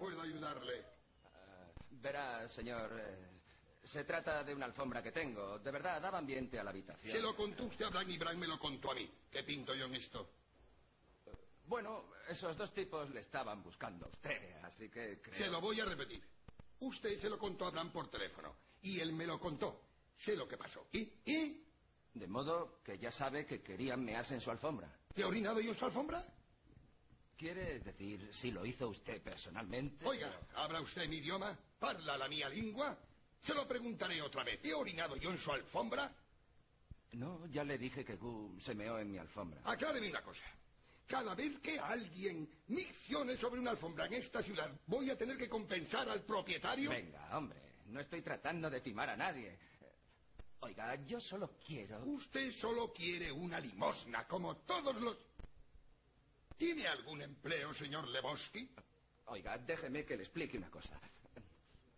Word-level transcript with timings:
puedo 0.00 0.22
ayudarle? 0.22 0.82
Verá, 1.90 2.48
señor, 2.48 2.90
eh, 2.98 3.40
se 3.84 4.04
trata 4.04 4.42
de 4.42 4.54
una 4.54 4.64
alfombra 4.64 5.02
que 5.02 5.12
tengo. 5.12 5.58
De 5.58 5.70
verdad, 5.70 6.00
daba 6.00 6.18
ambiente 6.18 6.58
a 6.58 6.64
la 6.64 6.70
habitación. 6.70 7.12
Se 7.12 7.20
lo 7.20 7.36
contó 7.36 7.64
usted 7.64 7.84
a 7.84 7.90
Bran 7.90 8.10
y 8.10 8.16
Bran 8.16 8.38
me 8.38 8.46
lo 8.46 8.58
contó 8.58 8.90
a 8.90 8.94
mí. 8.94 9.08
¿Qué 9.30 9.42
pinto 9.44 9.74
yo 9.74 9.84
en 9.84 9.94
esto? 9.96 10.30
Bueno, 11.66 12.06
esos 12.28 12.56
dos 12.56 12.72
tipos 12.72 13.10
le 13.10 13.20
estaban 13.20 13.62
buscando 13.62 14.06
a 14.06 14.08
usted, 14.08 14.56
así 14.64 14.88
que 14.88 15.20
creo... 15.20 15.38
Se 15.38 15.46
lo 15.46 15.60
voy 15.60 15.78
a 15.80 15.84
repetir. 15.84 16.24
Usted 16.80 17.20
se 17.20 17.28
lo 17.28 17.38
contó 17.38 17.66
a 17.66 17.70
Bran 17.70 17.92
por 17.92 18.10
teléfono. 18.10 18.56
Y 18.82 18.98
él 18.98 19.12
me 19.12 19.26
lo 19.26 19.38
contó. 19.38 19.82
Sé 20.16 20.34
lo 20.34 20.48
que 20.48 20.56
pasó. 20.56 20.88
¿Y? 20.92 21.00
¿Y? 21.26 21.66
De 22.14 22.26
modo 22.26 22.80
que 22.82 22.98
ya 22.98 23.12
sabe 23.12 23.46
que 23.46 23.62
querían 23.62 24.02
mearse 24.02 24.34
en 24.34 24.40
su 24.40 24.50
alfombra. 24.50 24.90
¿Te 25.14 25.20
he 25.20 25.24
orinado 25.24 25.60
yo 25.60 25.70
en 25.70 25.76
su 25.76 25.84
alfombra? 25.84 26.24
¿Quiere 27.40 27.80
decir 27.80 28.28
si 28.34 28.50
lo 28.50 28.66
hizo 28.66 28.88
usted 28.88 29.22
personalmente? 29.22 30.04
Oiga, 30.06 30.30
¿habla 30.56 30.82
usted 30.82 31.08
mi 31.08 31.16
idioma? 31.16 31.58
¿Parla 31.78 32.18
la 32.18 32.28
mía 32.28 32.50
lengua? 32.50 32.98
Se 33.40 33.54
lo 33.54 33.66
preguntaré 33.66 34.20
otra 34.20 34.44
vez. 34.44 34.60
¿He 34.62 34.74
orinado 34.74 35.16
yo 35.16 35.30
en 35.30 35.38
su 35.38 35.50
alfombra? 35.50 36.14
No, 37.12 37.46
ya 37.46 37.64
le 37.64 37.78
dije 37.78 38.04
que 38.04 38.16
Gu 38.16 38.60
se 38.60 38.74
meó 38.74 38.98
en 38.98 39.10
mi 39.10 39.16
alfombra. 39.16 39.62
Acláreme 39.64 40.10
una 40.10 40.20
cosa. 40.20 40.42
Cada 41.06 41.34
vez 41.34 41.58
que 41.60 41.78
alguien 41.78 42.46
miccione 42.66 43.38
sobre 43.38 43.58
una 43.58 43.70
alfombra 43.70 44.04
en 44.04 44.12
esta 44.12 44.42
ciudad, 44.42 44.70
¿voy 44.86 45.08
a 45.08 45.16
tener 45.16 45.38
que 45.38 45.48
compensar 45.48 46.10
al 46.10 46.22
propietario? 46.24 46.90
Venga, 46.90 47.38
hombre, 47.38 47.58
no 47.86 48.00
estoy 48.00 48.20
tratando 48.20 48.68
de 48.68 48.82
timar 48.82 49.08
a 49.08 49.16
nadie. 49.16 49.58
Oiga, 50.60 50.94
yo 51.06 51.18
solo 51.18 51.56
quiero... 51.66 52.04
Usted 52.04 52.52
solo 52.52 52.92
quiere 52.92 53.32
una 53.32 53.58
limosna, 53.58 54.26
como 54.26 54.58
todos 54.58 54.94
los... 55.00 55.16
¿Tiene 56.60 56.86
algún 56.86 57.22
empleo, 57.22 57.72
señor 57.72 58.06
Lebowski? 58.06 58.68
Oiga, 59.28 59.56
déjeme 59.56 60.04
que 60.04 60.14
le 60.14 60.24
explique 60.24 60.58
una 60.58 60.68
cosa. 60.68 61.00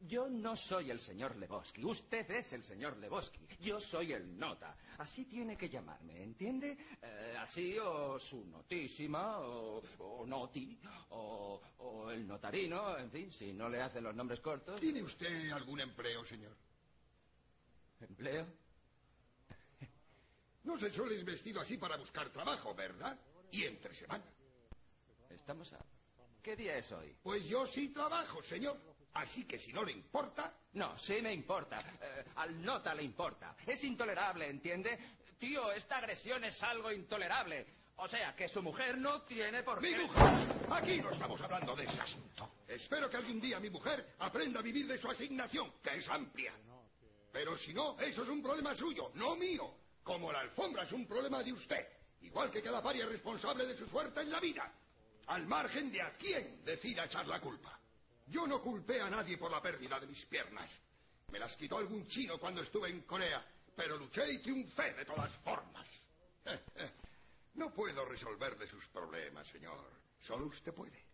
Yo 0.02 0.28
no 0.28 0.54
soy 0.54 0.92
el 0.92 1.00
señor 1.00 1.34
Lebowski. 1.34 1.84
Usted 1.84 2.30
es 2.30 2.52
el 2.52 2.62
señor 2.62 2.96
Lebowski. 2.98 3.40
Yo 3.60 3.80
soy 3.80 4.12
el 4.12 4.38
nota. 4.38 4.76
Así 4.98 5.24
tiene 5.24 5.56
que 5.56 5.68
llamarme, 5.68 6.22
¿entiende? 6.22 6.78
Eh, 7.02 7.34
así 7.40 7.76
o 7.76 8.20
su 8.20 8.46
notísima, 8.46 9.40
o, 9.40 9.82
o 9.98 10.26
noti, 10.26 10.78
o, 11.08 11.60
o 11.78 12.10
el 12.12 12.24
notarino, 12.24 12.96
en 12.98 13.10
fin, 13.10 13.32
si 13.32 13.52
no 13.52 13.68
le 13.68 13.82
hacen 13.82 14.04
los 14.04 14.14
nombres 14.14 14.38
cortos. 14.38 14.80
¿Tiene 14.80 15.02
usted 15.02 15.50
algún 15.50 15.80
empleo, 15.80 16.24
señor? 16.24 16.56
¿Empleo? 17.98 18.46
No 20.62 20.78
se 20.78 20.88
suele 20.90 21.16
ir 21.16 21.24
vestido 21.24 21.60
así 21.60 21.76
para 21.78 21.96
buscar 21.96 22.30
trabajo, 22.30 22.72
¿verdad? 22.76 23.18
Y 23.50 23.64
entre 23.64 23.92
semana. 23.96 24.24
Estamos 25.34 25.72
a... 25.72 25.78
¿Qué 26.42 26.56
día 26.56 26.76
es 26.76 26.90
hoy? 26.92 27.16
Pues 27.22 27.44
yo 27.44 27.66
sí 27.66 27.88
trabajo, 27.88 28.42
señor. 28.42 28.78
Así 29.14 29.44
que 29.46 29.58
si 29.58 29.72
no 29.72 29.84
le 29.84 29.92
importa... 29.92 30.54
No, 30.72 30.98
sí 30.98 31.20
me 31.20 31.32
importa. 31.32 31.78
Eh, 32.00 32.24
al 32.36 32.62
nota 32.62 32.94
le 32.94 33.02
importa. 33.02 33.54
Es 33.66 33.82
intolerable, 33.84 34.48
¿entiende? 34.48 34.98
Tío, 35.38 35.70
esta 35.72 35.98
agresión 35.98 36.42
es 36.44 36.60
algo 36.62 36.90
intolerable. 36.90 37.66
O 37.96 38.08
sea, 38.08 38.34
que 38.34 38.48
su 38.48 38.62
mujer 38.62 38.96
no 38.96 39.22
tiene 39.22 39.62
por 39.62 39.80
¡Mi 39.82 39.90
qué... 39.90 39.98
mujer! 39.98 40.22
Aquí 40.70 40.98
no 41.00 41.10
estamos 41.10 41.40
hablando 41.42 41.76
de 41.76 41.84
ese 41.84 42.00
asunto. 42.00 42.54
Espero 42.66 43.08
que 43.10 43.18
algún 43.18 43.40
día 43.40 43.60
mi 43.60 43.68
mujer 43.70 44.14
aprenda 44.18 44.60
a 44.60 44.62
vivir 44.62 44.86
de 44.86 44.98
su 44.98 45.10
asignación, 45.10 45.74
que 45.82 45.96
es 45.96 46.08
amplia. 46.08 46.54
Pero 47.30 47.56
si 47.56 47.72
no, 47.74 47.98
eso 48.00 48.22
es 48.22 48.28
un 48.28 48.42
problema 48.42 48.74
suyo, 48.74 49.10
no 49.14 49.36
mío. 49.36 49.74
Como 50.02 50.32
la 50.32 50.40
alfombra 50.40 50.82
es 50.84 50.92
un 50.92 51.06
problema 51.06 51.42
de 51.42 51.52
usted. 51.52 51.86
Igual 52.22 52.50
que 52.50 52.62
cada 52.62 52.82
paria 52.82 53.04
es 53.04 53.10
responsable 53.10 53.66
de 53.66 53.76
su 53.76 53.86
suerte 53.86 54.20
en 54.20 54.30
la 54.30 54.40
vida. 54.40 54.72
Al 55.26 55.46
margen 55.46 55.90
de 55.92 56.02
a 56.02 56.16
quién 56.16 56.64
decida 56.64 57.04
echar 57.04 57.26
la 57.26 57.40
culpa. 57.40 57.78
Yo 58.26 58.46
no 58.46 58.60
culpé 58.62 59.00
a 59.00 59.10
nadie 59.10 59.36
por 59.38 59.50
la 59.50 59.60
pérdida 59.60 59.98
de 60.00 60.06
mis 60.06 60.24
piernas. 60.26 60.70
Me 61.30 61.38
las 61.38 61.56
quitó 61.56 61.78
algún 61.78 62.06
chino 62.08 62.38
cuando 62.38 62.62
estuve 62.62 62.90
en 62.90 63.02
Corea, 63.02 63.44
pero 63.74 63.96
luché 63.96 64.30
y 64.32 64.38
triunfé 64.38 64.92
de 64.94 65.04
todas 65.04 65.32
formas. 65.38 65.86
No 67.54 67.70
puedo 67.70 68.06
resolverle 68.06 68.66
sus 68.66 68.82
problemas, 68.86 69.46
señor. 69.48 69.90
Solo 70.26 70.46
usted 70.46 70.72
puede. 70.72 71.04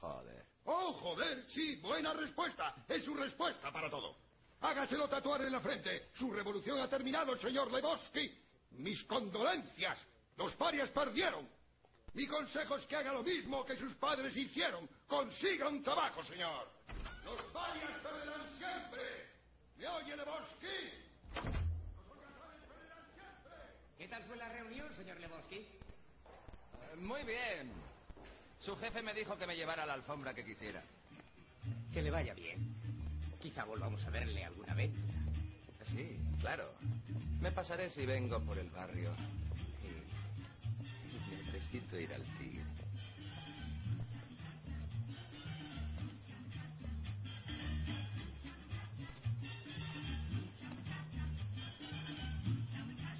Joder. 0.00 0.44
Oh, 0.64 0.92
joder, 0.94 1.44
sí, 1.50 1.76
buena 1.76 2.12
respuesta. 2.12 2.74
Es 2.88 3.04
su 3.04 3.14
respuesta 3.14 3.70
para 3.70 3.88
todo. 3.88 4.16
Hágaselo 4.60 5.08
tatuar 5.08 5.42
en 5.42 5.52
la 5.52 5.60
frente. 5.60 6.10
Su 6.14 6.32
revolución 6.32 6.80
ha 6.80 6.88
terminado, 6.88 7.38
señor 7.38 7.70
Lebowski. 7.70 8.36
Mis 8.72 9.04
condolencias. 9.04 9.98
Los 10.36 10.54
parias 10.56 10.90
perdieron. 10.90 11.48
Mi 12.16 12.26
consejo 12.26 12.76
es 12.78 12.86
que 12.86 12.96
haga 12.96 13.12
lo 13.12 13.22
mismo 13.22 13.62
que 13.66 13.76
sus 13.76 13.92
padres 13.96 14.34
hicieron. 14.34 14.88
Consiga 15.06 15.68
un 15.68 15.82
trabajo, 15.82 16.24
señor. 16.24 16.66
Los 17.22 17.38
parias 17.52 17.90
perderán 18.02 18.40
siempre. 18.56 19.02
¿Me 19.76 19.86
oye, 19.86 20.16
Lebowski? 20.16 20.66
¿Qué 23.98 24.08
tal 24.08 24.22
fue 24.24 24.36
la 24.38 24.48
reunión, 24.48 24.88
señor 24.96 25.20
Lebowski? 25.20 25.56
Eh, 25.56 26.96
Muy 27.00 27.22
bien. 27.24 27.70
Su 28.64 28.74
jefe 28.78 29.02
me 29.02 29.12
dijo 29.12 29.36
que 29.36 29.46
me 29.46 29.54
llevara 29.54 29.84
la 29.84 29.92
alfombra 29.92 30.32
que 30.32 30.42
quisiera. 30.42 30.82
Que 31.92 32.00
le 32.00 32.10
vaya 32.10 32.32
bien. 32.32 32.74
Quizá 33.42 33.64
volvamos 33.64 34.02
a 34.06 34.10
verle 34.10 34.42
alguna 34.42 34.72
vez. 34.72 34.90
Sí, 35.94 36.18
claro. 36.40 36.72
Me 37.42 37.52
pasaré 37.52 37.90
si 37.90 38.06
vengo 38.06 38.40
por 38.40 38.56
el 38.56 38.70
barrio. 38.70 39.10
Necesito 41.76 42.00
ir 42.00 42.12
al 42.14 42.24
tigre. 42.38 42.64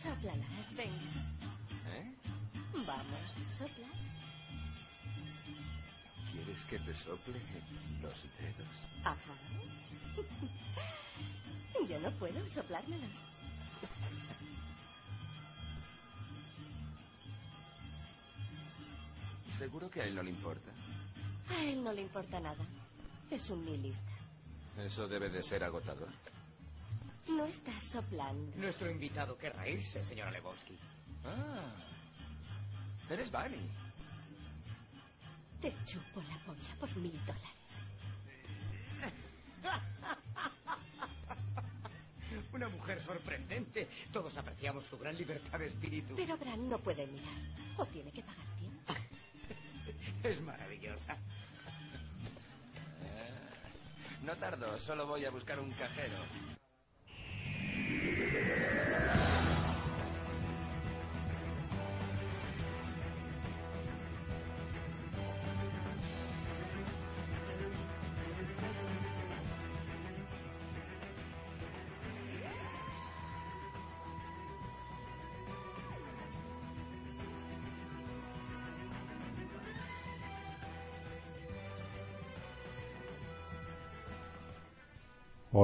Sóplalas, 0.02 0.74
venga. 0.74 0.94
¿Eh? 1.88 2.14
Vamos, 2.72 3.34
sopla. 3.58 3.88
¿Quieres 6.32 6.64
que 6.70 6.78
te 6.78 6.94
sople 6.94 7.40
los 8.00 8.22
dedos? 8.38 8.68
Ajá. 9.04 9.18
Yo 11.90 12.00
no 12.00 12.10
puedo 12.12 12.48
soplármelos. 12.48 13.10
¿Seguro 19.58 19.90
que 19.90 20.02
a 20.02 20.04
él 20.04 20.14
no 20.14 20.22
le 20.22 20.30
importa? 20.30 20.70
A 21.48 21.64
él 21.64 21.82
no 21.82 21.92
le 21.92 22.02
importa 22.02 22.38
nada. 22.40 22.64
Es 23.30 23.48
un 23.50 23.64
nihilista. 23.64 24.12
Eso 24.78 25.08
debe 25.08 25.30
de 25.30 25.42
ser 25.42 25.64
agotador. 25.64 26.08
No 27.28 27.46
estás 27.46 27.82
soplando. 27.84 28.54
Nuestro 28.56 28.90
invitado 28.90 29.36
querrá 29.38 29.66
irse, 29.68 30.02
señora 30.04 30.30
Lebowski. 30.30 30.76
Ah. 31.24 31.74
Eres 33.10 33.30
Barney. 33.30 33.68
Te 35.60 35.72
chupo 35.86 36.20
la 36.22 36.38
polla 36.44 36.76
por 36.78 36.94
mil 36.96 37.18
dólares. 37.24 37.50
Una 42.52 42.68
mujer 42.68 43.00
sorprendente. 43.02 43.88
Todos 44.12 44.36
apreciamos 44.36 44.84
su 44.84 44.98
gran 44.98 45.16
libertad 45.16 45.58
de 45.58 45.68
espíritu. 45.68 46.14
Pero 46.14 46.36
Bran 46.36 46.68
no 46.68 46.78
puede 46.78 47.06
mirar. 47.06 47.32
O 47.76 47.86
tiene 47.86 48.12
que 48.12 48.22
pagar 48.22 48.44
tiempo. 48.58 48.65
Es 50.26 50.40
maravillosa. 50.40 51.12
Eh, 51.12 51.18
No 54.24 54.34
tardo, 54.36 54.76
solo 54.80 55.06
voy 55.06 55.24
a 55.24 55.30
buscar 55.30 55.60
un 55.60 55.70
cajero. 55.72 56.16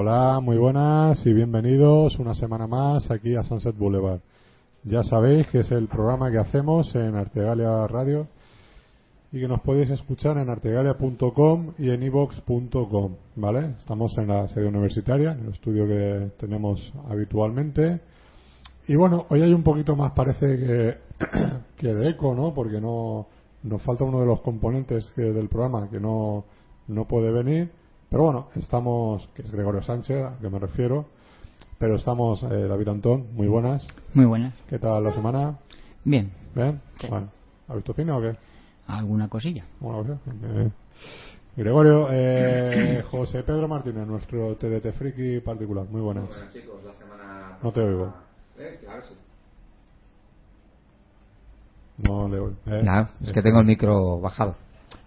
Hola, 0.04 0.40
muy 0.40 0.56
buenas 0.56 1.24
y 1.24 1.32
bienvenidos 1.32 2.18
una 2.18 2.34
semana 2.34 2.66
más 2.66 3.08
aquí 3.12 3.36
a 3.36 3.44
Sunset 3.44 3.78
Boulevard. 3.78 4.18
Ya 4.82 5.04
sabéis 5.04 5.46
que 5.46 5.60
es 5.60 5.70
el 5.70 5.86
programa 5.86 6.28
que 6.28 6.38
hacemos 6.38 6.92
en 6.96 7.14
Artegalia 7.14 7.86
Radio 7.86 8.26
y 9.30 9.38
que 9.38 9.46
nos 9.46 9.60
podéis 9.60 9.90
escuchar 9.90 10.38
en 10.38 10.50
artegalia.com 10.50 11.74
y 11.78 11.90
en 11.90 12.02
ivox.com, 12.02 13.12
¿vale? 13.36 13.76
Estamos 13.78 14.18
en 14.18 14.26
la 14.26 14.48
sede 14.48 14.66
universitaria, 14.66 15.34
en 15.34 15.44
el 15.44 15.50
estudio 15.52 15.86
que 15.86 16.32
tenemos 16.36 16.92
habitualmente. 17.08 18.00
Y 18.88 18.96
bueno, 18.96 19.26
hoy 19.28 19.42
hay 19.42 19.54
un 19.54 19.62
poquito 19.62 19.94
más, 19.94 20.10
parece 20.14 20.46
que, 20.58 20.98
que 21.76 21.94
de 21.94 22.08
eco, 22.10 22.34
¿no? 22.34 22.52
Porque 22.52 22.80
no, 22.80 23.28
nos 23.62 23.80
falta 23.82 24.02
uno 24.02 24.18
de 24.18 24.26
los 24.26 24.40
componentes 24.40 25.12
que- 25.14 25.22
del 25.32 25.48
programa 25.48 25.88
que 25.88 26.00
no, 26.00 26.44
no 26.88 27.06
puede 27.06 27.30
venir. 27.30 27.70
Pero 28.12 28.24
bueno, 28.24 28.48
estamos, 28.56 29.26
que 29.34 29.40
es 29.40 29.50
Gregorio 29.50 29.80
Sánchez, 29.80 30.22
a 30.22 30.38
que 30.38 30.50
me 30.50 30.58
refiero. 30.58 31.06
Pero 31.78 31.96
estamos, 31.96 32.42
eh, 32.42 32.68
David 32.68 32.88
Antón, 32.88 33.34
muy 33.34 33.48
buenas. 33.48 33.86
Muy 34.12 34.26
buenas. 34.26 34.52
¿Qué 34.68 34.78
tal 34.78 35.02
la 35.02 35.12
semana? 35.12 35.58
Bien, 36.04 36.30
¿Bien? 36.54 36.78
Sí. 37.00 37.06
Bueno, 37.08 37.30
¿has 37.68 37.76
visto 37.76 37.94
cine 37.94 38.12
o 38.12 38.20
qué? 38.20 38.36
alguna 38.86 39.28
cosilla. 39.28 39.64
Bueno, 39.80 40.20
eh, 40.42 40.70
Gregorio, 41.56 42.08
eh, 42.10 43.02
José 43.10 43.44
Pedro 43.44 43.66
Martínez, 43.66 44.06
nuestro 44.06 44.56
TDT 44.56 44.92
friki 44.92 45.40
particular. 45.40 45.86
Muy 45.88 46.02
buenas. 46.02 46.28
chicos, 46.52 46.84
la 46.84 46.92
semana... 46.92 47.56
No 47.62 47.72
te 47.72 47.80
oigo. 47.80 48.12
Eh, 48.58 48.78
claro, 48.82 49.02
sí. 49.06 49.14
No 52.06 52.28
le 52.28 52.40
oigo. 52.40 52.56
Eh, 52.66 52.82
Nada, 52.84 53.12
es 53.22 53.32
que 53.32 53.40
tengo 53.40 53.60
el 53.60 53.66
micro 53.66 54.20
bajado. 54.20 54.54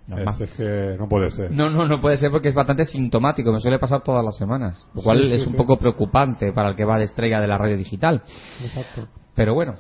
Es, 0.05 0.09
Normal. 0.09 0.35
es 0.41 0.51
que 0.51 0.95
no 0.99 1.07
puede 1.09 1.31
ser. 1.31 1.51
No, 1.51 1.69
no, 1.69 1.87
no 1.87 1.99
puede 1.99 2.17
ser 2.17 2.29
porque 2.31 2.49
es 2.49 2.55
bastante 2.55 2.85
sintomático, 2.85 3.51
me 3.51 3.59
suele 3.59 3.79
pasar 3.79 4.01
todas 4.03 4.23
las 4.23 4.37
semanas, 4.37 4.85
lo 4.93 5.01
cual 5.01 5.19
Sí, 5.23 5.29
sí, 5.29 5.35
es 5.35 5.45
un 5.47 5.53
sí. 5.53 5.57
poco 5.57 5.77
preocupante 5.77 6.51
para 6.53 6.69
el 6.69 6.75
que 6.75 6.85
va 6.85 6.97
de 6.99 7.05
estrella 7.05 7.39
de 7.39 7.47
la 7.47 7.57
radio 7.57 7.75
digital. 7.77 8.21
Exacto. 8.63 9.07
Pero 9.33 9.53
bueno, 9.55 9.73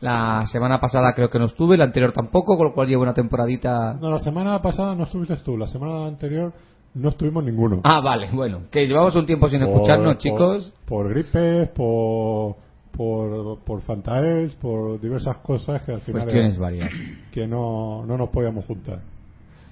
la 0.00 0.46
semana 0.50 0.80
pasada 0.80 1.12
creo 1.14 1.28
que 1.28 1.38
no 1.38 1.44
estuve, 1.44 1.76
la 1.76 1.84
anterior 1.84 2.12
tampoco, 2.12 2.56
con 2.56 2.68
lo 2.68 2.72
cual 2.72 2.88
llevo 2.88 3.02
una 3.02 3.12
temporadita... 3.12 3.94
No, 4.00 4.10
la 4.10 4.18
semana 4.18 4.60
pasada 4.62 4.94
no 4.94 5.04
estuviste 5.04 5.36
tú, 5.38 5.58
la 5.58 5.66
semana 5.66 6.06
anterior 6.06 6.52
no 6.94 7.10
estuvimos 7.10 7.44
ninguno. 7.44 7.82
Ah, 7.84 8.00
vale, 8.00 8.30
bueno, 8.32 8.62
que 8.70 8.86
llevamos 8.86 9.14
un 9.14 9.26
tiempo 9.26 9.46
sin 9.48 9.60
Por- 9.60 9.68
escucharnos, 9.68 10.14
por- 10.14 10.18
chicos. 10.18 10.74
Por, 10.86 11.08
gripes, 11.10 11.68
por, 11.68 12.56
por, 12.96 13.60
por 13.60 13.82
fantaes, 13.82 14.54
por 14.54 14.98
diversas 15.00 15.36
cosas 15.38 15.84
que 15.84 15.92
al 15.92 16.00
final 16.00 16.22
Cuestiones 16.22 16.58
varias. 16.58 16.88
que 17.30 17.46
no, 17.46 18.04
no 18.06 18.16
nos 18.16 18.30
podíamos 18.30 18.64
juntar. 18.64 19.00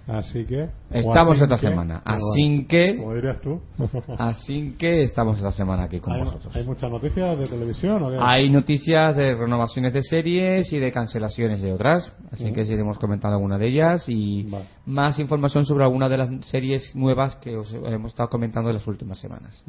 Así 0.08 0.46
que. 0.46 0.70
Estamos 0.90 1.38
esta 1.40 1.56
que- 1.56 1.68
semana, 1.68 2.00
así 2.02 2.64
que... 2.66 2.96
Como 2.96 3.14
dirías 3.14 3.40
tú. 3.42 3.60
Así 4.18 4.74
que 4.78 5.02
estamos 5.02 5.36
esta 5.36 5.52
semana 5.52 5.84
aquí 5.84 6.00
con 6.00 6.14
¿Hay, 6.14 6.20
vosotros. 6.24 6.56
hay 6.56 6.64
muchas 6.64 6.90
noticias 6.90 7.38
de 7.38 7.44
televisión 7.44 8.02
o 8.02 8.08
qué? 8.10 8.16
Hay 8.18 8.48
noticias 8.48 9.14
de 9.14 9.34
renovaciones 9.34 9.92
de 9.92 10.02
series 10.02 10.72
y 10.72 10.78
de 10.78 10.90
cancelaciones 10.92 11.60
de 11.60 11.72
otras, 11.74 12.10
así 12.32 12.46
Ujú. 12.46 12.54
que 12.54 12.60
os 12.62 12.70
iremos 12.70 12.98
comentando 12.98 13.36
alguna 13.36 13.58
de 13.58 13.68
ellas 13.68 14.04
y 14.08 14.44
Vale. 14.44 14.64
más 14.86 15.18
información 15.18 15.66
sobre 15.66 15.84
alguna 15.84 16.08
de 16.08 16.16
las 16.16 16.46
series 16.46 16.96
nuevas 16.96 17.36
que 17.36 17.54
os 17.58 17.70
hemos 17.74 18.12
estado 18.12 18.30
comentando 18.30 18.70
en 18.70 18.76
las 18.76 18.86
últimas 18.86 19.18
semanas. 19.18 19.62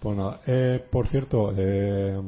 Pues 0.00 0.16
nada, 0.16 0.40
eh, 0.48 0.84
por 0.90 1.06
cierto, 1.06 1.52
eh, 1.56 2.18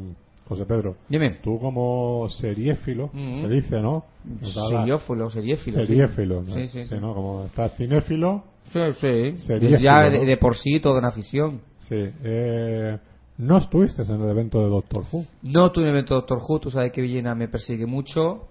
José 0.53 0.65
Pedro, 0.67 0.97
Dime. 1.09 1.39
tú 1.43 1.59
como 1.59 2.29
seriéfilo, 2.31 3.07
Ujú. 3.07 3.41
se 3.43 3.49
dice, 3.49 3.81
¿no? 3.81 4.05
Seriófilo, 4.43 5.31
seriéfilo. 5.31 5.81
sí. 5.81 5.87
Seriéfilo, 5.87 6.43
¿no? 6.43 6.53
Sí, 6.55 6.69
sí, 6.69 6.87
sí. 6.87 6.95
¿no? 7.01 7.15
Como 7.15 7.45
estás 7.45 7.75
cinéfilo, 7.77 8.45
Sí, 8.73 8.79
sí. 9.01 9.39
Seriéfilo, 9.39 9.79
ya 9.81 10.09
de, 10.11 10.25
de 10.25 10.37
por 10.37 10.57
sí 10.57 10.81
toda 10.81 10.99
una 10.99 11.09
afición. 11.09 11.61
sí. 11.81 11.97
Eh, 12.25 12.99
no 13.39 13.57
estuviste 13.59 14.03
en 14.03 14.21
el 14.21 14.29
evento 14.31 14.61
de 14.63 14.69
Doctor 14.69 15.05
Who. 15.11 15.25
No 15.43 15.73
tuve 15.73 15.85
un 15.85 15.91
evento 15.91 16.15
de 16.15 16.21
Doctor 16.21 16.39
Who, 16.47 16.61
tú 16.61 16.71
sabes 16.71 16.93
que 16.93 17.01
Villena 17.01 17.35
me 17.35 17.49
persigue 17.49 17.87
mucho. 17.87 18.47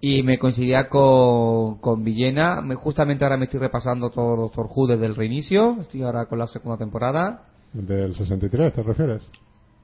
Y 0.00 0.22
me 0.22 0.38
coincidía 0.38 0.88
con, 0.88 1.76
con 1.78 2.02
Villena. 2.02 2.60
Me- 2.62 2.74
justamente 2.74 3.24
ahora 3.24 3.36
me 3.36 3.44
estoy 3.44 3.60
repasando 3.60 4.10
todo 4.10 4.34
Doctor 4.36 4.66
Who 4.74 4.86
desde 4.88 5.06
el 5.06 5.14
reinicio. 5.14 5.76
Estoy 5.80 6.02
ahora 6.02 6.26
con 6.26 6.38
la 6.38 6.46
segunda 6.46 6.76
temporada. 6.78 7.44
Del 7.72 8.14
63, 8.14 8.72
¿te 8.72 8.82
refieres? 8.82 9.22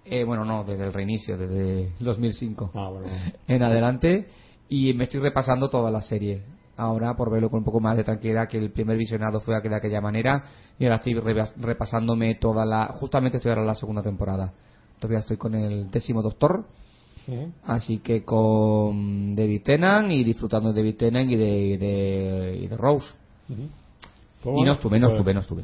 Eh, 0.05 0.25
bueno, 0.25 0.45
no, 0.45 0.65
desde 0.65 0.85
el 0.85 0.93
reinicio, 0.93 1.37
desde 1.39 1.91
2005 2.01 2.71
Ah, 2.75 2.89
bueno. 2.91 3.07
en 3.47 3.63
adelante. 3.63 4.27
Y 4.69 4.95
me 4.95 5.05
estoy 5.05 5.21
repasando 5.21 5.69
toda 5.71 5.91
la 5.91 6.01
serie. 6.03 6.43
Ahora, 6.77 7.15
por 7.15 7.31
verlo 7.31 7.51
con 7.51 7.59
un 7.59 7.65
poco 7.65 7.81
más 7.81 7.97
de 7.97 8.03
tranquilidad, 8.05 8.49
que 8.49 8.59
el 8.59 8.71
primer 8.73 8.97
visionado 8.97 9.41
fue 9.41 9.55
de 9.61 9.77
aquella 9.77 10.01
manera. 10.01 10.45
Y 10.79 10.85
ahora 10.85 10.97
estoy 10.97 11.15
re- 11.15 11.45
repasándome 11.59 12.35
toda 12.37 12.65
la. 12.65 12.87
Justamente 12.99 13.37
estoy 13.37 13.51
ahora 13.51 13.61
en 13.63 13.67
la 13.69 13.75
segunda 13.75 14.03
temporada. 14.03 14.53
Todavía 14.99 15.19
estoy 15.19 15.37
con 15.37 15.55
el 15.55 15.91
décimo 15.91 16.23
Doctor. 16.23 16.65
Así 17.65 17.99
que 17.99 18.25
con 18.25 19.37
David 19.37 19.63
Tennant 19.63 20.11
y 20.11 20.25
disfrutando 20.25 20.73
de 20.73 20.81
David 20.81 20.97
Tennant 20.97 21.31
y 21.31 21.37
de, 21.37 21.79
de, 21.79 22.59
y 22.63 22.67
de 22.67 22.77
Rose. 22.77 23.07
Y 24.45 24.65
no 24.65 24.73
estuve, 24.73 24.99
no 24.99 25.07
pues- 25.09 25.19
estuve, 25.19 25.35
no 25.35 25.41
estuve. 25.41 25.63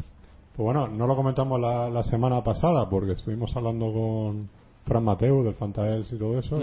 Pues 0.58 0.64
bueno, 0.64 0.88
no 0.88 1.06
lo 1.06 1.14
comentamos 1.14 1.60
la, 1.60 1.88
la 1.88 2.02
semana 2.02 2.42
pasada 2.42 2.90
porque 2.90 3.12
estuvimos 3.12 3.56
hablando 3.56 3.92
con 3.92 4.48
Fran 4.86 5.04
Mateu 5.04 5.44
del 5.44 5.54
Fantaels 5.54 6.12
y 6.12 6.18
todo 6.18 6.36
eso. 6.36 6.60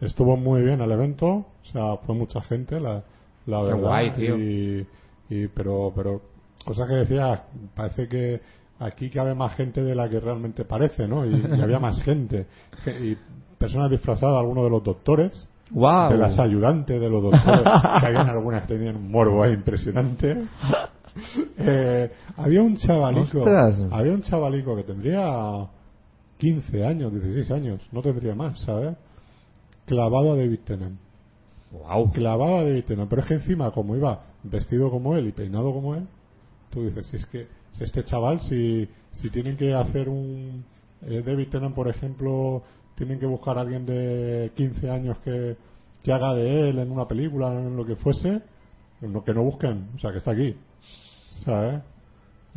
Estuvo 0.00 0.38
muy 0.38 0.62
bien 0.62 0.80
el 0.80 0.90
evento, 0.90 1.26
o 1.26 1.46
sea, 1.70 1.98
fue 2.06 2.14
mucha 2.14 2.40
gente, 2.40 2.80
la, 2.80 3.02
la 3.44 3.58
Qué 3.60 3.64
verdad. 3.66 3.78
guay, 3.80 4.10
tío. 4.12 4.38
Y, 4.38 4.86
y- 5.28 5.48
pero, 5.48 5.92
pero, 5.94 6.22
cosa 6.64 6.86
que 6.86 6.94
decía, 6.94 7.42
parece 7.76 8.08
que 8.08 8.40
aquí 8.78 9.10
cabe 9.10 9.34
más 9.34 9.54
gente 9.56 9.82
de 9.82 9.94
la 9.94 10.08
que 10.08 10.20
realmente 10.20 10.64
parece, 10.64 11.06
¿no? 11.06 11.26
Y, 11.26 11.34
y 11.34 11.60
había 11.60 11.78
más 11.78 12.02
gente. 12.02 12.46
Ge- 12.82 12.98
Y 13.10 13.18
personas 13.58 13.90
disfrazadas, 13.90 14.38
algunos 14.38 14.64
de 14.64 14.70
los 14.70 14.82
doctores. 14.82 15.46
¡Wow! 15.70 16.10
de 16.12 16.16
las 16.18 16.38
ayudantes 16.38 16.98
de 16.98 17.08
los 17.10 17.22
doctores, 17.22 17.60
que 18.00 18.06
habían 18.06 18.28
algunas 18.30 18.62
que 18.62 18.74
tenían 18.74 18.96
un 18.96 19.10
morbo 19.10 19.42
ahí 19.42 19.52
impresionante. 19.52 20.44
Eh, 21.56 22.10
había 22.36 22.62
un 22.62 22.76
chavalico, 22.76 23.38
Ostras. 23.38 23.86
había 23.90 24.12
un 24.12 24.22
chavalico 24.22 24.74
que 24.76 24.82
tendría 24.82 25.66
15 26.38 26.84
años, 26.84 27.12
16 27.12 27.50
años, 27.52 27.80
no 27.92 28.02
tendría 28.02 28.34
más, 28.34 28.60
¿sabes? 28.60 28.96
Clavado 29.86 30.32
a 30.32 30.36
David 30.36 30.58
Tennant. 30.64 30.98
¡Wow! 31.70 32.12
Clavado 32.12 32.58
a 32.58 32.64
David 32.64 32.84
Tennant. 32.84 33.08
Pero 33.08 33.22
es 33.22 33.28
que 33.28 33.34
encima, 33.34 33.70
como 33.70 33.96
iba 33.96 34.24
vestido 34.42 34.90
como 34.90 35.16
él 35.16 35.28
y 35.28 35.32
peinado 35.32 35.72
como 35.72 35.94
él, 35.94 36.06
tú 36.70 36.84
dices, 36.86 37.06
si 37.06 37.16
es 37.16 37.26
que 37.26 37.46
si 37.72 37.84
este 37.84 38.04
chaval, 38.04 38.40
si, 38.40 38.88
si 39.12 39.30
tienen 39.30 39.56
que 39.56 39.72
hacer 39.74 40.08
un... 40.08 40.64
eh, 41.02 41.22
David 41.24 41.48
Tennant, 41.48 41.74
por 41.74 41.88
ejemplo, 41.88 42.62
tienen 42.96 43.18
que 43.18 43.26
buscar 43.26 43.56
a 43.58 43.62
alguien 43.62 43.86
de 43.86 44.52
15 44.54 44.90
años 44.90 45.18
que, 45.20 45.56
que 46.02 46.12
haga 46.12 46.34
de 46.34 46.68
él 46.70 46.78
en 46.78 46.90
una 46.90 47.06
película, 47.08 47.48
en 47.52 47.76
lo 47.76 47.84
que 47.86 47.96
fuese, 47.96 48.42
no, 49.00 49.24
que 49.24 49.32
no 49.34 49.42
busquen, 49.44 49.88
o 49.96 49.98
sea, 49.98 50.12
que 50.12 50.18
está 50.18 50.32
aquí, 50.32 50.54
¿sabes? 51.44 51.82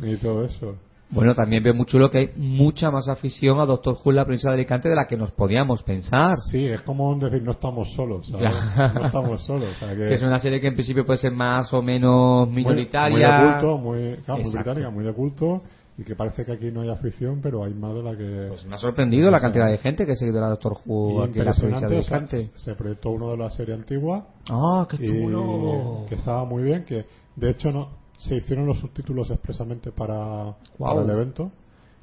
Y 0.00 0.16
todo 0.16 0.44
eso. 0.44 0.76
Bueno, 1.10 1.34
también 1.34 1.62
veo 1.62 1.72
muy 1.72 1.86
chulo 1.86 2.10
que 2.10 2.18
hay 2.18 2.30
mucha 2.36 2.90
más 2.90 3.08
afición 3.08 3.58
a 3.60 3.64
Doctor 3.64 3.94
Who 3.94 4.10
en 4.10 4.16
la 4.16 4.24
provincia 4.24 4.50
de 4.50 4.56
Alicante 4.56 4.90
de 4.90 4.94
la 4.94 5.06
que 5.06 5.16
nos 5.16 5.32
podíamos 5.32 5.82
pensar. 5.82 6.36
Sí, 6.50 6.66
es 6.66 6.82
como 6.82 7.14
decir, 7.18 7.42
no 7.42 7.52
estamos 7.52 7.90
solos, 7.94 8.26
¿sabes? 8.28 8.42
Ya. 8.42 8.88
No 8.92 9.06
estamos 9.06 9.42
solos, 9.46 9.72
o 9.74 9.78
sea, 9.78 9.94
que... 9.96 10.12
Es 10.12 10.20
una 10.22 10.38
serie 10.38 10.60
que 10.60 10.66
en 10.68 10.74
principio 10.74 11.06
puede 11.06 11.18
ser 11.18 11.32
más 11.32 11.72
o 11.72 11.80
menos 11.80 12.46
muy- 12.48 12.56
minoritaria. 12.62 13.38
Muy, 13.40 13.46
de 13.46 13.52
culto, 13.52 13.78
muy, 13.78 14.16
claro, 14.24 14.42
muy 14.42 14.52
británica, 14.52 14.90
muy 14.90 15.04
de 15.06 15.12
culto, 15.14 15.62
y 15.96 16.04
que 16.04 16.14
parece 16.14 16.44
que 16.44 16.52
aquí 16.52 16.70
no 16.70 16.82
hay 16.82 16.90
afición, 16.90 17.40
pero 17.42 17.64
hay 17.64 17.72
más 17.72 17.94
de 17.94 18.02
la 18.02 18.14
que... 18.14 18.46
Pues 18.50 18.66
me 18.66 18.74
ha 18.74 18.78
sorprendido 18.78 19.30
la 19.30 19.40
cantidad 19.40 19.66
de 19.70 19.78
gente 19.78 20.04
que 20.04 20.12
ha 20.12 20.14
seguido 20.14 20.44
a 20.44 20.50
Doctor 20.50 20.76
Who 20.84 21.22
aquí 21.22 21.38
en 21.38 21.46
la 21.46 21.52
provincia 21.54 21.88
de 21.88 21.96
Alicante. 21.96 22.50
se 22.54 22.74
proyectó 22.74 23.10
uno 23.12 23.30
de 23.30 23.38
la 23.38 23.48
serie 23.48 23.72
antigua 23.74 24.26
¡Ah, 24.50 24.86
qué 24.90 25.02
y 25.02 25.08
chulo! 25.08 26.04
que 26.06 26.16
estaba 26.16 26.44
muy 26.44 26.64
bien, 26.64 26.84
que 26.84 27.06
de 27.34 27.50
hecho 27.50 27.70
no 27.70 27.97
se 28.18 28.36
hicieron 28.36 28.66
los 28.66 28.78
subtítulos 28.78 29.30
expresamente 29.30 29.90
para, 29.92 30.54
el 31.02 31.10
evento 31.10 31.50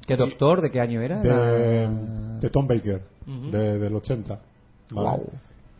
¿Qué 0.06 0.16
doctor? 0.16 0.62
¿De 0.62 0.70
qué 0.70 0.80
año 0.80 1.00
era? 1.00 1.20
de, 1.20 2.50
Tom 2.50 2.66
Baker, 2.66 3.02
de- 3.26 3.78
del 3.78 3.94
80. 3.94 4.28
¿vale? 4.92 5.08
Guau. 5.08 5.30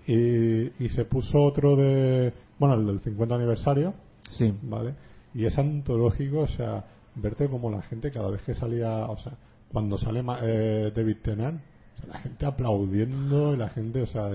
Y, 0.06 0.84
y 0.84 0.88
se 0.90 1.04
puso 1.04 1.38
otro 1.42 1.76
de, 1.76 2.32
bueno, 2.58 2.74
el 2.74 2.86
del 2.86 3.00
50 3.00 3.34
aniversario, 3.34 3.94
Sí. 4.30 4.52
¿vale? 4.62 4.94
Y 5.34 5.44
es 5.46 5.56
antológico, 5.58 6.40
o 6.40 6.48
sea, 6.48 6.84
verte 7.14 7.48
como 7.48 7.70
la 7.70 7.82
gente 7.82 8.10
cada 8.10 8.30
vez 8.30 8.42
que 8.42 8.54
salía, 8.54 9.06
o 9.06 9.16
sea, 9.18 9.34
cuando 9.72 9.96
sale 9.98 10.24
eh, 10.42 10.92
David 10.94 11.18
Tennant, 11.22 11.60
o 11.94 12.00
sea, 12.00 12.08
la 12.14 12.18
gente 12.18 12.46
aplaudiendo 12.46 13.54
y 13.54 13.56
la 13.58 13.68
gente, 13.68 14.02
o 14.02 14.06
sea, 14.06 14.30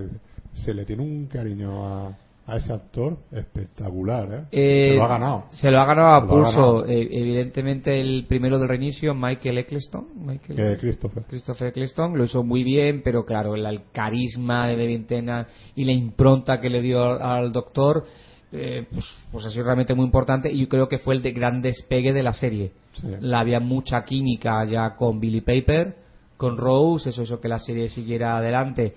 se 0.54 0.74
le 0.74 0.86
tiene 0.86 1.04
un 1.04 1.26
cariño 1.28 1.86
a, 1.86 2.18
a 2.52 2.58
ese 2.58 2.74
actor 2.74 3.18
espectacular, 3.32 4.34
¿eh? 4.34 4.46
Eh, 4.52 4.90
se 4.90 4.96
lo 4.98 5.04
ha 5.04 5.08
ganado. 5.08 5.46
Se 5.52 5.72
lo 5.72 5.80
ha 5.80 5.86
ganado 5.86 6.16
a 6.16 6.28
pulso. 6.28 6.86
Eh, 6.86 7.08
evidentemente, 7.12 8.00
el 8.00 8.26
primero 8.28 8.60
del 8.60 8.68
reinicio, 8.68 9.14
Michael 9.16 9.60
Eccleston. 9.60 10.08
Michael 10.26 10.78
Christopher. 10.78 11.24
Christopher 11.24 11.70
Eccleston 11.70 12.18
lo 12.18 12.26
hizo 12.26 12.44
muy 12.44 12.64
bien, 12.64 13.02
pero 13.04 13.24
claro, 13.24 13.56
el, 13.56 13.66
el 13.66 13.84
carisma 13.94 14.68
de 14.68 14.76
David 14.76 15.06
Tennant 15.08 15.48
y 15.76 15.86
la 15.86 15.94
impronta 15.94 16.60
que 16.60 16.70
le 16.70 16.82
dio 16.82 17.02
al, 17.02 17.22
al 17.22 17.52
doctor, 17.54 18.04
eh, 18.52 18.86
pues, 18.92 19.06
pues 19.32 19.46
ha 19.46 19.50
sido 19.50 19.64
realmente 19.64 19.96
muy 19.96 20.04
importante 20.04 20.52
y 20.52 20.60
yo 20.60 20.68
creo 20.68 20.90
que 20.90 20.98
fue 20.98 21.16
el 21.16 21.22
de 21.22 21.32
gran 21.32 21.62
despegue 21.62 22.12
de 22.12 22.24
la 22.24 22.34
serie. 22.34 22.74
Sí. 22.94 23.08
La 23.22 23.40
había 23.40 23.62
mucha 23.62 24.04
química 24.04 24.66
ya 24.66 24.98
con 24.98 25.22
Billy 25.22 25.40
Paper, 25.40 25.96
con 26.36 26.58
Rose, 26.58 27.12
eso 27.12 27.24
hizo 27.24 27.40
que 27.40 27.48
la 27.48 27.60
serie 27.60 27.88
siguiera 27.88 28.36
adelante. 28.36 28.94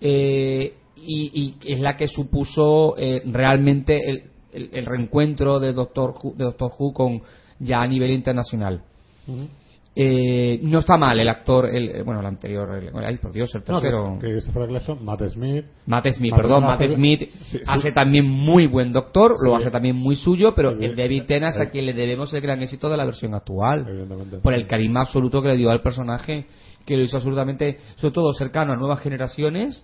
Eh, 0.00 0.74
y, 0.96 1.56
y 1.62 1.72
es 1.72 1.80
la 1.80 1.96
que 1.96 2.08
supuso 2.08 2.96
eh, 2.98 3.22
realmente 3.26 4.00
el, 4.08 4.22
el- 4.52 4.70
el 4.72 4.86
reencuentro 4.86 5.58
de 5.60 5.72
Doctor 5.72 6.14
Who, 6.22 6.34
de 6.36 6.44
Doctor 6.44 6.72
Who 6.78 6.92
con 6.92 7.22
ya 7.58 7.82
a 7.82 7.86
nivel 7.86 8.10
internacional. 8.10 8.82
Eh, 9.98 10.60
no 10.62 10.80
está 10.80 10.98
mal 10.98 11.18
el 11.18 11.26
actor, 11.28 11.74
el, 11.74 12.02
bueno, 12.04 12.20
el 12.20 12.26
anterior, 12.26 12.68
el- 12.74 12.90
ay 13.02 13.16
por 13.16 13.32
Dios, 13.32 13.54
el 13.54 13.62
No, 13.66 13.80
tercero. 13.80 14.18
que, 14.20 14.26
que 14.26 14.32
Christopher 14.34 14.64
Eccleston, 14.64 15.02
Matt 15.02 15.22
Smith. 15.22 15.64
Matt 15.86 16.06
Smith, 16.10 16.30
Matt 16.32 16.40
perdón, 16.42 16.64
Matt 16.64 16.80
hace- 16.82 16.94
Smith 16.96 17.20
sí, 17.44 17.58
sí. 17.58 17.64
hace 17.66 17.92
también 17.92 18.26
muy 18.26 18.66
buen 18.66 18.92
doctor, 18.92 19.36
lo 19.42 19.56
hace 19.56 19.70
también 19.70 19.96
muy 19.96 20.16
suyo, 20.16 20.54
pero 20.54 20.70
el 20.72 20.94
David 20.94 21.22
Tennant 21.24 21.54
es 21.54 21.60
Eh. 21.60 21.62
a 21.62 21.70
quien 21.70 21.86
le 21.86 21.94
debemos 21.94 22.30
el 22.34 22.42
gran 22.42 22.60
éxito 22.62 22.90
de 22.90 22.96
la 22.98 23.06
versión 23.06 23.34
actual. 23.34 23.86
Por 24.42 24.52
el 24.52 24.66
carisma 24.66 25.00
absoluto 25.00 25.40
que 25.40 25.48
le 25.48 25.56
dio 25.56 25.70
al 25.70 25.80
personaje, 25.80 26.44
que 26.84 26.94
lo 26.98 27.02
hizo 27.02 27.16
absolutamente, 27.16 27.78
sobre 27.94 28.12
todo 28.12 28.34
cercano 28.34 28.74
a 28.74 28.76
nuevas 28.76 29.00
generaciones, 29.00 29.82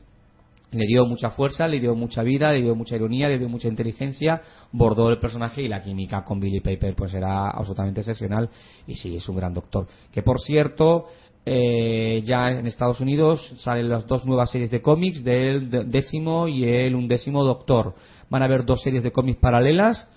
le 0.73 0.87
dio 0.87 1.07
mucha 1.07 1.31
fuerza, 1.31 1.69
le 1.69 1.79
dio 1.81 1.95
mucha 1.95 2.23
vida, 2.23 2.53
le 2.53 2.63
dio 2.63 2.75
mucha 2.75 2.97
ironía, 2.97 3.29
le 3.29 3.39
dio 3.39 3.49
mucha 3.49 3.69
inteligencia, 3.69 4.41
bordó 4.73 5.11
el 5.11 5.19
personaje 5.19 5.63
y 5.63 5.69
la 5.69 5.83
química 5.83 6.25
con 6.25 6.41
Billy 6.41 6.61
Piper 6.61 6.95
pues 6.95 7.13
era 7.15 7.51
absolutamente 7.51 8.01
excepcional 8.01 8.49
y 8.87 8.95
sí, 8.95 9.15
es 9.17 9.29
un 9.29 9.37
gran 9.37 9.53
doctor. 9.53 9.87
Que 10.11 10.23
por 10.23 10.41
cierto, 10.41 11.07
eh, 11.45 12.23
ya 12.25 12.51
en 12.51 12.67
Estados 12.67 13.01
Unidos 13.01 13.55
salen 13.59 13.89
las 13.89 14.07
dos 14.07 14.25
nuevas 14.25 14.51
series 14.51 14.71
de 14.71 14.81
cómics 14.81 15.23
del 15.23 15.69
de- 15.71 15.85
décimo 15.85 16.49
y 16.49 16.65
el 16.65 16.95
undécimo 16.95 17.45
doctor. 17.45 17.95
Van 18.31 18.43
a 18.43 18.47
haber 18.47 18.65
dos 18.65 18.81
series 18.83 19.03
de 19.03 19.11
cómics 19.13 19.39
paralelas, 19.41 20.09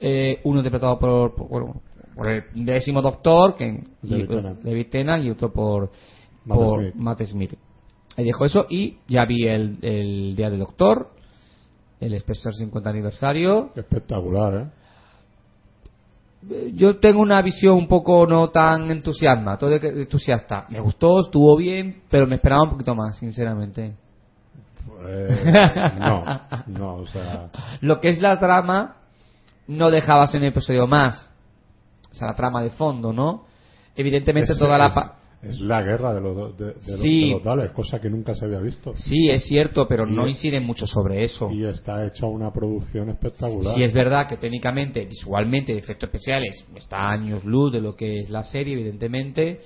eh, 0.00 0.40
uno 0.44 0.58
interpretado 0.58 0.98
por, 0.98 1.34
por, 1.34 1.48
bueno, 1.48 1.80
por 2.14 2.28
el 2.28 2.44
décimo 2.66 3.00
doctor, 3.00 3.54
que, 3.56 3.82
y- 4.02 4.08
David 4.62 4.86
Tennant, 4.90 5.24
y 5.24 5.30
otro 5.30 5.50
por, 5.52 5.90
Matt 6.44 6.58
por 6.58 6.80
Smith. 6.82 6.94
Matt 6.96 7.22
Smith. 7.22 7.54
Ahí 8.16 8.24
dejo 8.24 8.44
eso 8.44 8.66
y 8.68 8.98
ya 9.08 9.24
vi 9.24 9.46
el, 9.46 9.78
el 9.82 10.36
Día 10.36 10.50
del 10.50 10.60
Doctor, 10.60 11.10
el 12.00 12.14
especial 12.14 12.54
50 12.54 12.90
aniversario. 12.90 13.70
Espectacular, 13.74 14.54
¿eh? 14.54 14.82
Yo 16.74 16.98
tengo 16.98 17.22
una 17.22 17.40
visión 17.40 17.76
un 17.76 17.86
poco 17.86 18.26
no 18.26 18.50
tan 18.50 18.90
entusiasma, 18.90 19.56
todo 19.56 19.76
entusiasta. 19.76 20.66
Me 20.70 20.80
gustó, 20.80 21.20
estuvo 21.20 21.56
bien, 21.56 22.02
pero 22.10 22.26
me 22.26 22.34
esperaba 22.34 22.64
un 22.64 22.70
poquito 22.70 22.96
más, 22.96 23.16
sinceramente. 23.16 23.94
Eh, 25.06 25.52
no, 26.00 26.24
no, 26.66 26.94
o 26.96 27.06
sea. 27.06 27.48
Lo 27.80 28.00
que 28.00 28.08
es 28.08 28.20
la 28.20 28.40
trama 28.40 28.96
no 29.68 29.88
dejaba 29.90 30.26
ser 30.26 30.40
un 30.40 30.48
episodio 30.48 30.88
más. 30.88 31.30
O 32.10 32.14
sea, 32.14 32.28
la 32.28 32.34
trama 32.34 32.60
de 32.60 32.70
fondo, 32.70 33.12
¿no? 33.12 33.44
Evidentemente 33.94 34.52
es, 34.52 34.58
toda 34.58 34.78
la... 34.78 35.14
es- 35.42 35.60
la 35.60 35.82
guerra 35.82 36.14
de 36.14 36.20
los, 36.20 36.56
de, 36.56 36.66
de 36.66 36.74
los- 36.74 37.00
Sí. 37.00 37.28
de 37.28 37.34
los 37.34 37.42
Daleks, 37.44 37.72
cosa 37.72 38.00
que 38.00 38.08
nunca 38.08 38.34
se 38.34 38.44
había 38.44 38.60
visto. 38.60 38.94
Sí, 38.96 39.28
es 39.28 39.44
cierto, 39.44 39.86
pero 39.88 40.06
no 40.06 40.26
inciden 40.28 40.64
mucho 40.64 40.86
sobre 40.86 41.24
eso. 41.24 41.50
Y 41.50 41.64
está 41.64 42.06
hecha 42.06 42.26
una 42.26 42.52
producción 42.52 43.10
espectacular. 43.10 43.74
Sí 43.74 43.82
es 43.82 43.92
verdad 43.92 44.26
que 44.28 44.36
técnicamente, 44.36 45.04
visualmente, 45.04 45.72
de 45.72 45.78
efectos 45.78 46.08
especiales, 46.08 46.64
está 46.76 47.10
años 47.10 47.44
luz 47.44 47.72
de 47.72 47.80
lo 47.80 47.94
que 47.94 48.20
es 48.20 48.30
la 48.30 48.42
serie, 48.44 48.74
evidentemente. 48.74 49.60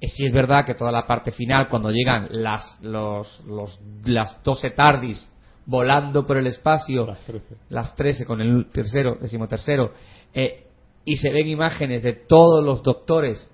Eh, 0.00 0.08
sí 0.08 0.24
es 0.24 0.32
verdad 0.32 0.64
que 0.64 0.74
toda 0.74 0.90
la 0.90 1.06
parte 1.06 1.30
final, 1.30 1.68
cuando 1.68 1.90
llegan 1.90 2.26
las, 2.30 2.78
los, 2.82 3.42
los, 3.46 3.78
las 4.04 4.42
12 4.42 4.70
tardis 4.70 5.28
volando 5.66 6.26
por 6.26 6.38
el 6.38 6.46
espacio, 6.48 7.06
Las 7.06 7.22
13. 7.24 7.54
las 7.68 7.94
13 7.94 8.24
con 8.24 8.40
el 8.40 8.66
tercero, 8.72 9.16
decimotercero, 9.20 9.92
eh, 10.34 10.64
y 11.04 11.16
se 11.16 11.30
ven 11.30 11.46
imágenes 11.48 12.02
de 12.02 12.14
todos 12.14 12.64
los 12.64 12.82
doctores, 12.82 13.52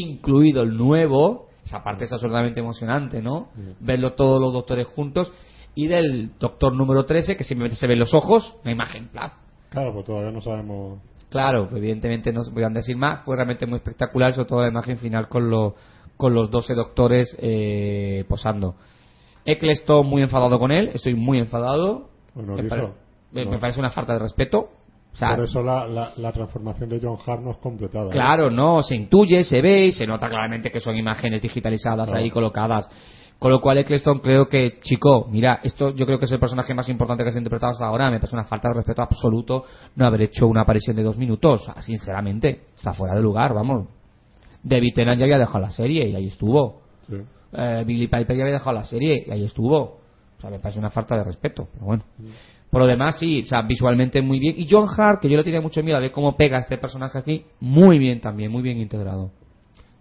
incluido 0.00 0.62
el 0.62 0.76
nuevo, 0.76 1.48
esa 1.64 1.82
parte 1.82 2.04
es 2.04 2.12
absolutamente 2.12 2.60
emocionante, 2.60 3.22
¿no? 3.22 3.48
Verlo 3.80 4.12
todos 4.14 4.40
los 4.40 4.52
doctores 4.52 4.86
juntos, 4.88 5.32
y 5.74 5.86
del 5.86 6.36
doctor 6.38 6.74
número 6.74 7.04
13, 7.04 7.36
que 7.36 7.44
simplemente 7.44 7.76
se 7.76 7.86
ven 7.86 7.98
los 7.98 8.12
ojos, 8.14 8.56
una 8.62 8.72
imagen, 8.72 9.08
¡plaf! 9.08 9.32
Claro, 9.70 9.92
pues 9.92 10.04
todavía 10.04 10.30
no 10.30 10.40
sabemos. 10.40 10.98
Claro, 11.30 11.68
pues 11.68 11.78
evidentemente 11.80 12.32
no 12.32 12.44
se 12.44 12.52
podían 12.52 12.72
decir 12.74 12.96
más, 12.96 13.24
fue 13.24 13.34
realmente 13.36 13.66
muy 13.66 13.76
espectacular, 13.78 14.32
sobre 14.32 14.48
todo 14.48 14.62
la 14.62 14.68
imagen 14.68 14.98
final 14.98 15.28
con, 15.28 15.50
lo- 15.50 15.74
con 16.16 16.32
los 16.34 16.50
12 16.50 16.74
doctores 16.74 17.36
eh, 17.40 18.24
posando. 18.28 18.76
Eccleston 19.44 20.06
muy 20.06 20.22
enfadado 20.22 20.58
con 20.58 20.70
él, 20.70 20.90
estoy 20.94 21.14
muy 21.14 21.38
enfadado. 21.38 22.08
Bueno, 22.34 22.54
me, 22.54 22.62
dijo, 22.62 22.74
pare- 22.74 22.88
me- 23.32 23.44
no. 23.44 23.50
me 23.52 23.58
parece 23.58 23.80
una 23.80 23.90
falta 23.90 24.12
de 24.14 24.20
respeto. 24.20 24.68
O 25.14 25.16
sea, 25.16 25.36
Por 25.36 25.44
eso 25.44 25.62
la, 25.62 25.86
la, 25.86 26.10
la 26.16 26.32
transformación 26.32 26.88
de 26.90 26.98
John 27.00 27.16
Hart 27.24 27.40
no 27.40 27.52
es 27.52 27.58
completada. 27.58 28.06
¿eh? 28.06 28.10
Claro, 28.10 28.50
no, 28.50 28.82
se 28.82 28.96
intuye, 28.96 29.44
se 29.44 29.62
ve 29.62 29.86
y 29.86 29.92
se 29.92 30.06
nota 30.06 30.28
claramente 30.28 30.70
que 30.72 30.80
son 30.80 30.96
imágenes 30.96 31.40
digitalizadas 31.40 32.06
Claro. 32.08 32.20
ahí 32.20 32.30
colocadas. 32.30 32.88
Con 33.38 33.50
lo 33.52 33.60
cual, 33.60 33.78
Eccleston 33.78 34.18
creo 34.20 34.48
que, 34.48 34.80
chico, 34.80 35.28
mira, 35.30 35.60
esto 35.62 35.94
yo 35.94 36.06
creo 36.06 36.18
que 36.18 36.24
es 36.24 36.32
el 36.32 36.40
personaje 36.40 36.74
más 36.74 36.88
importante 36.88 37.22
que 37.24 37.30
se 37.30 37.38
ha 37.38 37.40
interpretado 37.40 37.72
hasta 37.72 37.86
ahora. 37.86 38.10
Me 38.10 38.18
parece 38.18 38.34
una 38.34 38.44
falta 38.44 38.68
de 38.68 38.74
respeto 38.74 39.02
absoluto 39.02 39.64
no 39.96 40.06
haber 40.06 40.22
hecho 40.22 40.46
una 40.48 40.62
aparición 40.62 40.96
de 40.96 41.02
dos 41.02 41.16
minutos. 41.18 41.62
O 41.62 41.64
sea, 41.72 41.82
sinceramente, 41.82 42.62
está 42.76 42.92
fuera 42.94 43.14
de 43.14 43.22
lugar, 43.22 43.54
vamos. 43.54 43.86
David 44.62 44.94
Tennant 44.94 45.18
ya 45.18 45.24
había 45.26 45.38
dejado 45.38 45.60
la 45.60 45.70
serie 45.70 46.08
y 46.08 46.16
ahí 46.16 46.26
estuvo. 46.28 46.82
Sí. 47.06 47.16
Eh, 47.52 47.84
Billy 47.86 48.06
Piper 48.08 48.36
ya 48.36 48.42
había 48.44 48.54
dejado 48.54 48.72
la 48.72 48.84
serie 48.84 49.24
y 49.26 49.30
ahí 49.30 49.44
estuvo. 49.44 49.78
O 50.38 50.40
sea, 50.40 50.50
me 50.50 50.58
parece 50.58 50.78
una 50.78 50.90
falta 50.90 51.16
de 51.16 51.24
respeto, 51.24 51.68
pero 51.72 51.84
bueno. 51.86 52.02
Por 52.74 52.82
lo 52.82 52.88
demás, 52.88 53.20
sí, 53.20 53.40
o 53.40 53.46
sea, 53.46 53.62
visualmente 53.62 54.20
muy 54.20 54.40
bien. 54.40 54.56
Y 54.58 54.66
John 54.68 54.88
Hart, 54.96 55.20
que 55.20 55.28
yo 55.30 55.36
le 55.36 55.44
tenía 55.44 55.60
mucho 55.60 55.80
miedo 55.84 55.96
a 55.96 56.00
ver 56.00 56.10
cómo 56.10 56.36
pega 56.36 56.58
este 56.58 56.76
personaje 56.76 57.16
aquí, 57.20 57.44
muy 57.60 58.00
bien 58.00 58.20
también, 58.20 58.50
muy 58.50 58.62
bien 58.62 58.78
integrado. 58.78 59.30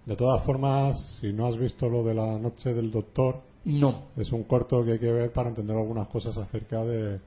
De 0.08 0.16
todas 0.16 0.44
formas, 0.44 0.98
si 1.22 1.32
no 1.32 1.46
has 1.46 1.56
visto 1.56 1.88
lo 1.88 2.04
de 2.04 2.16
la 2.16 2.40
noche 2.40 2.74
del 2.74 2.90
doctor, 2.90 3.42
No. 3.66 4.06
es 4.18 4.32
un 4.32 4.46
corto 4.46 4.84
que 4.84 4.94
hay 4.94 5.00
que 5.00 5.12
ver 5.12 5.32
para 5.32 5.50
entender 5.50 5.78
algunas 5.78 6.08
cosas 6.08 6.36
acerca 6.36 6.84
de. 6.84 7.20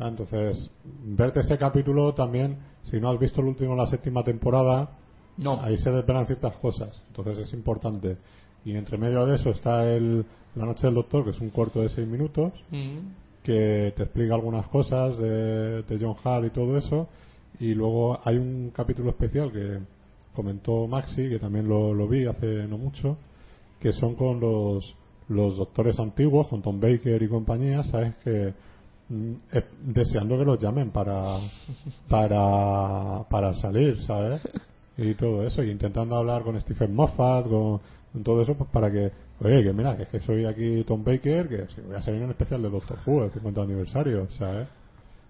Entonces, 0.00 0.68
verte 1.04 1.38
ese 1.38 1.56
capítulo 1.56 2.12
también, 2.12 2.58
si 2.82 2.98
no 2.98 3.08
has 3.08 3.20
visto 3.20 3.40
el 3.40 3.46
último, 3.46 3.76
la 3.76 3.86
séptima 3.86 4.24
temporada, 4.24 4.90
No. 5.36 5.60
ahí 5.62 5.78
se 5.78 5.92
desvelan 5.92 6.26
ciertas 6.26 6.56
cosas. 6.56 7.00
Entonces 7.06 7.38
es 7.38 7.54
importante. 7.54 8.16
Y 8.64 8.74
entre 8.74 8.98
medio 8.98 9.24
de 9.26 9.36
eso 9.36 9.50
está 9.50 9.84
el 9.88 10.26
La 10.56 10.66
Noche 10.66 10.88
del 10.88 10.94
Doctor, 10.96 11.22
que 11.22 11.30
es 11.30 11.40
un 11.40 11.50
corto 11.50 11.80
de 11.82 11.88
seis 11.88 12.08
minutos, 12.08 12.52
Mm. 12.72 13.21
Que 13.42 13.92
te 13.96 14.04
explica 14.04 14.34
algunas 14.34 14.66
cosas 14.68 15.18
de, 15.18 15.98
John 16.00 16.16
Hart 16.22 16.46
y 16.46 16.50
todo 16.50 16.76
eso. 16.76 17.08
Y 17.58 17.74
luego 17.74 18.18
hay 18.24 18.36
un 18.36 18.70
capítulo 18.74 19.10
especial 19.10 19.52
que 19.52 19.78
comentó 20.34 20.86
Maxi, 20.86 21.28
que 21.28 21.38
también 21.38 21.68
lo, 21.68 22.08
vi 22.08 22.26
hace 22.26 22.66
no 22.66 22.78
mucho, 22.78 23.16
que 23.80 23.92
son 23.92 24.14
con 24.14 24.40
los, 24.40 24.94
los 25.28 25.56
doctores 25.56 25.98
antiguos, 25.98 26.48
con 26.48 26.62
Tom 26.62 26.80
Baker 26.80 27.22
y 27.22 27.28
compañía, 27.28 27.82
¿sabes? 27.84 28.14
Que 28.24 28.54
mm, 29.08 29.32
deseando 29.86 30.38
que 30.38 30.44
los 30.44 30.58
llamen 30.58 30.90
para, 30.90 31.38
para, 32.08 33.24
para 33.28 33.54
salir, 33.54 34.00
¿sabes? 34.02 34.40
Y 34.96 35.14
todo 35.14 35.44
eso, 35.46 35.62
y 35.62 35.70
intentando 35.70 36.16
hablar 36.16 36.42
con 36.42 36.60
Stephen 36.60 36.94
Moffat, 36.94 37.46
con 37.46 37.80
todo 38.22 38.42
eso, 38.42 38.54
pues 38.54 38.68
para 38.70 38.90
que, 38.90 39.10
oye, 39.44 39.62
que 39.62 39.72
mira, 39.72 39.96
que 39.96 40.02
es 40.04 40.08
que 40.08 40.20
soy 40.20 40.44
aquí 40.46 40.84
Tom 40.84 41.02
Baker, 41.04 41.48
que 41.48 41.66
voy 41.86 41.96
a 41.96 42.02
salir 42.02 42.18
en 42.20 42.24
un 42.26 42.30
especial 42.30 42.62
de 42.62 42.70
Doctor 42.70 42.98
Who, 43.06 43.24
el 43.24 43.30
50 43.30 43.62
aniversario, 43.62 44.30
¿sabes? 44.32 44.68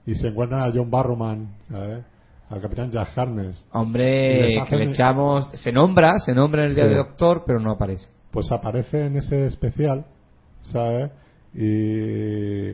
Y 0.06 0.14
se 0.16 0.28
encuentran 0.28 0.62
a 0.62 0.72
John 0.72 0.90
Barrowman, 0.90 1.48
¿sabes? 1.70 2.04
Al 2.50 2.60
capitán 2.60 2.90
Jack 2.90 3.16
Harness. 3.16 3.64
Hombre, 3.72 4.48
les 4.56 4.68
que 4.68 4.76
le 4.76 4.84
echamos. 4.84 5.48
Se 5.54 5.72
nombra, 5.72 6.18
se 6.18 6.34
nombra 6.34 6.64
en 6.64 6.70
el 6.70 6.74
día 6.74 6.84
Sí. 6.84 6.90
de 6.90 6.96
doctor, 6.96 7.44
pero 7.46 7.58
no 7.60 7.70
aparece. 7.72 8.08
pues 8.30 8.50
aparece 8.50 9.06
en 9.06 9.16
ese 9.18 9.46
especial, 9.46 10.04
¿sabes? 10.62 11.10
Y, 11.54 12.70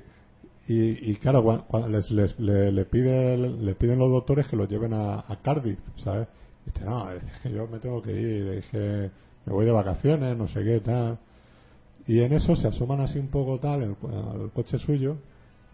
y, 0.73 1.11
y 1.11 1.16
claro, 1.16 1.42
cua- 1.45 1.66
cua- 1.66 1.88
les, 1.88 2.11
les- 2.11 2.38
le, 2.38 2.71
le 2.73 2.85
pide, 2.85 3.37
le 3.37 3.75
piden 3.75 3.99
los 3.99 4.11
doctores 4.11 4.47
que 4.49 4.57
los 4.57 4.68
lleven 4.68 4.92
a, 4.95 5.14
a 5.21 5.37
Cardiff, 5.42 5.78
¿sabes? 5.97 6.28
Y 6.66 6.71
dice, 6.73 6.85
no, 6.85 7.11
es 7.11 7.23
que 7.42 7.50
yo 7.50 7.66
me 7.66 7.78
tengo 7.78 8.02
que 8.02 8.12
ir, 8.12 8.49
es 8.54 8.66
que 8.71 9.11
me 9.47 9.52
voy 9.52 9.64
de 9.64 9.73
vacaciones, 9.73 10.37
no 10.37 10.47
sé 10.49 10.62
qué, 10.62 10.80
tal. 10.80 11.18
Y 12.09 12.21
en 12.21 12.33
eso 12.33 12.57
se 12.57 12.67
asoman 12.67 13.03
así 13.03 13.19
un 13.19 13.29
poco 13.29 13.61
tal 13.61 13.83
al 13.83 14.50
coche 14.53 14.79
suyo 14.79 15.19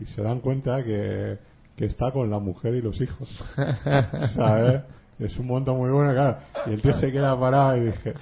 y 0.01 0.05
se 0.07 0.21
dan 0.21 0.41
cuenta 0.41 0.83
que, 0.83 1.39
que 1.77 1.85
está 1.85 2.11
con 2.11 2.29
la 2.29 2.41
mujer 2.41 2.75
y 2.75 2.83
los 2.83 3.01
hijos, 3.01 3.29
¿sabes? 4.35 4.83
Es 5.21 5.39
un 5.39 5.47
momento 5.47 5.77
muy 5.77 5.91
bueno, 5.91 6.13
claro. 6.13 6.39
Y 6.67 6.73
el 6.73 6.83
tío 6.83 6.93
se 6.95 7.13
queda 7.13 7.39
parado 7.39 7.77
y 7.77 7.87
dije, 7.87 8.15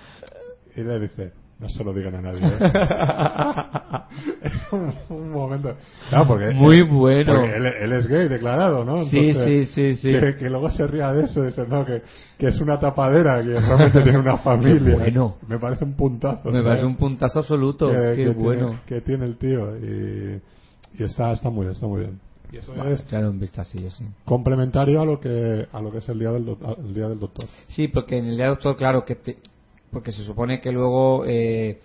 y 0.77 0.83
le 0.83 1.01
dice, 1.01 1.33
no 1.63 1.69
se 1.69 1.83
lo 1.85 1.93
digan 1.95 2.17
a 2.17 2.21
nadie. 2.23 2.45
¿eh?". 2.45 2.73
es 4.43 4.73
un, 4.73 4.93
un 5.09 5.31
momento. 5.31 5.75
Claro, 6.11 6.27
porque, 6.27 6.51
Muy 6.51 6.83
bueno. 6.83 7.35
porque 7.41 7.57
él, 7.57 7.67
él 7.67 7.93
es 7.93 8.07
gay 8.09 8.29
declarado, 8.29 8.85
¿no? 8.85 9.05
Sí, 9.07 9.33
sí, 9.33 9.67
sí, 9.67 9.95
sí. 9.95 10.13
Que, 10.13 10.37
que 10.37 10.51
luego 10.51 10.69
se 10.71 10.87
ría 10.87 11.13
de 11.13 11.25
eso, 11.25 11.43
dice, 11.45 11.67
no, 11.67 11.85
que, 11.87 12.03
que 12.39 12.49
es 12.49 12.61
una 12.61 12.79
tapadera, 12.79 13.43
que 13.43 13.59
realmente 13.61 14.03
tiene 14.03 14.19
una 14.19 14.37
familia. 14.45 14.97
bueno. 14.99 15.37
Me 15.49 15.59
parece 15.59 15.85
un 15.85 15.95
puntazo. 15.95 16.41
Me 16.51 16.59
¿sabes? 16.59 16.65
parece 16.65 16.87
un 16.87 16.97
puntazo 16.97 17.39
absoluto. 17.39 17.91
que, 17.91 18.17
Qué 18.17 18.25
que 18.25 18.31
bueno. 18.31 18.67
Tiene, 18.67 18.83
que 18.87 19.01
tiene 19.03 19.25
el 19.25 19.37
tío. 19.37 19.77
Y, 19.79 20.41
y 20.99 21.05
está, 21.05 21.33
está 21.33 21.49
muy 21.51 21.63
bien, 21.67 21.73
está 21.75 21.87
muy 21.87 22.01
bien. 22.01 22.21
Y 22.53 22.59
eso 22.59 22.75
es 22.85 23.03
Claro, 23.05 23.31
un 23.31 23.41
vistacillo, 23.41 23.91
sí. 23.91 24.05
complementario 24.27 25.01
a 25.01 25.07
lo 25.07 25.19
que 25.19 25.67
a 25.73 25.81
lo 25.81 25.91
que 25.91 25.99
es 25.99 26.09
el 26.11 26.19
día 26.19 26.31
del, 26.33 26.45
doc- 26.45 26.79
el 26.85 26.93
día 26.93 27.09
del 27.09 27.19
doctor. 27.19 27.47
Sí, 27.69 27.89
porque 27.89 28.19
en 28.19 28.27
el 28.27 28.37
día 28.37 28.45
de 28.45 28.51
doctor, 28.51 28.77
claro, 28.77 29.03
que 29.07 29.15
te- 29.15 29.39
porque 29.93 30.13
se 30.13 30.25
supone 30.25 30.61
que 30.61 30.73
luego, 30.73 31.25
eh, 31.27 31.81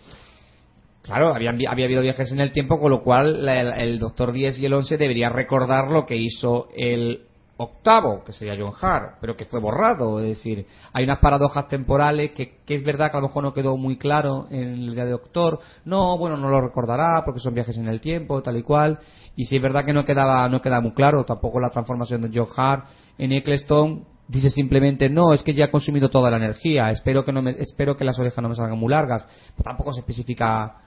claro, 1.01 1.33
habían, 1.33 1.57
vi- 1.57 1.65
había 1.65 1.85
habido 1.85 2.01
viajes 2.01 2.31
en 2.31 2.39
el 2.39 2.51
tiempo, 2.51 2.79
con 2.79 2.91
lo 2.91 3.01
cual 3.03 3.45
la- 3.45 3.59
el, 3.59 3.73
el 3.73 3.99
doctor 3.99 4.31
10 4.31 4.57
y 4.59 4.65
el 4.65 4.73
11 4.73 4.97
debería 4.97 5.29
recordar 5.29 5.91
lo 5.91 6.05
que 6.05 6.15
hizo 6.15 6.69
el 6.75 7.21
octavo, 7.59 8.23
que 8.23 8.33
sería 8.33 8.55
John 8.59 8.73
Hart, 8.79 9.17
pero 9.19 9.35
que 9.35 9.45
fue 9.45 9.59
borrado. 9.59 10.19
Es 10.19 10.29
decir, 10.37 10.67
hay 10.93 11.03
unas 11.05 11.17
paradojas 11.19 11.67
temporales 11.67 12.31
que, 12.31 12.57
que 12.65 12.75
es 12.75 12.83
verdad 12.83 13.09
que 13.09 13.17
a 13.17 13.19
lo 13.19 13.27
mejor 13.27 13.43
no 13.43 13.53
quedó 13.53 13.75
muy 13.77 13.97
claro 13.97 14.45
en 14.51 14.73
el 14.75 14.93
día 14.93 15.05
de 15.05 15.11
Doctor. 15.11 15.59
No, 15.83 16.17
bueno, 16.19 16.37
no 16.37 16.49
lo 16.49 16.61
recordará 16.61 17.23
porque 17.25 17.39
son 17.39 17.55
viajes 17.55 17.75
en 17.77 17.87
el 17.87 17.99
tiempo, 17.99 18.43
tal 18.43 18.57
y 18.57 18.61
cual. 18.63 18.99
Y 19.35 19.45
si 19.45 19.55
es 19.55 19.61
verdad 19.61 19.85
que 19.85 19.93
no 19.93 20.05
quedaba, 20.05 20.47
no 20.49 20.61
queda 20.61 20.81
muy 20.81 20.91
claro, 20.93 21.25
tampoco 21.25 21.59
la 21.59 21.69
transformación 21.71 22.21
de 22.21 22.29
John 22.31 22.47
Hart 22.55 22.85
en 23.17 23.31
Eccleston. 23.31 24.05
Dice 24.27 24.49
simplemente, 24.49 25.09
no, 25.09 25.33
es 25.33 25.41
que 25.41 25.53
ya 25.53 25.65
he 25.65 25.71
consumido 25.71 26.09
toda 26.09 26.29
la 26.29 26.37
energía, 26.37 26.91
espero 26.91 27.23
que, 27.23 27.31
no 27.31 27.41
me, 27.41 27.51
espero 27.51 27.95
que 27.95 28.03
las 28.03 28.19
orejas 28.19 28.41
no 28.41 28.49
me 28.49 28.55
salgan 28.55 28.77
muy 28.77 28.91
largas. 28.91 29.25
Pero 29.55 29.63
tampoco 29.63 29.93
se 29.93 30.01
especifica 30.01 30.81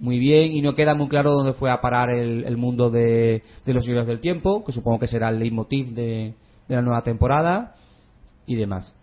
muy 0.00 0.18
bien 0.18 0.50
y 0.50 0.62
no 0.62 0.74
queda 0.74 0.94
muy 0.94 1.06
claro 1.06 1.30
dónde 1.30 1.52
fue 1.52 1.70
a 1.70 1.80
parar 1.80 2.10
el, 2.10 2.44
el 2.44 2.56
mundo 2.56 2.90
de, 2.90 3.42
los 3.66 3.86
libros 3.86 4.06
del 4.06 4.18
tiempo, 4.18 4.64
que 4.64 4.72
supongo 4.72 4.98
que 4.98 5.06
será 5.06 5.28
el 5.28 5.38
leitmotiv 5.38 5.94
de 5.94 6.34
la 6.68 6.82
nueva 6.82 7.02
temporada 7.02 7.74
y 8.46 8.56
demás. 8.56 8.96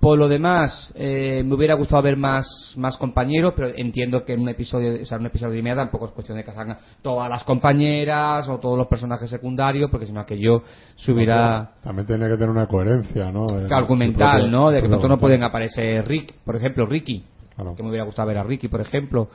Por 0.00 0.18
lo 0.18 0.28
demás, 0.28 0.92
eh, 0.94 1.42
me 1.44 1.54
hubiera 1.54 1.74
gustado 1.74 2.02
ver 2.02 2.16
más, 2.16 2.46
más 2.76 2.96
compañeros, 2.98 3.54
pero 3.56 3.68
entiendo 3.74 4.24
que 4.24 4.34
en 4.34 4.40
un 4.40 4.48
episodio, 4.48 5.02
o 5.02 5.04
sea, 5.04 5.16
en 5.16 5.22
un 5.22 5.26
episodio 5.28 5.54
de 5.54 5.62
media 5.62 5.76
tampoco 5.76 6.06
es 6.06 6.12
cuestión 6.12 6.38
de 6.38 6.44
que 6.44 6.52
salgan 6.52 6.78
todas 7.02 7.28
las 7.28 7.42
compañeras 7.44 8.48
o 8.48 8.58
todos 8.58 8.78
los 8.78 8.86
personajes 8.86 9.28
secundarios, 9.28 9.90
porque 9.90 10.06
si 10.06 10.12
no 10.12 10.20
aquello 10.20 10.62
se 10.96 11.12
hubiera 11.12 11.70
También 11.82 12.06
tiene 12.06 12.26
que 12.28 12.34
tener 12.34 12.50
una 12.50 12.66
coherencia, 12.66 13.32
¿no? 13.32 13.46
En 13.48 13.72
argumental, 13.72 14.42
propio- 14.42 14.50
¿no? 14.50 14.70
De 14.70 14.82
que 14.82 14.88
pronto 14.88 15.08
no 15.08 15.18
pueden 15.18 15.42
aparecer 15.42 16.06
Rick, 16.06 16.34
por 16.44 16.54
ejemplo, 16.56 16.86
Ricky, 16.86 17.24
Claro. 17.56 17.74
que 17.74 17.82
me 17.82 17.88
hubiera 17.88 18.04
gustado 18.04 18.28
ver 18.28 18.38
a 18.38 18.44
Ricky, 18.44 18.68
por 18.68 18.80
ejemplo, 18.80 19.28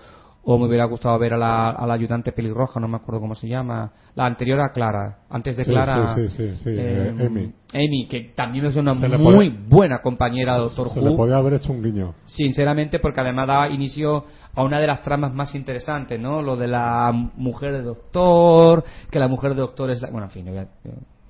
o 0.45 0.57
me 0.57 0.67
hubiera 0.67 0.85
gustado 0.85 1.17
ver 1.17 1.33
a 1.33 1.38
la, 1.38 1.69
a 1.69 1.88
la 1.88 1.93
ayudante 1.93 2.33
pelirroja, 2.33 2.79
no 2.79 2.88
me 2.88 2.97
acuerdo 2.97 3.21
cómo 3.21 3.33
se 3.35 3.47
llama, 3.47 3.91
la 4.13 4.25
anterior 4.25 4.59
a 4.59 4.71
Clara, 4.73 5.19
antes 5.29 5.55
de 5.55 5.63
Sí, 5.63 5.71
Clara, 5.71 6.15
sí, 6.15 6.27
sí, 6.29 6.38
sí, 6.38 6.57
sí, 6.57 6.69
eh, 6.69 7.13
eh, 7.17 7.25
Amy. 7.25 7.53
Amy, 7.73 8.07
que 8.09 8.33
también 8.35 8.65
es 8.65 8.75
una 8.75 8.93
Se 8.95 9.07
muy 9.07 9.50
buena 9.50 10.01
compañera 10.01 10.55
de 10.55 10.59
Doctor 10.59 10.89
Se 10.89 11.00
Who, 11.00 11.09
le 11.09 11.15
podía 11.15 11.38
haber 11.38 11.53
hecho 11.53 11.71
un 11.71 11.81
guiño. 11.81 12.13
sinceramente, 12.25 13.00
porque 13.00 13.21
además 13.21 13.47
da 13.47 13.69
inicio 13.69 14.25
a 14.53 14.63
una 14.63 14.79
de 14.79 14.88
las 14.88 15.01
tramas 15.01 15.33
más 15.33 15.55
interesantes, 15.55 16.19
¿no? 16.19 16.41
Lo 16.41 16.57
de 16.57 16.67
la 16.67 17.12
mujer 17.38 17.71
de 17.71 17.81
Doctor, 17.81 18.83
que 19.09 19.19
la 19.19 19.29
mujer 19.29 19.51
de 19.55 19.62
Doctor 19.62 19.91
es 19.91 20.01
la... 20.01 20.09
Bueno, 20.12 20.27
en 20.27 20.31
fin, 20.31 20.45
no 20.45 20.67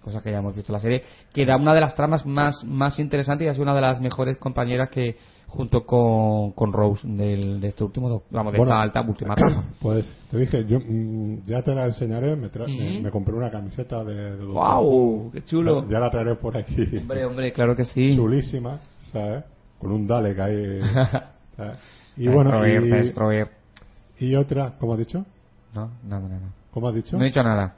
cosas 0.04 0.22
que 0.22 0.32
ya 0.32 0.40
hemos 0.40 0.54
visto 0.54 0.72
en 0.72 0.74
la 0.74 0.80
serie, 0.82 1.04
que 1.34 1.46
da 1.46 1.56
una 1.56 1.74
de 1.74 1.80
las 1.80 1.96
tramas 1.96 2.26
más, 2.26 2.62
más 2.66 3.00
interesantes 3.00 3.48
y 3.48 3.50
es 3.50 3.58
una 3.58 3.74
de 3.74 3.80
las 3.80 4.02
mejores 4.02 4.38
compañeras 4.38 4.90
que, 4.90 5.16
junto 5.54 5.86
con, 5.86 6.52
con 6.54 6.74
Rose, 6.74 7.08
del, 7.08 7.62
de 7.62 7.68
este 7.68 7.84
último, 7.84 8.24
vamos, 8.32 8.54
de 8.54 8.58
Bueno. 8.58 8.74
esta 8.74 8.82
alta 8.82 9.02
última 9.02 9.36
trama. 9.36 9.64
Pues 9.80 10.12
te 10.32 10.38
dije, 10.40 10.66
yo 10.66 10.80
mm, 10.80 11.46
ya 11.46 11.62
te 11.62 11.76
la 11.76 11.86
enseñaré, 11.86 12.36
me, 12.36 12.52
tra- 12.52 12.66
me- 12.68 12.94
Ujú. 12.96 13.04
me 13.04 13.12
compré 13.12 13.36
una 13.36 13.52
camiseta 13.52 14.04
de, 14.04 14.38
de 14.38 14.46
¡Wow! 14.46 15.30
¡Qué 15.32 15.44
chulo! 15.46 15.88
Ya 15.90 16.00
la 16.00 16.10
traeré 16.10 16.36
por 16.36 16.58
aquí. 16.58 16.98
Hombre, 16.98 17.26
hombre, 17.26 17.54
claro 17.54 17.76
que 17.76 17.86
sí. 17.86 18.16
Chulísima, 18.16 18.80
¿sabes? 19.12 19.44
Con 19.78 19.92
un 19.92 20.08
Dalek 20.08 20.40
ahí. 20.40 20.80
¿sabes? 21.56 21.78
Y 22.18 22.28
bueno, 22.28 22.60
Destroyer, 22.62 23.48
y, 24.20 24.26
y 24.30 24.36
otra, 24.36 24.74
¿cómo 24.80 24.94
has 24.94 25.00
dicho? 25.00 25.24
No, 25.76 25.90
nada, 26.04 26.28
nada. 26.28 26.50
¿Cómo 26.72 26.88
has 26.88 26.96
dicho? 26.96 27.16
No 27.16 27.24
he 27.24 27.28
dicho 27.28 27.44
nada. 27.44 27.76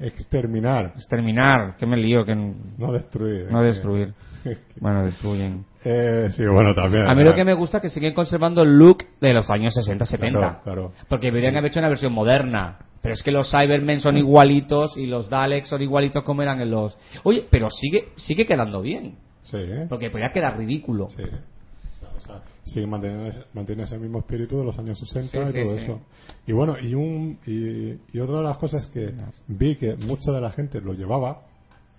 Exterminar, 0.00 0.92
Exterminar, 0.96 1.76
que 1.76 1.86
me 1.86 1.96
lío, 1.96 2.24
que 2.24 2.34
no 2.34 2.92
destruir. 2.92 3.46
no 3.50 3.62
destruir. 3.62 4.12
Bueno, 4.80 5.04
destruyen. 5.04 5.64
Eh, 5.88 6.30
sí, 6.36 6.42
bueno, 6.44 6.74
también. 6.74 7.06
A 7.06 7.14
mí 7.14 7.22
lo 7.22 7.32
que 7.32 7.44
me 7.44 7.54
gusta 7.54 7.78
es 7.78 7.82
que 7.82 7.90
siguen 7.90 8.12
conservando 8.12 8.62
el 8.62 8.76
look 8.76 9.04
de 9.20 9.32
los 9.32 9.48
años 9.50 9.72
60-70. 9.76 10.30
Claro, 10.32 10.60
claro. 10.64 10.92
Porque 11.08 11.28
deberían 11.28 11.56
haber 11.56 11.70
hecho 11.70 11.78
una 11.78 11.88
versión 11.88 12.12
moderna. 12.12 12.78
Pero 13.02 13.14
es 13.14 13.22
que 13.22 13.30
los 13.30 13.48
Cybermen 13.50 14.00
son 14.00 14.16
igualitos 14.16 14.96
y 14.96 15.06
los 15.06 15.30
Daleks 15.30 15.68
son 15.68 15.80
igualitos 15.80 16.24
como 16.24 16.42
eran 16.42 16.60
en 16.60 16.72
los... 16.72 16.98
Oye, 17.22 17.46
pero 17.48 17.70
sigue 17.70 18.08
sigue 18.16 18.46
quedando 18.46 18.82
bien. 18.82 19.16
Sí, 19.42 19.58
¿eh? 19.58 19.86
Porque 19.88 20.10
podría 20.10 20.32
quedar 20.32 20.58
ridículo. 20.58 21.08
Sí. 21.10 21.22
O 21.22 22.00
sea, 22.00 22.08
o 22.08 22.20
sea, 22.20 22.42
sigue 22.64 22.88
manteniendo 22.88 23.28
ese, 23.28 23.44
mantiene 23.54 23.84
ese 23.84 23.96
mismo 23.96 24.18
espíritu 24.18 24.58
de 24.58 24.64
los 24.64 24.76
años 24.76 24.98
60 24.98 25.30
Sí, 25.30 25.38
y 25.38 25.52
sí, 25.52 25.62
todo 25.62 25.76
sí. 25.76 25.84
eso. 25.84 26.00
Y 26.48 26.52
bueno, 26.52 26.74
y, 26.82 26.94
un, 26.94 27.38
y, 27.46 28.16
y 28.16 28.20
otra 28.20 28.38
de 28.38 28.44
las 28.44 28.58
cosas 28.58 28.88
que 28.88 29.14
vi 29.46 29.76
que 29.76 29.94
mucha 29.94 30.32
de 30.32 30.40
la 30.40 30.50
gente 30.50 30.80
lo 30.80 30.94
llevaba 30.94 31.42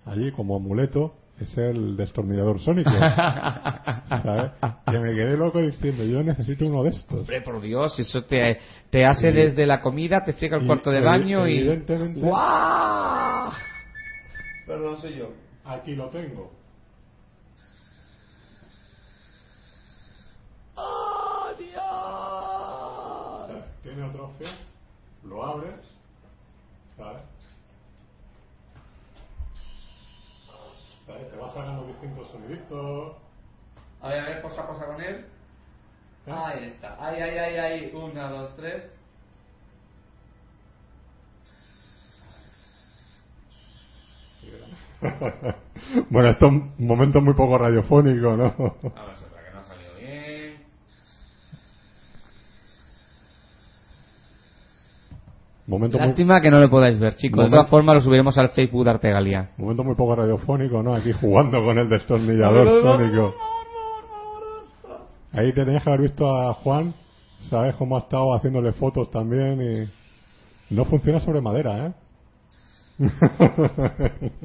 allí 0.04 0.30
como 0.32 0.56
amuleto 0.56 1.14
es 1.40 1.56
el 1.58 1.96
destornillador 1.96 2.60
sónico. 2.60 2.90
¿Sabes? 4.08 4.50
Que 4.90 4.98
me 4.98 5.14
quedé 5.14 5.36
loco 5.36 5.60
diciendo, 5.60 6.04
yo 6.04 6.22
necesito 6.22 6.66
uno 6.66 6.82
de 6.84 6.90
estos. 6.90 7.20
Hombre, 7.20 7.40
por 7.42 7.60
Dios, 7.60 7.98
eso 7.98 8.22
te, 8.24 8.58
te 8.90 9.04
hace 9.04 9.30
desde 9.32 9.66
la 9.66 9.80
comida, 9.80 10.24
te 10.24 10.32
friega 10.32 10.56
el 10.56 10.64
y 10.64 10.66
cuarto 10.66 10.90
de 10.90 11.00
baño 11.00 11.46
y... 11.46 11.58
evidentemente- 11.58 12.20
¡Guau! 12.20 13.52
Perdón, 14.66 15.00
soy 15.00 15.16
yo. 15.16 15.30
Aquí 15.64 15.94
lo 15.94 16.08
tengo. 16.10 16.50
¿Sabes? 23.46 23.64
Tiene 23.82 24.02
otra 24.04 24.22
opción. 24.22 24.50
Lo 25.24 25.44
abres. 25.44 25.80
¿Sabes? 26.96 27.22
¿Sabes? 31.08 31.30
Te 31.30 31.36
vas 31.38 31.54
sacando 31.54 31.86
distintos 31.86 32.28
soniditos. 32.28 33.16
A 34.02 34.08
ver, 34.10 34.20
a 34.20 34.24
ver, 34.26 34.42
posa, 34.42 34.66
posa 34.66 34.86
con 34.86 35.00
él. 35.00 35.24
¿eh? 36.26 36.30
Ahí 36.30 36.64
está. 36.64 37.02
Ahí, 37.04 37.20
ahí, 37.20 37.38
ahí, 37.38 37.56
ahí. 37.56 37.92
Una, 37.94 38.28
dos, 38.28 38.54
tres. 38.56 38.92
bueno, 46.10 46.28
esto 46.28 46.46
es 46.46 46.52
un 46.52 46.74
momento 46.78 47.20
muy 47.22 47.32
poco 47.34 47.56
radiofónico, 47.56 48.36
¿no? 48.36 48.44
A 48.44 49.04
ver, 49.04 49.16
que 49.16 49.52
no 49.54 49.60
ha 49.60 49.64
salido 49.64 49.94
bien. 49.98 50.56
Momento, 55.68 55.98
muy, 55.98 56.06
Lástima 56.06 56.40
que 56.40 56.50
no 56.50 56.58
lo 56.58 56.68
podáis 56.68 56.98
ver, 56.98 57.14
chicos. 57.16 57.44
De 57.44 57.50
todas 57.50 57.68
formas, 57.68 57.94
lo 57.94 58.00
subiremos 58.00 58.36
al 58.38 58.48
Facebook 58.50 58.84
de 58.84 58.90
Artegalia. 58.90 59.50
momento 59.56 59.84
muy 59.84 59.94
poco 59.94 60.16
radiofónico, 60.16 60.82
¿no? 60.82 60.94
Aquí 60.94 61.12
jugando 61.12 61.62
con 61.62 61.78
el 61.78 61.88
destornillador 61.88 62.82
sónico. 62.82 63.34
Ahí 65.32 65.52
te 65.52 65.64
tenías 65.64 65.84
que 65.84 65.90
haber 65.90 66.02
visto 66.02 66.26
a 66.26 66.54
Juan, 66.54 66.94
¿sabes 67.50 67.74
cómo 67.76 67.96
ha 67.96 68.00
estado 68.00 68.34
haciéndole 68.34 68.72
fotos 68.72 69.10
también? 69.10 69.60
Y 70.70 70.74
no 70.74 70.84
funciona 70.84 71.20
sobre 71.20 71.40
madera, 71.40 71.86
¿eh? 71.86 71.92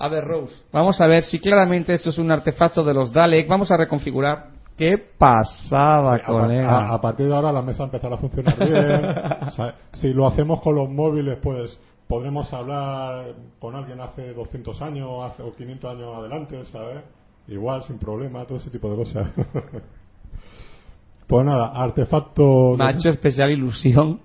A 0.00 0.08
ver, 0.08 0.24
Rose. 0.24 0.54
Vamos 0.72 1.00
a 1.00 1.08
ver 1.08 1.24
si 1.24 1.40
claramente 1.40 1.92
esto 1.92 2.10
es 2.10 2.18
un 2.18 2.30
artefacto 2.30 2.84
de 2.84 2.94
los 2.94 3.12
Dalek. 3.12 3.48
Vamos 3.48 3.68
a 3.72 3.76
reconfigurar. 3.76 4.57
¿Qué 4.78 4.96
pasaba, 5.18 6.14
a, 6.14 6.22
colega? 6.24 6.70
a- 6.70 6.94
a 6.94 7.00
partir 7.00 7.26
de 7.26 7.34
ahora 7.34 7.50
la 7.52 7.60
mesa 7.62 7.82
empezará 7.84 8.14
a 8.14 8.18
funcionar 8.18 8.56
bien. 8.58 9.04
O 9.48 9.50
sea, 9.50 9.74
si 9.92 10.12
lo 10.14 10.26
hacemos 10.26 10.60
con 10.62 10.76
los 10.76 10.88
móviles, 10.88 11.36
pues 11.42 11.78
podremos 12.06 12.50
hablar 12.54 13.34
con 13.58 13.74
alguien 13.74 14.00
hace 14.00 14.32
200 14.32 14.80
años 14.80 15.08
hace, 15.24 15.42
o 15.42 15.52
500 15.54 15.90
años 15.94 16.16
adelante, 16.16 16.64
¿sabes? 16.66 17.02
Igual, 17.48 17.82
sin 17.82 17.98
problema, 17.98 18.44
todo 18.44 18.58
ese 18.58 18.70
tipo 18.70 18.88
de 18.90 18.96
cosas. 18.96 19.28
pues 21.26 21.44
nada, 21.46 21.72
artefacto... 21.74 22.74
Me 22.78 22.84
ha 22.86 22.90
hecho 22.92 23.10
especial 23.10 23.50
ilusión 23.50 24.20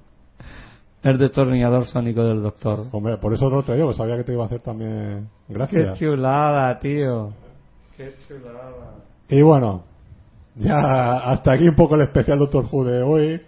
el 1.03 1.17
destornillador 1.17 1.85
sónico 1.85 2.23
del 2.23 2.41
doctor. 2.41 2.79
Hombre, 2.93 3.17
por 3.17 3.33
eso 3.33 3.49
lo 3.49 3.63
traigo, 3.63 3.91
sabía 3.93 4.15
que 4.17 4.23
te 4.23 4.33
iba 4.33 4.43
a 4.43 4.45
hacer 4.45 4.61
también 4.61 5.29
Qué 5.47 5.53
gracias. 5.53 5.99
chulada, 5.99 6.79
tío. 6.79 7.31
Qué 7.97 8.13
chulada. 8.27 8.95
Y 9.27 9.41
bueno, 9.41 9.83
ya 10.55 11.15
hasta 11.31 11.53
aquí 11.53 11.67
un 11.67 11.75
poco 11.75 11.95
el 11.95 12.01
especial 12.01 12.39
Doctor 12.39 12.65
Who 12.71 12.83
de 12.85 13.01
hoy. 13.03 13.41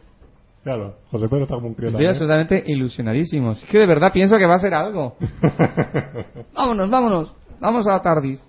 Claro, 0.64 0.96
José 1.12 1.28
Pedro 1.30 1.44
está 1.44 1.56
como 1.56 1.68
un 1.68 1.74
crío 1.76 1.90
Estoy 1.90 2.06
también. 2.06 2.10
absolutamente 2.10 2.64
ilusionadísimo. 2.66 3.52
Es 3.52 3.64
que 3.66 3.78
de 3.78 3.86
verdad 3.86 4.12
pienso 4.12 4.38
que 4.38 4.48
va 4.48 4.56
a 4.56 4.60
ser 4.60 4.74
algo. 4.74 5.16
vámonos, 6.56 6.90
vámonos. 6.90 7.36
Vamos 7.60 7.88
a 7.88 7.92
la 7.92 8.02
TARDIS. 8.02 8.44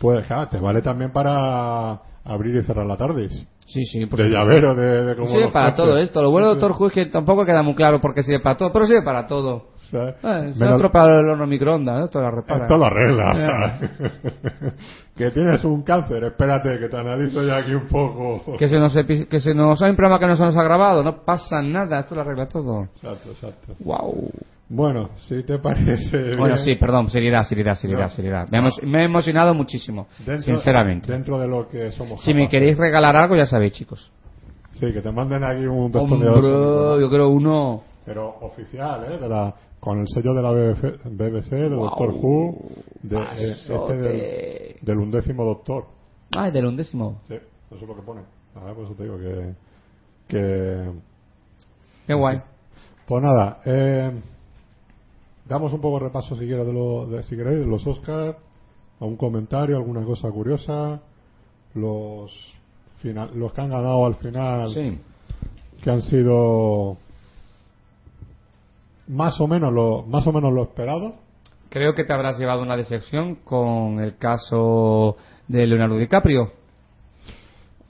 Pues 0.00 0.26
claro, 0.26 0.48
te 0.48 0.58
vale 0.58 0.82
también 0.82 1.12
para 1.12 1.92
abrir 2.24 2.56
y 2.56 2.64
cerrar 2.64 2.86
la 2.86 2.96
tarde. 2.96 3.28
Sí, 3.64 3.84
sí, 3.84 4.04
por 4.06 4.18
De 4.18 4.24
supuesto. 4.26 4.36
llavero, 4.36 4.74
de, 4.74 5.04
de 5.06 5.14
como 5.14 5.28
Sirve 5.28 5.44
los 5.44 5.52
para 5.52 5.70
coches. 5.70 5.84
todo 5.84 5.98
esto. 5.98 6.22
Lo 6.22 6.30
bueno 6.32 6.48
de 6.48 6.54
Doctor 6.56 6.72
Who 6.76 6.88
es 6.88 6.92
que 6.92 7.06
tampoco 7.06 7.44
queda 7.44 7.62
muy 7.62 7.76
claro 7.76 8.00
por 8.00 8.12
qué 8.12 8.24
sirve 8.24 8.40
para 8.40 8.56
todo, 8.56 8.72
pero 8.72 8.86
sirve 8.86 9.02
para 9.02 9.24
todo. 9.28 9.68
Eh, 9.92 10.14
es 10.50 10.58
Menos- 10.58 10.74
otro 10.76 10.90
para 10.90 11.20
el 11.20 11.28
horno 11.28 11.46
microondas, 11.46 11.98
¿no? 12.00 12.04
Esto 12.06 12.20
lo 12.20 12.30
repara. 12.32 12.62
Esto 12.64 12.76
lo 12.76 12.84
arregla. 12.86 13.78
que 15.16 15.30
tienes 15.30 15.62
un 15.64 15.82
cáncer, 15.82 16.24
espérate, 16.24 16.78
que 16.80 16.88
te 16.88 16.96
analizo 16.96 17.42
ya 17.42 17.56
aquí 17.58 17.74
un 17.74 17.86
poco. 17.86 18.56
Que 18.56 18.68
se 18.68 18.78
nos 18.78 18.94
que 19.04 19.40
se 19.40 19.54
nos 19.54 19.82
hay 19.82 19.90
un 19.90 19.96
programa 19.96 20.18
que 20.18 20.26
no 20.26 20.36
se 20.36 20.42
nos 20.44 20.56
ha 20.56 20.62
grabado, 20.62 21.02
no 21.02 21.22
pasa 21.24 21.60
nada, 21.62 22.00
esto 22.00 22.14
lo 22.14 22.22
arregla 22.22 22.46
todo. 22.48 22.84
Exacto, 22.84 23.30
exacto. 23.30 23.74
Wow. 23.80 24.30
Bueno, 24.70 25.10
si 25.16 25.42
te 25.42 25.58
parece. 25.58 26.34
Bueno, 26.36 26.54
bien, 26.54 26.58
sí, 26.60 26.76
perdón, 26.76 27.10
seriedad, 27.10 27.42
seriedad, 27.42 27.74
seriedad, 27.74 28.04
No. 28.04 28.08
seriedad. 28.10 28.48
Me, 28.50 28.58
emo- 28.58 28.82
me 28.84 29.00
he 29.00 29.04
emocionado 29.04 29.52
muchísimo, 29.52 30.06
dentro- 30.24 30.44
sinceramente. 30.44 31.12
Dentro 31.12 31.38
de 31.38 31.46
lo 31.46 31.68
que 31.68 31.90
somos. 31.90 32.22
Si 32.24 32.32
me 32.32 32.48
queréis 32.48 32.78
regalar 32.78 33.14
algo, 33.14 33.36
ya 33.36 33.44
sabéis, 33.44 33.72
chicos. 33.74 34.10
Sí, 34.72 34.90
que 34.94 35.02
te 35.02 35.12
manden 35.12 35.44
aquí 35.44 35.66
un. 35.66 35.94
Hombre, 35.94 37.00
yo 37.02 37.10
creo 37.10 37.28
uno. 37.28 37.82
Pero 38.04 38.36
oficial, 38.40 39.04
¿eh? 39.12 39.18
De 39.18 39.28
la, 39.28 39.54
con 39.80 40.00
el 40.00 40.06
sello 40.08 40.32
de 40.34 40.42
la 40.42 40.50
BBC, 40.52 41.02
BBC 41.04 41.50
de 41.50 41.76
Guau. 41.76 41.88
Doctor 41.90 42.10
Who, 42.14 42.58
de, 43.02 43.16
eh, 43.18 43.50
este 43.50 43.96
del, 43.96 44.76
del 44.80 44.98
undécimo 44.98 45.44
Doctor. 45.44 45.86
Ah, 46.36 46.50
del 46.50 46.66
undécimo. 46.66 47.20
Sí, 47.28 47.34
eso 47.34 47.76
es 47.76 47.82
lo 47.82 47.94
que 47.96 48.02
pone. 48.02 48.22
A 48.54 48.64
ver, 48.64 48.74
por 48.74 48.84
eso 48.84 48.94
te 48.94 49.02
digo 49.04 49.18
que. 49.18 49.54
que 50.28 50.90
Qué 52.06 52.14
guay. 52.14 52.40
pues 53.06 53.22
nada, 53.22 53.60
eh, 53.64 54.10
damos 55.48 55.72
un 55.72 55.80
poco 55.80 55.98
de 55.98 56.04
repaso 56.06 56.34
si 56.36 56.46
quieres 56.46 56.66
de, 56.66 56.72
lo, 56.72 57.06
de, 57.06 57.22
si 57.22 57.36
queréis, 57.36 57.60
de 57.60 57.66
los 57.66 57.86
Oscars, 57.86 58.36
algún 59.00 59.16
comentario, 59.16 59.76
alguna 59.76 60.04
cosa 60.04 60.30
curiosa, 60.30 61.00
los 61.74 62.32
final, 62.98 63.30
los 63.34 63.52
que 63.52 63.60
han 63.60 63.70
ganado 63.70 64.04
al 64.04 64.14
final, 64.16 64.68
Sí. 64.70 64.98
que 65.82 65.90
han 65.90 66.02
sido 66.02 66.96
más 69.12 69.40
o 69.40 69.46
menos 69.46 69.72
lo 69.72 70.02
más 70.02 70.26
o 70.26 70.32
menos 70.32 70.52
lo 70.52 70.62
esperado. 70.64 71.14
Creo 71.68 71.94
que 71.94 72.04
te 72.04 72.12
habrás 72.12 72.38
llevado 72.38 72.62
una 72.62 72.76
decepción 72.76 73.36
con 73.36 74.00
el 74.00 74.16
caso 74.18 75.16
de 75.48 75.66
Leonardo 75.66 75.96
DiCaprio. 75.96 76.50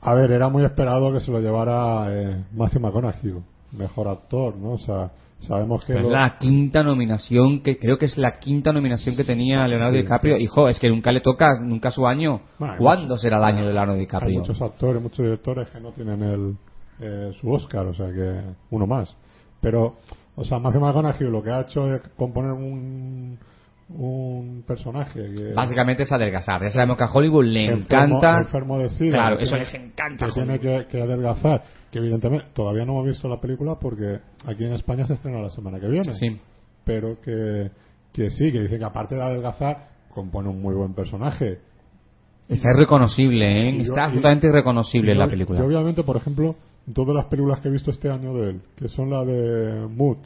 A 0.00 0.14
ver, 0.14 0.30
era 0.32 0.48
muy 0.48 0.64
esperado 0.64 1.12
que 1.12 1.20
se 1.20 1.30
lo 1.30 1.40
llevara 1.40 2.06
eh, 2.08 2.44
Matthew 2.52 2.80
McConaughey, 2.80 3.35
mejor 3.72 4.08
actor, 4.08 4.56
¿no? 4.56 4.72
O 4.72 4.78
sea, 4.78 5.11
sabemos 5.40 5.85
que 5.85 5.94
Es 5.94 6.02
lo- 6.02 6.11
la 6.11 6.38
quinta 6.38 6.82
nominación, 6.82 7.62
que 7.62 7.78
creo 7.78 7.98
que 7.98 8.06
es 8.06 8.18
la 8.18 8.38
quinta 8.40 8.72
nominación 8.72 9.16
que 9.16 9.24
tenía 9.24 9.66
Leonardo 9.68 9.94
Sí. 9.94 10.02
DiCaprio. 10.02 10.37
Hijo, 10.38 10.68
es 10.68 10.78
que 10.80 10.88
nunca 10.88 11.12
le 11.12 11.20
toca, 11.20 11.58
nunca 11.61 11.90
su 11.92 12.06
año. 12.06 12.40
Bueno, 12.58 12.74
hay 12.74 12.78
¿Cuándo 12.80 13.04
muchos- 13.08 13.22
será 13.22 13.38
el 13.38 13.44
año 13.44 13.58
de 13.61 13.66
Leonardo 13.72 13.92
hay 13.94 14.00
DiCaprio? 14.00 14.40
muchos 14.40 14.61
actores, 14.61 15.00
muchos 15.02 15.24
directores 15.24 15.68
que 15.70 15.80
no 15.80 15.92
tienen 15.92 16.22
el 16.22 16.56
eh, 17.00 17.32
su 17.40 17.50
Oscar, 17.50 17.87
o 17.87 17.94
sea 17.94 18.06
que 18.12 18.40
uno 18.70 18.87
más. 18.87 19.16
Pero, 19.61 19.96
o 20.37 20.45
sea, 20.45 20.59
Matthew 20.59 20.81
McConaughey 20.81 21.29
lo 21.31 21.42
que 21.42 21.51
ha 21.51 21.61
hecho 21.62 21.92
es 21.95 22.01
componer 22.16 22.53
un 22.53 23.38
un 23.95 24.64
personaje 24.66 25.21
que 25.35 25.53
Básicamente 25.53 26.05
es 26.05 26.12
adelgazar. 26.12 26.62
Ya 26.62 26.71
sabemos 26.71 26.97
que 26.97 27.05
a 27.05 27.11
Hollywood 27.12 27.45
le 27.45 27.66
enfermo- 27.75 28.16
encanta. 28.16 28.38
enfermo 28.40 28.79
de 28.79 28.88
sida, 28.88 29.12
Claro, 29.12 29.38
eso 29.38 29.51
tiene- 29.51 29.64
les 29.64 29.75
encanta. 29.75 30.27
que 30.27 30.33
tiene 30.33 30.59
que, 30.61 30.87
que 30.87 31.03
adelgazar 31.03 31.62
que 31.90 31.99
evidentemente 31.99 32.47
todavía 32.55 32.87
no 32.87 32.92
hemos 32.92 33.07
visto 33.09 33.29
la 33.29 33.38
película 33.38 33.75
porque 33.79 34.21
aquí 34.47 34.64
en 34.64 34.73
España 34.73 35.05
se 35.05 35.12
estrena 35.14 35.40
la 35.42 35.51
semana 35.51 35.79
que 35.79 35.88
viene 35.88 36.11
Sí. 36.14 36.40
pero 36.85 37.21
que, 37.21 37.71
que 38.14 38.31
sí, 38.31 38.51
que 38.51 38.62
dice 38.62 38.79
que 38.79 38.85
aparte 38.85 39.14
de 39.16 39.23
adelgazar 39.23 39.88
compone 40.09 40.49
un 40.49 40.62
muy 40.62 40.75
buen 40.75 40.95
personaje 40.95 41.59
Está 42.49 42.71
irreconocible, 42.75 43.47
¿eh? 43.47 43.71
Y 43.73 43.77
yo- 43.79 43.83
Está 43.92 44.01
y- 44.01 44.05
absolutamente 44.05 44.47
irreconocible 44.47 45.11
Y 45.11 45.12
en 45.12 45.18
la 45.18 45.25
yo- 45.27 45.31
película. 45.31 45.59
yo, 45.59 45.66
obviamente 45.66 46.03
por 46.03 46.16
ejemplo 46.16 46.55
todas 46.95 47.14
las 47.14 47.27
películas 47.27 47.61
que 47.61 47.68
he 47.68 47.71
visto 47.71 47.90
este 47.90 48.11
año 48.11 48.35
de 48.35 48.51
él 48.51 48.61
que 48.77 48.88
son 48.88 49.11
la 49.11 49.25
de 49.25 49.87
Mood 49.88 50.18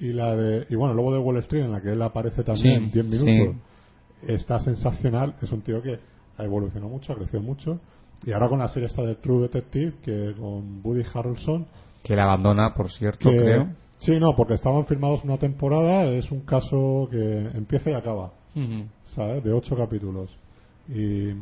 y 0.00 0.12
la 0.12 0.34
de 0.34 0.66
y 0.68 0.74
bueno 0.74 0.94
luego 0.94 1.12
de 1.12 1.18
Wall 1.18 1.36
Street 1.38 1.64
en 1.64 1.72
la 1.72 1.80
que 1.80 1.92
él 1.92 2.02
aparece 2.02 2.42
también 2.42 2.86
Sí, 2.86 3.00
10 3.02 3.06
minutos 3.24 3.56
está 4.26 4.58
sensacional 4.58 5.34
es 5.40 5.52
un 5.52 5.62
tío 5.62 5.80
que 5.82 5.98
ha 6.38 6.44
evolucionado 6.44 6.90
mucho 6.90 7.12
ha 7.12 7.16
crecido 7.16 7.40
mucho 7.40 7.78
y 8.26 8.32
ahora 8.32 8.48
con 8.48 8.58
la 8.58 8.68
serie 8.68 8.88
esta 8.88 9.02
de 9.02 9.14
True 9.16 9.42
Detective 9.42 9.94
que 10.02 10.34
con 10.38 10.80
Woody 10.82 11.02
Harrelson 11.12 11.66
Que 12.02 12.16
la 12.16 12.24
abandona, 12.24 12.74
por 12.74 12.90
cierto, 12.90 13.30
que- 13.30 13.36
creo. 13.36 13.68
sí 13.98 14.18
no 14.18 14.34
porque 14.36 14.54
estaban 14.54 14.86
firmados 14.86 15.22
una 15.24 15.36
temporada 15.38 16.04
es 16.06 16.30
un 16.32 16.40
caso 16.40 17.06
que 17.10 17.48
empieza 17.54 17.90
y 17.90 17.94
acaba. 17.94 18.32
¿sabes? 19.04 19.42
De 19.44 19.52
ocho 19.52 19.74
capítulos. 19.76 20.30
Y 20.88 21.32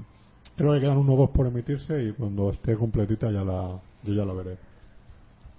creo 0.57 0.73
que 0.75 0.81
quedan 0.81 0.97
uno 0.99 1.13
o 1.15 1.17
dos 1.17 1.31
por 1.31 1.47
emitirse 1.47 2.03
y 2.05 2.13
cuando 2.13 2.51
esté 2.51 2.75
completita 2.77 3.31
ya 3.31 3.45
la, 3.45 3.79
yo 4.05 4.15
ya 4.15 4.25
la 4.25 4.33
veré. 4.35 4.57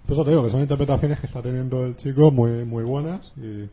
Por 0.06 0.12
eso 0.12 0.24
te 0.24 0.30
digo 0.30 0.44
que 0.44 0.50
son 0.50 0.60
interpretaciones 0.60 1.18
que 1.20 1.26
está 1.26 1.40
teniendo 1.40 1.84
el 1.84 1.96
chico 1.96 2.30
muy, 2.30 2.64
muy 2.64 2.84
buenas 2.84 3.26
y, 3.36 3.68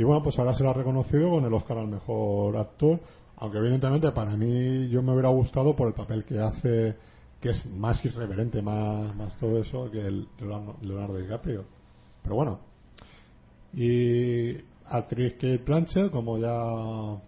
y 0.00 0.04
bueno, 0.04 0.22
pues 0.22 0.38
ahora 0.38 0.54
se 0.54 0.64
lo 0.64 0.70
ha 0.70 0.74
reconocido 0.74 1.30
con 1.30 1.44
el 1.44 1.54
Oscar 1.54 1.78
al 1.78 1.88
mejor 1.88 2.56
actor, 2.56 2.98
aunque 3.36 3.58
evidentemente 3.58 4.10
para 4.12 4.36
mí 4.36 4.88
yo 4.88 5.02
me 5.02 5.12
hubiera 5.12 5.28
gustado 5.28 5.76
por 5.76 5.86
el 5.88 5.94
papel 5.94 6.24
que 6.24 6.40
hace, 6.40 6.96
que 7.40 7.50
es 7.50 7.66
más 7.66 8.04
irreverente, 8.04 8.60
más, 8.60 9.14
más 9.14 9.36
todo 9.38 9.58
eso 9.60 9.90
que 9.90 10.00
el 10.00 10.26
Leonardo- 10.40 11.16
DiCaprio. 11.18 11.64
Pero 12.22 12.34
bueno, 12.36 12.58
y 13.74 14.56
actriz 14.86 15.34
Kate 15.34 15.58
Blanchett, 15.58 16.10
como 16.10 16.38
ya 16.38 17.20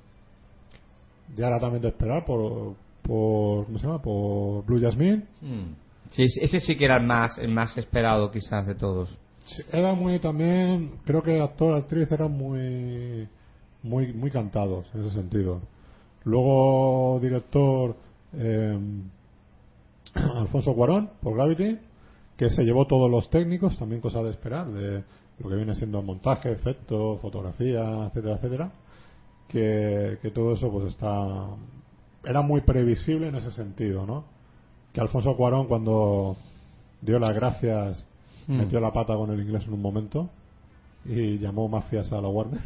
ya 1.37 1.47
era 1.49 1.59
también 1.59 1.83
de 1.83 1.89
esperar 1.89 2.25
por, 2.25 2.75
por 3.03 3.65
¿cómo 3.67 3.79
se 3.79 3.87
llama? 3.87 4.03
por 4.03 4.65
Blue 4.65 4.81
Jasmine 4.81 5.25
Mm. 5.41 5.84
Sí, 6.15 6.27
ese 6.41 6.61
sí 6.61 6.77
que 6.77 6.85
era 6.85 6.97
el 6.97 7.07
más, 7.07 7.39
el 7.39 7.49
más 7.49 7.77
esperado 7.77 8.31
quizás 8.31 8.67
de 8.67 8.77
todos. 8.77 9.19
Sí, 9.47 9.63
era 9.73 9.95
muy 9.95 10.21
también 10.21 11.01
creo 11.05 11.23
que 11.23 11.41
actor 11.41 11.77
actriz 11.77 12.11
eran 12.11 12.33
muy 12.33 13.29
muy 13.83 14.13
muy 14.15 14.31
cantados 14.31 14.87
en 14.95 15.01
ese 15.03 15.11
sentido 15.11 15.61
luego 16.25 17.19
director 17.21 17.95
eh, 18.33 18.79
Alfonso 20.15 20.75
Cuarón 20.75 21.11
por 21.21 21.35
Gravity 21.35 21.79
que 22.39 22.49
se 22.49 22.63
llevó 22.63 22.87
todos 22.87 23.11
los 23.11 23.29
técnicos 23.29 23.79
también 23.79 24.01
cosa 24.01 24.23
de 24.23 24.31
esperar 24.31 24.69
de 24.69 25.05
lo 25.41 25.51
que 25.51 25.57
viene 25.57 25.75
siendo 25.75 26.01
montaje 26.03 26.51
efecto 26.51 27.19
fotografía 27.21 28.07
etcétera 28.07 28.37
etcétera 28.37 28.73
que, 29.49 30.19
que 30.23 30.31
todo 30.31 30.55
eso 30.55 30.71
pues 30.71 30.87
está 30.87 31.49
era 32.25 32.41
muy 32.41 32.63
previsible 32.63 33.29
en 33.29 33.35
ese 33.35 33.51
sentido 33.51 34.07
no 34.07 34.25
que 34.95 35.01
Alfonso 35.03 35.37
Cuarón 35.37 35.67
cuando 35.67 36.37
dio 37.03 37.19
las 37.19 37.35
gracias 37.35 38.07
Mm. 38.47 38.59
metió 38.59 38.79
la 38.81 38.93
pata 38.93 39.15
con 39.15 39.31
el 39.31 39.41
inglés 39.41 39.65
en 39.67 39.73
un 39.75 39.81
momento 39.83 40.29
y 41.07 41.39
llamó 41.39 41.67
mafias 41.69 42.13
a 42.13 42.21
la 42.21 42.29
Warner. 42.29 42.61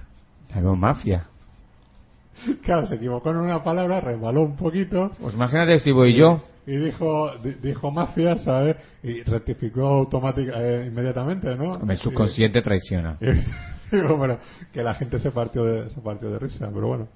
Algo 0.55 0.77
mafia. 0.77 1.27
Claro, 2.62 2.87
se 2.87 2.97
equivocó 2.97 3.31
en 3.31 3.37
una 3.38 3.62
palabra, 3.64 4.01
resbaló 4.01 4.43
un 4.43 4.57
poquito 4.57 5.11
Pues 5.21 5.35
imagínate 5.35 5.81
si 5.81 5.91
voy 5.93 6.14
yo. 6.14 6.41
y 6.67 6.77
dijo 6.77 7.31
di- 7.43 7.55
dijo 7.62 7.91
mafias, 7.91 8.43
¿sabes? 8.45 8.77
Y 9.03 9.23
rectificó 9.23 9.87
automáticamente 9.87 10.87
inmediatamente, 10.87 11.57
¿no? 11.57 11.81
El 11.91 11.99
subconsciente 11.99 12.61
traiciona. 12.62 13.17
Y, 13.91 13.97
digo, 13.97 14.17
bueno, 14.19 14.37
que 14.73 14.83
la 14.83 14.95
gente 14.95 15.19
se 15.19 15.31
partió 15.31 15.64
de 15.64 15.88
se 15.91 16.01
partió 16.03 16.29
de 16.31 16.38
risa, 16.38 16.69
pero 16.75 16.88
bueno. 16.88 17.09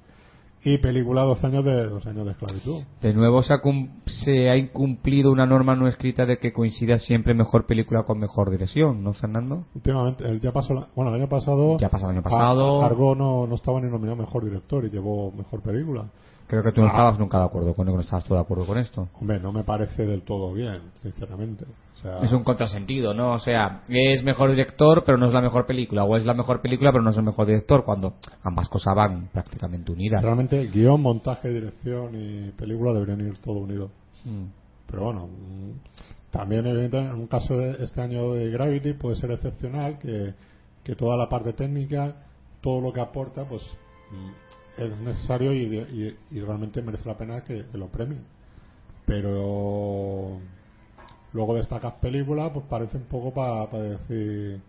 Y 0.65 0.79
película 0.79 1.23
dos 1.23 1.43
años 1.43 1.65
de 1.65 1.87
dos 1.89 2.07
años 2.07 2.25
de 2.25 2.33
esclavitud. 2.33 2.83
De 3.01 3.13
nuevo 3.15 3.43
se 3.43 3.53
ha, 3.53 3.61
se 4.07 4.49
ha 4.49 4.57
incumplido 4.57 5.33
una 5.33 5.45
norma 5.45 5.75
no 5.75 5.89
escrita 5.89 6.25
de 6.25 6.39
que 6.39 6.53
coincida 6.53 6.99
siempre 7.01 7.35
mejor 7.35 7.67
película 7.67 8.05
con 8.05 8.21
mejor 8.21 8.49
dirección, 8.51 9.03
¿no, 9.03 9.13
Fernando? 9.13 9.65
Últimamente, 9.75 10.25
el 10.25 10.41
ya 10.41 10.53
pasó, 10.53 10.73
la- 10.75 10.87
bueno, 10.95 11.11
el 11.13 11.21
año 11.21 11.29
pasado, 11.29 11.79
Ya 11.79 11.89
pasó 11.89 12.05
el 12.05 12.13
año 12.13 12.23
pasado. 12.23 12.83
Argo 12.85 13.15
no, 13.17 13.47
no 13.49 13.55
estaba 13.57 13.81
ni 13.81 13.91
nominado 13.91 14.17
mejor 14.17 14.45
director 14.45 14.85
y 14.85 14.91
llevó 14.91 15.33
mejor 15.33 15.63
película. 15.63 16.05
Creo 16.53 16.65
que 16.65 16.73
tú 16.73 16.83
no 16.83 16.89
estabas 16.89 17.19
nunca 17.19 17.39
de 17.39 17.45
acuerdo 17.47 17.73
con 17.73 17.87
no 17.87 17.99
estabas 17.99 18.27
tú 18.27 18.35
de 18.35 18.41
acuerdo 18.41 18.67
con 18.67 18.77
esto. 18.77 19.09
Hombre, 19.19 19.41
no 19.41 19.53
me 19.53 19.65
parece 19.65 20.05
del 20.05 20.21
todo 20.21 20.53
bien, 20.53 20.83
sinceramente. 20.97 21.65
O 21.65 22.03
sea, 22.03 22.19
Es 22.19 22.31
un 22.31 22.45
contrasentido, 22.45 23.15
¿no? 23.15 23.33
O 23.33 23.39
sea, 23.39 23.85
es 23.89 24.23
mejor 24.23 24.51
director, 24.51 25.03
pero 25.07 25.17
no 25.17 25.29
es 25.29 25.33
la 25.33 25.41
mejor 25.41 25.65
película. 25.65 26.05
O 26.05 26.15
es 26.15 26.27
la 26.27 26.35
mejor 26.35 26.61
película, 26.61 26.93
pero 26.93 27.03
no 27.03 27.09
es 27.09 27.17
el 27.17 27.23
mejor 27.23 27.47
director, 27.47 27.87
cuando 27.87 28.17
ambas 28.43 28.69
cosas 28.69 28.95
van 28.95 29.31
prácticamente 29.33 29.93
unidas. 29.93 30.23
realmente 30.23 30.67
guion, 30.67 31.01
montaje, 31.01 31.49
dirección 31.49 32.11
y 32.15 32.51
película 32.51 32.93
deberían 32.93 33.27
ir 33.27 33.39
todo 33.39 33.55
unido. 33.55 33.89
Mm. 34.27 34.45
Pero 34.91 35.05
bueno, 35.05 35.29
mm, 35.29 36.31
también 36.31 36.67
evidentemente 36.67 37.15
en 37.15 37.19
un 37.19 37.29
caso 37.29 37.57
de 37.57 37.83
este 37.83 38.03
año 38.03 38.35
de 38.35 38.51
Gravity 38.51 38.93
puede 38.93 39.17
ser 39.17 39.31
excepcional 39.31 39.99
que, 39.99 40.35
que 40.85 40.97
toda 40.97 41.17
la 41.17 41.31
parte 41.31 41.55
técnica, 41.55 42.15
todo 42.61 42.83
lo 42.83 42.93
que 42.93 43.01
aporta, 43.01 43.49
pues 43.49 43.63
mm, 44.11 44.52
es 44.77 44.99
necesario 45.01 45.53
y, 45.53 45.63
y- 45.79 46.19
y 46.31 46.41
realmente 46.41 46.83
merece 46.83 47.09
la 47.09 47.17
pena 47.17 47.43
que, 47.43 47.65
que 47.71 47.79
lo 47.79 47.89
premien. 47.89 48.23
Pero 49.07 50.39
luego 51.33 51.55
destacas 51.57 51.95
película, 51.95 52.53
pues 52.53 52.65
parece 52.69 52.97
un 52.97 53.05
poco 53.05 53.33
para 53.33 53.67
decir, 53.83 54.61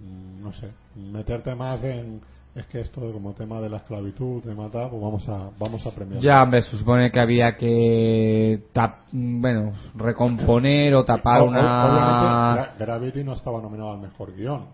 mm, 0.00 0.42
no 0.42 0.52
sé, 0.52 0.68
meterte 0.96 1.54
más 1.54 1.82
en 1.84 2.20
es 2.54 2.66
que 2.66 2.80
esto 2.80 3.00
como 3.12 3.32
tema 3.32 3.62
de 3.62 3.70
la 3.70 3.78
esclavitud, 3.78 4.42
tema 4.42 4.70
tal, 4.70 4.90
pues 4.90 5.00
vamos 5.00 5.26
a 5.26 5.50
vamos 5.58 5.86
a 5.86 5.90
premiar. 5.90 6.20
Ya, 6.20 6.42
hombre, 6.42 6.60
se 6.60 6.76
supone 6.76 7.10
que 7.10 7.18
había 7.18 7.56
que, 7.56 8.64
tap- 8.74 9.06
bueno, 9.10 9.72
recomponer 9.94 10.94
o 10.94 11.02
tapar 11.02 11.40
O- 11.40 11.46
una... 11.46 12.74
Gravity 12.78 13.24
no 13.24 13.32
estaba 13.32 13.62
nominado 13.62 13.92
al 13.92 14.00
mejor 14.00 14.36
guion. 14.36 14.66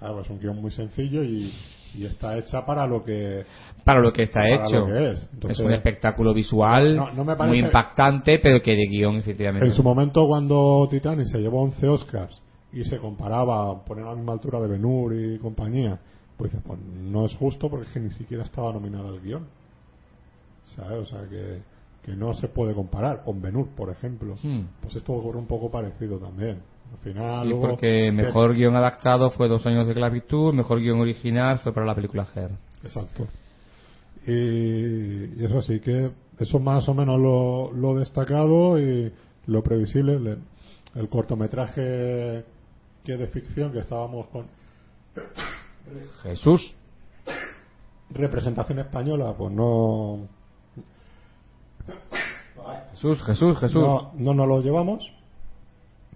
¿Sabes? 0.00 0.24
Es 0.24 0.30
un 0.30 0.40
guion 0.40 0.60
muy 0.60 0.72
sencillo 0.72 1.22
y, 1.22 1.52
y 1.94 2.04
está 2.04 2.36
hecha 2.38 2.64
para 2.64 2.86
lo 2.86 3.02
que. 3.04 3.44
Para 3.84 4.00
lo 4.00 4.12
que 4.12 4.22
está 4.22 4.40
para 4.40 4.66
hecho. 4.66 4.80
lo 4.80 4.86
que 4.86 5.10
es. 5.12 5.28
Entonces, 5.32 5.60
es 5.60 5.64
un 5.64 5.72
espectáculo 5.72 6.32
visual 6.34 6.96
No, 6.96 7.12
no 7.12 7.24
me 7.24 7.36
parece- 7.36 7.56
muy 7.56 7.66
impactante, 7.66 8.38
pero 8.38 8.62
que 8.62 8.72
de 8.72 8.86
guion, 8.86 9.16
efectivamente. 9.16 9.66
En 9.66 9.74
su 9.74 9.82
momento, 9.82 10.26
cuando 10.26 10.86
Titanic 10.90 11.26
se 11.26 11.38
llevó 11.38 11.62
11 11.62 11.88
Oscars 11.88 12.40
y 12.72 12.84
se 12.84 12.98
comparaba, 12.98 13.84
poner 13.84 14.04
a 14.04 14.10
la 14.10 14.16
misma 14.16 14.32
altura 14.32 14.60
de 14.60 14.68
Ben 14.68 14.84
Hur 14.84 15.14
y 15.14 15.38
compañía, 15.38 15.98
pues 16.36 16.52
pues 16.66 16.78
no 16.80 17.26
es 17.26 17.36
justo 17.36 17.68
porque 17.68 17.86
es 17.86 17.92
que 17.92 18.00
ni 18.00 18.10
siquiera 18.10 18.42
estaba 18.44 18.72
nominada 18.72 19.08
al 19.08 19.20
guion. 19.20 19.46
¿Sabes? 20.76 20.98
O 21.00 21.04
sea 21.04 21.28
que. 21.28 21.60
que 22.02 22.16
no 22.16 22.34
se 22.34 22.48
puede 22.48 22.74
comparar 22.74 23.22
con 23.24 23.40
Benur, 23.40 23.68
por 23.76 23.90
ejemplo. 23.90 24.34
Hmm. 24.42 24.62
Pues 24.80 24.96
esto 24.96 25.12
ocurre 25.12 25.38
un 25.38 25.46
poco 25.46 25.70
parecido 25.70 26.18
también. 26.18 26.60
Al 26.90 26.98
final, 26.98 27.42
Sí, 27.42 27.48
luego, 27.50 27.68
porque 27.68 28.12
mejor 28.12 28.54
guion 28.54 28.76
adaptado 28.76 29.30
fue 29.30 29.48
Dos 29.48 29.66
años 29.66 29.86
de 29.86 29.92
esclavitud, 29.92 30.52
mejor 30.54 30.80
guion 30.80 31.00
original 31.00 31.58
fue 31.58 31.72
para 31.72 31.86
la 31.86 31.94
película 31.94 32.26
Her. 32.34 32.50
Exacto. 32.84 33.26
Y, 34.26 34.32
y 34.32 35.44
eso 35.44 35.60
sí 35.62 35.80
que, 35.80 36.10
eso 36.38 36.58
más 36.60 36.88
o 36.88 36.94
menos 36.94 37.18
lo, 37.20 37.72
lo 37.72 37.94
destacado 37.98 38.78
y 38.78 39.12
lo 39.46 39.62
previsible. 39.62 40.18
Le- 40.20 40.38
el 40.94 41.08
cortometraje 41.08 42.44
que 43.02 43.16
de 43.16 43.26
ficción 43.28 43.72
que 43.72 43.78
estábamos 43.80 44.26
con 44.26 44.46
Jesús. 46.22 46.74
representación 48.10 48.78
española, 48.78 49.34
pues 49.36 49.52
no, 49.52 50.28
Jesús, 52.92 53.22
Jesús, 53.24 53.58
Jesús. 53.58 53.82
no, 53.82 54.12
no 54.14 54.34
nos 54.34 54.46
lo 54.46 54.60
llevamos. 54.60 55.10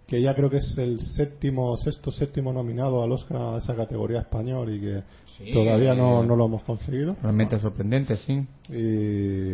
Que 0.07 0.21
ya 0.23 0.35
creo 0.35 0.49
que 0.49 0.59
es 0.59 0.79
el 0.79 1.01
séptimo, 1.01 1.77
sexto, 1.77 2.11
séptimo 2.13 2.53
nominado 2.53 3.03
al 3.03 3.11
Oscar 3.11 3.37
a 3.39 3.57
esa 3.59 3.75
categoría 3.75 4.21
español 4.21 4.73
y 4.75 4.81
que 4.81 5.03
Sí. 5.39 5.53
todavía 5.53 5.95
no, 5.95 6.23
no 6.23 6.35
lo 6.37 6.47
hemos 6.47 6.63
conseguido. 6.63 7.17
Realmente 7.23 7.59
sorprendente, 7.59 8.17
sí. 8.17 8.47
y, 8.71 9.53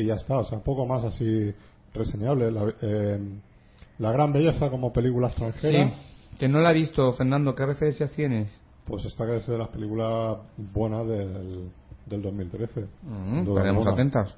y 0.00 0.04
ya 0.06 0.14
está, 0.14 0.38
o 0.38 0.44
sea, 0.44 0.58
poco 0.60 0.86
más 0.86 1.04
así 1.04 1.52
reseñable. 1.94 2.50
La, 2.50 2.72
eh, 2.82 3.20
La 3.98 4.12
Gran 4.12 4.32
Belleza 4.32 4.68
como 4.70 4.92
película 4.92 5.28
extranjera, 5.28 5.90
Sí. 5.90 5.92
Que 6.38 6.48
no 6.48 6.58
la 6.60 6.70
he 6.72 6.74
visto, 6.74 7.12
Fernando. 7.12 7.54
¿Qué 7.54 7.64
referencias 7.64 8.10
tienes? 8.12 8.50
pues 8.86 9.04
esta 9.04 9.26
que 9.26 9.36
es 9.38 9.46
de 9.48 9.58
las 9.58 9.68
películas 9.68 10.38
buenas 10.56 11.06
del, 11.08 11.70
del 12.06 12.22
2013. 12.22 12.86
Mm, 13.02 13.44
duda 13.44 13.60
estaremos 13.62 13.86
atentas. 13.88 14.36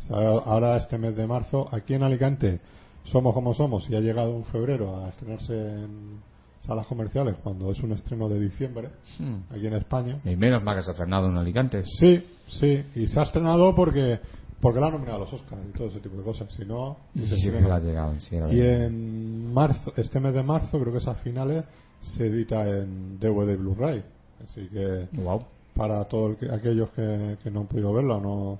O 0.00 0.02
sea, 0.06 0.16
ahora 0.16 0.76
este 0.78 0.98
mes 0.98 1.14
de 1.14 1.26
marzo, 1.28 1.68
aquí 1.70 1.94
en 1.94 2.02
Alicante, 2.02 2.60
somos 3.04 3.34
como 3.34 3.54
somos 3.54 3.88
y 3.90 3.94
ha 3.96 4.00
llegado 4.00 4.34
un 4.34 4.44
febrero 4.44 4.96
a 5.04 5.08
estrenarse 5.10 5.52
en 5.54 6.20
salas 6.60 6.86
comerciales 6.86 7.36
cuando 7.42 7.70
es 7.70 7.80
un 7.82 7.92
estreno 7.92 8.28
de 8.28 8.40
diciembre, 8.40 8.88
Mm. 9.18 9.52
aquí 9.54 9.66
en 9.66 9.74
España. 9.74 10.20
Y 10.24 10.34
menos 10.36 10.62
mal 10.62 10.76
que 10.76 10.82
se 10.82 10.90
ha 10.90 10.92
estrenado 10.92 11.26
en 11.28 11.36
Alicante. 11.36 11.82
Sí, 11.98 12.24
sí, 12.48 12.82
y 12.94 13.06
se 13.06 13.20
ha 13.20 13.24
estrenado 13.24 13.74
porque 13.74 14.18
porque 14.60 14.80
la 14.80 14.86
han 14.86 14.92
nominado 14.92 15.16
a 15.18 15.20
los 15.20 15.32
Oscars 15.34 15.60
y 15.68 15.76
todo 15.76 15.88
ese 15.88 16.00
tipo 16.00 16.16
de 16.16 16.22
cosas. 16.22 16.50
Si 16.54 16.64
no, 16.64 16.96
ni 17.12 17.26
se 17.26 17.36
Sí, 17.36 17.50
ha 17.50 17.78
llegado, 17.80 18.18
sí, 18.18 18.34
Y 18.50 18.60
en 18.62 19.52
marzo, 19.52 19.92
este 19.94 20.18
mes 20.20 20.32
de 20.32 20.42
marzo, 20.42 20.80
creo 20.80 20.90
que 20.90 21.00
es 21.00 21.06
a 21.06 21.16
finales, 21.16 21.66
se 22.00 22.28
edita 22.28 22.66
en 22.66 23.18
DVD 23.20 23.58
Blu-ray. 23.58 24.02
Así 24.42 24.66
que 24.68 25.06
Guau. 25.12 25.44
para 25.74 26.02
todos 26.06 26.38
aquellos 26.50 26.88
que, 26.92 27.36
que 27.42 27.50
no 27.50 27.60
han 27.60 27.66
podido 27.66 27.92
verla 27.92 28.14
o 28.16 28.20
no 28.22 28.58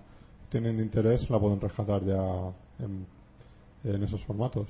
tienen 0.51 0.79
interés, 0.79 1.29
la 1.31 1.39
pueden 1.41 1.59
rescatar 1.59 2.05
ya 2.05 2.21
en, 2.85 3.07
en 3.85 4.03
esos 4.03 4.23
formatos. 4.25 4.69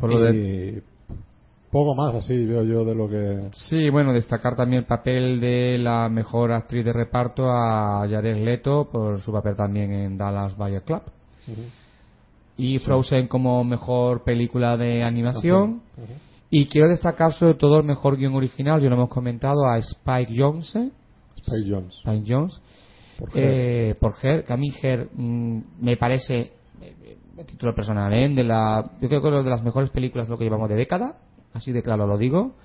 Por 0.00 0.10
lo 0.10 0.28
y 0.28 0.32
de- 0.32 0.82
poco 1.70 1.94
más 1.94 2.14
así 2.14 2.44
veo 2.46 2.64
yo 2.64 2.84
de 2.84 2.94
lo 2.94 3.08
que... 3.08 3.48
Sí, 3.68 3.90
bueno, 3.90 4.12
destacar 4.12 4.56
también 4.56 4.80
el 4.80 4.86
papel 4.86 5.40
de 5.40 5.78
la 5.78 6.08
mejor 6.08 6.50
actriz 6.52 6.84
de 6.84 6.92
reparto 6.92 7.48
a 7.48 8.06
Jared 8.08 8.44
Leto 8.44 8.88
por 8.90 9.20
su 9.20 9.32
papel 9.32 9.54
también 9.54 9.92
en 9.92 10.18
Dallas 10.18 10.56
Buyer 10.56 10.82
Club. 10.82 11.02
Y 12.56 12.78
Frozen 12.80 13.28
como 13.28 13.62
mejor 13.62 14.24
película 14.24 14.76
de 14.76 15.02
animación. 15.04 15.82
Y 16.50 16.66
quiero 16.66 16.88
destacar 16.88 17.32
sobre 17.32 17.54
todo 17.54 17.78
el 17.78 17.84
mejor 17.86 18.16
guion 18.16 18.34
original, 18.34 18.80
yo 18.80 18.88
lo 18.88 18.96
hemos 18.96 19.08
comentado, 19.08 19.66
a 19.68 19.78
Spike 19.78 20.34
Jones. 20.36 20.74
Spike 21.36 21.70
Jones. 21.70 21.94
Spike 21.98 22.24
Jones. 22.26 22.60
Por 23.16 23.28
eh, 23.34 23.94
por 24.00 24.14
Her, 24.20 24.44
que 24.44 24.52
a 24.52 24.56
mí 24.56 24.72
Her 24.82 25.08
mm, 25.14 25.60
me 25.80 25.96
parece, 25.96 26.38
eh, 26.38 26.50
eh, 26.80 27.18
título 27.44 27.74
personal, 27.74 28.12
¿eh? 28.12 28.28
de 28.28 28.44
la, 28.44 28.90
yo 29.00 29.08
creo 29.08 29.22
que 29.22 29.38
es 29.38 29.44
de 29.44 29.50
las 29.50 29.62
mejores 29.62 29.90
películas 29.90 30.26
de 30.26 30.32
lo 30.32 30.38
que 30.38 30.44
llevamos 30.44 30.68
de 30.68 30.76
década, 30.76 31.16
así 31.52 31.72
de 31.72 31.82
claro 31.82 32.06
lo 32.06 32.18
digo. 32.18 32.56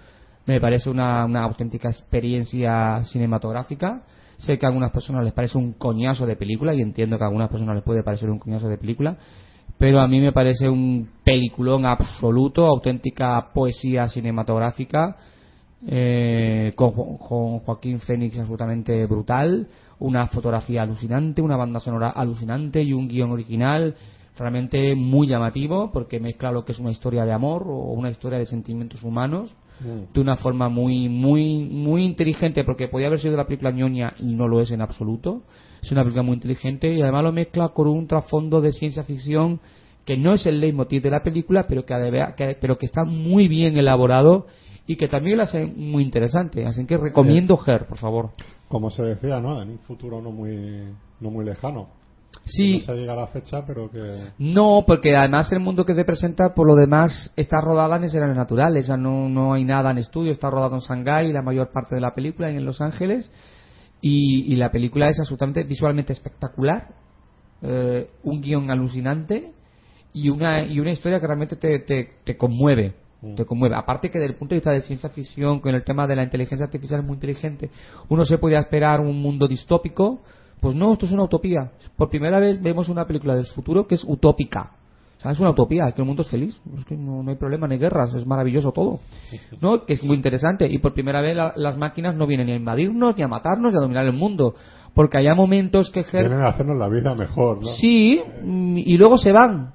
Me 0.45 0.59
parece 0.61 0.89
una, 0.89 1.25
una 1.25 1.43
auténtica 1.43 1.89
experiencia 1.89 3.03
cinematográfica. 3.05 4.03
Sé 4.37 4.59
que 4.59 4.65
a 4.65 4.69
algunas 4.69 4.91
personas 4.91 5.23
les 5.23 5.33
parece 5.33 5.57
un 5.57 5.73
coñazo 5.73 6.25
de 6.25 6.35
película 6.35 6.73
y 6.73 6.81
entiendo 6.81 7.17
que 7.17 7.23
a 7.23 7.27
algunas 7.27 7.49
personas 7.49 7.75
les 7.75 7.83
puede 7.83 8.03
parecer 8.03 8.29
un 8.29 8.37
coñazo 8.37 8.67
de 8.67 8.77
película, 8.77 9.17
pero 9.77 9.99
a 10.01 10.07
mí 10.07 10.19
me 10.19 10.31
parece 10.31 10.69
un 10.69 11.09
peliculón 11.23 11.85
absoluto, 11.85 12.65
auténtica 12.65 13.51
poesía 13.53 14.07
cinematográfica 14.09 15.17
eh, 15.87 16.73
con, 16.75 16.91
con 17.17 17.59
Joaquín 17.59 17.99
Fénix 17.99 18.37
absolutamente 18.39 19.05
brutal, 19.05 19.67
una 19.99 20.27
fotografía 20.27 20.83
alucinante, 20.83 21.41
una 21.41 21.55
banda 21.55 21.79
sonora 21.79 22.09
alucinante 22.09 22.83
y 22.83 22.93
un 22.93 23.07
guion 23.07 23.31
original 23.31 23.95
realmente 24.37 24.95
muy 24.95 25.27
llamativo 25.27 25.91
porque 25.91 26.19
mezcla 26.19 26.51
lo 26.51 26.65
que 26.65 26.73
es 26.73 26.79
una 26.79 26.91
historia 26.91 27.25
de 27.25 27.33
amor 27.33 27.63
o 27.67 27.93
una 27.93 28.09
historia 28.09 28.37
de 28.39 28.45
sentimientos 28.45 29.03
humanos 29.03 29.55
Mm. 29.81 30.13
de 30.13 30.21
una 30.21 30.37
forma 30.37 30.69
muy 30.69 31.09
muy 31.09 31.65
muy 31.65 32.05
inteligente 32.05 32.63
porque 32.63 32.87
podía 32.87 33.07
haber 33.07 33.19
sido 33.19 33.35
la 33.35 33.45
película 33.45 33.71
ñoña 33.71 34.13
y 34.19 34.33
no 34.33 34.47
lo 34.47 34.61
es 34.61 34.71
en 34.71 34.81
absoluto 34.81 35.41
es 35.83 35.91
una 35.91 36.01
película 36.01 36.23
muy 36.23 36.35
inteligente 36.35 36.93
y 36.93 37.01
además 37.01 37.23
lo 37.23 37.33
mezcla 37.33 37.69
con 37.69 37.89
un 37.89 38.07
trasfondo 38.07 38.61
de 38.61 38.71
ciencia 38.71 39.03
ficción 39.03 39.59
que 40.05 40.15
no 40.15 40.33
es 40.33 40.45
el 40.45 40.61
leitmotiv 40.61 41.01
de 41.01 41.09
la 41.09 41.23
película 41.23 41.65
pero 41.67 41.85
que, 41.85 42.57
pero 42.61 42.77
que 42.77 42.85
está 42.85 43.03
muy 43.03 43.49
bien 43.49 43.75
elaborado 43.75 44.47
y 44.87 44.95
que 44.95 45.09
también 45.09 45.35
lo 45.35 45.43
hace 45.43 45.65
muy 45.65 46.03
interesante 46.03 46.65
así 46.65 46.85
que 46.85 46.95
recomiendo 46.97 47.59
Her 47.67 47.85
por 47.85 47.97
favor 47.97 48.29
Como 48.69 48.89
se 48.91 49.03
decía, 49.03 49.41
¿no? 49.41 49.61
En 49.61 49.71
un 49.71 49.79
futuro 49.79 50.21
no 50.21 50.31
muy, 50.31 50.87
no 51.19 51.29
muy 51.29 51.45
lejano. 51.45 51.89
Sí 52.43 52.79
No 52.79 52.93
se 52.93 52.99
llega 52.99 53.13
a 53.13 53.15
la 53.15 53.27
fecha, 53.27 53.65
pero 53.65 53.89
que... 53.89 53.99
No, 54.37 54.83
porque 54.85 55.15
además 55.15 55.51
el 55.51 55.59
mundo 55.59 55.85
que 55.85 55.93
te 55.93 56.03
presenta, 56.03 56.53
por 56.53 56.67
lo 56.67 56.75
demás, 56.75 57.31
está 57.35 57.61
rodada 57.61 57.97
en 57.97 58.03
escenarios 58.03 58.37
naturales. 58.37 58.85
Sea, 58.87 58.97
no, 58.97 59.29
no 59.29 59.53
hay 59.53 59.63
nada 59.63 59.91
en 59.91 59.99
estudio. 59.99 60.31
Está 60.31 60.49
rodado 60.49 60.75
en 60.75 60.81
Shanghái, 60.81 61.31
la 61.31 61.41
mayor 61.41 61.71
parte 61.71 61.95
de 61.95 62.01
la 62.01 62.13
película, 62.13 62.51
y 62.51 62.57
en 62.57 62.65
Los 62.65 62.81
Ángeles. 62.81 63.31
Y, 64.01 64.51
y 64.53 64.55
la 64.57 64.71
película 64.71 65.07
es 65.09 65.19
absolutamente 65.19 65.63
visualmente 65.63 66.13
espectacular. 66.13 66.89
eh, 67.61 68.09
un 68.23 68.41
guion 68.41 68.69
alucinante. 68.69 69.53
Y 70.13 70.29
una, 70.29 70.63
y 70.65 70.79
una 70.79 70.91
historia 70.91 71.19
que 71.19 71.27
realmente 71.27 71.55
te, 71.57 71.79
te, 71.79 72.09
te 72.23 72.37
conmueve. 72.37 72.93
Mm. 73.21 73.35
Te 73.35 73.45
conmueve. 73.45 73.75
Aparte 73.75 74.09
que 74.09 74.19
desde 74.19 74.31
el 74.33 74.37
punto 74.37 74.55
de 74.55 74.59
vista 74.59 74.71
de 74.71 74.81
ciencia 74.81 75.09
ficción, 75.09 75.59
con 75.59 75.75
el 75.75 75.83
tema 75.83 76.07
de 76.07 76.15
la 76.15 76.23
inteligencia 76.23 76.65
artificial 76.65 77.03
muy 77.03 77.15
inteligente, 77.15 77.69
uno 78.07 78.23
se 78.23 78.37
podía 78.37 78.59
esperar 78.59 79.01
un 79.01 79.21
mundo 79.21 79.47
distópico. 79.47 80.21
Pues 80.61 80.75
no, 80.75 80.93
esto 80.93 81.05
es 81.05 81.11
una 81.11 81.23
utopía. 81.23 81.71
Por 81.95 82.09
primera 82.09 82.39
vez 82.39 82.61
vemos 82.61 82.89
una 82.89 83.05
película 83.05 83.35
del 83.35 83.45
futuro 83.45 83.85
que 83.87 83.95
es 83.95 84.03
utópica. 84.03 84.71
O 85.17 85.21
sea, 85.21 85.31
es 85.31 85.39
una 85.39 85.51
utopía, 85.51 85.91
que 85.91 86.01
el 86.01 86.07
mundo 86.07 86.23
es 86.23 86.29
feliz. 86.29 86.59
Es 86.77 86.85
que 86.85 86.95
no, 86.95 87.23
no 87.23 87.29
hay 87.31 87.37
problema, 87.37 87.67
no 87.67 87.73
hay 87.73 87.79
guerras, 87.79 88.13
es 88.15 88.25
maravilloso 88.25 88.71
todo. 88.71 88.99
¿No? 89.61 89.85
Que 89.85 89.93
es 89.93 90.03
muy 90.03 90.15
interesante. 90.15 90.67
Y 90.69 90.77
por 90.79 90.93
primera 90.93 91.21
vez 91.21 91.35
la- 91.35 91.53
las 91.55 91.77
máquinas 91.77 92.15
no 92.15 92.27
vienen 92.27 92.47
ni 92.47 92.53
a 92.53 92.55
invadirnos, 92.57 93.15
ni 93.17 93.23
a 93.23 93.27
matarnos, 93.27 93.71
ni 93.73 93.77
a 93.77 93.81
dominar 93.81 94.05
el 94.05 94.13
mundo. 94.13 94.55
Porque 94.93 95.17
hay 95.17 95.27
momentos 95.35 95.91
que 95.91 96.01
Her- 96.01 96.21
Vienen 96.27 96.41
a 96.41 96.49
hacernos 96.49 96.77
la 96.77 96.87
vida 96.89 97.13
mejor, 97.15 97.61
¿no? 97.61 97.67
Sí, 97.73 98.21
y 98.43 98.97
luego 98.97 99.17
se 99.17 99.31
van. 99.31 99.73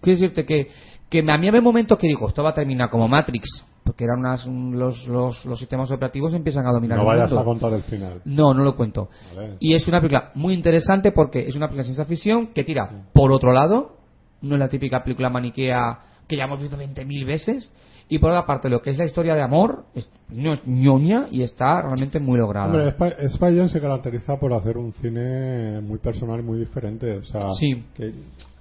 Quiero 0.00 0.20
decirte 0.20 0.46
que, 0.46 0.68
que 1.08 1.20
a 1.20 1.38
mí 1.38 1.48
había 1.48 1.60
momentos 1.60 1.98
que 1.98 2.06
digo, 2.06 2.28
esto 2.28 2.42
va 2.42 2.50
a 2.50 2.54
terminar 2.54 2.90
como 2.90 3.08
Matrix, 3.08 3.64
porque 3.84 4.04
eran 4.04 4.18
unas, 4.20 4.46
los, 4.46 5.06
los, 5.06 5.44
los 5.46 5.58
sistemas 5.58 5.90
operativos 5.90 6.34
empiezan 6.34 6.66
a 6.66 6.72
dominar 6.72 6.98
No 6.98 7.02
el 7.04 7.08
vayas 7.08 7.30
mundo. 7.30 7.40
a 7.40 7.44
contar 7.44 7.72
el 7.72 7.82
final. 7.82 8.20
No, 8.26 8.52
no 8.52 8.62
lo 8.62 8.76
cuento. 8.76 9.08
Vale. 9.34 9.56
Y 9.60 9.74
es 9.74 9.88
una 9.88 10.00
película 10.00 10.32
muy 10.34 10.52
interesante 10.54 11.12
porque 11.12 11.40
es 11.48 11.54
una 11.56 11.66
película 11.68 11.82
de 11.82 11.94
ciencia 11.94 12.04
ficción 12.04 12.48
que 12.48 12.64
tira 12.64 13.06
por 13.14 13.32
otro 13.32 13.52
lado, 13.52 13.96
no 14.42 14.54
es 14.54 14.58
la 14.58 14.68
típica 14.68 15.02
película 15.02 15.30
maniquea 15.30 15.98
que 16.28 16.36
ya 16.36 16.44
hemos 16.44 16.60
visto 16.60 16.76
20.000 16.76 17.26
veces, 17.26 17.72
y 18.10 18.18
por 18.18 18.30
otra 18.30 18.46
parte 18.46 18.68
lo 18.70 18.80
que 18.80 18.90
es 18.90 18.98
la 18.98 19.04
historia 19.04 19.34
de 19.34 19.42
amor 19.42 19.84
es, 19.94 20.10
no 20.30 20.54
es 20.54 20.66
ñoña 20.66 21.26
y 21.30 21.42
está 21.42 21.82
realmente 21.82 22.18
muy 22.18 22.38
lograda. 22.38 22.66
Hombre, 22.66 23.28
Spy, 23.28 23.68
se 23.68 23.80
caracteriza 23.80 24.36
por 24.38 24.52
hacer 24.54 24.78
un 24.78 24.92
cine 24.94 25.80
muy 25.82 25.98
personal 25.98 26.40
y 26.40 26.42
muy 26.42 26.58
diferente. 26.58 27.18
O 27.18 27.24
sea, 27.24 27.52
Sí. 27.58 27.84
que 27.94 28.12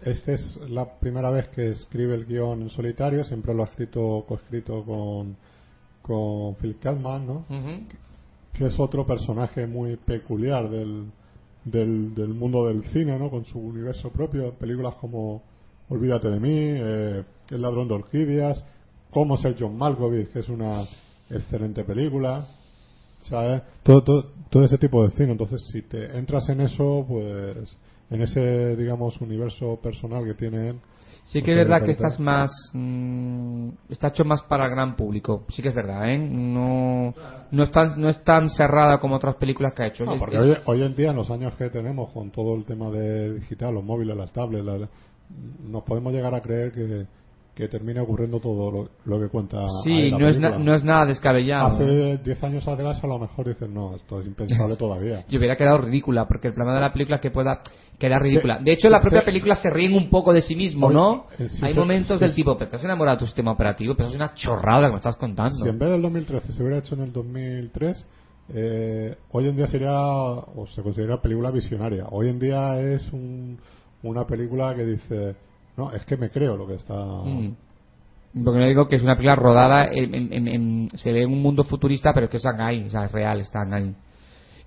este 0.03 0.33
es 0.33 0.59
la 0.69 0.85
primera 0.99 1.29
vez 1.31 1.47
que 1.49 1.69
escribe 1.69 2.15
el 2.15 2.25
guion 2.25 2.63
en 2.63 2.69
solitario, 2.69 3.23
siempre 3.23 3.53
lo 3.53 3.63
ha 3.63 3.67
escrito, 3.67 4.25
coescrito 4.27 4.83
con, 4.83 5.37
con 6.01 6.55
Phil 6.55 6.77
Kaufman, 6.81 7.25
¿no? 7.25 7.45
Que 8.53 8.65
es 8.67 8.79
otro 8.79 9.05
personaje 9.05 9.65
muy 9.65 9.95
peculiar 9.97 10.69
del, 10.69 11.05
del, 11.63 12.13
del 12.15 12.29
mundo 12.33 12.67
del 12.67 12.83
cine, 12.85 13.17
¿no? 13.17 13.29
Con 13.29 13.45
su 13.45 13.59
universo 13.59 14.09
propio, 14.09 14.51
películas 14.53 14.95
como 14.95 15.41
Olvídate 15.89 16.29
de 16.29 16.39
mí, 16.41 16.49
eh, 16.53 17.23
El 17.49 17.61
ladrón 17.61 17.87
de 17.87 17.93
orquídeas, 17.93 18.61
Cómo 19.11 19.37
ser 19.37 19.55
John 19.59 19.77
Malkovich, 19.77 20.31
que 20.31 20.39
es 20.39 20.49
una 20.49 20.83
excelente 21.29 21.83
película, 21.83 22.45
¿sabes? 23.21 23.61
Todo, 23.83 24.03
todo, 24.03 24.31
todo 24.49 24.63
ese 24.63 24.77
tipo 24.77 25.03
de 25.03 25.11
cine. 25.11 25.31
Entonces, 25.31 25.61
si 25.71 25.81
te 25.83 26.17
entras 26.17 26.47
en 26.49 26.61
eso, 26.61 27.05
pues 27.07 27.77
en 28.09 28.21
ese, 28.21 28.75
digamos, 28.75 29.19
universo 29.21 29.79
personal 29.81 30.23
que 30.25 30.33
tiene 30.33 30.69
él, 30.69 30.79
Sí 31.27 31.41
que 31.41 31.51
es 31.51 31.57
verdad 31.57 31.83
que 31.83 31.91
esta 31.91 32.07
es 32.07 32.19
más... 32.21 32.49
mm, 32.71 33.69
está 33.89 34.07
hecho 34.07 34.23
más 34.23 34.43
para 34.43 34.63
el 34.65 34.71
gran 34.71 34.95
público. 34.95 35.43
Sí 35.49 35.61
que 35.61 35.67
es 35.69 35.75
verdad, 35.75 36.09
¿eh? 36.09 36.17
No, 36.17 37.13
no, 37.51 37.63
es, 37.63 37.69
tan, 37.71 37.99
no 37.99 38.07
es 38.07 38.23
tan 38.23 38.49
cerrada 38.49 38.99
como 39.01 39.15
otras 39.17 39.35
películas 39.35 39.73
que 39.73 39.83
ha 39.83 39.87
hecho. 39.87 40.05
No, 40.05 40.17
porque 40.17 40.37
es- 40.37 40.41
hoy, 40.41 40.57
hoy 40.65 40.83
en 40.83 40.95
día, 40.95 41.09
en 41.09 41.17
los 41.17 41.29
años 41.29 41.53
que 41.57 41.69
tenemos, 41.69 42.11
con 42.13 42.31
todo 42.31 42.55
el 42.55 42.63
tema 42.63 42.89
de 42.91 43.33
digital, 43.33 43.73
los 43.73 43.83
móviles, 43.83 44.15
las 44.15 44.31
tablets, 44.31 44.63
la- 44.65 44.87
nos 45.69 45.83
podemos 45.83 46.13
llegar 46.13 46.33
a 46.33 46.39
creer 46.39 46.71
que, 46.71 47.05
que 47.57 47.67
termine 47.67 47.99
ocurriendo 47.99 48.39
todo 48.39 48.69
lo, 48.71 48.89
lo 49.05 49.19
que 49.19 49.29
cuenta. 49.29 49.65
sí, 49.83 50.11
no 50.11 50.27
es, 50.27 50.37
na- 50.39 50.59
no 50.59 50.75
es 50.75 50.83
nada 50.83 51.07
descabellado. 51.07 51.75
Hace 51.75 52.17
10 52.19 52.43
años 52.43 52.67
atrás, 52.67 53.03
a 53.03 53.07
lo 53.07 53.17
mejor 53.17 53.47
dicen, 53.47 53.73
no, 53.73 53.95
esto 53.95 54.21
es 54.21 54.27
impensable 54.27 54.75
todavía. 54.77 55.25
Y 55.27 55.37
hubiera 55.37 55.55
quedado 55.55 55.79
ridícula, 55.79 56.27
porque 56.27 56.49
el 56.49 56.53
problema 56.53 56.75
de 56.75 56.81
la 56.81 56.93
película 56.93 57.15
es 57.15 57.21
que 57.23 57.31
pueda 57.31 57.61
quedar 57.97 58.21
ridícula. 58.21 58.59
Sí. 58.59 58.65
de 58.65 58.71
hecho, 58.73 58.89
la 58.89 58.99
propia 58.99 59.21
Sí. 59.21 59.25
película 59.25 59.55
se 59.55 59.71
ríen 59.71 59.95
un 59.95 60.07
poco 60.11 60.31
de 60.33 60.43
sí 60.43 60.55
mismo, 60.55 60.91
¿no? 60.91 61.25
eh, 61.39 61.47
Hay 61.63 61.73
momentos 61.73 62.19
del 62.19 62.35
tipo, 62.35 62.55
pero 62.55 62.69
te 62.69 62.75
has 62.75 62.83
enamorado 62.83 63.17
de 63.17 63.19
tu 63.21 63.25
sistema 63.25 63.51
operativo, 63.53 63.95
pero 63.97 64.07
es 64.09 64.15
una 64.15 64.35
chorrada 64.35 64.83
que 64.85 64.91
me 64.91 64.95
estás 64.97 65.15
contando. 65.15 65.57
Si 65.63 65.67
en 65.67 65.79
vez 65.79 65.89
del 65.89 66.01
2013 66.03 66.51
se 66.53 66.61
hubiera 66.61 66.77
hecho 66.77 66.93
en 66.93 67.01
el 67.01 67.11
2003, 67.11 68.05
eh, 68.53 69.15
hoy 69.31 69.47
en 69.47 69.55
día 69.55 69.65
sería, 69.67 69.91
o 69.99 70.67
se 70.73 70.81
considera 70.83 71.19
película 71.19 71.49
visionaria. 71.51 72.05
Hoy 72.11 72.29
en 72.29 72.37
día 72.39 72.79
es 72.79 73.11
un- 73.11 73.57
una 74.03 74.25
película 74.27 74.75
que 74.75 74.85
dice, 74.85 75.35
no, 75.77 75.91
es 75.91 76.03
que 76.05 76.17
me 76.17 76.29
creo 76.29 76.57
lo 76.57 76.67
que 76.67 76.75
está. 76.75 76.95
Mm. 76.95 77.55
Porque 78.43 78.59
no 78.59 78.67
digo 78.67 78.87
que 78.87 78.97
es 78.97 79.01
una 79.03 79.15
película 79.15 79.35
rodada, 79.35 79.85
en, 79.91 80.13
en- 80.33 80.89
se 80.95 81.11
ve 81.11 81.23
en 81.23 81.31
un 81.31 81.41
mundo 81.41 81.63
futurista, 81.63 82.13
pero 82.13 82.29
que 82.29 82.37
es 82.37 82.43
Shanghái, 82.43 82.83
o 82.83 82.89
sea, 82.89 83.05
es 83.05 83.11
real, 83.11 83.39
está 83.39 83.59
Shanghái. 83.63 83.95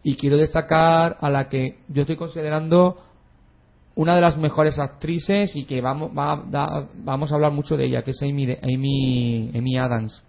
Y 0.02 0.16
quiero 0.16 0.36
destacar 0.38 1.16
a 1.20 1.28
la 1.30 1.48
que 1.48 1.78
yo 1.88 2.02
estoy 2.02 2.16
considerando 2.16 2.96
una 3.96 4.14
de 4.14 4.20
las 4.22 4.38
mejores 4.38 4.78
actrices 4.78 5.54
y 5.56 5.64
que 5.64 5.80
vamos, 5.80 6.10
va- 6.16 6.42
da- 6.48 6.88
vamos 7.04 7.30
a 7.30 7.34
hablar 7.34 7.52
mucho 7.52 7.76
de 7.76 7.84
ella, 7.86 8.02
que 8.02 8.12
es 8.12 8.22
Amy, 8.22 8.56
Amy, 8.62 9.50
Amy 9.54 9.76
Adams. 9.76 10.24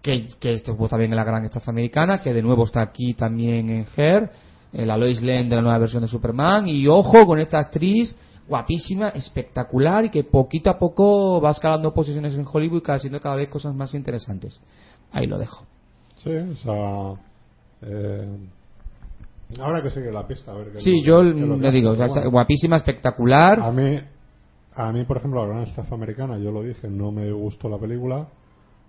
Que, 0.00 0.26
que 0.40 0.54
estuvo 0.54 0.88
también 0.88 1.12
en 1.12 1.16
la 1.16 1.22
gran 1.24 1.44
estafa 1.44 1.70
americana, 1.70 2.18
que 2.18 2.32
de 2.32 2.42
nuevo 2.42 2.64
está 2.64 2.82
aquí 2.82 3.14
también 3.14 3.70
en 3.70 3.86
Her, 3.96 4.30
en 4.72 4.88
la 4.88 4.96
Lois 4.96 5.22
Lane 5.22 5.44
de 5.48 5.54
la 5.56 5.62
nueva 5.62 5.78
versión 5.78 6.02
de 6.02 6.08
Superman. 6.08 6.66
Y 6.66 6.88
ojo 6.88 7.24
con 7.24 7.38
esta 7.38 7.58
actriz, 7.60 8.14
guapísima, 8.48 9.08
espectacular 9.10 10.04
y 10.06 10.10
que 10.10 10.24
poquito 10.24 10.70
a 10.70 10.78
poco 10.78 11.40
va 11.40 11.50
escalando 11.52 11.92
posiciones 11.94 12.34
en 12.34 12.44
Hollywood 12.50 12.78
y 12.78 12.82
cada- 12.82 12.96
haciendo 12.98 13.20
cada 13.20 13.36
vez 13.36 13.48
cosas 13.48 13.74
más 13.74 13.94
interesantes. 13.94 14.60
Ahí 15.12 15.26
lo 15.26 15.38
dejo. 15.38 15.64
Sí, 16.22 16.30
o 16.30 16.56
sea. 16.56 17.14
Eh, 17.82 18.38
ahora 19.60 19.82
que 19.82 19.90
sigue 19.90 20.10
la 20.12 20.26
pista, 20.26 20.52
a 20.52 20.54
ver 20.56 20.72
qué 20.72 20.80
Sí, 20.80 21.00
lo- 21.02 21.22
yo 21.24 21.34
qué 21.34 21.40
lo 21.40 21.54
hace, 21.56 21.70
digo, 21.72 21.90
o 21.90 21.94
pero 21.96 22.06
sea, 22.06 22.14
bueno. 22.14 22.30
guapísima, 22.30 22.76
espectacular. 22.76 23.60
A 23.60 23.70
mí, 23.72 23.98
a 24.74 24.92
mí, 24.92 25.04
por 25.04 25.16
ejemplo, 25.18 25.42
la 25.46 25.48
gran 25.54 25.62
estafa 25.68 25.94
americana, 25.94 26.38
yo 26.38 26.50
lo 26.50 26.62
dije, 26.62 26.88
no 26.88 27.10
me 27.12 27.30
gustó 27.32 27.68
la 27.68 27.78
película, 27.78 28.26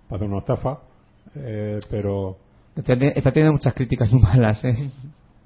para 0.10 0.26
una 0.26 0.40
estafa, 0.40 0.80
eh, 1.36 1.80
pero 1.90 2.38
Está, 2.76 2.94
está 2.94 3.32
teniendo 3.32 3.54
muchas 3.54 3.74
críticas 3.74 4.12
muy 4.12 4.22
malas, 4.24 4.64
¿eh? 4.66 4.90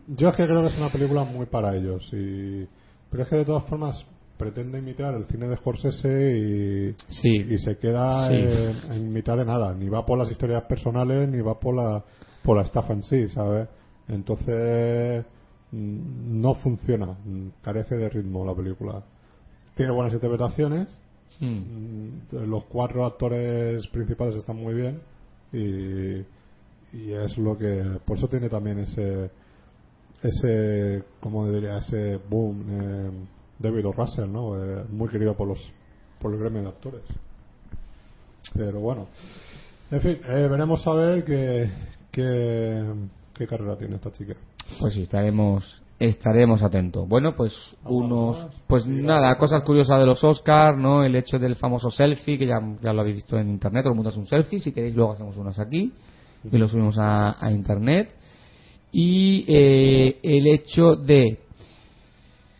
yo 0.07 0.29
es 0.29 0.35
que 0.35 0.45
creo 0.45 0.61
que 0.61 0.67
es 0.67 0.77
una 0.77 0.89
película 0.89 1.23
muy 1.23 1.45
para 1.47 1.75
ellos, 1.75 2.07
y, 2.13 2.67
pero 3.09 3.23
es 3.23 3.29
que 3.29 3.37
de 3.37 3.45
todas 3.45 3.63
formas 3.65 4.05
pretende 4.37 4.77
imitar 4.79 5.13
el 5.15 5.25
cine 5.25 5.47
de 5.47 5.57
Scorsese 5.57 6.37
y, 6.37 6.95
Sí. 7.07 7.29
y 7.49 7.57
se 7.57 7.77
queda 7.77 8.27
Sí. 8.27 8.35
en, 8.35 8.91
en 8.91 9.13
mitad 9.13 9.35
de 9.37 9.45
nada, 9.45 9.73
ni 9.73 9.89
va 9.89 10.05
por 10.05 10.17
las 10.17 10.29
historias 10.29 10.63
personales, 10.65 11.27
ni 11.29 11.41
va 11.41 11.59
por 11.59 11.75
la, 11.75 12.03
por 12.43 12.57
la 12.57 12.63
estafa 12.63 12.93
en 12.93 13.03
sí, 13.03 13.27
¿sabes? 13.29 13.67
Entonces, 14.07 15.25
mm, 15.71 16.41
no 16.41 16.53
funciona, 16.55 17.17
carece 17.63 17.95
de 17.97 18.09
ritmo 18.09 18.45
la 18.45 18.53
película. 18.53 19.03
Tiene 19.75 19.91
buenas 19.91 20.13
interpretaciones, 20.13 20.99
Mm. 21.39 21.45
Mm, 22.31 22.49
los 22.49 22.63
cuatro 22.65 23.05
actores 23.05 23.85
principales 23.89 24.35
están 24.37 24.55
muy 24.55 24.73
bien 24.73 25.01
y, 25.53 26.25
y 26.97 27.13
es 27.13 27.37
lo 27.37 27.55
que 27.57 27.83
por 28.05 28.17
eso 28.17 28.27
tiene 28.27 28.49
también 28.49 28.79
ese 28.79 29.29
ese 30.23 31.03
como 31.19 31.49
diría 31.51 31.77
ese 31.77 32.17
boom 32.29 32.65
eh, 32.69 33.11
David 33.59 33.87
O. 33.87 33.91
Russell 33.91 34.31
no 34.31 34.55
Eh, 34.55 34.83
muy 34.89 35.09
querido 35.09 35.35
por 35.35 35.47
los 35.47 35.59
por 36.19 36.33
el 36.33 36.39
gremio 36.39 36.61
de 36.63 36.67
actores 36.69 37.03
pero 38.53 38.79
bueno 38.79 39.07
en 39.91 40.01
fin 40.01 40.19
eh, 40.27 40.47
veremos 40.49 40.85
a 40.87 40.93
ver 40.93 41.23
qué, 41.23 41.69
qué 42.11 42.83
qué 43.33 43.47
carrera 43.47 43.77
tiene 43.77 43.95
esta 43.95 44.11
chica 44.11 44.33
Pues 44.79 44.93
sí, 44.93 45.01
estaremos 45.01 45.81
estaremos 45.99 46.61
atentos. 46.61 47.07
Bueno, 47.09 47.35
pues 47.35 47.75
¿Algo 47.83 47.97
unos 47.97 48.43
más? 48.43 48.53
pues 48.67 48.83
Sí, 48.83 48.89
nada, 48.89 49.35
cosas 49.37 49.63
curiosas 49.63 49.99
de 49.99 50.05
los 50.05 50.23
Oscars, 50.23 50.77
¿no? 50.77 51.03
El 51.03 51.15
hecho 51.15 51.39
del 51.39 51.55
famoso 51.55 51.89
selfie 51.89 52.37
que 52.37 52.45
ya, 52.45 52.59
ya 52.83 52.93
lo 52.93 53.01
habéis 53.01 53.15
visto 53.15 53.37
en 53.39 53.49
internet, 53.49 53.81
todo 53.83 53.93
el 53.93 53.95
mundo 53.95 54.09
hace 54.09 54.19
un 54.19 54.27
selfie, 54.27 54.59
si 54.59 54.71
queréis 54.71 54.95
luego 54.95 55.13
hacemos 55.13 55.35
unos 55.37 55.57
aquí 55.57 55.91
y 56.51 56.57
lo 56.57 56.67
subimos 56.67 56.97
a, 56.99 57.43
a 57.43 57.51
internet. 57.51 58.13
Y 58.91 59.45
eh, 59.47 60.19
el 60.23 60.47
hecho 60.47 60.95
de 60.95 61.39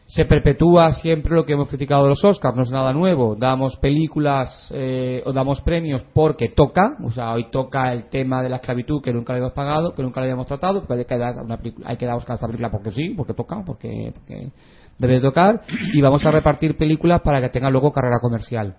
se 0.07 0.23
perpetúa 0.23 0.93
siempre 0.93 1.35
lo 1.35 1.45
que 1.45 1.53
hemos 1.53 1.67
criticado 1.67 2.03
de 2.03 2.09
los 2.09 2.23
Oscars, 2.23 2.55
no 2.55 2.63
es 2.63 2.71
nada 2.71 2.93
nuevo. 2.93 3.35
Damos 3.35 3.75
películas 3.75 4.71
eh, 4.73 5.21
o 5.25 5.33
damos 5.33 5.61
premios 5.61 6.03
porque 6.13 6.49
toca, 6.49 6.95
o 7.03 7.11
sea, 7.11 7.33
hoy 7.33 7.51
toca 7.51 7.91
el 7.91 8.09
tema 8.09 8.41
de 8.41 8.49
la 8.49 8.55
esclavitud 8.55 9.01
que 9.01 9.11
nunca 9.11 9.33
le 9.33 9.39
habíamos 9.39 9.53
pagado, 9.53 9.93
que 9.93 10.01
nunca 10.01 10.21
le 10.21 10.27
habíamos 10.27 10.47
tratado, 10.47 10.79
porque 10.79 11.01
hay 11.01 11.05
que 11.05 11.17
dar, 11.17 11.35
una 11.43 11.57
película, 11.57 11.89
hay 11.89 11.97
que 11.97 12.05
dar 12.05 12.15
Oscar 12.15 12.31
a 12.31 12.35
esta 12.35 12.47
película 12.47 12.71
porque 12.71 12.91
sí, 12.91 13.13
porque 13.17 13.33
toca, 13.33 13.63
porque, 13.65 14.13
porque 14.15 14.51
debe 14.97 15.15
de 15.15 15.21
tocar, 15.21 15.61
y 15.93 16.01
vamos 16.01 16.25
a 16.25 16.31
repartir 16.31 16.77
películas 16.77 17.21
para 17.21 17.41
que 17.41 17.49
tengan 17.49 17.73
luego 17.73 17.91
carrera 17.91 18.19
comercial. 18.21 18.77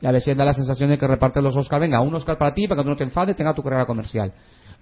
Y 0.00 0.06
a 0.06 0.10
veces 0.10 0.36
da 0.36 0.44
la 0.44 0.52
sensación 0.52 0.90
de 0.90 0.98
que 0.98 1.06
reparten 1.06 1.44
los 1.44 1.56
Oscars, 1.56 1.80
venga, 1.80 2.00
un 2.00 2.12
Oscar 2.14 2.36
para 2.36 2.52
ti, 2.52 2.66
para 2.66 2.80
que 2.80 2.84
tú 2.84 2.90
no 2.90 2.96
te 2.96 3.04
enfades, 3.04 3.36
tenga 3.36 3.54
tu 3.54 3.62
carrera 3.62 3.86
comercial. 3.86 4.32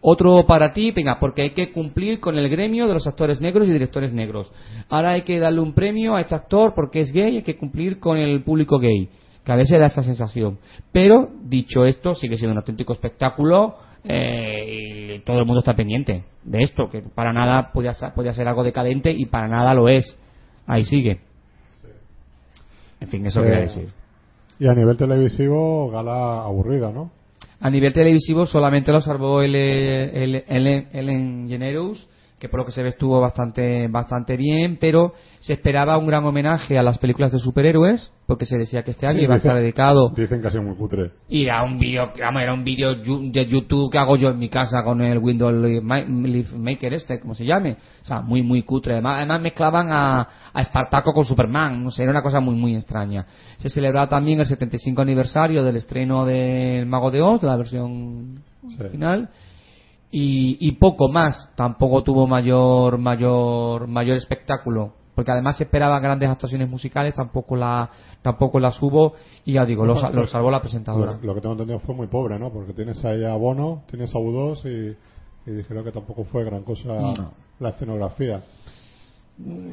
Otro 0.01 0.47
para 0.47 0.73
ti, 0.73 0.93
venga, 0.93 1.19
porque 1.19 1.43
hay 1.43 1.51
que 1.51 1.73
cumplir 1.73 2.21
con 2.21 2.39
el 2.39 2.49
gremio 2.49 2.87
de 2.87 2.95
los 2.95 3.07
actores 3.07 3.41
negros 3.41 3.69
y 3.69 3.73
directores 3.73 4.13
negros. 4.13 4.53
Ahora 4.89 5.11
hay 5.11 5.23
que 5.23 5.39
darle 5.41 5.61
un 5.61 5.73
premio 5.75 6.15
a 6.15 6.21
este 6.21 6.37
actor 6.37 6.73
porque 6.75 7.01
es 7.01 7.13
gay, 7.13 7.37
hay 7.37 7.43
que 7.43 7.57
cumplir 7.57 7.99
con 7.99 8.17
el 8.17 8.43
público 8.45 8.79
gay. 8.79 9.09
Que 9.45 9.53
a 9.53 9.57
veces 9.57 9.81
da 9.81 9.87
esa 9.87 10.03
sensación. 10.03 10.59
Pero, 10.93 11.31
dicho 11.43 11.85
esto, 11.85 12.15
sigue 12.15 12.37
siendo 12.37 12.53
un 12.53 12.59
auténtico 12.59 12.93
espectáculo 12.93 13.77
eh, 14.05 15.15
y 15.17 15.19
todo 15.21 15.39
el 15.41 15.47
mundo 15.47 15.61
está 15.61 15.75
pendiente 15.75 16.25
de 16.45 16.59
esto, 16.61 16.89
que 16.91 17.03
para 17.03 17.33
nada 17.33 17.73
podía, 17.73 17.93
ser- 17.95 18.13
podía 18.15 18.33
ser 18.35 18.47
algo 18.47 18.63
decadente 18.63 19.11
y 19.11 19.27
para 19.27 19.49
nada 19.49 19.75
lo 19.75 19.89
es. 19.89 20.17
Ahí 20.67 20.85
sigue. 20.85 21.21
En 23.01 23.09
fin, 23.09 23.27
eso 23.27 23.41
Eh, 23.41 23.45
quería 23.45 23.61
decir. 23.61 23.89
y 24.61 24.69
a 24.69 24.75
nivel 24.75 24.97
televisivo 24.97 25.91
gala 25.91 26.45
aburrida 26.45 26.91
no 26.93 27.11
A 27.61 27.71
nivel 27.71 27.93
televisivo 27.93 28.47
solamente 28.47 28.93
lo 28.93 29.01
salvó 29.01 29.43
el, 29.43 29.55
el, 29.55 30.45
el, 30.47 30.67
Ellen 30.93 31.49
Generous, 31.49 32.09
que 32.39 32.49
por 32.49 32.61
lo 32.61 32.67
que 32.67 32.73
se 32.73 32.83
ve 32.83 32.91
estuvo 32.91 33.21
bastante, 33.21 33.89
bastante 33.89 34.37
bien, 34.37 34.79
pero 34.81 35.13
se 35.41 35.55
esperaba 35.55 35.99
un 35.99 36.07
gran 36.07 36.25
homenaje 36.25 36.79
a 36.79 36.83
las 36.83 36.99
películas 36.99 37.33
de 37.33 37.39
superhéroes, 37.39 38.13
porque 38.27 38.45
se 38.45 38.57
decía 38.59 38.83
que 38.85 38.93
este 38.93 39.07
año 39.07 39.19
Sí, 39.19 39.25
iba 39.25 39.35
a 39.35 39.39
estar 39.39 39.57
dedicado 39.57 40.11
dicen 40.15 40.41
que 40.41 40.49
ha 40.49 40.51
sido 40.51 40.63
muy 40.63 40.77
cutre 40.77 41.11
y 41.29 41.45
era 41.45 41.63
un 41.65 41.79
vídeo, 41.79 42.13
era 42.15 42.53
un 42.55 42.63
vídeo 42.65 42.95
de 42.95 43.47
YouTube 43.47 43.91
que 43.91 43.99
hago 43.99 44.17
yo 44.17 44.29
en 44.31 44.39
mi 44.39 44.49
casa 44.49 44.83
con 44.85 45.01
el 45.01 45.19
Windows 45.19 45.55
Live 45.55 45.81
Ma- 45.81 46.01
Live 46.01 46.49
Maker 46.57 46.95
este, 46.95 47.19
como 47.21 47.35
se 47.35 47.45
llame. 47.45 47.77
O 48.03 48.05
sea, 48.05 48.21
muy, 48.21 48.43
muy 48.43 48.63
cutre. 48.63 48.93
Además, 48.95 49.17
además 49.19 49.43
mezclaban 49.43 49.89
a, 49.91 50.21
a 50.53 50.61
Espartaco 50.61 51.13
con 51.13 51.25
Superman. 51.25 51.83
No 51.83 51.91
sé, 51.91 52.03
era 52.03 52.13
una 52.13 52.23
cosa 52.23 52.41
muy, 52.41 52.55
muy 52.55 52.75
extraña. 52.77 53.27
Se 53.59 53.69
celebraba 53.69 54.09
también 54.09 54.41
el 54.41 54.47
75 54.47 55.03
aniversario 55.03 55.63
del 55.65 55.77
estreno 55.77 56.25
del 56.25 56.87
Mago 56.87 57.11
de 57.11 57.21
Oz, 57.23 57.43
la 57.43 57.57
versión 57.57 58.41
Sí. 58.77 58.77
final. 58.91 59.29
Y, 60.11 60.57
y 60.67 60.73
poco 60.73 61.09
más. 61.09 61.51
Tampoco 61.57 62.03
tuvo 62.03 62.27
mayor, 62.27 62.99
mayor, 62.99 63.87
mayor 63.87 64.17
espectáculo. 64.17 64.93
Porque 65.15 65.33
además 65.33 65.57
se 65.57 65.65
esperaban 65.65 66.01
grandes 66.01 66.31
actuaciones 66.31 66.71
musicales, 66.71 67.13
tampoco 67.15 67.57
la, 67.57 67.91
tampoco 68.23 68.61
las 68.61 68.81
hubo. 68.83 69.15
Y 69.45 69.55
ya 69.55 69.65
digo, 69.67 69.85
lo, 69.85 69.95
lo 70.13 70.27
salvó 70.27 70.51
la 70.51 70.61
presentadora. 70.61 71.13
Lo, 71.21 71.27
lo 71.27 71.35
que 71.35 71.41
tengo 71.41 71.55
entendido 71.55 71.81
fue 71.81 71.95
muy 71.95 72.07
pobre, 72.07 72.39
¿no? 72.39 72.53
Porque 72.53 72.73
tienes 72.73 73.05
ahí 73.05 73.25
a 73.25 73.35
Bono, 73.35 73.83
tienes 73.91 74.15
a 74.15 74.19
U2 74.19 74.65
y, 74.65 75.51
y 75.51 75.55
dijeron 75.55 75.83
que 75.85 75.91
tampoco 75.93 76.25
fue 76.25 76.45
gran 76.45 76.63
cosa 76.63 76.89
No. 76.91 77.33
la 77.59 77.71
escenografía. 77.71 78.43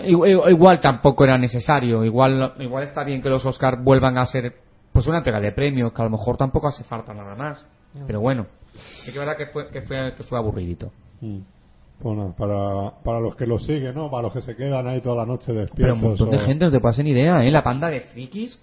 Igual, 0.03 0.51
igual 0.51 0.81
tampoco 0.81 1.23
era 1.23 1.37
necesario. 1.37 2.03
Igual, 2.03 2.53
igual 2.59 2.83
está 2.83 3.03
bien 3.03 3.21
que 3.21 3.29
los 3.29 3.45
Oscars 3.45 3.83
vuelvan 3.83 4.17
a 4.17 4.25
ser 4.25 4.53
pues 4.91 5.07
una 5.07 5.17
entrega 5.17 5.39
de 5.39 5.51
premios, 5.51 5.91
que 5.91 6.01
a 6.01 6.05
lo 6.05 6.11
mejor 6.11 6.37
tampoco 6.37 6.67
hace 6.67 6.83
falta 6.83 7.13
nada 7.13 7.35
más. 7.35 7.65
Pero 8.07 8.19
bueno, 8.21 8.47
es 9.05 9.11
que 9.13 9.17
verdad 9.19 9.37
que 9.37 9.47
fue, 9.47 9.69
que 9.69 9.81
fue, 9.81 10.13
que 10.15 10.23
fue 10.23 10.37
aburridito. 10.37 10.91
Mm. 11.21 11.39
Bueno, 12.01 12.35
para, 12.37 13.01
para 13.03 13.19
los 13.21 13.35
que 13.37 13.45
lo 13.45 13.57
siguen, 13.57 13.95
¿no? 13.95 14.11
Para 14.11 14.23
los 14.23 14.33
que 14.33 14.41
se 14.41 14.55
quedan 14.55 14.85
ahí 14.87 14.99
toda 15.01 15.15
la 15.17 15.25
noche 15.25 15.53
despiertos. 15.53 15.77
Pero 15.77 15.93
un 15.93 16.01
montón 16.01 16.29
de 16.29 16.39
gente, 16.39 16.65
no 16.65 16.71
te 16.93 17.03
ni 17.03 17.11
idea, 17.11 17.41
¿eh? 17.43 17.49
La 17.51 17.63
panda 17.63 17.87
de 17.87 18.01
frikis, 18.01 18.59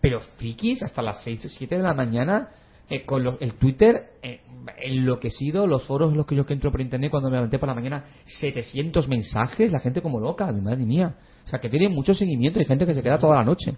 pero 0.00 0.20
frikis 0.20 0.82
hasta 0.82 1.00
las 1.00 1.22
6 1.22 1.44
o 1.44 1.48
7 1.48 1.76
de 1.76 1.82
la 1.82 1.94
mañana, 1.94 2.48
eh, 2.90 3.04
con 3.04 3.22
lo- 3.22 3.38
el 3.38 3.54
Twitter 3.54 4.10
eh, 4.22 4.40
enloquecido, 4.82 5.66
los 5.66 5.84
foros 5.86 6.10
en 6.10 6.16
los 6.16 6.26
que 6.26 6.34
yo 6.34 6.44
que 6.44 6.54
entro 6.54 6.70
por 6.72 6.80
internet 6.80 7.10
cuando 7.10 7.30
me 7.30 7.36
levanté 7.36 7.58
por 7.58 7.68
la 7.68 7.74
mañana, 7.74 8.04
700 8.26 9.08
mensajes, 9.08 9.70
la 9.70 9.78
gente 9.78 10.02
como 10.02 10.18
loca, 10.18 10.50
mi 10.52 10.60
madre 10.60 10.84
mía. 10.84 11.14
O 11.44 11.48
sea, 11.48 11.60
que 11.60 11.68
tiene 11.68 11.88
mucho 11.88 12.14
seguimiento 12.14 12.60
y 12.60 12.64
gente 12.64 12.84
que 12.86 12.94
se 12.94 13.02
queda 13.02 13.18
toda 13.18 13.36
la 13.36 13.44
noche. 13.44 13.76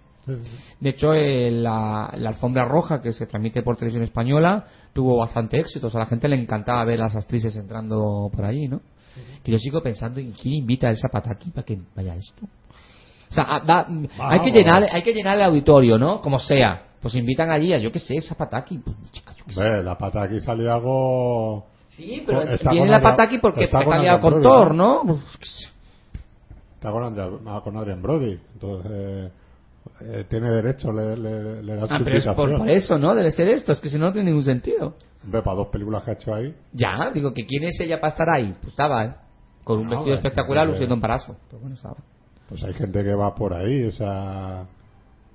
De 0.81 0.91
hecho, 0.91 1.13
eh, 1.15 1.51
la, 1.51 2.13
la 2.17 2.29
alfombra 2.31 2.65
roja 2.65 3.01
que 3.03 3.13
se 3.13 3.27
transmite 3.27 3.63
por 3.63 3.77
televisión 3.77 4.05
española 4.05 4.65
tuvo 4.93 5.19
bastante 5.19 5.59
éxito. 5.61 5.87
O 5.89 5.91
sea, 5.91 6.01
a 6.03 6.05
la 6.05 6.11
gente 6.11 6.29
le 6.29 6.37
encantaba 6.37 6.85
ver 6.85 7.01
a 7.01 7.05
las 7.05 7.17
actrices 7.17 7.55
entrando 7.57 8.31
por 8.35 8.45
ahí, 8.45 8.69
¿no? 8.69 8.81
Que 9.43 9.53
yo 9.53 9.59
sigo 9.59 9.83
pensando 9.83 10.21
en 10.21 10.33
quién 10.33 10.55
invita 10.55 10.89
a 10.89 10.91
Elsa 10.91 11.09
Pataki 11.09 11.51
para 11.51 11.65
que 11.65 11.79
vaya 11.95 12.15
a 12.15 12.17
esto. 12.17 12.47
O 13.31 13.35
sea, 13.35 13.47
ah, 13.49 13.61
da- 13.65 13.87
hay 14.19 14.41
que 14.41 14.51
llenar, 14.51 14.85
hay 14.91 15.03
que 15.03 15.13
llenar 15.13 15.37
el 15.37 15.43
auditorio, 15.43 15.99
¿no? 15.99 16.21
Como 16.21 16.39
sea. 16.39 16.83
Pues 17.01 17.15
invitan 17.17 17.51
allí 17.51 17.73
a, 17.75 17.79
yo 17.79 17.93
qué 17.93 17.99
sé, 17.99 18.15
Elsa 18.17 18.35
Pataki. 18.35 18.79
Pues, 18.79 18.97
chica, 19.13 19.35
yo 19.37 19.45
qué 19.47 19.53
sé. 19.53 19.61
Ve, 19.61 19.83
la 19.83 19.99
pata 19.99 20.23
aquí 20.23 20.41
salió 20.41 20.73
algo. 20.73 21.67
Sí, 21.91 22.23
pero 22.27 22.43
Está 22.43 22.71
viene 22.71 22.89
la 22.89 23.01
Pataki 23.01 23.39
porque 23.39 23.65
está 23.65 23.81
está 23.81 24.21
con 24.21 24.43
Thor, 24.43 24.75
¿no? 24.75 25.03
Pues. 25.05 25.71
Está 26.75 26.91
con 27.63 27.77
Adrian 27.77 28.03
Brody. 28.03 28.39
Entonces, 28.55 28.91
eh, 28.93 29.31
eh, 30.01 30.25
tiene 30.29 30.51
derecho, 30.51 30.93
le, 30.93 31.17
le, 31.17 31.63
le 31.63 31.77
da 31.77 31.85
Ah, 31.91 31.99
su 31.99 32.05
pero 32.05 32.19
es 32.19 32.27
por, 32.27 32.71
eso, 32.71 32.99
¿no? 32.99 33.15
Debe 33.15 33.31
ser 33.31 33.49
esto, 33.49 33.73
es 33.73 33.81
que 33.81 33.89
si 33.89 33.99
no, 33.99 34.07
no 34.07 34.13
tiene 34.13 34.31
ningún 34.31 34.45
sentido. 34.45 34.95
Ve, 35.23 35.43
para 35.43 35.57
dos 35.57 35.69
películas 35.69 36.03
que 36.05 36.11
ha 36.11 36.15
hecho 36.15 36.35
ahí. 36.35 36.55
Ya, 36.73 37.11
digo 37.13 37.33
que 37.33 37.47
quién 37.47 37.65
es 37.65 37.79
ella 37.81 38.01
para 38.01 38.13
estar 38.13 38.29
ahí. 38.31 38.55
Pues 38.61 38.73
estaba, 38.73 39.05
¿eh? 39.05 39.15
Con 39.63 39.79
un 39.79 39.85
No, 39.87 39.91
vestido 39.97 40.17
espectacular 40.17 40.67
luciendo 40.67 40.95
embarazo. 40.95 41.37
Pero 41.49 41.61
bueno, 41.61 41.77
estaba. 41.77 41.97
Pues 42.49 42.63
hay 42.65 42.75
gente 42.75 43.03
que 43.03 43.15
va 43.15 43.35
por 43.35 43.55
ahí, 43.55 43.85
o 43.85 43.93
sea. 43.93 44.67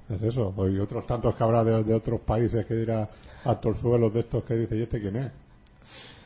Es 0.10 0.22
eso. 0.22 0.54
Y 0.70 0.80
otros 0.80 1.06
tantos 1.06 1.36
que 1.36 1.44
habrá 1.44 1.64
de, 1.64 1.84
de 1.84 1.94
otros 1.94 2.22
países 2.22 2.66
que 2.66 2.74
dirá 2.76 3.08
a 3.46 3.56
torzuelos 3.60 4.14
de 4.14 4.22
estos 4.22 4.44
que 4.44 4.56
dice, 4.56 4.76
¿y 4.78 4.82
este 4.84 5.00
quién 5.00 5.16
es? 5.16 5.32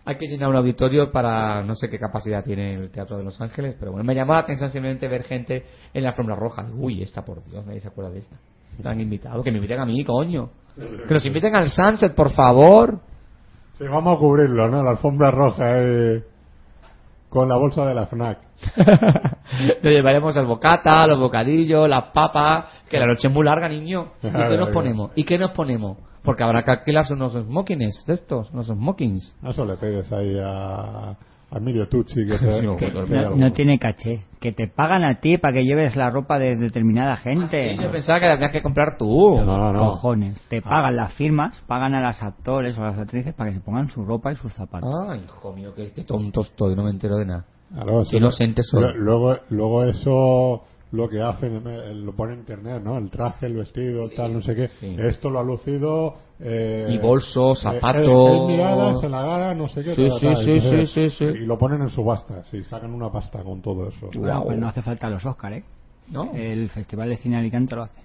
Hay 0.06 0.16
que 0.16 0.28
llenar 0.28 0.50
un 0.50 0.58
auditorio 0.58 1.12
para 1.12 1.64
no 1.64 1.76
sé 1.76 1.90
qué 1.90 1.98
capacidad 1.98 2.44
tiene 2.44 2.74
el 2.74 2.92
Teatro 2.92 3.18
de 3.18 3.24
Los 3.24 3.40
Ángeles, 3.40 3.76
pero 3.80 3.92
bueno, 3.92 4.04
me 4.04 4.14
llamó 4.14 4.34
la 4.34 4.40
atención 4.40 4.70
simplemente 4.70 5.08
ver 5.08 5.24
gente 5.24 5.66
en 5.94 6.04
la 6.04 6.10
alfombra 6.10 6.36
roja. 6.36 6.66
Uy, 6.76 7.02
esta 7.02 7.24
por 7.24 7.44
Dios, 7.46 7.66
nadie 7.66 7.80
se 7.80 7.88
acuerda 7.88 8.12
de 8.12 8.20
esta. 8.20 8.36
Me 8.84 8.90
han 8.90 9.00
invitado, 9.00 9.42
que 9.44 9.52
me 9.52 9.58
inviten 9.58 9.80
a 9.80 9.86
mí, 9.86 10.04
coño. 10.04 10.50
Que 10.76 11.14
nos 11.14 11.26
inviten 11.26 11.56
al 11.56 11.70
Sunset, 11.70 12.16
por 12.16 12.32
favor. 12.32 13.00
Sí, 13.78 13.86
vamos 13.86 14.18
a 14.18 14.20
cubrirlo, 14.20 14.70
¿no? 14.70 14.84
La 14.84 14.92
alfombra 14.92 15.32
roja 15.32 15.64
eh, 15.78 16.24
con 17.30 17.48
la 17.48 17.56
bolsa 17.56 17.86
de 17.86 17.96
la 17.96 18.06
FNAC. 18.06 18.40
Nos 19.84 19.94
llevaremos 19.94 20.36
el 20.36 20.46
bocata, 20.46 21.08
los 21.08 21.20
bocadillos, 21.20 21.90
las 21.90 22.06
papas, 22.06 22.66
que 22.90 22.98
la 22.98 23.08
noche 23.08 23.28
es 23.28 23.34
muy 23.34 23.44
larga, 23.44 23.68
niño. 23.68 24.14
¿Y 24.22 24.30
qué 24.30 24.58
nos 24.58 24.70
ponemos? 24.70 25.12
¿Y 25.16 25.24
qué 25.24 25.38
nos 25.38 25.52
ponemos? 25.52 25.98
Porque 26.24 26.44
habrá 26.44 26.64
que 26.64 26.72
alquilar 26.72 27.06
unos 27.12 27.34
smokings 27.34 28.06
de 28.08 28.14
estos, 28.14 28.50
unos 28.52 28.68
smokings. 28.68 29.36
A 29.44 29.50
Eso 29.50 29.66
le 29.66 29.76
pides 29.78 30.12
ahí 30.14 30.38
a, 30.40 31.10
a 31.12 31.58
Emilio 31.58 31.88
Tucci 31.90 32.26
que 32.26 32.38
te, 32.38 32.62
Sí, 32.62 32.68
que- 32.78 32.92
No, 32.92 33.36
no 33.36 33.52
tiene 33.52 33.78
caché. 33.78 34.24
Que 34.40 34.52
te 34.52 34.68
pagan 34.68 35.06
a 35.06 35.20
ti 35.22 35.38
para 35.38 35.54
que 35.54 35.64
lleves 35.64 35.96
la 35.96 36.10
ropa 36.10 36.38
de 36.40 36.56
determinada 36.56 37.16
gente. 37.18 37.78
Yo 37.82 37.92
pensaba 37.92 38.20
que 38.20 38.26
la 38.28 38.36
tenías 38.36 38.52
que 38.52 38.62
comprar 38.62 38.98
tú. 38.98 39.38
No, 39.38 39.46
no, 39.58 39.72
no. 39.74 39.80
Cojones. 39.80 40.40
Te 40.50 40.62
pagan 40.62 40.96
las 40.96 41.14
firmas, 41.14 41.58
pagan 41.68 41.94
a 41.96 42.02
las 42.02 42.22
actores 42.24 42.78
o 42.78 42.84
a 42.84 42.88
las 42.92 43.00
actrices 43.00 43.34
para 43.34 43.50
que 43.52 43.58
se 43.58 43.62
pongan 43.64 43.90
su 43.90 44.04
ropa 44.04 44.32
y 44.32 44.36
sus 44.36 44.52
zapatos. 44.54 44.94
Ay, 45.10 45.22
hijo 45.26 45.54
mío, 45.54 45.74
qué, 45.76 45.92
qué 45.94 46.04
tonto 46.04 46.42
estoy, 46.42 46.76
no 46.76 46.84
me 46.84 46.90
entero 46.92 47.16
de 47.18 47.26
nada. 47.26 47.46
Claro, 47.74 48.04
Qué 48.10 48.18
inocente 48.18 48.62
soy. 48.64 48.82
Lu- 48.82 49.04
Luego, 49.04 49.36
luego 49.50 49.84
eso 49.86 50.64
lo 50.94 51.10
que 51.10 51.20
hacen, 51.22 51.62
eh, 51.66 51.94
lo 51.96 52.14
pone 52.14 52.34
en 52.34 52.40
internet, 52.42 52.82
¿no? 52.84 52.98
El 53.00 53.10
traje, 53.10 53.48
el 53.48 53.56
vestido, 53.56 54.10
tal, 54.16 54.32
no 54.34 54.42
sé 54.42 54.54
qué. 54.56 54.68
sí. 54.70 54.96
Esto 54.98 55.30
lo 55.30 55.40
ha 55.40 55.44
lucido. 55.44 56.14
Eh, 56.40 56.86
Y 56.92 56.98
bolsos, 57.00 57.60
eh, 57.66 57.70
zapatos. 57.80 58.04
el- 58.30 58.36
el 58.36 58.42
miradas 58.48 59.04
en 59.04 59.12
la 59.12 59.24
gala, 59.26 59.56
no 59.56 59.68
sé 59.68 59.84
qué. 59.84 59.96
Sí, 59.96 60.08
tal, 60.08 60.20
sí, 60.20 60.26
tal. 60.28 60.36
sí, 60.46 60.52
Entonces, 60.52 60.92
sí, 60.92 61.10
sí, 61.10 61.16
sí. 61.18 61.26
Y 61.26 61.46
lo 61.46 61.58
ponen 61.58 61.82
en 61.82 61.90
subastas 61.90 62.54
y 62.54 62.64
sacan 62.64 62.94
una 62.94 63.12
pasta 63.12 63.44
con 63.44 63.62
todo 63.62 63.90
eso. 63.90 64.10
Bueno, 64.16 64.44
pues 64.44 64.60
no 64.60 64.68
hace 64.68 64.82
falta 64.84 65.10
los 65.10 65.26
Oscar, 65.26 65.54
¿eh? 65.54 65.64
¿No? 66.12 66.32
El 66.36 66.70
Festival 66.70 67.10
de 67.10 67.18
Cine 67.18 67.38
Alicante 67.38 67.76
lo 67.76 67.84
hace. 67.84 68.02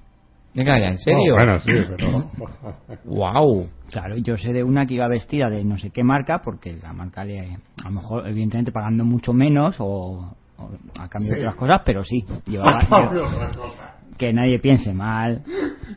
Venga 0.55 0.79
ya, 0.79 0.87
¿en 0.89 0.99
serio? 0.99 1.33
No, 1.33 1.35
bueno, 1.37 1.59
sí, 1.61 1.73
pero. 1.91 2.31
Wow. 3.05 3.67
Claro, 3.91 4.17
yo 4.17 4.37
sé 4.37 4.53
de 4.53 4.63
una 4.65 4.87
que 4.87 4.95
iba 4.95 5.09
vestida 5.09 5.51
de 5.51 5.63
no 5.65 5.77
sé 5.79 5.91
qué 5.91 6.03
marca, 6.03 6.41
porque 6.43 6.75
la 6.83 6.93
marca 6.93 7.25
le, 7.25 7.41
a 7.85 7.85
lo 7.85 7.91
mejor, 7.91 8.27
evidentemente, 8.27 8.73
pagando 8.73 9.05
mucho 9.05 9.33
menos 9.33 9.77
o 9.79 10.35
a 10.99 11.09
cambio 11.09 11.33
de 11.33 11.39
otras 11.39 11.55
cosas, 11.55 11.83
pero 11.85 12.05
sí, 12.05 12.25
llevaba, 12.47 12.81
que 14.19 14.33
nadie 14.33 14.59
piense 14.59 14.93
mal. 14.93 15.45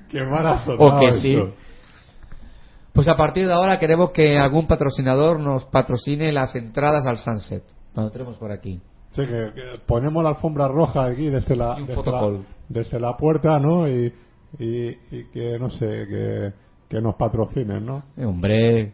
Qué 0.10 0.24
mal 0.24 0.46
ha 0.46 0.64
O 0.78 1.00
que 1.00 1.08
eso. 1.08 1.20
sí. 1.20 1.38
Pues 2.94 3.08
a 3.08 3.16
partir 3.16 3.48
de 3.48 3.54
ahora 3.54 3.80
queremos 3.80 4.12
que 4.12 4.38
algún 4.38 4.68
patrocinador 4.68 5.40
nos 5.40 5.66
patrocine 5.66 6.32
las 6.32 6.56
entradas 6.56 7.06
al 7.06 7.18
Sunset. 7.18 7.64
Lo 7.96 8.12
tenemos 8.12 8.38
por 8.38 8.52
aquí. 8.52 8.82
Sí, 9.14 9.22
que, 9.26 9.52
que 9.56 9.80
ponemos 9.86 10.24
la 10.24 10.30
alfombra 10.32 10.68
roja 10.68 11.06
aquí 11.06 11.30
desde 11.30 11.56
la, 11.56 11.76
desde 11.76 12.12
la, 12.12 12.40
desde 12.70 13.00
la 13.00 13.18
puerta, 13.18 13.60
¿no? 13.60 13.88
Y, 13.88 14.14
y, 14.60 14.90
y 15.12 15.26
que, 15.34 15.58
no 15.60 15.70
sé, 15.70 15.86
que, 15.86 16.54
que 16.90 17.02
nos 17.02 17.16
patrocinen, 17.16 17.86
¿no? 17.86 18.04
Eh, 18.18 18.26
hombre. 18.26 18.94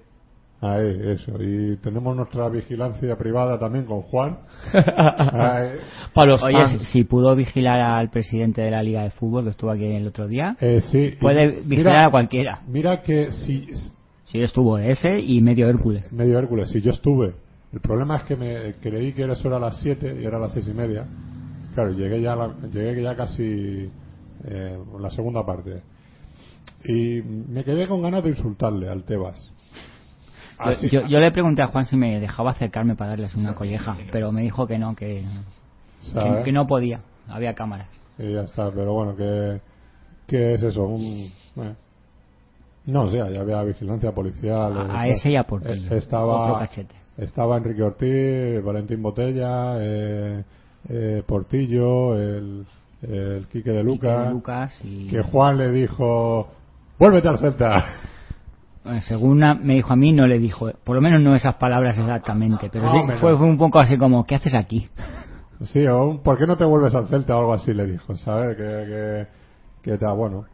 Ahí, 0.60 1.00
eso. 1.04 1.34
Y 1.42 1.78
tenemos 1.78 2.16
nuestra 2.16 2.50
vigilancia 2.50 3.16
privada 3.16 3.60
también 3.60 3.86
con 3.86 4.02
Juan. 4.02 4.40
Ahí. 4.74 5.70
Para 6.14 6.32
los 6.32 6.44
Oye, 6.44 6.66
si, 6.68 6.80
si 6.86 7.04
pudo 7.04 7.36
vigilar 7.36 7.80
al 7.80 8.10
presidente 8.10 8.62
de 8.62 8.72
la 8.72 8.82
Liga 8.82 9.04
de 9.04 9.12
Fútbol 9.12 9.44
que 9.44 9.50
estuvo 9.52 9.70
aquí 9.70 9.86
el 9.86 10.08
otro 10.08 10.28
día, 10.28 10.58
Eh, 10.60 10.82
sí. 10.92 10.98
y 10.98 11.12
puede 11.18 11.62
vigilar 11.62 11.94
mira, 11.94 12.06
a 12.08 12.12
cualquiera. 12.12 12.62
Mira 12.68 13.02
que 13.04 13.32
si... 13.32 13.70
Sí, 14.26 14.42
estuvo 14.42 14.78
ese 14.80 15.20
y 15.20 15.42
medio 15.42 15.70
Hércules. 15.70 16.12
Medio 16.12 16.38
Hércules, 16.40 16.70
si 16.70 16.82
yo 16.82 16.92
estuve. 16.92 17.34
El 17.72 17.80
problema 17.80 18.18
es 18.18 18.24
que 18.24 18.36
me 18.36 18.74
creí 18.82 19.14
que 19.14 19.24
eso 19.32 19.48
era 19.48 19.58
a 19.58 19.60
las 19.60 19.80
7 19.82 20.18
y 20.22 20.26
era 20.26 20.38
a 20.38 20.40
las 20.40 20.54
seis 20.54 20.68
y 20.68 20.74
media. 20.74 21.06
Claro, 21.76 21.92
llegué 21.92 22.20
ya, 22.22 22.36
la- 22.36 22.56
llegué 22.74 23.04
ya 23.04 23.16
casi 23.16 23.90
eh, 24.46 24.78
la 25.00 25.10
segunda 25.12 25.46
parte. 25.46 25.82
Y 26.84 27.22
me 27.22 27.64
quedé 27.64 27.88
con 27.88 28.02
ganas 28.02 28.24
de 28.24 28.32
insultarle 28.32 28.90
al 28.90 29.04
Tebas. 29.04 29.54
Yo, 30.60 30.66
Así- 30.72 30.90
yo- 30.90 31.06
yo 31.08 31.20
le 31.20 31.32
pregunté 31.32 31.62
a 31.62 31.68
Juan 31.68 31.86
si 31.86 31.96
me 31.98 32.20
dejaba 32.20 32.52
acercarme 32.52 32.96
para 32.96 33.12
darles 33.12 33.36
una 33.36 33.54
colleja, 33.54 33.96
pero 34.12 34.32
me 34.32 34.42
dijo 34.42 34.66
que 34.66 34.78
no, 34.80 34.96
que, 34.96 35.24
que, 36.14 36.44
que 36.46 36.52
no 36.52 36.66
podía, 36.66 37.02
había 37.28 37.54
cámaras. 37.54 37.88
Y 38.18 38.34
ya 38.34 38.42
está, 38.42 38.72
pero 38.72 38.94
bueno, 38.94 39.16
que, 39.16 39.60
que 40.26 40.54
es 40.56 40.64
eso, 40.64 40.84
un... 40.84 41.32
bueno. 41.56 41.76
no, 42.88 43.04
o 43.04 43.12
sea, 43.12 43.30
ya 43.30 43.42
había 43.42 43.62
vigilancia 43.64 44.12
policial. 44.14 44.76
A- 44.78 44.82
eh, 44.82 44.88
a 44.90 45.08
ese 45.10 45.32
y 45.32 45.36
a 45.36 45.44
Portillo. 45.44 45.94
eh, 45.94 45.98
Estaba, 45.98 46.68
estaba 47.18 47.58
Enrique 47.58 47.84
Ortiz, 47.84 48.64
Valentín 48.64 49.02
Botella, 49.04 49.76
eh, 49.80 50.44
eh, 50.90 51.24
Portillo, 51.26 52.16
el, 52.16 52.66
el 53.04 53.48
Quique 53.52 53.70
de 53.72 53.84
Lucas, 53.84 54.20
Quique 54.22 54.34
Lucas 54.34 54.82
y 54.84 55.08
que 55.10 55.22
Juan 55.22 55.58
le 55.60 55.72
dijo, 55.72 56.48
vuélvete 56.98 57.28
al 57.28 57.38
Celta. 57.38 57.86
Eh, 58.92 59.02
según 59.02 59.40
me 59.64 59.76
dijo 59.76 59.94
a 59.94 59.96
mí 59.96 60.12
no 60.14 60.28
le 60.28 60.40
dijo, 60.40 60.72
por 60.84 60.96
lo 60.96 61.02
menos 61.02 61.22
no 61.22 61.36
esas 61.36 61.56
palabras 61.56 61.98
exactamente, 61.98 62.70
pero 62.72 62.92
sí 62.92 62.98
hombre, 62.98 63.18
fue, 63.18 63.38
fue 63.38 63.46
un 63.46 63.58
poco 63.58 63.80
así 63.80 63.98
como 63.98 64.26
¿qué 64.26 64.36
haces 64.36 64.56
aquí? 64.56 64.90
Sí, 65.64 65.88
o 65.88 66.06
un, 66.06 66.20
¿por 66.20 66.38
qué 66.38 66.46
no 66.46 66.56
te 66.56 66.66
vuelves 66.66 66.94
al 66.94 67.08
Celta 67.08 67.36
o 67.36 67.40
algo 67.40 67.54
así? 67.54 67.74
Le 67.74 67.88
dijo, 67.88 68.16
¿sabes? 68.16 68.56
Que, 68.56 68.64
que, 68.64 69.28
que 69.82 69.94
está 69.96 70.14
bueno. 70.14 70.46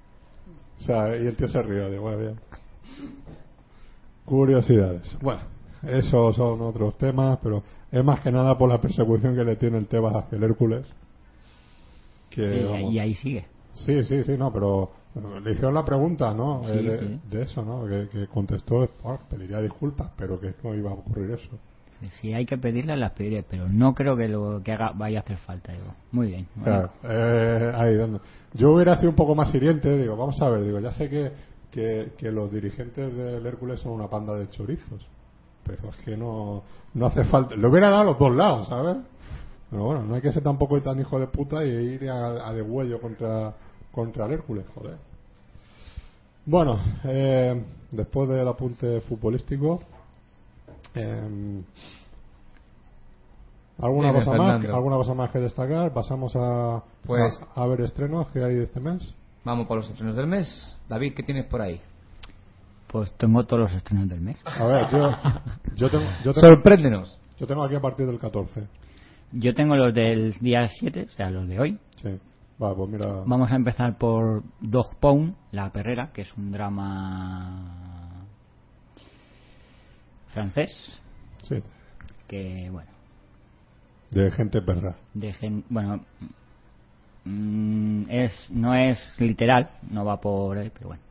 O 0.78 0.80
sea, 0.80 1.18
y 1.18 1.28
el 1.28 1.36
tío 1.36 1.50
se 1.50 1.62
rió, 1.62 1.90
digo, 1.90 2.04
bueno, 2.04 2.20
bien. 2.20 2.36
Curiosidades. 4.26 5.18
Bueno, 5.22 5.42
esos 5.86 6.36
son 6.38 6.62
otros 6.62 6.98
temas, 6.98 7.38
pero 7.44 7.64
es 7.92 8.04
más 8.04 8.22
que 8.22 8.32
nada 8.32 8.58
por 8.58 8.70
la 8.70 8.80
persecución 8.80 9.36
que 9.36 9.44
le 9.44 9.58
tiene 9.58 9.78
el 9.78 9.88
Tebas 9.88 10.16
hacia 10.16 10.38
el 10.38 10.44
Hércules. 10.44 10.86
Que, 12.30 12.62
Y- 12.62 12.64
vamos. 12.64 12.94
y 12.94 13.00
ahí 13.00 13.14
sigue. 13.16 13.46
Sí, 13.74 14.04
sí, 14.04 14.24
sí, 14.24 14.38
no, 14.38 14.54
pero 14.54 14.92
le 15.16 15.52
hicieron 15.52 15.74
la 15.74 15.86
pregunta, 15.86 16.34
¿no? 16.34 16.64
Sí, 16.66 16.72
Eh, 16.72 16.82
de, 16.82 17.00
sí. 17.00 17.20
de 17.30 17.42
eso, 17.44 17.64
¿no? 17.64 17.86
Que, 17.88 18.08
que 18.10 18.28
contestó, 18.28 18.88
"Oh, 19.04 19.20
pediría 19.30 19.60
disculpas, 19.62 20.12
pero 20.18 20.40
que 20.40 20.54
no 20.64 20.74
iba 20.74 20.90
a 20.92 20.94
ocurrir 20.94 21.32
eso. 21.32 21.50
Si 22.20 22.34
hay 22.34 22.46
que 22.46 22.58
pedirlas, 22.58 23.00
las 23.00 23.12
pediré, 23.12 23.44
pero 23.44 23.70
no 23.70 23.94
creo 23.96 24.18
que 24.18 24.28
lo 24.28 24.62
que 24.62 24.74
haga 24.74 24.92
vaya 24.94 25.20
a 25.20 25.22
hacer 25.22 25.38
falta. 25.38 25.72
Digo, 25.72 25.86
muy 26.12 26.28
bien. 26.28 26.48
Claro, 26.62 26.90
eh, 27.04 27.72
ahí. 27.76 27.98
Yo 28.56 28.72
hubiera 28.74 28.98
sido 28.98 29.10
un 29.12 29.16
poco 29.16 29.36
más 29.36 29.54
hiriente, 29.56 29.98
digo, 29.98 30.18
vamos 30.18 30.42
a 30.42 30.50
ver, 30.50 30.64
digo, 30.64 30.80
ya 30.80 30.92
sé 30.92 31.10
que, 31.10 31.32
que, 31.72 32.12
que 32.18 32.30
los 32.32 32.52
dirigentes 32.52 33.16
del 33.16 33.46
Hércules 33.46 33.80
son 33.80 33.94
una 33.94 34.10
panda 34.10 34.34
de 34.36 34.50
chorizos, 34.50 35.08
pero 35.64 35.90
es 35.92 35.96
que 36.04 36.18
no, 36.18 36.64
no 36.94 37.06
hace 37.06 37.24
falta, 37.24 37.56
le 37.56 37.66
hubiera 37.68 37.90
dado 37.90 38.02
a 38.02 38.06
los 38.06 38.20
dos 38.20 38.36
lados, 38.36 38.68
¿sabes? 38.68 38.98
Pero 39.70 39.86
bueno, 39.86 40.04
no 40.04 40.16
hay 40.16 40.22
que 40.22 40.34
ser 40.34 40.44
tampoco 40.44 40.82
tan 40.82 41.00
hijo 41.00 41.18
de 41.20 41.28
puta 41.28 41.64
y 41.66 41.70
ir 41.70 42.10
a, 42.10 42.48
a 42.50 42.54
de 42.54 42.62
huello 42.62 43.00
contra, 43.00 43.54
contra 43.94 44.26
el 44.26 44.34
Hércules, 44.34 44.66
joder. 44.76 44.98
Bueno, 46.46 46.78
eh, 47.06 47.64
después 47.92 48.28
del 48.28 48.48
apunte 48.48 49.00
futbolístico, 49.02 49.82
eh, 50.96 51.62
¿Alguna 53.80 54.10
Dime, 54.10 54.20
cosa 54.24 54.38
más? 54.38 54.66
¿Alguna 54.70 54.96
cosa 54.98 55.14
más 55.14 55.32
que 55.32 55.40
destacar? 55.40 55.92
Pasamos 55.94 56.34
a, 56.36 56.84
Pues- 57.06 57.40
a, 57.56 57.64
a 57.64 57.68
ver 57.68 57.82
estrenos 57.82 58.28
que 58.30 58.44
hay 58.44 58.58
este 58.58 58.80
mes. 58.80 59.14
Vamos 59.44 59.68
por 59.68 59.78
los 59.78 59.90
estrenos 59.90 60.16
del 60.16 60.28
mes. 60.28 60.78
David, 60.88 61.14
¿qué 61.16 61.24
tienes 61.24 61.48
por 61.48 61.62
ahí? 61.62 61.82
Pues 62.88 63.12
tengo 63.18 63.44
todos 63.46 63.64
los 63.64 63.74
estrenos 63.74 64.08
del 64.08 64.22
mes. 64.22 64.40
A 64.46 64.66
ver, 64.66 64.90
yo, 64.92 65.12
yo, 65.76 65.90
tengo, 65.90 66.06
yo, 66.24 66.34
tengo, 66.34 66.48
Sorpréndenos. 66.48 67.20
yo 67.40 67.48
tengo 67.48 67.64
aquí 67.64 67.76
a 67.76 67.82
partir 67.82 68.06
del 68.06 68.20
14. 68.20 68.64
Yo 69.32 69.56
tengo 69.56 69.76
los 69.76 69.94
del 69.94 70.34
día 70.40 70.68
7, 70.68 71.08
o 71.10 71.12
sea, 71.16 71.32
los 71.32 71.48
de 71.48 71.60
hoy. 71.60 71.80
Sí. 72.02 72.20
Va, 72.62 72.74
pues 72.76 72.90
mira. 72.90 73.08
Vamos 73.26 73.52
a 73.52 73.56
empezar 73.56 73.98
por 73.98 74.44
Dog 74.60 74.96
Pound, 75.00 75.36
La 75.52 75.72
Perrera, 75.72 76.12
que 76.14 76.22
es 76.22 76.34
un 76.38 76.52
drama 76.52 78.26
francés, 80.34 80.70
Sí, 81.44 81.56
que, 82.28 82.70
bueno, 82.72 82.90
de 84.12 84.32
gente 84.32 84.62
perra. 84.62 84.96
de 85.14 85.34
gen- 85.34 85.64
bueno, 85.70 86.02
mm, 87.26 88.04
es 88.10 88.48
no 88.50 88.74
es 88.76 88.98
literal, 89.20 89.70
no 89.90 90.06
va 90.06 90.20
por 90.22 90.58
ahí, 90.58 90.70
pero 90.74 90.88
bueno. 90.90 91.04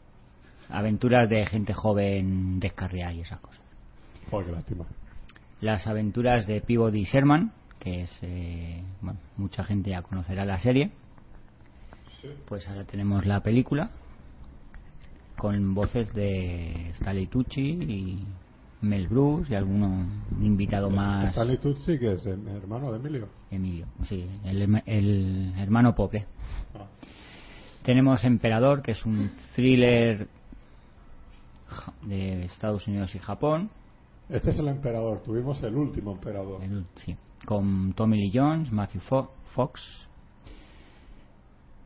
Aventuras 0.70 1.28
de 1.28 1.44
gente 1.46 1.74
joven 1.74 2.58
descarriada 2.58 3.12
y 3.12 3.20
esas 3.20 3.40
cosas. 3.40 3.60
Joder, 4.30 4.46
qué 4.46 4.52
lástima. 4.52 4.84
Las 5.60 5.86
aventuras 5.86 6.46
de 6.46 6.60
Peabody 6.62 7.04
Sherman, 7.04 7.52
que 7.78 8.02
es, 8.04 8.18
eh, 8.22 8.82
bueno, 9.02 9.18
mucha 9.36 9.64
gente 9.64 9.90
ya 9.90 10.02
conocerá 10.02 10.44
la 10.44 10.58
serie. 10.58 10.90
Pues 12.46 12.68
ahora 12.68 12.84
tenemos 12.84 13.26
la 13.26 13.40
película 13.40 13.90
con 15.36 15.74
voces 15.74 16.12
de 16.14 16.90
Stanley 16.90 17.26
Tucci 17.26 17.60
y 17.60 18.24
Mel 18.82 19.08
Brooks 19.08 19.50
y 19.50 19.54
alguno 19.54 19.86
un 19.88 20.44
invitado 20.44 20.88
más 20.90 21.30
Stanley 21.30 21.58
Tucci, 21.58 21.98
que 21.98 22.12
es 22.14 22.26
el 22.26 22.46
hermano 22.48 22.92
de 22.92 22.98
Emilio. 22.98 23.28
Emilio, 23.50 23.86
sí, 24.08 24.24
el, 24.44 24.62
herma- 24.62 24.82
el 24.86 25.52
hermano 25.56 25.94
Pope. 25.94 26.26
Ah. 26.74 26.86
Tenemos 27.82 28.22
Emperador, 28.24 28.82
que 28.82 28.92
es 28.92 29.04
un 29.04 29.30
thriller 29.56 30.28
de 32.02 32.44
Estados 32.44 32.86
Unidos 32.86 33.14
y 33.14 33.18
Japón, 33.18 33.70
Este 34.28 34.50
es 34.50 34.58
el 34.58 34.68
emperador. 34.68 35.22
Tuvimos 35.22 35.62
el 35.62 35.74
último 35.74 36.12
emperador. 36.12 36.62
el- 36.62 36.84
sí, 36.96 37.16
con 37.46 37.92
Tommy 37.94 38.16
Lee 38.18 38.30
Jones, 38.32 38.70
Matthew 38.70 39.00
Fo- 39.02 39.30
Fox, 39.54 39.80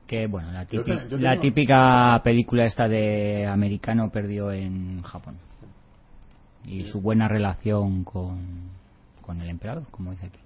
que 0.06 0.26
bueno, 0.26 0.52
la, 0.52 0.64
Yo 0.64 0.82
típi- 0.82 1.02
te- 1.02 1.08
yo 1.08 1.18
la 1.18 1.40
típica 1.40 2.20
película 2.22 2.64
esta 2.64 2.88
de 2.88 3.46
americano 3.46 4.10
perdió 4.10 4.52
en 4.52 5.02
Japón 5.02 5.36
y 6.64 6.84
su 6.86 7.00
buena 7.00 7.28
relación 7.28 8.04
con, 8.04 8.38
con 9.22 9.40
el 9.40 9.48
emperador, 9.48 9.84
como 9.90 10.10
dice 10.12 10.26
aquí. 10.26 10.38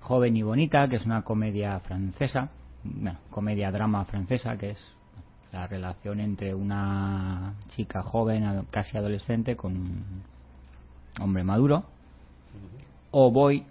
Joven 0.00 0.36
y 0.36 0.42
bonita, 0.42 0.88
que 0.88 0.96
es 0.96 1.04
una 1.04 1.22
comedia 1.22 1.78
francesa, 1.80 2.48
bueno, 2.84 3.18
comedia 3.30 3.70
drama 3.70 4.04
francesa, 4.04 4.56
que 4.56 4.70
es 4.70 4.92
la 5.52 5.66
relación 5.66 6.20
entre 6.20 6.54
una 6.54 7.54
chica 7.74 8.02
joven, 8.02 8.66
casi 8.70 8.96
adolescente, 8.96 9.56
con 9.56 9.72
un 9.76 10.22
hombre 11.20 11.42
maduro. 11.42 11.84
O 13.10 13.30
boy, 13.30 13.64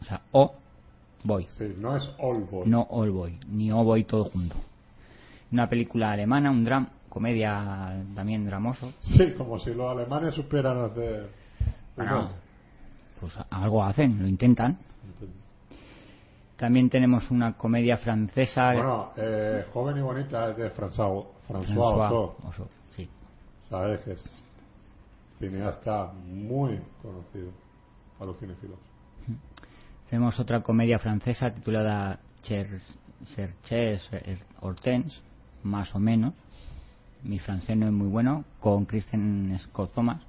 o 0.00 0.04
sea, 0.04 0.20
o 0.32 0.54
boy, 1.24 1.46
Sí, 1.50 1.74
no 1.78 1.96
es 1.96 2.08
All 2.18 2.44
Boy. 2.44 2.68
no 2.68 2.86
all 2.90 3.10
boy, 3.10 3.38
ni 3.48 3.72
o 3.72 3.82
boy 3.82 4.04
todo 4.04 4.26
junto. 4.26 4.54
Una 5.50 5.68
película 5.68 6.12
alemana, 6.12 6.50
un 6.50 6.64
drama, 6.64 6.88
comedia 7.08 8.04
también 8.14 8.44
dramoso. 8.46 8.92
Sí, 9.00 9.32
como 9.36 9.58
si 9.58 9.72
los 9.74 9.90
alemanes 9.90 10.34
supieran 10.34 10.84
hacer. 10.84 11.30
Bueno, 11.96 12.30
pues 13.20 13.38
algo 13.50 13.84
hacen, 13.84 14.20
lo 14.20 14.28
intentan. 14.28 14.78
Entiendo. 15.06 15.36
También 16.56 16.90
tenemos 16.90 17.30
una 17.30 17.54
comedia 17.56 17.96
francesa. 17.96 18.72
Bueno, 18.72 19.10
eh, 19.16 19.64
joven 19.72 19.96
y 19.98 20.00
bonita 20.00 20.50
es 20.50 20.56
de 20.56 20.70
François, 20.72 21.24
François 21.48 21.96
François. 21.96 22.34
Ozon, 22.48 22.68
sí. 22.90 23.08
Sabes 23.68 24.00
que 24.00 24.12
es 24.12 24.42
cineasta 25.38 26.12
muy 26.26 26.80
conocido 27.02 27.50
a 28.20 28.24
los 28.24 28.38
cinefilos. 28.38 28.78
Tenemos 30.10 30.38
otra 30.38 30.60
comedia 30.62 30.98
francesa 30.98 31.50
titulada 31.50 32.20
Cher- 32.42 32.80
Cherches 33.34 34.08
Hortense, 34.60 35.20
más 35.62 35.94
o 35.94 35.98
menos. 35.98 36.34
Mi 37.22 37.38
francés 37.38 37.76
no 37.76 37.86
es 37.86 37.92
muy 37.92 38.08
bueno, 38.08 38.44
con 38.60 38.84
Kristen 38.84 39.58
Scott 39.58 39.94
Thomas, 39.94 40.20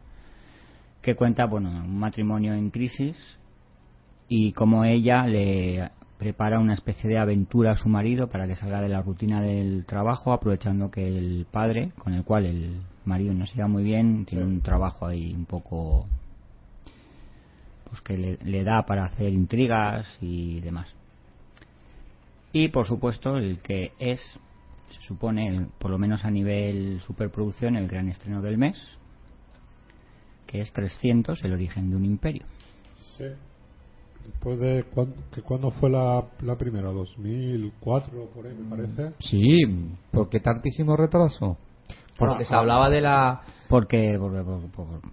que 1.02 1.16
cuenta 1.16 1.46
bueno, 1.46 1.70
un 1.70 2.00
matrimonio 2.00 2.54
en 2.54 2.70
crisis 2.70 3.18
y 4.30 4.54
como 4.54 4.86
ella 4.86 5.28
le 5.28 5.92
prepara 6.18 6.60
una 6.60 6.74
especie 6.74 7.10
de 7.10 7.18
aventura 7.18 7.72
a 7.72 7.76
su 7.78 7.90
marido 7.90 8.28
para 8.28 8.48
que 8.48 8.56
salga 8.56 8.82
de 8.82 8.88
la 8.90 9.02
rutina 9.02 9.42
del 9.42 9.86
trabajo, 9.86 10.32
aprovechando 10.32 10.90
que 10.90 11.06
el 11.06 11.46
padre, 11.52 11.92
con 11.98 12.14
el 12.14 12.24
cual 12.24 12.46
el 12.46 12.82
marido 13.04 13.34
no 13.34 13.46
se 13.46 13.56
lleva 13.56 13.68
muy 13.68 13.84
bien, 13.84 14.26
tiene 14.26 14.46
un 14.46 14.62
trabajo 14.62 15.06
ahí 15.06 15.34
un 15.34 15.46
poco 15.46 16.08
pues 17.96 18.02
que 18.02 18.18
le, 18.18 18.38
le 18.44 18.64
da 18.64 18.86
para 18.86 19.06
hacer 19.06 19.32
intrigas 19.32 20.06
y 20.22 20.60
demás. 20.60 20.94
Y 22.52 22.68
por 22.70 22.86
supuesto 22.86 23.38
el 23.38 23.60
que 23.60 23.94
es, 24.00 24.20
se 24.90 25.02
supone, 25.08 25.48
el- 25.48 25.68
por 25.80 25.92
lo 25.92 25.98
menos 25.98 26.26
a 26.26 26.32
nivel 26.32 27.00
superproducción, 27.02 27.76
el 27.76 27.88
gran 27.88 28.10
estreno 28.10 28.42
del 28.42 28.58
mes, 28.58 28.78
que 30.48 30.62
es 30.62 30.72
300, 30.74 31.42
el 31.44 31.54
origen 31.54 31.90
de 31.90 31.96
un 31.96 32.06
imperio. 32.06 32.46
Sí. 33.18 33.26
Después 34.26 34.60
de. 34.60 34.84
¿cuán- 34.94 35.14
que 35.34 35.42
¿Cuándo 35.42 35.72
fue 35.72 35.90
la, 35.90 36.24
la 36.42 36.56
primera? 36.58 36.92
¿2004 36.92 37.72
por 38.34 38.46
ahí, 38.48 38.54
me 38.56 38.76
parece? 38.76 39.14
Sí, 39.20 39.62
¿por 40.12 40.30
qué 40.30 40.40
tantísimo 40.40 40.98
retraso? 40.98 41.58
Porque 42.18 42.44
Ah, 42.44 42.46
se 42.46 42.56
hablaba 42.56 42.90
de 42.90 43.02
la... 43.02 43.42
Porque, 43.70 44.16
porque, 44.20 44.42
porque- 44.42 44.68
porque- 44.76 45.08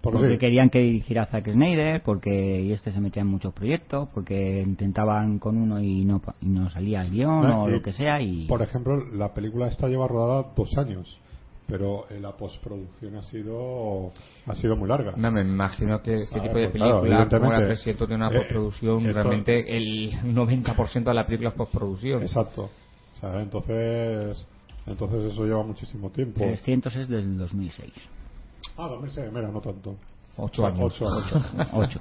¿Por 0.00 0.12
porque 0.12 0.28
qué? 0.30 0.38
querían 0.38 0.70
que 0.70 0.78
dirigiera 0.78 1.26
Zack 1.26 1.50
Snyder, 1.50 2.02
porque 2.02 2.60
y 2.60 2.72
este 2.72 2.92
se 2.92 3.00
metía 3.00 3.22
en 3.22 3.28
muchos 3.28 3.52
proyectos, 3.52 4.08
porque 4.14 4.62
intentaban 4.64 5.38
con 5.40 5.56
uno 5.56 5.80
y 5.80 6.04
no, 6.04 6.20
pa- 6.20 6.34
y 6.40 6.46
no 6.46 6.70
salía 6.70 7.02
el 7.02 7.10
guion 7.10 7.42
No, 7.42 7.62
o 7.64 7.68
y, 7.68 7.72
lo 7.72 7.82
que 7.82 7.92
sea. 7.92 8.20
y 8.20 8.46
Por 8.46 8.62
ejemplo, 8.62 8.96
la 9.12 9.34
película 9.34 9.66
esta 9.66 9.88
lleva 9.88 10.06
rodada 10.06 10.52
dos 10.54 10.78
años, 10.78 11.18
pero 11.66 12.04
eh, 12.10 12.20
la 12.20 12.36
postproducción 12.36 13.16
ha 13.16 13.24
sido 13.24 14.12
ha 14.46 14.54
sido 14.54 14.76
muy 14.76 14.88
larga. 14.88 15.14
No, 15.16 15.32
me 15.32 15.40
imagino 15.40 16.00
que 16.00 16.20
este 16.20 16.38
Ah, 16.38 16.42
tipo 16.44 16.56
de 16.56 16.68
pues 16.68 16.74
claro, 16.76 17.00
películas, 17.00 17.28
como 17.28 17.50
la 17.50 17.56
evidentemente. 17.58 17.66
300 17.66 18.08
de 18.08 18.14
una 18.14 18.28
Eh, 18.28 18.34
postproducción, 18.36 19.06
esto- 19.06 19.12
realmente 19.14 19.76
el 19.76 20.12
90% 20.22 21.10
de 21.10 21.14
la 21.14 21.26
película 21.26 21.48
es 21.48 21.54
postproducción. 21.56 22.22
Exacto. 22.22 22.70
O 23.16 23.20
sea, 23.20 23.42
entonces, 23.42 24.46
entonces 24.86 25.32
eso 25.32 25.44
lleva 25.44 25.64
muchísimo 25.64 26.10
tiempo. 26.10 26.38
300 26.38 26.94
es 26.94 27.08
del 27.08 27.36
2006. 27.38 27.92
Ah, 28.76 28.88
2006, 28.88 29.32
mira, 29.32 29.48
no 29.48 29.60
tanto. 29.60 29.96
Ocho 30.36 30.66
años. 30.66 30.84
Ocho 30.84 31.08
años. 31.08 31.70
8. 31.72 32.00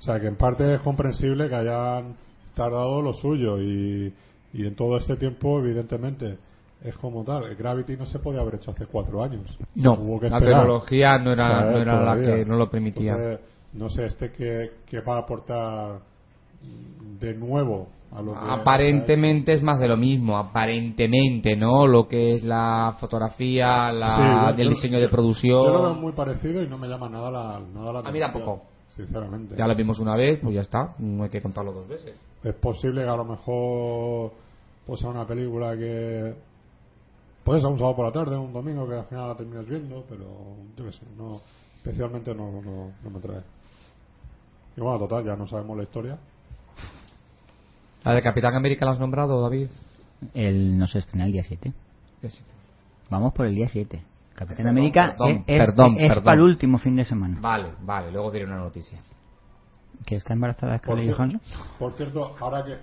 O 0.00 0.02
sea, 0.02 0.20
que 0.20 0.26
en 0.26 0.36
parte 0.36 0.74
es 0.74 0.80
comprensible 0.80 1.48
que 1.48 1.54
hayan 1.54 2.14
tardado 2.54 3.02
lo 3.02 3.12
suyo 3.12 3.60
y, 3.60 4.12
y 4.52 4.66
en 4.66 4.74
todo 4.74 4.96
este 4.98 5.16
tiempo, 5.16 5.58
evidentemente, 5.58 6.38
es 6.82 6.96
como 6.96 7.24
tal. 7.24 7.54
Gravity 7.56 7.96
no 7.96 8.06
se 8.06 8.18
podía 8.18 8.40
haber 8.40 8.56
hecho 8.56 8.70
hace 8.70 8.86
cuatro 8.86 9.22
años. 9.22 9.42
No, 9.74 9.94
Hubo 9.94 10.20
que 10.20 10.30
la 10.30 10.38
tecnología 10.38 11.18
no 11.18 11.32
era, 11.32 11.70
no 11.70 11.78
era 11.78 12.14
la 12.14 12.20
que 12.20 12.44
no 12.44 12.56
lo 12.56 12.70
permitía. 12.70 13.12
Entonces, 13.12 13.40
no 13.72 13.88
sé, 13.88 14.06
este 14.06 14.30
que, 14.30 14.72
que 14.86 15.00
va 15.00 15.16
a 15.16 15.20
aportar 15.20 16.00
de 17.20 17.34
nuevo. 17.34 17.88
Aparentemente 18.12 19.52
es 19.52 19.62
más 19.62 19.78
de 19.78 19.88
lo 19.88 19.96
mismo, 19.96 20.38
aparentemente, 20.38 21.56
¿no? 21.56 21.86
Lo 21.86 22.08
que 22.08 22.34
es 22.34 22.44
la 22.44 22.96
fotografía, 22.98 23.92
la, 23.92 24.16
Sí, 24.16 24.22
yo- 24.58 24.64
yo- 24.64 24.68
diseño 24.70 24.94
yo- 24.98 25.00
de 25.00 25.08
producción. 25.08 25.64
Yo 25.64 25.70
lo 25.70 25.82
veo 25.82 25.94
muy 25.94 26.12
parecido 26.12 26.62
y 26.62 26.68
no 26.68 26.78
me 26.78 26.88
llama 26.88 27.08
nada 27.08 27.30
la, 27.30 27.60
nada 27.74 27.92
la 27.92 27.98
A 27.98 28.02
mí 28.02 28.08
atención, 28.20 28.32
tampoco. 28.32 28.62
Sinceramente. 28.90 29.54
Ya 29.58 29.66
lo 29.66 29.74
vimos 29.74 29.98
una 29.98 30.16
vez, 30.16 30.40
pues 30.42 30.54
ya 30.54 30.62
está, 30.62 30.94
no 30.98 31.24
hay 31.24 31.30
que 31.30 31.42
contarlo 31.42 31.72
dos 31.72 31.86
veces. 31.88 32.16
Es 32.42 32.54
posible 32.54 33.02
que 33.02 33.08
a 33.08 33.16
lo 33.16 33.24
mejor 33.24 34.32
pues 34.86 35.00
sea 35.00 35.10
una 35.10 35.26
película 35.26 35.76
que 35.76 36.34
puede 37.44 37.60
ser 37.60 37.68
un 37.70 37.76
sábado 37.78 37.96
por 37.96 38.06
la 38.06 38.12
tarde, 38.12 38.36
un 38.36 38.52
domingo 38.52 38.88
que 38.88 38.94
al 38.94 39.04
final 39.06 39.28
la 39.28 39.36
terminas 39.36 39.66
viendo, 39.66 40.04
pero 40.08 40.24
yo 40.76 40.84
qué 40.86 40.92
sé, 40.92 41.02
no, 41.18 41.40
especialmente 41.76 42.34
no, 42.34 42.50
no, 42.62 42.92
no 43.02 43.10
me 43.10 43.20
trae. 43.20 43.40
Y 44.76 44.80
bueno, 44.80 44.98
total, 45.00 45.24
ya 45.24 45.36
no 45.36 45.46
sabemos 45.46 45.76
la 45.76 45.82
historia. 45.82 46.18
¿La 48.06 48.14
de 48.14 48.22
Capitán 48.22 48.54
América 48.54 48.84
la 48.86 48.92
has 48.92 49.00
nombrado, 49.00 49.42
David? 49.42 49.66
El, 50.32 50.78
no 50.78 50.86
se 50.86 51.00
estrena 51.00 51.26
el 51.26 51.32
día 51.32 51.42
7. 51.42 51.72
Sí. 52.22 52.40
Vamos 53.10 53.32
por 53.32 53.46
el 53.46 53.54
día 53.54 53.68
7. 53.68 54.00
Capitán 54.34 54.56
Perdón, 54.56 54.68
América 54.70 55.14
perdón, 55.16 55.28
es, 55.30 55.36
es- 55.46 55.66
perdón, 55.66 55.96
es 55.98 56.20
para 56.20 56.34
el 56.36 56.42
último 56.42 56.78
fin 56.78 56.96
de 56.96 57.04
semana. 57.04 57.38
Vale, 57.40 57.68
vale, 57.82 58.10
luego 58.12 58.30
diré 58.30 58.44
una 58.44 58.56
noticia. 58.58 58.98
¿Que 60.04 60.16
está 60.16 60.34
embarazada 60.34 60.76
Scarlett 60.78 61.14
Johansson? 61.16 61.40
por 61.78 61.92
cierto, 61.94 62.36
ahora 62.38 62.64
que 62.64 62.76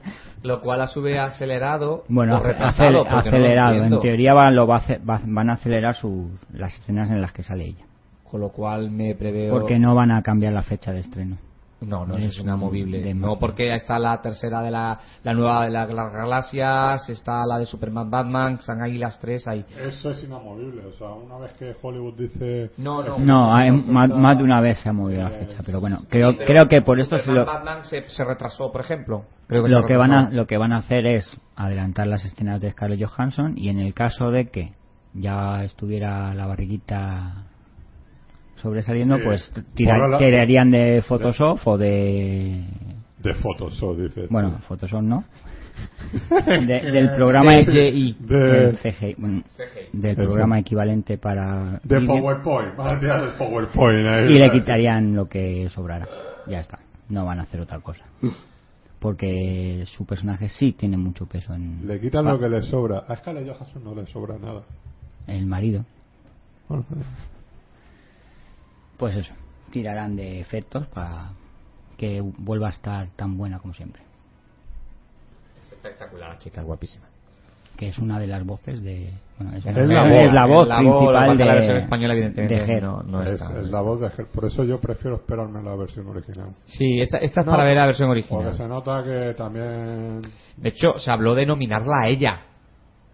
Lo 0.48 0.60
cual 0.62 0.82
a 0.82 0.88
su 0.88 1.02
vez 1.02 1.18
ha 1.20 1.26
acelerado 1.26 2.04
Bueno, 2.10 2.38
o 2.38 2.40
no 2.44 2.50
acelerado. 2.50 3.74
entiendo. 3.76 3.96
en 3.98 4.02
teoría 4.02 4.34
va- 4.34 4.50
lo 4.52 4.66
va 4.68 4.76
a 4.76 4.80
hacer- 4.80 5.02
va- 5.08 5.22
van 5.24 5.50
a 5.52 5.54
acelerar 5.54 5.96
sus, 5.96 6.32
las 6.52 6.74
escenas 6.74 7.10
en 7.12 7.22
las 7.22 7.32
que 7.32 7.44
sale 7.44 7.66
ella. 7.66 7.86
Con 8.30 8.42
lo 8.42 8.50
cual 8.50 8.90
me 8.90 9.14
preveo... 9.16 9.54
Porque 9.54 9.78
no 9.78 9.94
van 9.94 10.10
a 10.12 10.22
cambiar 10.24 10.54
la 10.54 10.64
fecha 10.64 10.92
de 10.92 11.00
estreno. 11.02 11.38
No, 11.86 12.06
no 12.06 12.16
Es 12.16 12.26
es 12.26 12.40
inamovible. 12.40 13.02
de- 13.02 13.14
No, 13.14 13.38
porque 13.38 13.68
ya 13.68 13.76
está 13.76 14.00
la 14.00 14.22
tercera 14.22 14.62
de 14.62 14.72
la, 14.72 15.00
la 15.24 15.34
nueva 15.34 15.66
de 15.66 15.72
la- 15.72 15.86
las 15.86 16.14
galaxias, 16.14 17.10
está 17.10 17.46
la 17.46 17.60
de 17.60 17.66
Superman 17.66 18.10
Batman, 18.10 18.54
están 18.60 18.82
ahí 18.82 18.98
las 18.98 19.20
tres 19.20 19.48
ahí. 19.48 19.66
Eso 19.80 20.12
es 20.12 20.24
inamovible. 20.24 20.86
O 20.86 20.94
sea, 20.94 21.10
una 21.10 21.38
vez 21.38 21.54
que 21.54 21.76
Hollywood 21.82 22.16
dice. 22.18 22.72
No, 22.78 23.04
no. 23.04 23.18
No, 23.20 23.56
hay- 23.56 23.72
fecha, 23.72 23.92
más, 23.92 24.10
más 24.10 24.38
de 24.38 24.44
una 24.44 24.62
vez 24.62 24.78
se 24.80 24.90
ha 24.90 24.94
movido 24.94 25.24
la 25.24 25.30
fecha, 25.32 25.58
pero 25.66 25.80
bueno, 25.80 26.00
creo, 26.10 26.32
Sí, 26.32 26.36
pero 26.40 26.48
creo 26.48 26.68
que 26.68 26.82
por 26.82 27.00
esto 27.00 27.18
se 27.18 27.24
Superman 27.26 27.46
lo, 27.46 27.54
Batman 27.54 27.84
se, 27.86 28.08
se 28.10 28.24
retrasó, 28.24 28.72
por 28.72 28.82
ejemplo. 28.82 29.26
Creo 29.48 29.64
que 29.64 29.70
lo 29.70 29.86
que 29.86 29.98
van 29.98 30.12
a 30.12 30.30
lo 30.32 30.48
que 30.48 30.58
van 30.58 30.72
a 30.74 30.78
hacer 30.78 31.06
es 31.06 31.38
adelantar 31.56 32.08
las 32.08 32.24
escenas 32.26 32.62
de 32.62 32.72
Scarlett 32.72 33.04
Johansson 33.06 33.54
y 33.58 33.70
en 33.70 33.80
el 33.80 33.94
caso 33.94 34.32
de 34.32 34.50
que 34.50 34.74
ya 35.14 35.64
estuviera 35.64 36.34
la 36.34 36.48
barriguita 36.48 37.46
sobresaliendo, 38.64 39.18
Sí. 39.18 39.24
pues 39.26 39.54
tira- 39.76 40.08
la- 40.08 40.18
tirarían 40.18 40.72
de 40.72 41.04
Photoshop 41.08 41.60
o 41.66 41.78
de 41.78 42.64
De 43.20 43.34
Photoshop, 43.36 43.98
dice. 43.98 44.28
bueno, 44.32 44.58
Photoshop 44.68 45.02
no. 45.04 45.24
De- 46.46 46.92
del 46.92 47.16
programa 47.16 47.52
CGI. 47.64 48.16
De, 48.20 48.38
del 48.38 48.78
CGI, 48.78 49.16
bueno, 49.18 49.42
CGI. 49.56 49.90
del 50.00 50.16
programa 50.16 50.60
equivalente 50.60 51.18
para 51.18 51.80
de 51.84 52.02
PowerPoint. 52.02 52.76
Del 53.02 53.32
PowerPoint. 53.38 54.06
ahí. 54.08 54.26
y 54.34 54.40
le 54.40 54.52
quitarían 54.52 55.16
lo 55.16 55.28
que 55.28 55.68
sobrara. 55.70 56.08
Ya 56.48 56.60
está. 56.60 56.80
No 57.10 57.26
van 57.26 57.40
a 57.40 57.44
hacer 57.44 57.60
otra 57.62 57.80
cosa. 57.80 58.06
Porque 59.00 59.84
su 59.88 60.06
personaje 60.06 60.48
sí 60.48 60.72
tiene 60.74 60.96
mucho 60.96 61.26
peso 61.26 61.54
en 61.54 61.86
Le 61.86 62.00
quitan 62.00 62.24
lo 62.26 62.40
que 62.40 62.48
le 62.48 62.62
sobra. 62.62 63.00
A 63.08 63.16
Scarlett 63.18 63.48
Johansson 63.50 63.84
no 63.84 63.94
le 63.96 64.06
sobra 64.08 64.38
nada. 64.38 64.62
el 65.28 65.46
marido. 65.48 65.84
Pues 68.98 69.16
eso, 69.16 69.34
tirarán 69.72 70.16
de 70.16 70.40
efectos 70.40 70.88
para 70.88 71.32
que 71.98 72.22
vuelva 72.22 72.68
a 72.68 72.72
estar 72.72 73.08
tan 73.16 73.38
buena 73.38 73.60
como 73.60 73.74
siempre. 73.74 74.02
Es 75.66 75.72
espectacular, 75.74 76.30
la 76.32 76.40
chica 76.40 76.62
es 76.62 76.68
guapísima. 76.68 77.06
Que 77.78 77.88
es 77.88 77.98
una 77.98 78.20
de 78.20 78.28
las 78.28 78.46
voces 78.46 78.84
de. 78.84 79.12
Bueno, 79.40 79.58
es, 79.58 79.66
Es 79.66 79.76
la 79.76 80.04
voz. 80.04 80.14
es 80.14 80.32
la 80.34 80.46
voz 80.46 80.64
Es 80.64 80.70
la 80.70 80.82
voz, 80.84 80.98
principal 81.00 81.32
es 81.32 81.38
de 81.40 81.46
la 81.46 81.54
versión 81.56 81.78
española, 81.78 82.14
evidentemente, 82.14 82.56
de 82.76 82.82
no, 82.82 83.02
no 83.02 83.24
es, 83.24 83.30
está. 83.32 83.60
es 83.60 83.68
la 83.72 83.82
voz 83.82 84.00
de 84.00 84.08
Her. 84.08 84.28
Por 84.28 84.46
eso 84.46 84.64
yo 84.64 84.80
prefiero 84.80 85.16
esperarme 85.16 85.58
a 85.60 85.64
la 85.64 85.76
versión 85.76 86.08
original. 86.08 86.50
Sí, 86.66 87.00
esta, 87.02 87.18
esta 87.18 87.40
es 87.42 87.46
No, 87.48 87.52
para 87.52 87.64
ver 87.64 87.76
la 87.78 87.88
versión 87.88 88.10
Porque 88.10 88.22
original. 88.36 88.54
se 88.54 88.68
nota 88.68 89.04
que 89.04 89.34
también. 89.36 90.22
De 90.56 90.70
hecho, 90.70 91.00
se 91.00 91.10
habló 91.10 91.34
de 91.34 91.48
nominarla 91.48 91.96
a 92.06 92.10
ella. 92.10 92.42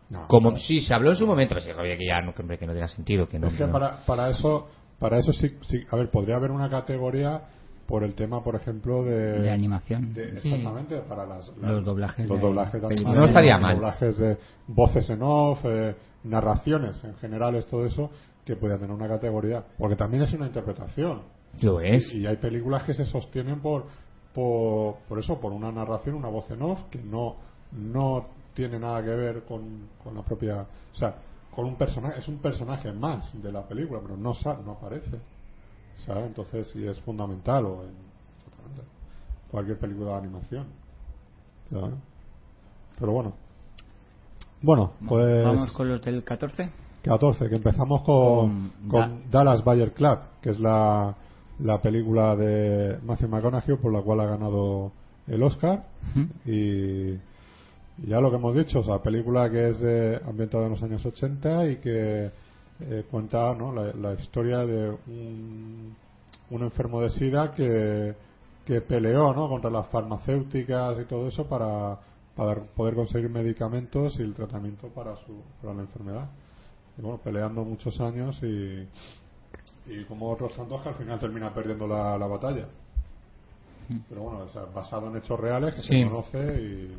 No, 0.10 0.28
Como, 0.28 0.52
no. 0.52 0.58
sí, 0.58 0.82
se 0.82 0.94
habló 0.94 1.12
en 1.12 1.16
su 1.16 1.26
momento, 1.26 1.56
pero 1.56 1.62
sí, 1.62 1.72
oye, 1.80 1.96
que 1.98 2.06
ya 2.06 2.22
no, 2.22 2.34
que, 2.34 2.44
no 2.44 2.58
tenga 2.58 2.88
sentido. 2.90 3.30
Que 3.30 3.40
no, 3.40 3.48
Es 3.48 3.54
que 3.54 3.66
no. 3.66 3.72
para, 3.72 3.98
para 4.06 4.30
eso 4.30 4.68
para 5.00 5.18
eso 5.20 5.32
sí, 5.34 5.56
sí. 5.62 5.82
A 5.90 5.96
ver, 5.96 6.10
podría 6.10 6.36
haber 6.36 6.52
una 6.52 6.70
categoría 6.70 7.42
por 7.88 8.04
el 8.04 8.14
tema, 8.14 8.44
por 8.44 8.56
ejemplo, 8.56 9.04
de. 9.04 9.40
de 9.40 9.50
animación. 9.52 10.14
de- 10.14 10.38
exactamente, 10.38 10.98
para 11.02 11.26
las, 11.26 11.48
las- 11.58 11.72
Los 11.72 11.86
doblajes 11.86 12.28
Los 12.30 12.40
de 12.40 12.46
doblajes 12.48 12.82
de 12.82 12.96
No 13.04 13.26
estaría 13.26 13.54
los 13.54 13.62
mal. 13.62 13.76
Doblajes 13.78 14.18
de 14.18 14.38
voces 14.68 15.10
en 15.10 15.20
off, 15.24 15.60
eh, 15.66 15.96
narraciones 16.24 17.04
en 17.04 17.16
general, 17.16 17.56
es 17.56 17.66
todo 17.66 17.86
eso, 17.86 18.12
que 18.46 18.56
podría 18.56 18.78
tener 18.78 18.94
una 18.94 19.08
categoría. 19.08 19.64
Porque 19.78 19.96
también 19.96 20.24
es 20.24 20.34
una 20.34 20.46
interpretación. 20.48 21.22
Lo 21.62 21.82
es. 21.82 22.14
Y, 22.14 22.20
y 22.20 22.26
hay 22.28 22.38
películas 22.38 22.84
que 22.84 22.94
se 22.94 23.06
sostienen 23.06 23.60
por, 23.60 23.86
por, 24.34 24.98
por 25.08 25.18
eso, 25.20 25.40
por 25.40 25.52
una 25.52 25.72
narración, 25.72 26.16
una 26.16 26.30
voz 26.30 26.50
en 26.52 26.62
off, 26.62 26.84
que 26.92 27.00
no, 27.02 27.38
no 27.72 28.28
tiene 28.54 28.78
nada 28.80 29.02
que 29.04 29.10
ver 29.10 29.44
con, 29.44 29.88
con 30.04 30.14
la 30.16 30.22
propia. 30.22 30.62
O 30.62 30.96
sea, 30.96 31.16
con 31.60 31.68
un 31.68 31.76
personaje, 31.76 32.20
es 32.20 32.28
un 32.30 32.38
personaje 32.38 32.90
más 32.94 33.34
de 33.44 33.52
la 33.52 33.68
película, 33.68 34.00
pero 34.02 34.16
no, 34.16 34.34
no 34.66 34.72
aparece. 34.72 35.20
¿Sabes? 36.06 36.28
Entonces, 36.28 36.70
sí 36.70 36.88
es 36.88 36.98
fundamental, 37.02 37.66
o 37.66 37.84
en 37.84 37.90
cualquier 39.52 39.78
película 39.78 40.12
de 40.12 40.18
animación. 40.20 40.68
¿sabes? 41.70 41.96
Pero 42.98 43.12
bueno. 43.12 43.34
Bueno, 44.62 44.94
pues. 45.06 45.44
Vamos 45.44 45.72
con 45.74 45.90
los 45.90 46.02
del 46.02 46.24
14. 46.24 46.70
14, 47.04 47.50
que 47.50 47.56
empezamos 47.56 48.04
con, 48.04 48.72
Con 48.88 48.90
con 48.90 49.30
Dallas 49.30 49.62
Bayer 49.62 49.92
Club, 49.92 50.18
que 50.42 50.52
es 50.52 50.60
la, 50.62 51.14
la 51.60 51.82
película 51.82 52.38
de 52.38 53.00
Matthew 53.04 53.28
McConaughey 53.28 53.76
por 53.76 53.92
la 53.92 54.02
cual 54.02 54.22
ha 54.22 54.26
ganado 54.28 54.94
el 55.28 55.44
Oscar. 55.44 55.88
Y 56.46 57.16
ya 58.08 58.22
lo 58.22 58.30
que 58.30 58.38
hemos 58.38 58.56
dicho, 58.56 58.80
o 58.80 58.84
sea, 58.84 59.00
película 59.00 59.50
que 59.50 59.70
es 59.70 59.80
de, 59.80 60.20
ambientada 60.28 60.66
en 60.66 60.72
los 60.72 60.84
años 60.84 61.06
80 61.06 61.70
y 61.70 61.76
que 61.78 62.32
eh, 62.82 63.06
cuenta 63.12 63.54
¿no? 63.56 63.74
la, 63.74 63.94
la 63.94 64.14
historia 64.14 64.60
de 64.60 64.90
un, 65.08 65.96
un 66.50 66.62
enfermo 66.64 67.02
de 67.02 67.10
SIDA 67.10 67.52
que, 67.54 68.16
que 68.66 68.82
peleó 68.82 69.34
¿no? 69.34 69.50
contra 69.50 69.70
las 69.70 69.88
farmacéuticas 69.88 71.00
y 71.00 71.06
todo 71.06 71.28
eso 71.28 71.46
para, 71.48 71.98
para 72.36 72.62
poder 72.62 72.96
conseguir 72.96 73.30
medicamentos 73.30 74.18
y 74.20 74.22
el 74.24 74.34
tratamiento 74.34 74.88
para, 74.90 75.16
su, 75.18 75.42
para 75.62 75.74
la 75.74 75.82
enfermedad. 75.82 76.30
Y 76.98 77.02
bueno, 77.02 77.20
peleando 77.24 77.64
muchos 77.66 78.00
años 78.00 78.40
y, 78.44 78.88
y 79.88 80.04
como 80.08 80.30
otros 80.30 80.54
tantos 80.54 80.82
que 80.82 80.90
al 80.90 80.96
final 80.96 81.20
termina 81.20 81.54
perdiendo 81.54 81.88
la, 81.88 82.18
la 82.18 82.28
batalla. 82.28 82.66
Pero 84.08 84.22
bueno, 84.22 84.40
o 84.46 84.50
sea, 84.50 84.66
basado 84.66 85.10
en 85.10 85.18
hechos 85.18 85.40
reales 85.40 85.74
que 85.74 85.82
Sí. 85.82 85.88
se 85.88 86.04
conoce 86.08 86.62
y, 86.62 86.98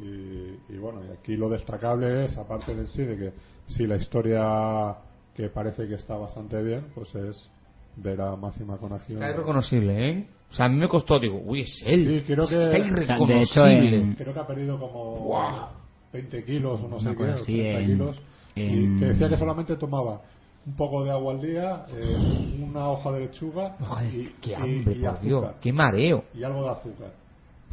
y, 0.00 0.74
y 0.74 0.78
bueno, 0.78 1.00
y 1.08 1.12
aquí 1.12 1.36
lo 1.36 1.48
destacable 1.48 2.26
es, 2.26 2.36
aparte 2.36 2.74
de 2.74 2.86
sí, 2.88 3.02
de 3.02 3.16
que 3.16 3.32
si 3.68 3.86
la 3.86 3.96
historia 3.96 4.96
que 5.34 5.48
parece 5.48 5.86
que 5.88 5.94
está 5.94 6.16
bastante 6.16 6.62
bien, 6.62 6.86
pues 6.94 7.14
es 7.14 7.48
ver 7.96 8.20
a 8.20 8.36
Matthew 8.36 8.66
McConaughey. 8.66 9.14
Está 9.14 9.30
irreconocible, 9.30 10.08
¿eh? 10.10 10.26
O 10.50 10.54
sea, 10.54 10.66
a 10.66 10.68
mí 10.68 10.76
me 10.76 10.88
costó, 10.88 11.18
digo, 11.18 11.40
uy, 11.44 11.62
es 11.62 11.82
él. 11.84 12.04
Sí, 12.20 12.24
creo 12.26 12.46
que- 12.46 12.54
Está 12.58 12.70
sea, 12.70 12.70
de 12.70 12.78
irreconocible. 12.88 13.42
hecho, 13.42 13.66
en- 13.66 14.14
Creo 14.14 14.32
que 14.34 14.40
ha 14.40 14.46
perdido 14.46 14.78
como 14.78 15.16
Guau. 15.16 15.68
20 16.12 16.44
kilos 16.44 16.80
o 16.82 16.88
no 16.88 17.00
sé 17.00 17.14
qué, 17.16 17.24
así, 17.24 17.44
30 17.52 17.80
en- 17.80 17.86
kilos. 17.86 18.16
en- 18.54 18.96
Y 18.96 19.00
que 19.00 19.04
decía 19.06 19.28
que 19.28 19.36
solamente 19.36 19.76
tomaba 19.76 20.20
un 20.66 20.74
poco 20.76 21.04
de 21.04 21.10
agua 21.10 21.34
al 21.34 21.40
día, 21.40 21.84
eh, 21.94 22.58
una 22.62 22.88
hoja 22.88 23.12
de 23.12 23.20
lechuga 23.20 23.76
y, 24.12 24.26
qué 24.40 24.50
y- 24.52 24.54
hambre, 24.54 24.94
y 24.94 24.98
por 25.00 25.08
azúcar. 25.08 25.20
Dios. 25.22 25.44
Qué 25.60 25.72
mareo. 25.72 26.24
Y 26.34 26.42
algo 26.44 26.64
de 26.64 26.70
azúcar. 26.70 27.12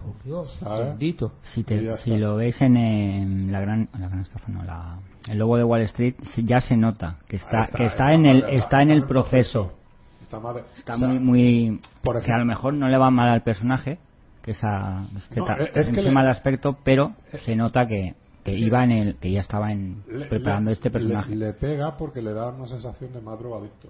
Por 0.03 0.23
Dios, 0.23 0.55
¿Sabes? 0.59 0.87
bendito. 0.89 1.31
Si, 1.53 1.63
te- 1.63 1.81
lo 2.17 2.35
veis 2.35 2.61
en, 2.61 3.51
la 3.51 3.59
gran, 3.61 3.89
la 3.93 4.07
gran 4.07 4.21
estafa, 4.21 4.51
no, 4.51 4.63
la, 4.63 4.97
el 5.29 5.37
logo 5.39 5.57
de 5.57 5.63
Wall 5.63 5.81
Street, 5.83 6.15
ya 6.43 6.61
se 6.61 6.75
nota 6.77 7.17
que 7.27 7.37
está, 7.37 7.67
que 7.75 7.85
está 7.85 7.85
está 7.85 8.13
en 8.13 8.25
el, 8.25 8.41
mal, 8.41 8.53
está 8.53 8.53
en 8.53 8.53
el 8.53 8.59
está 8.59 8.81
en 8.81 8.91
el 8.91 9.03
proceso. 9.05 9.73
Está, 10.21 10.39
mal 10.39 10.63
Está 10.77 10.93
o 10.95 10.97
sea, 10.97 11.07
muy, 11.07 11.19
muy, 11.19 11.79
por 12.01 12.21
que 12.21 12.31
a 12.31 12.37
lo 12.37 12.45
mejor 12.45 12.73
no 12.73 12.87
le 12.89 12.97
va 12.97 13.09
mal 13.11 13.29
al 13.29 13.43
personaje, 13.43 13.99
que 14.41 14.51
esa, 14.51 15.01
No, 15.35 15.45
ta- 15.45 15.55
es 15.55 15.89
que 15.89 16.01
le- 16.01 16.09
del 16.09 16.17
aspecto, 16.27 16.77
pero 16.83 17.13
se 17.45 17.55
nota 17.55 17.87
que, 17.87 18.15
que 18.43 18.53
iba 18.57 18.83
en 18.83 18.91
el, 18.91 19.15
que 19.15 19.31
ya 19.31 19.39
estaba 19.41 19.71
en, 19.71 20.03
le- 20.11 20.25
preparando 20.25 20.69
le- 20.69 20.73
este 20.73 20.89
personaje. 20.91 21.29
Le, 21.35 21.47
le 21.47 21.53
pega 21.53 21.95
porque 21.97 22.21
le 22.21 22.33
da 22.33 22.49
una 22.49 22.67
sensación 22.67 23.13
de 23.13 23.21
más 23.21 23.39
drogadicto. 23.39 23.89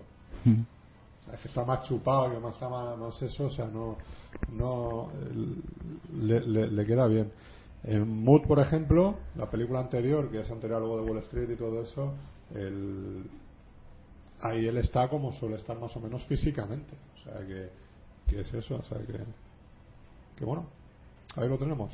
Es 1.33 1.41
que 1.41 1.47
está 1.47 1.65
más 1.65 1.83
chupado, 1.87 2.31
que 2.31 2.39
más 2.39 2.53
está 2.53 2.69
más, 2.69 2.97
eso, 3.21 3.45
o 3.45 3.49
sea, 3.49 3.65
no, 3.65 3.97
no 4.53 5.09
le, 6.21 6.39
le- 6.41 6.85
queda 6.85 7.07
bien. 7.07 7.31
En 7.83 8.07
Mood, 8.23 8.43
por 8.47 8.59
ejemplo, 8.59 9.15
la 9.35 9.49
película 9.49 9.79
anterior, 9.79 10.29
que 10.29 10.41
es 10.41 10.49
anterior 10.51 10.77
a 10.77 10.85
de 10.97 11.01
Wall 11.03 11.17
Street 11.19 11.49
y 11.51 11.55
todo 11.55 11.81
eso, 11.81 12.13
el- 12.55 13.23
ahí 14.41 14.67
él 14.67 14.77
está 14.77 15.07
como 15.09 15.33
suele 15.33 15.55
estar 15.55 15.77
más 15.79 15.95
o 15.97 15.99
menos 15.99 16.23
físicamente. 16.25 16.93
O 17.19 17.23
sea, 17.23 17.45
que, 17.47 17.69
que 18.27 18.41
es 18.41 18.53
eso, 18.53 18.75
o 18.75 18.83
sea, 18.83 18.99
que, 18.99 19.19
que 20.37 20.45
bueno, 20.45 20.65
ahí 21.35 21.47
lo 21.49 21.57
tenemos. 21.57 21.91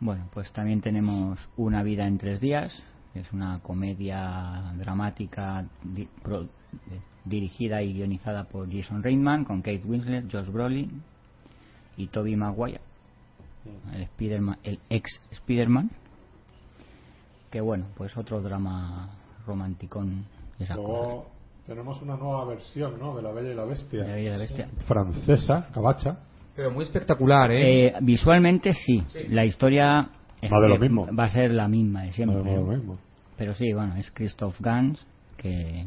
Bueno, 0.00 0.28
pues 0.34 0.52
también 0.52 0.80
tenemos 0.80 1.38
Una 1.56 1.82
vida 1.82 2.06
en 2.06 2.18
tres 2.18 2.40
días, 2.40 2.82
es 3.14 3.32
una 3.32 3.60
comedia 3.60 4.72
dramática 4.76 5.64
di- 5.82 6.08
pro- 6.22 6.42
eh, 6.44 7.00
dirigida 7.24 7.82
y 7.82 7.92
guionizada 7.92 8.44
por 8.44 8.70
Jason 8.72 9.02
Reitman, 9.02 9.44
con 9.44 9.60
Kate 9.62 9.82
Winslet, 9.84 10.30
Josh 10.32 10.48
Brolin 10.48 11.02
y 11.96 12.06
Toby 12.08 12.36
Maguire, 12.36 12.80
el, 13.94 14.06
Spiderman, 14.06 14.58
el 14.64 14.78
ex 14.88 15.20
Spiderman. 15.34 15.90
Que 17.50 17.60
bueno, 17.60 17.86
pues 17.96 18.16
otro 18.16 18.40
drama 18.40 19.10
romanticón 19.46 20.24
y 20.58 20.62
esas 20.64 20.76
cosas. 20.78 20.90
Luego 20.90 21.26
tenemos 21.66 22.00
una 22.00 22.16
nueva 22.16 22.46
versión, 22.46 22.98
¿no? 22.98 23.14
De 23.14 23.22
La 23.22 23.30
Bella 23.30 23.52
y 23.52 23.54
la 23.54 23.64
Bestia. 23.64 24.00
De 24.02 24.08
La 24.08 24.14
Bella 24.14 24.28
y 24.28 24.32
la 24.32 24.38
Bestia. 24.38 24.68
Francesa, 24.86 25.68
cabacha. 25.72 26.16
Pero 26.56 26.70
muy 26.70 26.84
espectacular, 26.84 27.50
¿eh? 27.50 27.86
Eh, 27.88 27.94
visualmente 28.00 28.72
sí, 28.72 29.02
la 29.28 29.44
historia 29.44 30.08
Va 30.50 30.60
de 30.60 30.68
lo 30.68 30.74
que 30.74 30.88
mismo. 30.88 31.08
va 31.14 31.24
a 31.24 31.28
ser 31.30 31.50
la 31.52 31.68
misma 31.68 32.02
de 32.02 32.12
siempre. 32.12 32.38
Lo 32.54 32.62
mismo. 32.62 32.98
Pero 33.36 33.54
sí, 33.54 33.72
bueno, 33.72 33.96
es 33.96 34.10
Christoph 34.10 34.56
Gans, 34.60 35.04
que 35.36 35.86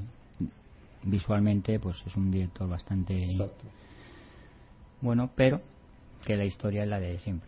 visualmente 1.03 1.80
pues 1.80 2.01
es 2.06 2.16
un 2.16 2.32
director 2.32 2.68
bastante 2.68 3.24
Exacto. 3.24 3.66
bueno, 5.01 5.30
pero 5.36 5.62
que 6.26 6.36
la 6.36 6.45
historia 6.45 6.84
es 6.84 6.89
la 6.89 6.99
de 6.99 7.20
siempre. 7.20 7.47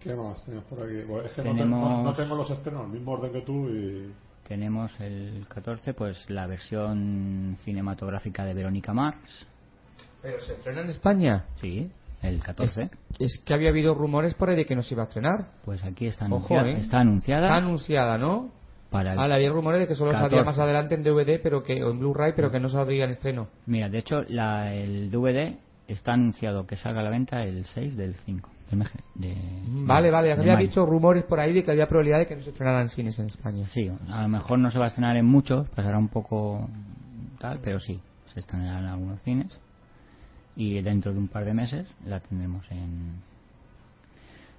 ¿Qué 0.00 0.14
más 0.14 0.44
tenemos 0.44 0.64
por 0.66 0.82
aquí? 0.82 1.02
Bueno, 1.08 1.26
es 1.26 1.32
que 1.32 1.42
no, 1.42 1.52
te- 1.52 1.58
Tenemos- 1.58 1.90
no- 1.90 2.02
no 2.04 2.12
tengo 2.14 2.36
los 2.36 2.50
estrenos 2.50 2.80
en 2.82 2.86
el 2.86 2.92
mismo 2.92 3.12
orden 3.12 3.32
que 3.32 3.40
tú 3.42 3.68
y... 3.68 4.12
Tenemos 4.48 4.98
el 5.00 5.44
14, 5.48 5.94
pues 5.94 6.30
la 6.30 6.46
versión 6.46 7.56
cinematográfica 7.60 8.44
de 8.44 8.54
Verónica 8.54 8.92
Mars, 8.92 9.46
¿Pero 10.22 10.40
se 10.40 10.54
estrena 10.54 10.80
en 10.82 10.88
España? 10.90 11.44
Sí, 11.60 11.90
el 12.28 12.40
14. 12.42 12.82
Es, 12.82 12.90
es 13.18 13.42
que 13.44 13.54
había 13.54 13.70
habido 13.70 13.94
rumores 13.94 14.34
por 14.34 14.50
ahí 14.50 14.56
de 14.56 14.66
que 14.66 14.74
no 14.76 14.82
se 14.82 14.94
iba 14.94 15.04
a 15.04 15.06
estrenar. 15.06 15.46
Pues 15.64 15.82
aquí 15.84 16.06
está 16.06 16.26
Ojo, 16.26 16.36
anunciada. 16.58 16.68
¿eh? 16.68 16.78
Está 16.80 17.00
anunciada 17.00 17.46
Está 17.46 17.56
anunciada, 17.56 18.18
¿no? 18.18 18.50
para 18.90 19.12
el 19.14 19.18
Ah, 19.18 19.34
había 19.34 19.50
rumores 19.50 19.80
de 19.80 19.88
que 19.88 19.94
solo 19.96 20.12
14. 20.12 20.30
salía 20.30 20.44
más 20.44 20.58
adelante 20.58 20.94
en 20.94 21.02
DVD 21.02 21.40
pero 21.42 21.62
que, 21.62 21.82
o 21.82 21.90
en 21.90 21.98
Blu-ray, 21.98 22.32
pero 22.36 22.50
que 22.52 22.60
no 22.60 22.68
saldría 22.68 23.04
en 23.04 23.10
estreno. 23.10 23.48
Mira, 23.66 23.88
de 23.88 23.98
hecho, 23.98 24.22
la, 24.28 24.72
el 24.74 25.10
DVD 25.10 25.56
está 25.88 26.12
anunciado 26.14 26.66
que 26.66 26.76
salga 26.76 27.00
a 27.00 27.04
la 27.04 27.10
venta 27.10 27.42
el 27.42 27.64
6 27.66 27.96
del 27.96 28.14
5. 28.24 28.48
del 28.70 28.78
mes 28.80 28.88
de- 29.14 29.34
Mm, 29.68 29.86
Vale, 29.86 30.10
vale, 30.10 30.28
de 30.28 30.32
había 30.34 30.54
mayo. 30.54 30.66
visto 30.66 30.84
rumores 30.86 31.24
por 31.24 31.38
ahí 31.40 31.52
de 31.52 31.62
que 31.64 31.70
había 31.72 31.86
probabilidad 31.86 32.18
de 32.18 32.26
que 32.26 32.36
no 32.36 32.42
se 32.42 32.50
estrenaran 32.50 32.82
en 32.82 32.88
cines 32.90 33.18
en 33.18 33.26
España. 33.26 33.64
Sí, 33.72 33.88
a 34.10 34.22
lo 34.22 34.28
mejor 34.28 34.58
no 34.58 34.70
se 34.70 34.78
va 34.78 34.86
a 34.86 34.88
estrenar 34.88 35.16
en 35.16 35.26
muchos, 35.26 35.68
pasará 35.70 35.98
un 35.98 36.08
poco 36.08 36.68
tal, 37.38 37.60
pero 37.62 37.78
sí, 37.78 38.00
se 38.34 38.40
estrenará 38.40 38.78
en 38.80 38.86
algunos 38.86 39.22
cines. 39.22 39.60
Y 40.56 40.80
dentro 40.80 41.12
de 41.12 41.18
un 41.18 41.28
par 41.28 41.44
de 41.44 41.52
meses 41.54 41.86
la 42.06 42.20
tendremos 42.20 42.70
en. 42.70 43.20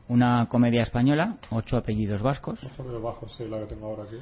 Una 0.10 0.48
comedia 0.48 0.84
española, 0.84 1.36
ocho 1.52 1.76
apellidos 1.76 2.22
vascos. 2.22 2.60
Sí, 2.62 3.44
la 3.50 3.60
que 3.60 3.66
tengo 3.66 3.88
ahora 3.88 4.04
aquí. 4.04 4.16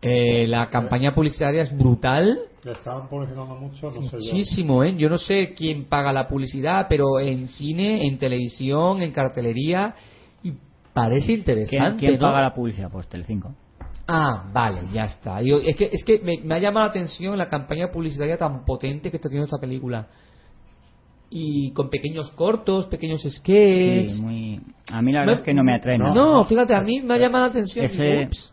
Eh, 0.00 0.46
la 0.46 0.70
campaña 0.70 1.14
publicitaria 1.14 1.62
es 1.62 1.76
brutal. 1.76 2.38
Le 2.64 2.72
estaban 2.72 3.08
publicitando 3.08 3.54
mucho, 3.56 3.86
no 3.86 3.92
sé 3.92 4.00
yo. 4.12 4.32
Muchísimo, 4.32 4.84
¿eh? 4.84 4.94
Yo 4.96 5.10
no 5.10 5.18
sé 5.18 5.54
quién 5.54 5.84
paga 5.84 6.12
la 6.12 6.28
publicidad, 6.28 6.86
pero 6.88 7.18
en 7.20 7.48
cine, 7.48 8.06
en 8.06 8.16
televisión, 8.16 9.02
en 9.02 9.10
cartelería, 9.12 9.94
y 10.42 10.54
parece 10.94 11.32
interesante, 11.32 11.76
¿Quién, 11.76 11.98
quién 11.98 12.14
¿no? 12.14 12.26
paga 12.28 12.42
la 12.42 12.54
publicidad? 12.54 12.90
Pues 12.90 13.06
Telecinco. 13.08 13.52
Ah, 14.06 14.48
vale, 14.52 14.82
ya 14.92 15.04
está. 15.06 15.42
Yo- 15.42 15.58
es 15.58 15.76
que, 15.76 15.90
es 15.92 16.02
que 16.04 16.20
me, 16.20 16.38
me 16.42 16.54
ha 16.54 16.58
llamado 16.58 16.86
la 16.86 16.90
atención 16.90 17.36
la 17.36 17.48
campaña 17.48 17.90
publicitaria 17.90 18.38
tan 18.38 18.64
potente 18.64 19.10
que 19.10 19.16
está 19.18 19.28
teniendo 19.28 19.44
esta 19.46 19.58
película. 19.60 20.06
Y 21.30 21.72
con 21.72 21.90
pequeños 21.90 22.30
cortos, 22.30 22.86
pequeños 22.86 23.22
sketches. 23.22 24.14
Sí, 24.14 24.20
muy. 24.22 24.60
A 24.90 25.02
mí 25.02 25.12
la 25.12 25.20
verdad 25.20 25.36
es 25.36 25.42
que 25.42 25.52
no 25.52 25.62
me 25.62 25.74
atrae 25.74 25.98
nada. 25.98 26.14
No, 26.14 26.44
fíjate, 26.44 26.74
a 26.74 26.80
mí 26.82 27.00
me 27.02 27.14
ha 27.14 27.18
llamado 27.18 27.44
la 27.46 27.50
atención. 27.50 27.84
Ese- 27.84 28.02
Digo, 28.02 28.22
ups. 28.28 28.52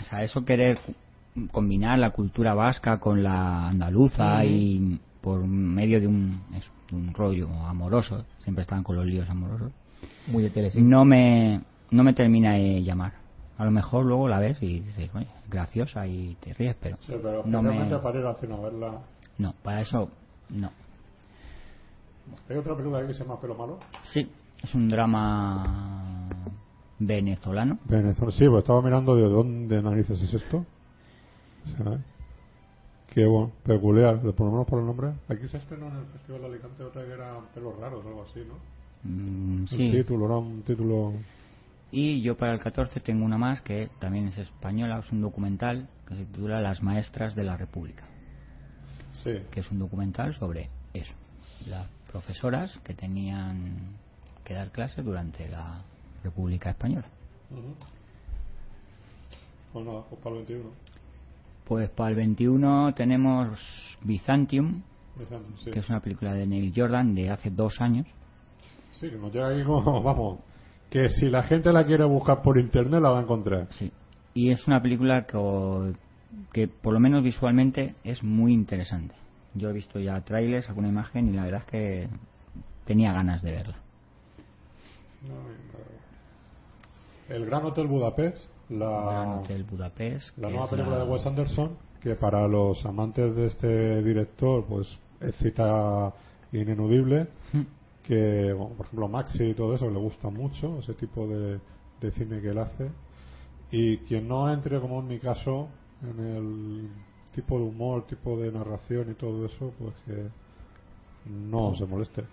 O 0.00 0.04
sea, 0.08 0.22
eso 0.22 0.44
querer 0.44 0.78
combinar 1.50 1.98
la 1.98 2.10
cultura 2.10 2.54
vasca 2.54 2.98
con 2.98 3.22
la 3.22 3.68
andaluza 3.68 4.44
y 4.44 4.98
por 5.20 5.44
medio 5.46 6.00
de 6.00 6.06
un, 6.06 6.40
eso, 6.54 6.70
de 6.90 6.96
un 6.96 7.12
rollo 7.12 7.48
amoroso, 7.66 8.24
siempre 8.38 8.62
están 8.62 8.82
con 8.82 8.96
los 8.96 9.04
líos 9.04 9.28
amorosos, 9.28 9.70
Muy 10.28 10.44
de 10.44 10.50
Telecinco. 10.50 10.88
no 10.88 11.04
me, 11.04 11.60
no 11.90 12.02
me 12.04 12.14
termina 12.14 12.54
de 12.54 12.82
llamar. 12.82 13.12
A 13.58 13.64
lo 13.64 13.70
mejor 13.70 14.06
luego 14.06 14.28
la 14.28 14.38
ves 14.38 14.62
y 14.62 14.80
dices, 14.80 15.10
oye, 15.14 15.26
graciosa 15.50 16.06
y 16.06 16.36
te 16.40 16.54
ríes, 16.54 16.74
pero 16.80 16.96
Sí, 17.00 17.12
pero 17.22 17.42
no 17.44 17.62
me... 17.62 17.84
para 17.98 18.18
ir 18.18 18.24
al 18.24 18.36
cine 18.36 18.54
a 18.54 18.60
verla. 18.60 18.92
No, 19.36 19.54
para 19.62 19.82
eso 19.82 20.08
no. 20.48 20.70
Hay 22.48 22.56
otra 22.56 22.74
película 22.76 23.06
que 23.06 23.14
se 23.14 23.22
llama 23.24 23.40
Pelo 23.40 23.54
Malo. 23.54 23.78
Sí, 24.12 24.30
es 24.62 24.74
un 24.74 24.88
drama 24.88 26.28
venezolano. 26.98 27.78
Venezuela. 27.84 28.32
Sí, 28.32 28.46
pues 28.48 28.58
estaba 28.62 28.82
mirando 28.82 29.16
de 29.16 29.28
dónde 29.28 29.82
narices 29.82 30.20
es 30.22 30.34
esto. 30.34 30.64
O 31.66 31.68
sea, 31.76 31.98
qué 33.12 33.26
bueno, 33.26 33.52
peculiar, 33.64 34.20
por 34.20 34.46
lo 34.46 34.52
menos 34.52 34.66
por 34.66 34.80
el 34.80 34.86
nombre. 34.86 35.12
Aquí 35.28 35.46
se 35.48 35.56
estrenó 35.58 35.88
en 35.88 35.96
el 35.96 36.06
Festival 36.06 36.40
de 36.42 36.46
Alicante 36.48 36.82
otra 36.84 37.04
que 37.04 37.12
era 37.12 37.38
Pelos 37.54 37.78
Raros 37.78 38.04
algo 38.06 38.22
así, 38.22 38.40
¿no? 38.46 38.54
Mm, 39.02 39.66
sí, 39.66 39.90
título, 39.92 40.26
era 40.26 40.36
un 40.36 40.62
título. 40.62 41.14
Y 41.90 42.20
yo 42.22 42.36
para 42.36 42.52
el 42.52 42.60
14 42.60 43.00
tengo 43.00 43.24
una 43.24 43.38
más 43.38 43.62
que 43.62 43.88
también 43.98 44.28
es 44.28 44.38
española, 44.38 44.98
es 45.00 45.10
un 45.10 45.22
documental 45.22 45.88
que 46.06 46.14
se 46.16 46.24
titula 46.24 46.60
Las 46.60 46.82
Maestras 46.82 47.34
de 47.34 47.42
la 47.44 47.56
República, 47.56 48.04
Sí. 49.12 49.32
que 49.50 49.60
es 49.60 49.70
un 49.72 49.80
documental 49.80 50.34
sobre 50.34 50.70
eso, 50.94 51.14
las 51.66 51.88
profesoras 52.10 52.78
que 52.84 52.94
tenían 52.94 53.96
que 54.44 54.54
dar 54.54 54.70
clases 54.70 55.04
durante 55.04 55.48
la 55.48 55.82
República 56.24 56.70
Española. 56.70 57.06
Pues 59.72 59.86
nada, 59.86 60.02
pues 60.08 60.20
para 60.22 60.36
el 60.36 60.44
21. 60.46 60.70
Pues 61.66 61.90
para 61.90 62.10
el 62.10 62.16
21 62.16 62.94
tenemos 62.94 63.48
Byzantium, 64.02 64.82
Sí. 65.58 65.70
que 65.70 65.80
es 65.80 65.88
una 65.90 66.00
película 66.00 66.32
de 66.32 66.46
Neil 66.46 66.72
Jordan 66.74 67.14
de 67.14 67.30
hace 67.30 67.50
dos 67.50 67.80
años. 67.80 68.06
sí, 68.92 69.08
que 69.10 69.16
nos 69.16 69.32
llega 69.32 69.48
aquí 69.48 69.62
como, 69.64 70.02
vamos, 70.02 70.40
que 70.90 71.08
si 71.10 71.28
la 71.28 71.42
gente 71.44 71.72
la 71.72 71.84
quiere 71.86 72.04
buscar 72.04 72.42
por 72.42 72.58
internet 72.58 73.00
la 73.00 73.10
va 73.10 73.18
a 73.20 73.22
encontrar. 73.22 73.68
Sí. 73.70 73.92
Y 74.34 74.50
es 74.50 74.66
una 74.66 74.80
película 74.82 75.26
que, 75.26 75.94
que 76.52 76.68
por 76.68 76.92
lo 76.94 77.00
menos 77.00 77.22
visualmente 77.22 77.94
es 78.04 78.22
muy 78.22 78.52
interesante. 78.52 79.14
Yo 79.54 79.70
he 79.70 79.72
visto 79.72 79.98
ya 79.98 80.20
trailers, 80.22 80.68
alguna 80.68 80.88
imagen 80.88 81.28
y 81.28 81.32
la 81.32 81.44
verdad 81.44 81.60
es 81.60 81.66
que 81.66 82.08
tenía 82.86 83.12
ganas 83.12 83.42
de 83.42 83.50
verla. 83.52 83.76
El 87.28 87.46
Gran 87.46 87.64
Hotel 87.64 87.86
Budapest, 87.86 88.38
la, 88.70 88.86
Gran 89.02 89.28
Hotel 89.40 89.64
Budapest. 89.64 90.36
la 90.38 90.48
que 90.48 90.52
nueva 90.54 90.70
película 90.70 90.98
la- 90.98 91.04
de 91.04 91.10
Wes 91.10 91.26
Anderson, 91.26 91.70
que 92.00 92.14
para 92.14 92.46
los 92.48 92.84
amantes 92.86 93.34
de 93.36 93.46
este 93.46 94.02
director, 94.02 94.64
pues 94.64 94.98
es 95.20 95.36
cita 95.36 96.12
ineludible, 96.52 97.28
Hmm. 97.52 97.62
que, 98.02 98.52
bueno, 98.52 98.74
por 98.76 98.86
ejemplo, 98.86 99.08
Maxi 99.08 99.44
y 99.44 99.54
todo 99.54 99.74
eso 99.74 99.88
le 99.90 99.98
gusta 99.98 100.30
mucho, 100.30 100.78
ese 100.80 100.94
tipo 100.94 101.26
de, 101.28 101.60
de 102.00 102.10
cine 102.12 102.40
que 102.40 102.48
él 102.50 102.58
hace. 102.58 102.88
Y 103.70 103.98
quien 103.98 104.26
no 104.26 104.52
entre, 104.52 104.80
como 104.80 105.00
en 105.00 105.06
mi 105.08 105.18
caso, 105.18 105.68
en 106.02 106.26
el 106.26 106.88
tipo 107.34 107.58
de 107.58 107.64
humor, 107.64 108.06
tipo 108.06 108.36
de 108.38 108.50
narración 108.52 109.10
y 109.10 109.14
todo 109.14 109.44
eso, 109.46 109.72
pues 109.78 109.94
que 110.06 110.28
no 111.30 111.74
se 111.74 111.86
moleste. 111.86 112.24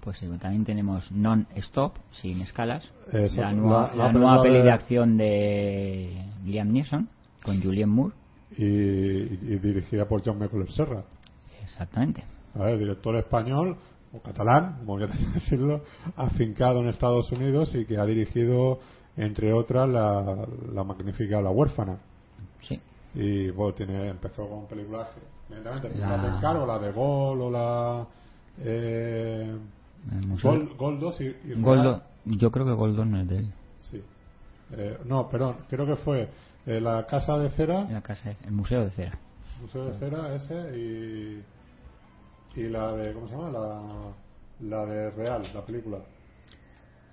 Pues 0.00 0.20
también 0.40 0.64
tenemos 0.64 1.10
Non-Stop, 1.12 1.94
sin 2.12 2.40
escalas. 2.40 2.90
Eso, 3.12 3.40
la 3.40 3.52
nueva, 3.52 3.88
la- 3.90 3.96
la 3.96 4.04
la 4.06 4.12
nueva 4.12 4.42
peli 4.42 4.58
de- 4.58 4.62
de 4.64 4.70
acción 4.72 5.16
de 5.16 6.24
Liam 6.44 6.72
Neeson 6.72 7.08
con 7.42 7.60
Julianne 7.62 7.92
Moore. 7.92 8.14
Y, 8.56 8.64
y 8.64 9.58
dirigida 9.58 10.06
por 10.08 10.22
John 10.24 10.38
Michael 10.38 10.68
Serra. 10.70 11.02
Exactamente. 11.62 12.24
A 12.54 12.64
ver, 12.64 12.78
director 12.78 13.14
español 13.16 13.76
o 14.14 14.20
catalán, 14.20 14.78
como 14.78 14.96
quieras 14.96 15.18
decirlo, 15.34 15.82
afincado 16.16 16.80
en 16.80 16.88
Estados 16.88 17.30
Unidos 17.32 17.74
y 17.74 17.84
que 17.84 17.98
ha 17.98 18.06
dirigido, 18.06 18.78
entre 19.16 19.52
otras, 19.52 19.88
la, 19.88 20.46
la 20.72 20.84
magnífica 20.84 21.42
La 21.42 21.50
huérfana. 21.50 21.98
Sí. 22.62 22.80
Y 23.14 23.50
bueno, 23.50 23.74
tiene, 23.74 24.08
empezó 24.08 24.48
con 24.48 24.66
películas, 24.66 25.08
evidentemente, 25.48 25.88
películas 25.88 26.22
La- 26.22 26.28
de 26.30 26.36
encargo, 26.36 26.66
la 26.66 26.78
de 26.78 26.92
Gol 26.92 27.40
o 27.40 27.50
la. 27.50 28.06
Eh, 28.60 29.56
Gol, 30.42 30.74
Gol 30.76 31.00
2 31.00 31.20
y. 31.20 31.34
Goldo, 31.56 32.02
yo 32.24 32.50
creo 32.50 32.66
que 32.66 32.72
Goldo 32.72 33.04
no 33.04 33.20
es 33.20 33.28
de 33.28 33.38
él. 33.38 33.52
Sí. 33.78 34.02
Eh, 34.72 34.98
no, 35.06 35.28
perdón, 35.28 35.56
creo 35.68 35.86
que 35.86 35.96
fue 35.96 36.28
eh, 36.66 36.80
La 36.80 37.06
Casa 37.06 37.38
de 37.38 37.48
Cera, 37.50 37.86
La 37.90 38.02
casa, 38.02 38.34
el 38.44 38.52
Museo 38.52 38.84
de 38.84 38.90
Cera. 38.90 39.18
Museo 39.62 39.86
de 39.86 39.98
Cera 39.98 40.34
ese 40.34 40.78
y. 40.78 41.42
Y 42.60 42.68
la 42.68 42.92
de. 42.92 43.12
¿Cómo 43.14 43.28
se 43.28 43.34
llama? 43.36 43.50
La, 43.50 43.80
la 44.60 44.86
de 44.86 45.10
Real, 45.12 45.42
la 45.54 45.64
película. 45.64 45.98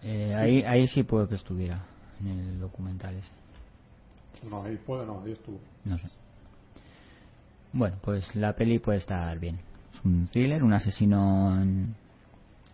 Eh, 0.02 0.34
ahí, 0.36 0.62
ahí 0.64 0.88
sí 0.88 1.04
puede 1.04 1.28
que 1.28 1.36
estuviera 1.36 1.84
en 2.20 2.28
el 2.28 2.60
documental 2.60 3.16
ese. 3.16 4.48
No, 4.50 4.64
ahí 4.64 4.76
puede, 4.78 5.06
no, 5.06 5.22
ahí 5.26 5.32
estuvo. 5.32 5.58
No 5.86 5.98
sé. 5.98 6.08
Bueno, 7.74 7.98
pues 8.02 8.36
la 8.36 8.54
peli 8.54 8.80
puede 8.80 8.98
estar 8.98 9.38
bien. 9.40 9.60
Es 9.94 10.04
un 10.04 10.28
thriller, 10.28 10.64
un 10.64 10.74
asesino 10.74 11.64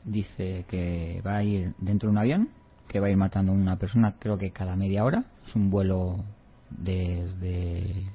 dice 0.03 0.66
que 0.68 1.22
va 1.26 1.38
a 1.38 1.43
ir 1.43 1.74
dentro 1.78 2.07
de 2.07 2.12
un 2.12 2.18
avión, 2.18 2.49
que 2.88 2.99
va 2.99 3.07
a 3.07 3.09
ir 3.09 3.18
matando 3.18 3.51
a 3.51 3.55
una 3.55 3.78
persona, 3.78 4.16
creo 4.20 4.38
que 4.38 4.51
cada 4.51 4.76
media 4.76 5.03
hora. 5.03 5.26
Es 5.47 5.55
un 5.55 5.70
vuelo 5.70 6.24
desde, 6.70 8.05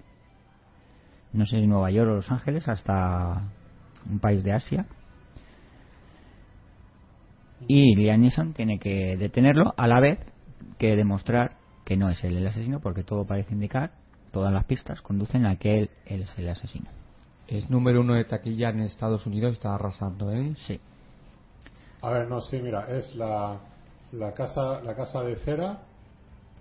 no 1.33 1.45
sé 1.47 1.59
Nueva 1.67 1.91
York 1.91 2.11
o 2.11 2.15
Los 2.17 2.31
Ángeles 2.31 2.69
hasta 2.69 3.43
un 4.11 4.19
país 4.19 4.43
de 4.43 4.53
Asia. 4.53 4.87
Y 7.69 7.97
Liam 7.97 8.21
Neeson 8.21 8.53
tiene 8.53 8.79
que 8.79 9.17
detenerlo 9.17 9.75
a 9.77 9.87
la 9.87 10.01
vez 10.01 10.19
que 10.79 10.95
demostrar 10.95 11.57
que 11.85 11.97
no 11.97 12.11
es 12.11 12.23
él 12.23 12.37
el 12.37 12.47
asesino, 12.47 12.81
porque 12.81 13.03
todo 13.03 13.27
parece 13.27 13.55
indicar, 13.55 13.93
todas 14.37 14.53
las 14.53 14.67
pistas 14.67 15.01
conducen 15.01 15.47
a 15.47 15.57
que 15.57 15.79
él, 15.79 15.91
él 16.05 16.21
es 16.25 16.39
el 16.39 16.47
asesino. 16.51 16.91
Es 17.49 17.71
número 17.71 18.03
uno 18.03 18.13
de 18.13 18.25
taquilla 18.25 18.69
en 18.69 18.81
Estados 18.81 19.27
Unidos, 19.27 19.55
está 19.55 19.75
arrasando, 19.75 20.31
¿eh? 20.31 20.55
Sí. 20.67 20.79
A 22.03 22.11
ver, 22.11 22.29
no, 22.29 22.43
sí, 22.43 22.61
mira, 22.61 22.87
es 22.87 23.17
la, 23.17 23.59
la 24.13 24.35
casa 24.35 24.83
la 24.83 24.95
casa 24.95 25.23
de 25.23 25.37
cera, 25.37 25.79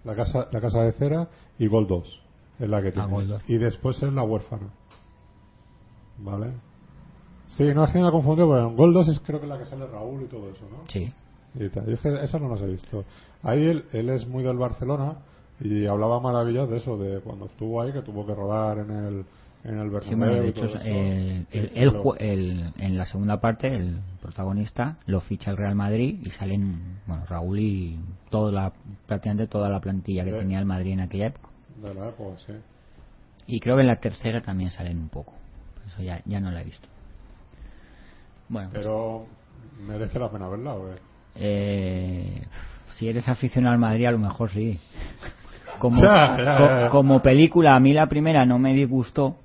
la 0.06 0.16
casa 0.16 0.48
la 0.54 0.62
casa 0.62 0.84
de 0.84 0.94
cera 0.94 1.28
y 1.60 1.68
Gol 1.68 1.86
2 1.86 2.22
es 2.60 2.70
la 2.70 2.82
que 2.82 2.94
tiene. 2.94 3.10
Gol 3.10 3.28
2. 3.28 3.50
Y 3.50 3.58
después 3.58 4.02
es 4.02 4.14
la 4.14 4.24
huérfana. 4.24 4.70
¿Vale? 6.20 6.54
Sí, 7.50 7.66
no 7.74 7.84
es 7.84 7.92
que 7.92 8.00
me 8.00 8.08
ha 8.08 8.12
confundido, 8.12 8.48
pero 8.48 8.70
en 8.70 8.78
Gol 8.78 8.94
2 8.94 9.10
es 9.10 9.20
creo 9.20 9.42
que 9.42 9.48
la 9.48 9.60
que 9.60 9.66
sale 9.66 9.86
Raúl 9.86 10.24
y 10.24 10.28
todo 10.28 10.50
eso, 10.50 10.64
¿no? 10.72 10.88
Sí. 10.88 11.14
Y 11.56 11.68
tal. 11.68 11.88
Yo 11.88 11.96
es 11.96 12.00
que 12.00 12.24
esa 12.24 12.40
no 12.40 12.48
las 12.48 12.62
he 12.62 12.68
visto. 12.68 13.04
Ahí 13.44 13.68
él, 13.68 13.84
él 13.92 14.10
es 14.12 14.26
muy 14.26 14.44
del 14.46 14.58
Barcelona 14.58 15.18
y 15.62 15.86
hablaba 15.86 16.20
maravillas 16.20 16.70
de 16.70 16.78
eso, 16.78 16.98
de 16.98 17.20
cuando 17.22 17.46
estuvo 17.46 17.82
ahí, 17.82 17.92
que 17.94 18.02
tuvo 18.02 18.26
que 18.26 18.36
rodar 18.36 18.78
en 18.80 18.92
el, 18.92 19.26
en 19.64 19.80
el 19.80 20.04
Sí, 20.04 20.14
bueno, 20.16 20.34
de 20.36 20.50
hecho, 20.50 20.66
esto. 20.66 20.80
eh, 20.84 21.46
el- 21.52 21.72
el 21.76 22.02
el- 22.20 22.74
en 22.78 22.98
la 22.98 23.06
segunda 23.06 23.40
parte, 23.40 23.68
el 23.68 24.00
protagonista 24.22 24.98
lo 25.08 25.22
ficha 25.22 25.52
el 25.52 25.58
Real 25.58 25.76
Madrid 25.76 26.20
y 26.24 26.30
salen, 26.32 27.00
bueno, 27.08 27.26
Raúl 27.28 27.60
y 27.60 28.00
toda 28.30 28.52
la, 28.52 28.74
prácticamente 29.08 29.48
toda 29.48 29.70
la 29.70 29.80
plantilla 29.80 30.24
que 30.26 30.32
De- 30.32 30.40
tenía 30.40 30.60
el 30.60 30.66
Madrid 30.66 30.92
en 30.94 31.00
aquella 31.02 31.28
época. 31.28 31.50
de 31.82 31.94
la 31.94 32.10
época, 32.10 32.38
sí. 32.46 32.54
Y 33.48 33.60
creo 33.60 33.76
que 33.76 33.82
en 33.82 33.88
la 33.88 34.00
tercera 34.00 34.42
también 34.42 34.72
salen 34.72 34.98
un 34.98 35.10
poco. 35.10 35.34
Eso 35.88 36.02
ya, 36.02 36.22
ya 36.26 36.40
no 36.40 36.52
la 36.52 36.62
he 36.62 36.66
visto. 36.66 36.88
Bueno, 38.50 38.70
pues, 38.72 38.84
Pero 38.84 39.26
merece 39.88 40.20
la 40.20 40.32
pena 40.32 40.48
verla, 40.50 40.74
¿o 40.76 40.90
eh, 41.36 42.44
si 42.98 43.08
eres 43.10 43.28
aficionado 43.28 43.74
al 43.74 43.80
Madrid, 43.80 44.06
a 44.06 44.12
lo 44.12 44.20
mejor 44.20 44.50
sí. 44.52 44.80
Como, 45.80 46.02
Ya, 46.02 46.38
ya, 46.38 46.58
co- 46.58 46.66
ya, 46.68 46.80
ya. 46.82 46.90
como 46.90 47.22
película, 47.22 47.76
a 47.76 47.80
mí 47.80 47.94
la 47.94 48.08
primera 48.08 48.46
no 48.46 48.58
me 48.60 48.74
disgustó, 48.74 49.38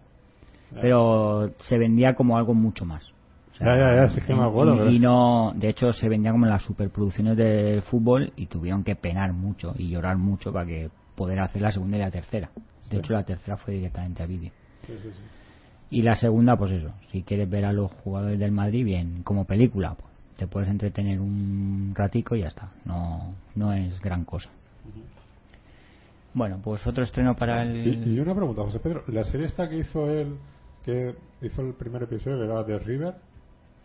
pero 0.80 1.50
se 1.60 1.78
vendía 1.78 2.14
como 2.14 2.36
algo 2.36 2.54
mucho 2.54 2.84
más. 2.84 3.04
O 3.52 3.56
sea, 3.56 3.66
Ya, 3.66 3.76
ya, 3.76 3.94
ya, 3.96 4.08
sí 4.08 4.20
que 4.20 4.34
me 4.34 4.44
acuerdo, 4.44 4.74
Y, 4.74 4.78
pero- 4.78 4.90
y 4.90 4.98
no, 4.98 5.52
de 5.54 5.68
hecho, 5.68 5.92
se 5.92 6.08
vendía 6.08 6.32
como 6.32 6.46
las 6.46 6.62
superproducciones 6.62 7.36
de 7.36 7.82
fútbol 7.86 8.32
y 8.36 8.46
tuvieron 8.46 8.84
que 8.84 8.96
penar 8.96 9.32
mucho 9.32 9.74
y 9.76 9.88
llorar 9.90 10.16
mucho 10.16 10.52
para 10.52 10.66
que 10.66 10.88
poder 11.14 11.40
hacer 11.40 11.60
la 11.62 11.72
segunda 11.72 11.96
y 11.96 12.00
la 12.00 12.10
tercera. 12.10 12.50
De 12.54 12.90
Sí. 12.90 12.96
hecho, 12.96 13.12
la 13.12 13.24
tercera 13.24 13.56
fue 13.56 13.74
directamente 13.74 14.22
a 14.22 14.26
vídeo. 14.26 14.50
Sí, 14.86 14.94
sí, 15.02 15.08
sí. 15.10 15.20
Y 15.90 16.02
la 16.02 16.14
segunda, 16.14 16.56
pues 16.56 16.70
eso, 16.70 16.92
si 17.10 17.22
quieres 17.22 17.50
ver 17.50 17.64
a 17.64 17.72
los 17.72 17.90
jugadores 17.92 18.38
del 18.38 18.52
Madrid 18.52 18.84
bien, 18.84 19.22
como 19.24 19.44
película, 19.44 19.94
pues, 19.94 20.08
te 20.36 20.46
puedes 20.46 20.68
entretener 20.70 21.20
un 21.20 21.92
ratico 21.94 22.36
y 22.36 22.40
ya 22.40 22.46
está. 22.48 22.68
No, 22.84 23.34
no 23.56 23.72
es 23.72 24.00
gran 24.00 24.24
cosa. 24.24 24.48
Bueno, 26.32 26.60
pues 26.62 26.86
otro 26.86 27.02
estreno 27.04 27.34
para 27.34 27.62
el... 27.62 27.86
Y, 27.86 28.14
y 28.14 28.20
una 28.20 28.34
pregunta, 28.34 28.62
José 28.62 28.78
Pedro. 28.78 29.02
La 29.08 29.24
serie 29.24 29.46
esta 29.46 29.68
que 29.68 29.78
hizo 29.78 30.08
él, 30.10 30.36
que 30.84 31.14
hizo 31.42 31.62
el 31.62 31.74
primer 31.74 32.02
episodio, 32.04 32.38
que 32.38 32.44
era 32.44 32.64
The 32.64 32.78
River, 32.78 33.14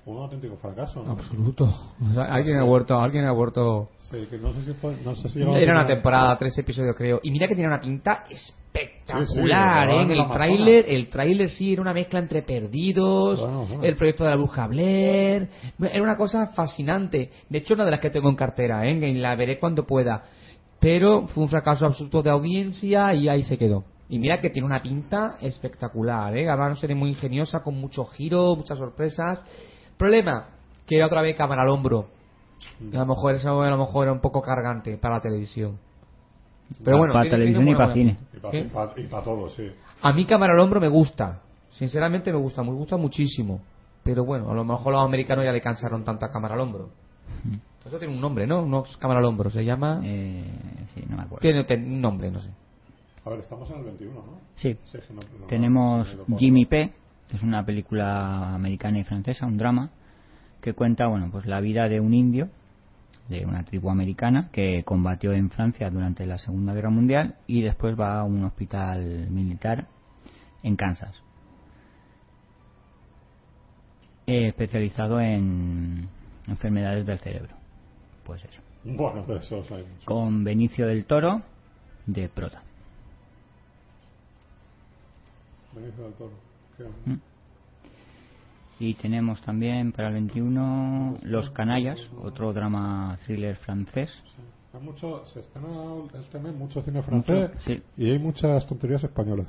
fue 0.03 0.13
un 0.13 0.21
auténtico 0.21 0.55
fracaso, 0.57 1.03
¿no? 1.03 1.13
Absoluto. 1.13 1.63
O 1.63 2.13
sea, 2.13 2.25
alguien 2.25 2.57
ha 2.59 2.63
vuelto, 2.63 2.99
alguien 2.99 3.25
ha 3.25 3.31
vuelto. 3.31 3.89
Sí, 3.97 4.27
que 4.29 4.37
no 4.37 4.53
sé 4.53 4.61
si 4.61 4.73
fue, 4.73 4.95
no 5.03 5.15
sé 5.15 5.29
si 5.29 5.41
Era 5.41 5.71
una 5.73 5.87
temporada, 5.87 6.37
tres 6.37 6.55
episodios 6.59 6.95
creo. 6.95 7.19
Y 7.23 7.31
mira 7.31 7.47
que 7.47 7.55
tiene 7.55 7.69
una 7.69 7.81
pinta 7.81 8.23
espectacular, 8.29 9.87
Sí, 9.87 9.93
sí, 9.93 9.97
¿eh? 9.97 10.01
en 10.03 10.11
el 10.11 10.29
tráiler, 10.29 10.85
el 10.87 11.09
tráiler 11.09 11.49
sí 11.49 11.73
era 11.73 11.81
una 11.81 11.93
mezcla 11.93 12.19
entre 12.19 12.43
Perdidos, 12.43 13.39
Bueno, 13.41 13.65
bueno. 13.65 13.83
el 13.83 13.95
proyecto 13.95 14.23
de 14.25 14.29
la 14.29 14.35
bruja 14.35 14.67
Blair. 14.67 15.49
Era 15.79 16.03
una 16.03 16.17
cosa 16.17 16.47
fascinante. 16.47 17.31
De 17.49 17.57
hecho, 17.57 17.73
una 17.73 17.85
de 17.85 17.91
las 17.91 17.99
que 17.99 18.11
tengo 18.11 18.29
en 18.29 18.35
cartera, 18.35 18.85
¿eh? 18.87 19.13
La 19.15 19.35
veré 19.35 19.59
cuando 19.59 19.87
pueda. 19.87 20.23
Pero 20.85 21.27
fue 21.29 21.41
un 21.41 21.49
fracaso 21.49 21.83
absoluto 21.87 22.21
de 22.21 22.29
audiencia 22.29 23.11
y 23.15 23.27
ahí 23.27 23.41
se 23.41 23.57
quedó. 23.57 23.85
Y 24.07 24.19
mira 24.19 24.39
que 24.39 24.51
tiene 24.51 24.67
una 24.67 24.83
pinta 24.83 25.35
espectacular, 25.41 26.37
¿eh? 26.37 26.47
Además, 26.47 26.67
una 26.67 26.75
serie 26.75 26.95
muy 26.95 27.09
ingeniosa, 27.09 27.63
con 27.63 27.73
mucho 27.73 28.05
giro, 28.05 28.55
muchas 28.55 28.77
sorpresas. 28.77 29.43
Problema, 29.97 30.49
que 30.85 30.97
era 30.97 31.07
otra 31.07 31.23
vez 31.23 31.35
cámara 31.35 31.63
al 31.63 31.69
hombro. 31.69 32.05
Y 32.79 32.95
a 32.95 32.99
lo 32.99 33.07
mejor 33.07 33.33
eso 33.33 33.63
a 33.63 33.69
lo 33.71 33.77
mejor 33.79 34.03
era 34.03 34.13
un 34.13 34.21
poco 34.21 34.43
cargante 34.43 34.95
para 34.97 35.15
la 35.15 35.21
televisión. 35.21 35.79
Pero 36.83 36.99
bueno, 36.99 37.13
para 37.13 37.23
tiene- 37.23 37.35
televisión 37.37 37.63
tiene 37.63 37.71
y 37.71 37.75
para 37.75 37.93
cine. 37.95 38.17
Y 38.31 38.39
para, 38.69 38.93
¿Qué? 38.93 39.01
y 39.01 39.07
para 39.07 39.23
todo, 39.23 39.49
sí. 39.49 39.71
A 40.03 40.13
mí 40.13 40.25
cámara 40.25 40.53
al 40.53 40.59
hombro 40.59 40.79
me 40.79 40.87
gusta. 40.87 41.41
Sinceramente 41.71 42.31
me 42.31 42.37
gusta, 42.37 42.61
me 42.61 42.69
gusta 42.73 42.95
muchísimo. 42.95 43.59
Pero 44.03 44.23
bueno, 44.23 44.51
a 44.51 44.53
lo 44.53 44.63
mejor 44.63 44.93
los 44.93 45.03
americanos 45.03 45.45
ya 45.45 45.51
le 45.51 45.61
cansaron 45.61 46.03
tanta 46.03 46.29
cámara 46.29 46.53
al 46.53 46.59
hombro. 46.59 46.89
Eso 47.85 47.99
tiene 47.99 48.13
un 48.15 48.21
nombre, 48.21 48.47
¿no? 48.47 48.65
No 48.65 48.83
es 48.83 48.97
cámara 48.97 49.19
al 49.19 49.25
hombro, 49.25 49.49
se 49.51 49.63
llama... 49.63 50.01
Eh, 50.03 50.43
sí, 50.95 51.03
no 51.07 51.17
me 51.17 51.23
acuerdo. 51.23 51.41
Tiene 51.41 51.63
tiene 51.65 51.85
un 51.85 52.01
nombre, 52.01 52.31
no 52.31 52.39
sé. 52.39 52.49
A 53.23 53.29
ver, 53.29 53.39
estamos 53.39 53.69
en 53.69 53.77
el 53.77 53.83
21, 53.85 54.13
¿no? 54.15 54.39
Sí, 54.55 54.75
no- 55.09 55.15
no- 55.39 55.45
tenemos 55.47 56.17
no. 56.27 56.37
Jimmy 56.37 56.65
P, 56.65 56.93
que 57.27 57.37
es 57.37 57.43
una 57.43 57.63
película 57.65 58.55
americana 58.55 58.99
y 58.99 59.03
francesa, 59.03 59.45
un 59.45 59.57
drama, 59.57 59.91
que 60.61 60.73
cuenta 60.73 61.07
bueno 61.07 61.29
pues 61.31 61.45
la 61.45 61.59
vida 61.59 61.87
de 61.87 61.99
un 61.99 62.13
indio 62.13 62.49
de 63.29 63.45
una 63.45 63.63
tribu 63.63 63.89
americana 63.89 64.49
que 64.51 64.83
combatió 64.83 65.33
en 65.33 65.49
Francia 65.49 65.89
durante 65.89 66.25
la 66.25 66.37
Segunda 66.39 66.73
Guerra 66.73 66.89
Mundial 66.91 67.35
y 67.47 67.61
después 67.61 67.99
va 67.99 68.19
a 68.19 68.23
un 68.23 68.43
hospital 68.43 69.29
militar 69.29 69.87
en 70.63 70.75
Kansas, 70.75 71.15
eh, 74.27 74.47
especializado 74.47 75.19
en 75.21 76.07
enfermedades 76.47 77.05
del 77.05 77.19
cerebro. 77.19 77.53
Pues 78.25 78.43
eso. 78.43 78.61
Bueno, 78.83 79.25
eso 79.33 79.57
mucho. 79.57 80.05
Con 80.05 80.43
Benicio 80.43 80.87
del 80.87 81.05
Toro 81.05 81.41
de 82.05 82.29
prota. 82.29 82.61
Benicio 85.73 86.03
del 86.03 86.13
Toro. 86.13 86.31
¿Mm? 87.05 87.15
Y 88.79 88.93
tenemos 88.95 89.41
también 89.41 89.91
para 89.91 90.09
el 90.09 90.15
21 90.15 91.17
Los 91.23 91.49
Canallas, 91.51 91.99
otro 92.21 92.51
drama 92.51 93.17
thriller 93.25 93.55
francés. 93.55 94.13
Hay 94.73 94.81
mucho, 94.81 95.23
se 95.25 95.39
estrena 95.39 95.69
este 96.13 96.37
mes 96.39 96.53
mucho 96.53 96.81
cine 96.81 97.01
francés 97.01 97.51
sí. 97.59 97.81
y 97.95 98.11
hay 98.11 98.19
muchas 98.19 98.67
tonterías 98.67 99.03
españolas. 99.03 99.47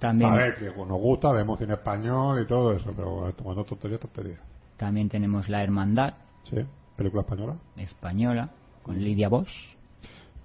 También, 0.00 0.32
A 0.32 0.36
ver, 0.36 0.56
que 0.56 0.64
nos 0.66 1.00
gusta, 1.00 1.32
vemos 1.32 1.58
cine 1.58 1.74
español 1.74 2.42
y 2.42 2.46
todo 2.46 2.72
eso, 2.72 2.92
pero 2.94 3.10
bueno, 3.12 3.32
tomando 3.34 3.64
tonterías, 3.64 4.00
tonterías. 4.00 4.40
También 4.76 5.08
tenemos 5.08 5.48
La 5.48 5.62
Hermandad 5.62 6.14
Sí, 6.50 6.56
película 6.96 7.22
española. 7.22 7.56
española 7.76 8.50
con 8.82 8.98
Lidia 9.02 9.28
Bosch. 9.28 9.50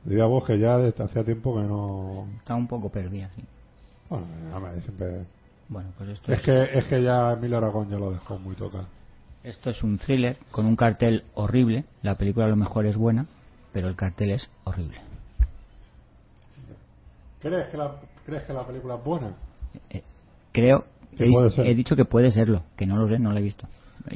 Diría 0.06 0.26
vos 0.26 0.46
que 0.46 0.58
ya 0.58 0.78
desde 0.78 1.04
hacía 1.04 1.24
tiempo 1.26 1.56
que 1.56 1.64
no. 1.68 2.26
Está 2.38 2.56
un 2.56 2.68
poco 2.68 2.90
perdida, 2.90 3.30
sí. 3.36 3.44
Bueno, 4.10 4.26
hombre, 4.56 4.82
siempre. 4.82 5.26
Bueno, 5.68 5.90
pues 5.98 6.10
esto 6.12 6.32
Es 6.32 6.40
es, 6.40 6.46
que, 6.46 6.80
es 6.80 6.86
que 6.86 7.04
ya 7.04 7.34
Emilio 7.34 7.58
Aragón 7.58 7.90
ya 7.90 7.98
lo 7.98 8.12
dejó 8.12 8.40
muy 8.40 8.56
tocado. 8.56 8.88
esto 9.44 9.70
es 9.70 9.84
un 9.84 9.98
thriller 10.00 10.38
con 10.52 10.66
un 10.66 10.76
cartel 10.76 11.26
horrible. 11.36 11.84
La 12.02 12.16
película 12.16 12.46
a 12.46 12.50
lo 12.50 12.56
mejor 12.56 12.86
es 12.86 12.96
buena, 12.98 13.26
pero 13.74 13.88
el 13.90 13.96
cartel 13.96 14.32
es 14.32 14.50
horrible. 14.64 15.00
¿Crees 17.42 17.68
que 17.70 17.78
la, 17.78 17.96
¿crees 18.26 18.44
que 18.44 18.54
la 18.54 18.66
película 18.66 18.96
es 18.96 19.04
buena? 19.04 19.34
Eh, 19.90 20.02
creo, 20.52 20.86
Que 21.18 21.26
he, 21.28 21.32
puede 21.32 21.52
ser. 21.52 21.68
he 21.68 21.76
dicho 21.76 21.96
que 21.96 22.06
puede 22.06 22.32
serlo, 22.32 22.64
que 22.76 22.86
no 22.86 22.98
lo 22.98 23.08
sé, 23.08 23.20
no 23.20 23.32
lo 23.32 23.38
he 23.38 23.42
visto. 23.42 23.68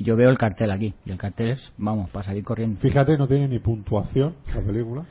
Yo 0.02 0.16
veo 0.16 0.30
el 0.30 0.38
cartel 0.38 0.72
aquí 0.72 0.94
y 1.06 1.12
el 1.12 1.18
cartel 1.18 1.52
es, 1.52 1.74
vamos, 1.78 2.10
para 2.10 2.26
salir 2.26 2.44
corriendo. 2.44 2.80
Fíjate, 2.80 3.18
no 3.18 3.28
tiene 3.28 3.48
ni 3.48 3.60
puntuación 3.60 4.36
la 4.54 4.62
película. 4.62 5.06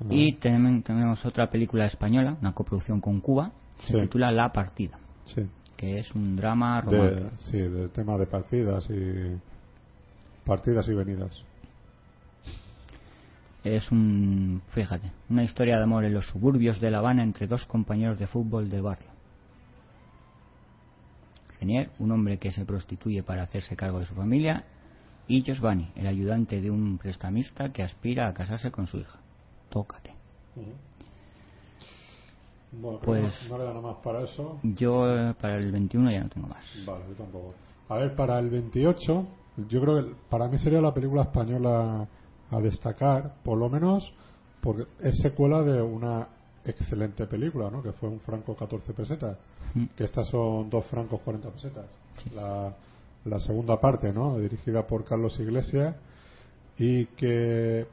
No. 0.00 0.14
Y 0.14 0.32
tenemos, 0.34 0.82
tenemos 0.84 1.24
otra 1.26 1.50
película 1.50 1.84
española, 1.86 2.36
una 2.40 2.52
coproducción 2.52 3.00
con 3.00 3.20
Cuba, 3.20 3.52
se 3.80 3.92
Sí. 3.92 4.00
titula 4.00 4.30
La 4.32 4.50
Partida, 4.52 4.98
Sí, 5.24 5.42
que 5.76 5.98
es 5.98 6.14
un 6.14 6.36
drama 6.36 6.80
romántico. 6.80 7.24
de, 7.26 7.30
sí, 7.36 7.58
de 7.58 7.88
tema 7.88 8.16
de 8.16 8.26
partidas 8.26 8.88
y. 8.90 9.36
Partidas 10.44 10.88
y 10.88 10.94
venidas. 10.94 11.30
Es 13.62 13.92
un, 13.92 14.62
fíjate, 14.70 15.12
una 15.28 15.42
historia 15.44 15.76
de 15.76 15.82
amor 15.82 16.04
en 16.06 16.14
los 16.14 16.26
suburbios 16.28 16.80
de 16.80 16.90
La 16.90 16.98
Habana 16.98 17.22
entre 17.22 17.46
dos 17.46 17.66
compañeros 17.66 18.18
de 18.18 18.26
fútbol 18.26 18.70
del 18.70 18.80
barrio. 18.82 19.09
Genier, 21.60 21.90
un 21.98 22.10
hombre 22.10 22.38
que 22.38 22.50
se 22.50 22.64
prostituye 22.64 23.22
para 23.22 23.42
hacerse 23.42 23.76
cargo 23.76 24.00
de 24.00 24.06
su 24.06 24.14
familia, 24.14 24.64
y 25.28 25.42
Giovanni, 25.42 25.92
el 25.94 26.06
ayudante 26.06 26.60
de 26.60 26.70
un 26.70 26.98
prestamista 26.98 27.70
que 27.70 27.82
aspira 27.82 28.26
a 28.28 28.34
casarse 28.34 28.70
con 28.70 28.86
su 28.86 28.96
hija. 28.98 29.18
Tócate. 29.68 30.12
Bueno, 32.72 32.98
Pues- 33.00 33.42
no, 33.44 33.50
no 33.50 33.58
le 33.58 33.64
da 33.64 33.70
nada 33.70 33.82
más 33.82 33.96
para 34.02 34.22
eso. 34.22 34.58
Yo 34.62 35.34
para 35.40 35.58
el 35.58 35.70
21 35.70 36.10
ya 36.10 36.22
no 36.22 36.28
tengo 36.30 36.48
más. 36.48 36.64
Vale, 36.86 37.04
yo 37.08 37.14
tampoco. 37.14 37.54
A 37.88 37.98
ver, 37.98 38.14
para 38.14 38.38
el 38.38 38.48
28, 38.48 39.26
yo 39.68 39.80
creo 39.80 40.04
que 40.04 40.14
para 40.28 40.48
mí 40.48 40.58
sería 40.58 40.80
la 40.80 40.94
película 40.94 41.22
española 41.22 42.08
a 42.50 42.60
destacar, 42.60 43.34
por 43.44 43.58
lo 43.58 43.68
menos 43.68 44.12
porque 44.60 44.84
es 45.00 45.16
secuela 45.20 45.62
de 45.62 45.82
una 45.82 46.28
excelente 46.64 47.26
película, 47.26 47.70
¿no? 47.70 47.82
Que 47.82 47.92
fue 47.92 48.08
un 48.08 48.20
franco 48.20 48.54
14 48.54 48.92
pesetas. 48.92 49.36
Mm. 49.74 49.84
Que 49.96 50.04
estas 50.04 50.28
son 50.28 50.68
dos 50.68 50.84
francos 50.86 51.20
40 51.22 51.50
pesetas. 51.50 51.86
La, 52.34 52.74
la 53.24 53.40
segunda 53.40 53.80
parte, 53.80 54.12
¿no? 54.12 54.38
Dirigida 54.38 54.86
por 54.86 55.04
Carlos 55.04 55.38
Iglesias 55.38 55.96
y 56.78 57.06
que, 57.06 57.86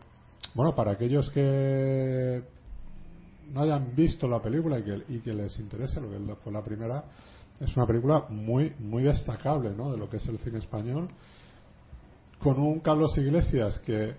bueno, 0.54 0.74
para 0.74 0.92
aquellos 0.92 1.30
que 1.32 2.42
no 3.54 3.62
hayan 3.62 3.96
visto 3.96 4.28
la 4.28 4.42
película 4.42 4.80
y 4.80 4.84
que, 4.84 5.04
y 5.10 5.20
que 5.20 5.34
les 5.34 5.58
interese, 5.60 6.00
lo 6.02 6.10
que 6.10 6.36
fue 6.42 6.52
la 6.52 6.64
primera, 6.64 7.04
es 7.60 7.76
una 7.76 7.88
película 7.88 8.26
muy 8.30 8.74
muy 8.80 9.04
destacable 9.04 9.72
¿no? 9.72 9.92
de 9.92 9.98
lo 9.98 10.10
que 10.10 10.18
es 10.18 10.28
el 10.28 10.38
cine 10.40 10.60
español, 10.60 11.08
con 12.40 12.60
un 12.60 12.80
Carlos 12.80 13.18
Iglesias 13.18 13.80
que 13.80 14.16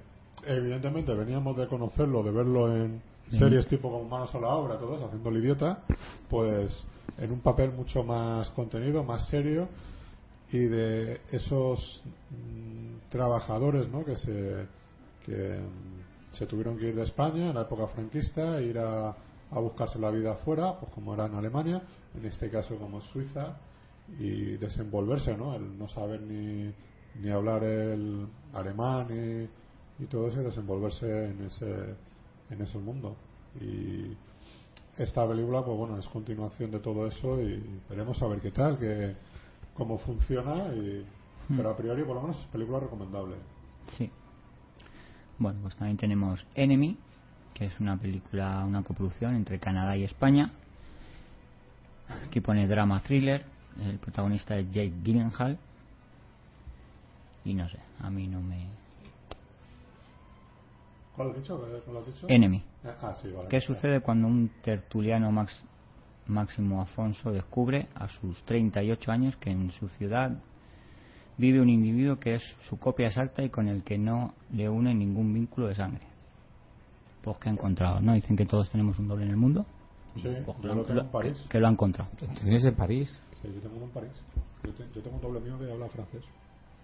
evidentemente 0.47 1.15
veníamos 1.15 1.57
de 1.57 1.67
conocerlo, 1.67 2.23
de 2.23 2.31
verlo 2.31 2.75
en 2.75 3.01
series 3.31 3.67
tipo 3.67 3.91
como 3.91 4.09
Manos 4.09 4.35
a 4.35 4.41
la 4.41 4.49
Obra, 4.49 4.79
todo 4.79 4.97
eso, 4.97 5.07
haciendo 5.07 5.29
el 5.31 5.45
idiota, 5.45 5.83
pues 6.29 6.85
en 7.19 7.33
un 7.33 7.41
papel 7.41 7.73
mucho 7.73 8.03
más 8.03 8.51
contenido, 8.51 9.03
más 9.03 9.29
serio 9.29 9.69
y 10.51 10.59
de 10.61 11.21
esos 11.31 12.03
mm, 12.31 13.11
trabajadores 13.11 13.89
¿no? 13.89 14.05
que 14.05 14.17
se 14.17 14.67
que 15.25 15.59
mm, 15.61 16.37
se 16.37 16.47
tuvieron 16.47 16.79
que 16.79 16.89
ir 16.89 16.95
de 16.95 17.03
España 17.03 17.49
en 17.49 17.55
la 17.55 17.63
época 17.63 17.87
franquista, 17.89 18.61
ir 18.61 18.79
a, 18.79 19.09
a 19.51 19.59
buscarse 19.59 19.99
la 19.99 20.11
vida 20.11 20.33
afuera, 20.33 20.79
pues 20.79 20.93
como 20.93 21.15
era 21.15 21.27
en 21.27 21.35
Alemania, 21.35 21.83
en 22.15 22.25
este 22.25 22.51
caso 22.51 22.77
como 22.77 23.01
Suiza, 23.01 23.57
y 24.19 24.57
desenvolverse, 24.57 25.37
¿no? 25.37 25.55
El 25.55 25.79
no 25.79 25.89
saber 25.89 26.21
ni, 26.23 26.73
ni 27.21 27.31
hablar 27.31 27.65
el 27.65 28.27
alemán 28.53 29.09
y, 29.11 30.03
y 30.03 30.07
todo 30.07 30.29
eso, 30.29 30.41
y 30.41 30.45
desenvolverse 30.45 31.27
en 31.27 31.47
ese, 31.47 31.95
en 32.51 32.63
ese 32.63 32.79
mundo. 32.79 33.17
Y 33.61 34.17
esta 35.01 35.27
película, 35.29 35.65
pues 35.65 35.77
bueno, 35.77 35.99
es 35.99 36.07
continuación 36.09 36.71
de 36.71 36.81
todo 36.81 37.07
eso 37.07 37.41
y 37.41 37.63
veremos 37.89 38.21
a 38.23 38.29
ver 38.29 38.41
qué 38.41 38.51
tal, 38.51 38.79
que, 38.79 39.15
cómo 39.75 39.99
funciona, 39.99 40.73
y, 40.75 41.05
Hmm. 41.49 41.57
pero 41.57 41.71
a 41.71 41.77
priori, 41.77 42.03
por 42.05 42.15
lo 42.17 42.23
menos, 42.23 42.39
es 42.39 42.47
película 42.47 42.81
recomendable. 42.81 43.37
Sí. 43.97 44.11
Bueno, 45.39 45.59
pues 45.63 45.77
también 45.77 45.97
tenemos 45.97 46.45
Enemy, 46.55 46.97
que 47.55 47.67
es 47.67 47.81
una 47.81 47.97
película, 47.97 48.65
una 48.65 48.83
coproducción 48.83 49.35
entre 49.35 49.59
Canadá 49.59 49.97
y 49.97 50.05
España. 50.05 50.51
Aquí 52.27 52.41
pone 52.41 52.67
drama 52.69 53.01
thriller. 53.01 53.45
El 53.81 53.99
protagonista 53.99 54.59
es 54.59 54.67
Jake 54.67 54.93
Gyllenhaal. 55.03 55.59
Y 57.45 57.55
no 57.55 57.69
sé, 57.69 57.79
a 58.01 58.11
mí 58.11 58.27
no 58.27 58.41
me. 58.41 58.67
¿Cuál 61.19 61.31
has 61.31 61.37
dicho? 61.37 61.59
¿Cuál 61.85 61.97
has 61.99 62.07
dicho? 62.07 62.27
Enemy. 62.29 62.63
Ah, 62.85 63.13
sí, 63.21 63.29
vale. 63.33 63.49
¿Qué 63.49 63.61
sucede 63.61 64.01
cuando 64.01 64.29
un 64.29 64.51
tertuliano 64.63 65.33
Max- 65.33 65.65
Máximo 66.29 66.81
Afonso 66.81 67.33
descubre 67.33 67.89
a 67.97 68.07
sus 68.07 68.41
38 68.45 69.11
años 69.11 69.37
que 69.37 69.51
en 69.51 69.73
su 69.73 69.89
ciudad 69.89 70.31
vive 71.37 71.61
un 71.61 71.71
individuo 71.71 72.21
que 72.21 72.37
es 72.37 72.43
su 72.69 72.79
copia 72.79 73.09
exacta 73.09 73.43
y 73.43 73.51
con 73.51 73.67
el 73.67 73.83
que 73.83 73.99
no 73.99 74.33
le 74.53 74.69
une 74.69 74.95
ningún 74.95 75.35
vínculo 75.35 75.67
de 75.67 75.75
sangre? 75.75 76.03
Pues 77.23 77.37
que 77.39 77.49
ha 77.49 77.53
encontrado, 77.53 78.01
¿no? 78.01 78.15
Dicen 78.15 78.37
que 78.37 78.47
todos 78.47 78.71
tenemos 78.71 78.97
un 79.01 79.09
doble 79.09 79.25
en 79.25 79.31
el 79.31 79.37
mundo. 79.37 79.67
Sí, 80.15 80.23
Pues 80.23 80.57
yo 80.63 80.75
lo- 80.75 80.85
tengo 80.85 81.01
en 81.01 81.07
que- 81.07 81.13
París. 81.13 81.47
que 81.51 81.59
lo 81.59 81.67
ha 81.67 81.71
encontrado. 81.71 82.11
¿Tienes 82.43 82.65
en 82.65 82.75
París? 82.77 83.21
Sí, 83.43 83.49
yo 83.53 83.61
tengo 83.61 83.77
uno 83.77 83.87
en 83.87 83.91
París. 83.91 84.13
Yo, 84.65 84.73
te- 84.73 84.89
yo 84.95 85.03
tengo 85.03 85.17
un 85.17 85.23
doble 85.23 85.41
mío 85.41 85.59
que 85.59 85.71
habla 85.73 85.89
francés. 85.89 86.23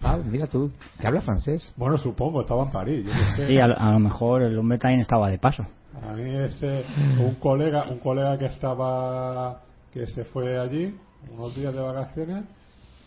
Ah, 0.04 0.18
mira 0.18 0.46
tú, 0.46 0.70
que 1.00 1.06
habla 1.06 1.22
francés. 1.22 1.72
Bueno, 1.76 1.96
supongo, 1.96 2.42
estaba 2.42 2.64
en 2.64 2.70
París. 2.70 3.04
Yo 3.06 3.12
sé. 3.36 3.46
Sí, 3.48 3.58
a, 3.58 3.66
lo- 3.66 3.78
a 3.78 3.92
lo 3.92 3.98
mejor 3.98 4.42
el 4.42 4.58
hombre 4.58 4.78
también 4.78 5.00
estaba 5.00 5.30
de 5.30 5.38
paso. 5.38 5.64
A 6.06 6.12
mí 6.12 6.22
ese 6.24 6.84
un 7.18 7.36
colega, 7.36 7.84
un 7.88 7.98
colega 8.00 8.36
que 8.36 8.46
estaba 8.46 9.62
que 9.92 10.06
se 10.08 10.24
fue 10.24 10.58
allí 10.58 10.94
unos 11.32 11.54
días 11.54 11.72
de 11.72 11.80
vacaciones 11.80 12.44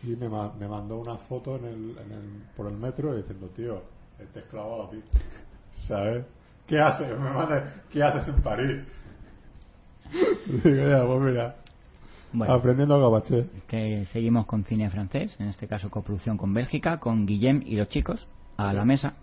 y 0.04 0.16
me, 0.16 0.28
me 0.30 0.68
mandó 0.68 0.98
una 0.98 1.18
foto 1.18 1.58
en 1.58 1.66
el, 1.66 1.98
en 1.98 2.12
el- 2.12 2.44
por 2.56 2.68
el 2.68 2.78
metro 2.78 3.16
diciendo, 3.16 3.48
tío, 3.56 3.82
te 4.34 4.40
he 4.40 4.44
clavado 4.44 4.84
a 4.88 4.90
ti. 4.90 5.04
¿Sabes? 5.88 6.26
¿Qué 6.66 6.80
haces? 6.80 7.10
Me 7.10 7.30
manda, 7.30 7.74
¿qué 7.92 8.02
haces 8.02 8.28
en 8.28 8.42
París? 8.42 8.84
Digo, 10.64 10.88
ya, 10.88 11.06
pues 11.06 11.22
mira, 11.22 11.56
Bueno, 12.34 12.54
aprendiendo 12.54 13.00
gabaché. 13.00 13.46
que 13.68 14.06
seguimos 14.08 14.46
con 14.46 14.64
cine 14.66 14.90
francés, 14.90 15.36
en 15.40 15.48
este 15.48 15.68
caso 15.68 15.90
coproducción 15.90 16.38
con 16.38 16.54
Bélgica, 16.54 17.00
con 17.00 17.26
Guillem 17.26 17.64
y 17.66 17.76
los 17.76 17.90
chicos 17.90 18.28
a 18.58 18.74
la 18.74 18.86
mesa. 18.86 19.14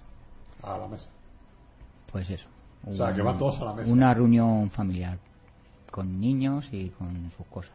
A 0.63 0.79
la 0.79 0.89
mesa. 0.89 1.09
Pues 2.11 2.31
eso. 2.31 2.49
O 2.87 2.95
sea, 2.95 3.13
que 3.13 3.23
van 3.23 3.39
todos 3.39 3.61
a 3.61 3.65
la 3.65 3.75
mesa. 3.75 3.91
Una 3.91 4.15
reunión 4.15 4.71
familiar 4.71 5.19
con 5.91 6.21
niños 6.21 6.69
y 6.73 6.89
con 6.89 7.31
sus 7.37 7.47
cosas. 7.47 7.73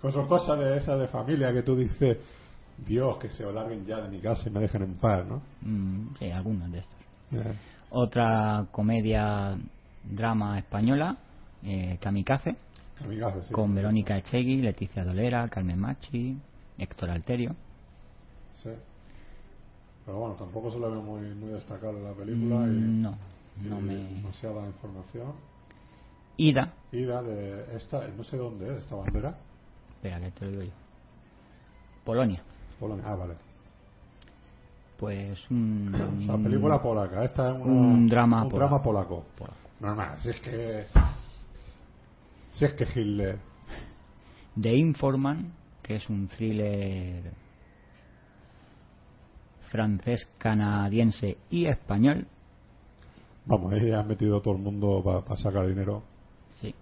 Con 0.00 0.10
sus 0.12 0.26
cosas 0.26 0.58
de 0.58 0.76
esa 0.76 0.96
de 0.96 1.06
familia 1.06 1.52
que 1.52 1.62
tú 1.62 1.76
dices, 1.76 2.18
Dios, 2.78 3.18
que 3.18 3.30
se 3.30 3.44
larguen 3.52 3.86
ya 3.86 4.00
de 4.00 4.08
mi 4.08 4.18
casa 4.18 4.48
y 4.48 4.50
me 4.50 4.60
dejen 4.60 4.82
en 4.82 4.94
paz, 4.94 5.24
¿no? 5.26 5.42
Mm, 5.60 6.16
sí, 6.18 6.30
algunos 6.30 6.72
de 6.72 6.78
estos. 6.78 6.96
Otra 7.90 8.66
comedia 8.72 9.56
drama 10.04 10.58
española, 10.58 11.16
eh, 11.62 11.98
Kamikaze, 12.00 12.56
sí. 13.42 13.52
con 13.52 13.74
Verónica 13.74 14.16
Echegui, 14.18 14.60
Leticia 14.62 15.04
Dolera, 15.04 15.48
Carmen 15.48 15.78
Machi, 15.78 16.36
Héctor 16.78 17.10
Alterio. 17.10 17.54
Sí. 18.62 18.70
Pero 20.06 20.18
bueno, 20.18 20.34
tampoco 20.34 20.70
se 20.70 20.78
le 20.78 20.88
ve 20.88 20.96
muy, 20.96 21.20
muy 21.34 21.50
destacable 21.50 22.02
la 22.02 22.12
película 22.12 22.56
y, 22.66 22.70
Mm, 22.70 23.02
no, 23.02 23.14
y 23.62 23.68
no 23.68 23.80
me. 23.80 23.94
demasiada 23.94 24.66
información. 24.66 25.32
Ida, 26.36 26.72
Ida 26.92 27.22
de 27.22 27.76
esta, 27.76 28.06
no 28.08 28.24
sé 28.24 28.36
dónde 28.38 28.72
es 28.76 28.82
esta 28.84 28.96
bandera. 28.96 29.34
espera 29.96 30.18
que 30.20 30.30
te 30.30 30.44
lo 30.46 30.50
digo 30.52 30.62
yo. 30.62 30.70
Polonia. 32.04 32.42
Polonia. 32.78 33.04
Ah, 33.06 33.14
vale. 33.14 33.34
Pues 34.98 35.38
un. 35.50 36.22
Sea, 36.26 36.36
película 36.36 36.80
polaca. 36.82 37.24
Esta 37.24 37.50
es 37.50 37.54
una- 37.56 37.64
un 37.64 38.08
drama 38.08 38.42
un 38.42 38.50
polaco. 38.50 38.58
drama 38.58 38.82
polaco. 38.82 39.24
Polaco. 39.36 39.56
Normal, 39.80 40.18
si 40.22 40.28
es 40.30 40.40
que. 40.40 40.86
Si 42.52 42.64
es 42.64 42.72
que 42.74 42.84
Hitler. 42.84 43.38
The 44.60 44.74
Informant, 44.74 45.52
que 45.82 45.96
es 45.96 46.08
un 46.10 46.28
thriller 46.28 47.32
francés, 49.70 50.28
canadiense 50.38 51.36
y 51.50 51.66
español. 51.66 52.26
Vamos, 53.46 53.72
ahí 53.72 53.90
han 53.92 54.06
metido 54.06 54.40
todo 54.40 54.54
el 54.54 54.60
mundo 54.60 55.02
para 55.04 55.36
sacar 55.40 55.66
dinero. 55.66 56.02
Sí. 56.60 56.74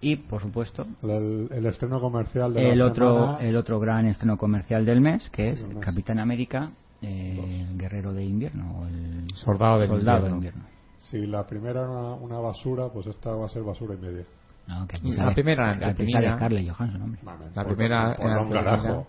Y, 0.00 0.16
por 0.16 0.40
supuesto, 0.40 0.86
El, 1.02 1.48
el 1.52 1.66
estreno 1.66 2.00
comercial 2.00 2.54
de 2.54 2.70
el 2.72 2.78
la 2.78 2.86
otro, 2.86 3.14
semana. 3.14 3.38
el 3.48 3.56
otro 3.56 3.78
gran 3.78 4.06
estreno 4.06 4.36
comercial 4.38 4.84
del 4.84 5.00
mes, 5.00 5.28
que 5.30 5.50
es. 5.50 5.64
Capitán 5.80 6.18
América, 6.18 6.70
eh, 7.02 7.66
el 7.70 7.78
guerrero 7.78 8.12
de 8.12 8.24
invierno, 8.24 8.80
o 8.80 8.86
el 8.86 9.26
soldado 9.34 9.78
de 9.80 10.30
invierno. 10.30 10.64
Si 10.98 11.26
la 11.26 11.46
primera 11.46 11.80
era 11.80 11.90
una, 11.90 12.14
una 12.14 12.38
basura, 12.38 12.88
pues 12.92 13.06
esta 13.06 13.34
va 13.34 13.46
a 13.46 13.48
ser 13.48 13.62
basura 13.62 13.94
y 13.94 13.98
media. 13.98 14.24
No, 14.66 14.86
que 14.86 14.96
aquí 14.96 15.12
La 15.12 15.32
primera 15.32 16.36
Scarlett 16.36 16.70
Johansson, 16.70 17.02
hombre. 17.02 17.20
Vale, 17.22 17.44
La 17.54 17.62
por- 17.64 17.66
primera 17.76 18.14
por 18.16 18.26
era 18.26 18.40
un 18.40 18.46
entretenida. 18.48 18.64
carajo. 18.82 19.06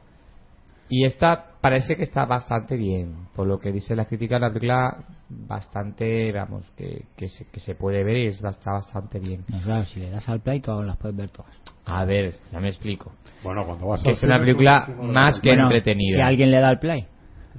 Y 0.91 1.05
esta 1.05 1.45
parece 1.61 1.95
que 1.95 2.03
está 2.03 2.25
bastante 2.25 2.75
bien, 2.75 3.27
por 3.35 3.45
lo 3.45 3.59
que 3.59 3.71
dice 3.71 3.95
la 3.95 4.05
crítica, 4.05 4.39
la 4.39 4.47
película 4.49 4.97
bastante, 5.29 6.31
vamos, 6.31 6.65
que, 6.75 7.05
que, 7.15 7.27
se, 7.27 7.45
que 7.45 7.59
se 7.59 7.75
puede 7.75 8.03
ver 8.03 8.17
y 8.17 8.25
es- 8.27 8.41
está 8.43 8.71
bastante 8.71 9.19
bien. 9.19 9.43
No, 9.49 9.59
claro, 9.61 9.85
si 9.85 9.99
le 9.99 10.09
das 10.09 10.27
al 10.29 10.39
play, 10.39 10.61
todas 10.61 10.87
las 10.87 10.97
puedes 10.97 11.15
ver 11.17 11.29
todas. 11.29 11.51
A 11.85 12.05
ver, 12.05 12.33
ya 12.51 12.59
me 12.59 12.69
explico. 12.69 13.11
Bueno, 13.43 13.65
cuando 13.65 13.87
vas 13.87 14.01
Que 14.01 14.09
al 14.11 14.15
es 14.15 14.23
una 14.23 14.39
película 14.39 14.87
más 15.01 15.39
que 15.41 15.51
entretenida. 15.51 16.17
Si 16.17 16.21
alguien 16.21 16.49
le 16.51 16.59
da 16.59 16.69
al 16.69 16.79
play. 16.79 17.05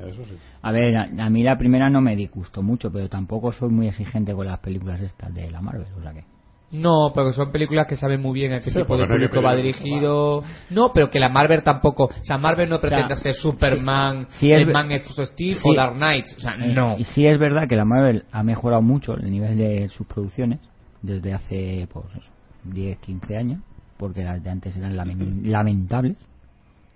Eso 0.06 0.24
sí. 0.24 0.32
A 0.62 0.72
ver, 0.72 0.96
a, 0.96 1.02
a 1.26 1.30
mí 1.30 1.42
la 1.42 1.56
primera 1.58 1.90
no 1.90 2.00
me 2.00 2.16
disgustó 2.16 2.62
mucho, 2.62 2.90
pero 2.92 3.08
tampoco 3.08 3.52
soy 3.52 3.68
muy 3.70 3.88
exigente 3.88 4.32
con 4.34 4.46
las 4.46 4.58
películas 4.60 5.00
estas 5.00 5.32
de 5.34 5.50
la 5.50 5.60
Marvel, 5.60 5.86
o 5.98 6.02
sea 6.02 6.12
que... 6.12 6.24
No, 6.72 7.10
porque 7.12 7.32
son 7.32 7.50
películas 7.50 7.88
que 7.88 7.96
saben 7.96 8.22
muy 8.22 8.32
bien 8.32 8.52
a 8.52 8.60
qué 8.60 8.70
Sí, 8.70 8.78
tipo 8.78 8.96
de 8.96 9.04
público 9.04 9.42
va 9.42 9.56
dirigido. 9.56 10.44
No, 10.70 10.92
pero 10.92 11.10
que 11.10 11.18
la 11.18 11.28
Marvel 11.28 11.64
tampoco. 11.64 12.04
O 12.04 12.10
sea, 12.24 12.38
Marvel 12.38 12.68
no 12.68 12.80
pretende 12.80 13.16
sea, 13.16 13.16
ser 13.16 13.34
Superman, 13.34 14.26
si- 14.28 14.38
si 14.46 14.52
es 14.52 14.60
el 14.68 14.72
Man 14.72 14.88
of 14.92 15.26
Steel 15.26 15.56
si- 15.56 15.68
o 15.68 15.74
Dark 15.74 15.94
Knight. 15.96 16.26
O 16.36 16.40
sea, 16.40 16.54
Eh, 16.54 16.72
no. 16.72 16.96
Y 16.96 17.02
sí 17.06 17.26
es 17.26 17.40
verdad 17.40 17.66
que 17.68 17.74
la 17.74 17.84
Marvel 17.84 18.24
ha 18.30 18.44
mejorado 18.44 18.82
mucho 18.82 19.14
el 19.16 19.28
nivel 19.32 19.58
de 19.58 19.88
sus 19.88 20.06
producciones 20.06 20.60
desde 21.02 21.32
hace, 21.34 21.88
pues 21.92 22.06
eso, 22.16 22.30
10, 22.62 22.98
15 23.00 23.36
años, 23.36 23.60
porque 23.96 24.22
las 24.22 24.40
de 24.40 24.50
antes 24.50 24.76
eran 24.76 24.94
lamen- 24.96 25.42
lamentables 25.50 26.16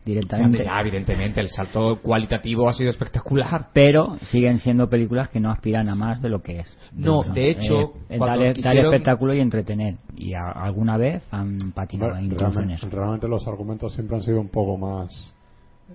directamente. 0.05 0.65
Ya, 0.65 0.81
evidentemente, 0.81 1.41
el 1.41 1.49
salto 1.49 1.99
cualitativo 2.03 2.69
ha 2.69 2.73
sido 2.75 2.91
espectacular. 2.91 3.69
Pero 3.73 4.17
siguen 4.31 4.59
siendo 4.59 4.89
películas 4.89 5.29
que 5.31 5.41
no 5.41 5.51
aspiran 5.51 5.89
a 5.89 5.95
más 5.95 6.21
de 6.21 6.29
lo 6.29 6.43
que 6.43 6.61
es. 6.61 6.77
No, 6.93 7.23
de 7.23 7.51
hecho, 7.51 7.95
eh, 8.09 8.19
darle, 8.19 8.53
quisieron- 8.55 8.93
espectáculo 8.93 9.35
y 9.35 9.41
entretener. 9.41 9.97
Y 10.17 10.35
a- 10.35 10.51
alguna 10.53 10.97
vez 10.97 11.23
han 11.31 11.73
patinado 11.73 12.11
Bueno, 12.13 12.25
incluso 12.27 12.47
en 12.47 12.53
realmente, 12.53 12.87
eso. 12.87 12.91
realmente 12.95 13.29
los 13.29 13.47
argumentos 13.49 13.95
siempre 13.95 14.17
han 14.17 14.23
sido 14.23 14.41
un 14.41 14.49
poco 14.51 14.77
más 14.77 15.35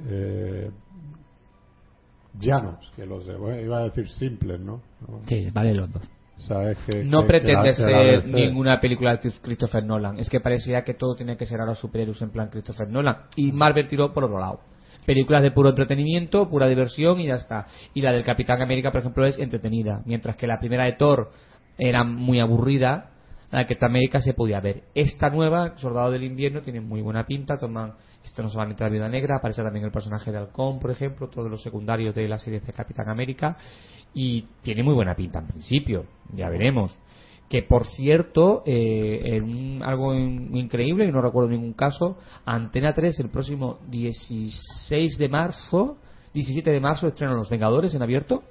eh, 0.08 0.70
llanos 2.40 2.92
que 2.96 3.06
los 3.06 3.26
de, 3.26 3.36
bueno, 3.36 3.60
iba 3.62 3.80
a 3.80 3.84
decir 3.84 4.08
simples, 4.10 4.60
¿no? 4.60 4.82
¿No? 5.08 5.22
Sí, 5.28 5.50
vale 5.52 5.74
los 5.74 5.92
dos. 5.92 6.04
Que, 6.48 7.04
No 7.04 7.22
que- 7.22 7.28
pretende 7.28 7.70
que 7.70 7.74
ser 7.76 8.28
ninguna 8.28 8.80
película 8.80 9.16
de 9.18 9.32
Christopher 9.42 9.84
Nolan. 9.84 10.20
Es 10.20 10.30
que 10.30 10.40
parecía 10.40 10.84
que 10.84 10.94
todo 10.94 11.16
tiene 11.16 11.38
que 11.38 11.46
ser 11.46 11.60
ahora 11.60 11.76
superhéroes 11.76 12.22
en 12.22 12.32
plan 12.32 12.50
Christopher 12.50 12.88
Nolan. 12.90 13.18
Y 13.36 13.52
Marvel 13.52 13.88
tiró 13.88 14.14
por 14.14 14.24
otro 14.24 14.40
lado. 14.40 14.60
Películas 15.06 15.44
de 15.44 15.52
puro 15.52 15.70
entretenimiento, 15.70 16.50
pura 16.50 16.68
diversión 16.68 17.20
y 17.20 17.28
ya 17.28 17.36
está. 17.36 17.66
Y 17.94 18.02
la 18.02 18.12
del 18.12 18.24
Capitán 18.24 18.62
América, 18.62 18.92
por 18.92 19.02
ejemplo, 19.02 19.26
es 19.26 19.38
entretenida. 19.40 20.02
Mientras 20.06 20.36
que 20.36 20.48
la 20.48 20.60
primera 20.60 20.86
de 20.86 20.94
Thor 20.94 21.32
era 21.78 22.04
muy 22.04 22.40
aburrida, 22.40 23.12
la 23.52 23.60
de 23.60 23.66
Capitán 23.66 23.90
América 23.92 24.22
se 24.22 24.34
podía 24.34 24.60
ver. 24.60 24.84
Esta 24.94 25.30
nueva, 25.30 25.78
Soldado 25.78 26.12
del 26.12 26.24
Invierno, 26.24 26.62
tiene 26.62 26.82
muy 26.82 27.02
buena 27.02 27.26
pinta. 27.26 27.58
Toman, 27.58 27.94
esto 28.24 28.44
no 28.44 28.50
solamente 28.50 28.84
la 28.84 28.90
Viuda 28.90 29.10
Negra, 29.10 29.38
aparece 29.38 29.64
también 29.64 29.86
el 29.86 29.92
personaje 29.92 30.32
de 30.32 30.38
Halcón, 30.38 30.80
por 30.80 30.92
ejemplo, 30.92 31.28
otro 31.28 31.44
de 31.44 31.50
los 31.50 31.62
secundarios 31.64 32.14
de 32.14 32.28
la 32.28 32.38
serie 32.38 32.60
de 32.60 32.74
Capitán 32.74 33.10
América. 33.10 33.58
Y 34.14 34.46
tiene 34.62 34.84
muy 34.84 34.94
buena 34.94 35.16
pinta 35.16 35.40
en 35.40 35.48
principio, 35.48 36.06
ya 36.34 36.50
veremos. 36.50 36.98
Que 37.50 37.64
por 37.64 37.88
cierto, 37.88 38.62
eh, 38.66 39.22
en 39.38 39.82
algo 39.84 40.14
in- 40.14 40.56
increíble, 40.56 41.06
y 41.06 41.12
no 41.12 41.22
recuerdo 41.22 41.50
ningún 41.50 41.74
caso, 41.74 42.18
Antena 42.46 42.94
3 42.94 43.20
el 43.20 43.30
próximo 43.30 43.80
16 43.90 45.18
de 45.18 45.30
marzo, 45.30 45.98
17 46.34 46.72
de 46.72 46.80
marzo 46.80 47.08
estrenan 47.08 47.36
Los 47.36 47.50
Vengadores 47.50 47.96
en 47.96 48.04
abierto. 48.04 48.44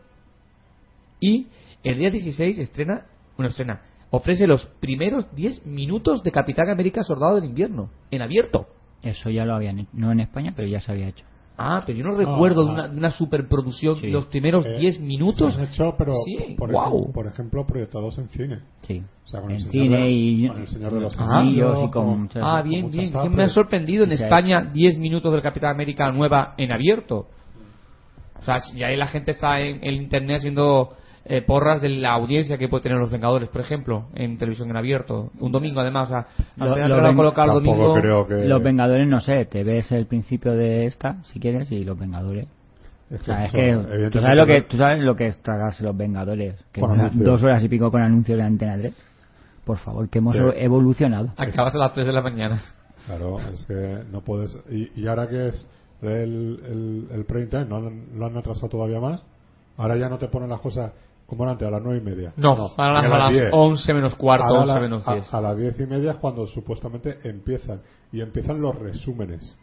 Y 1.21 1.47
el 1.85 1.99
día 1.99 2.11
16 2.11 2.59
estrena 2.59 3.07
una 3.37 3.49
escena, 3.49 3.83
ofrece 4.11 4.47
los 4.49 4.67
primeros 4.81 5.33
10 5.35 5.65
minutos 5.67 6.23
de 6.25 6.33
Capitán 6.33 6.69
América 6.71 7.03
Soldado 7.05 7.37
del 7.37 7.45
Invierno, 7.45 7.91
en 8.11 8.23
abierto. 8.23 8.67
Eso 9.03 9.31
ya 9.31 9.45
lo 9.45 9.55
habían 9.55 9.79
hecho. 9.81 9.91
No 9.93 10.11
en 10.13 10.21
España, 10.21 10.53
pero 10.57 10.69
ya 10.69 10.81
se 10.81 10.91
había 10.93 11.09
hecho. 11.09 11.25
Ah, 11.61 11.83
pero 11.85 11.99
yo 11.99 12.05
no 12.05 12.15
recuerdo 12.17 12.65
de, 12.65 12.71
ah. 12.71 12.73
una, 12.75 12.89
de 12.89 12.97
una 12.99 13.11
superproducción 13.11 13.97
Sí. 13.99 14.09
los 14.09 14.27
primeros 14.27 14.65
Eh, 14.65 14.77
10 14.79 15.01
minutos. 15.01 15.55
Se 15.55 15.61
han 15.61 15.67
hecho, 15.69 15.95
pero 15.99 16.13
Sí, 16.25 16.55
por, 16.57 16.71
guau. 16.71 16.87
ejemplo, 16.99 17.13
por 17.13 17.27
ejemplo, 17.27 17.67
proyectados 17.67 18.17
en 18.19 18.29
cine. 18.29 18.61
Sí. 18.83 19.03
O 19.25 19.29
sea, 19.29 19.41
con 19.41 19.51
en 19.51 19.57
el 19.57 19.63
Señor 19.63 19.73
cine 19.85 19.97
de- 19.99 20.11
y 20.11 20.49
con 20.49 20.61
el 20.61 20.69
Señor 20.69 20.93
de 20.95 21.01
los 21.01 21.17
Ah. 21.19 21.39
Anillos 21.41 21.79
y 21.79 21.81
con 21.91 21.91
con- 21.91 22.21
muchas- 22.23 22.43
Ah, 22.47 22.61
con 22.61 22.69
bien, 22.71 22.83
muchas 22.83 22.97
bien. 22.97 23.09
Que 23.11 23.13
tapas. 23.19 23.31
me 23.33 23.43
ha 23.43 23.49
sorprendido 23.49 24.05
en 24.05 24.13
España 24.13 24.61
10 24.73 24.99
minutos 24.99 25.33
del 25.33 25.43
Capitán 25.43 25.71
América 25.73 26.11
nueva 26.13 26.55
en 26.57 26.71
abierto. 26.73 27.27
O 28.39 28.43
sea, 28.45 28.59
ya 28.77 28.87
ahí 28.87 28.97
la 28.97 29.09
gente 29.09 29.33
está 29.33 29.59
en 29.61 29.81
el 29.83 29.95
internet 29.97 30.37
haciendo 30.39 30.91
eh, 31.29 31.43
porras 31.43 31.81
de 31.83 31.89
la 31.91 32.13
audiencia 32.13 32.59
que 32.59 32.69
puede 32.69 32.83
tener 32.85 32.99
los 32.99 33.11
Vengadores, 33.11 33.49
por 33.49 33.61
ejemplo, 33.61 34.07
en 34.15 34.39
televisión 34.39 34.71
en 34.71 34.77
abierto. 34.77 35.31
Un 35.41 35.53
domingo, 35.53 35.81
además. 35.81 36.09
O 36.09 36.13
sea, 36.13 36.27
al 36.59 36.69
Lo- 36.71 36.75
final 36.75 36.89
lo 36.89 36.95
te 36.97 37.01
lo 37.03 37.07
han 37.09 37.11
ven- 37.11 37.17
colocado 37.17 37.59
el 37.59 37.65
Tampoco 37.65 37.89
domingo. 37.89 38.01
creo 38.01 38.27
que... 38.27 38.49
Los 38.49 38.63
Vengadores, 38.63 39.07
no 39.09 39.21
sé, 39.21 39.45
te 39.47 39.65
ves 39.65 39.91
el 39.93 40.07
principio 40.07 40.53
de 40.53 40.87
esta, 40.87 41.23
si 41.25 41.39
quieres, 41.41 41.71
y 41.73 41.85
los 41.85 41.99
Vengadores. 41.99 42.47
Es 43.11 43.21
O 43.23 43.25
sea, 43.25 43.45
es 43.45 43.55
eso, 43.55 43.89
que 43.89 44.11
tú 44.11 44.21
sabes 44.21 44.37
lo 44.37 44.47
que 44.47 44.63
tú 44.63 44.77
sabes 44.77 45.03
lo 45.03 45.17
que 45.17 45.27
es 45.29 45.39
tragarse 45.43 45.83
los 45.85 45.97
Vengadores, 45.97 46.57
que 46.73 46.81
dos 47.15 47.43
horas 47.43 47.63
y 47.65 47.69
pico 47.69 47.91
con 47.91 48.03
anuncios 48.03 48.37
de 48.37 48.45
Antena 48.45 48.77
3. 48.77 48.93
Por 49.65 49.79
favor, 49.79 50.09
que 50.09 50.19
hemos 50.19 50.37
Sí. 50.37 50.43
evolucionado. 50.57 51.31
Acabas 51.37 51.75
a 51.75 51.79
las 51.79 51.93
3 51.93 52.07
de 52.07 52.13
la 52.13 52.23
mañana. 52.23 52.61
Claro, 53.07 53.39
es 53.53 53.65
que 53.67 53.99
no 54.13 54.21
puedes... 54.21 54.57
Y, 54.71 54.91
y 54.95 55.07
ahora 55.07 55.27
que 55.29 55.49
es 55.49 55.67
el, 56.03 57.07
el, 57.11 57.27
el 57.27 57.49
time, 57.49 57.65
no 57.65 57.77
han- 57.77 58.07
lo 58.19 58.27
han 58.27 58.37
atrasado 58.37 58.69
todavía 58.69 59.01
más, 59.01 59.23
ahora 59.79 59.97
ya 59.97 60.09
no 60.11 60.19
te 60.19 60.29
ponen 60.29 60.51
las 60.51 60.61
cosas 60.61 60.93
como 61.29 61.45
era 61.45 61.53
antes, 61.53 61.69
a 61.69 61.71
las 61.71 61.83
nueve 61.83 62.01
y 62.01 62.05
media. 62.05 62.33
No, 62.37 62.57
ahora 62.77 63.01
a 63.01 63.19
las 63.19 63.31
10. 63.33 63.51
11 63.53 63.95
menos 63.95 64.15
cuarto, 64.15 64.47
Ahora 64.47 64.59
a 64.59 64.63
11 64.63 64.75
la- 64.75 64.81
menos 64.81 65.07
a- 65.09 65.13
10. 65.15 65.35
A, 65.35 65.41
las 65.43 65.57
diez 65.59 65.79
y 65.79 65.87
media 65.87 66.11
es 66.13 66.17
cuando 66.17 66.47
supuestamente 66.47 67.19
empiezan. 67.25 67.81
Y 68.11 68.21
empiezan 68.23 68.61
los 68.61 68.75
resúmenes. 68.79 69.55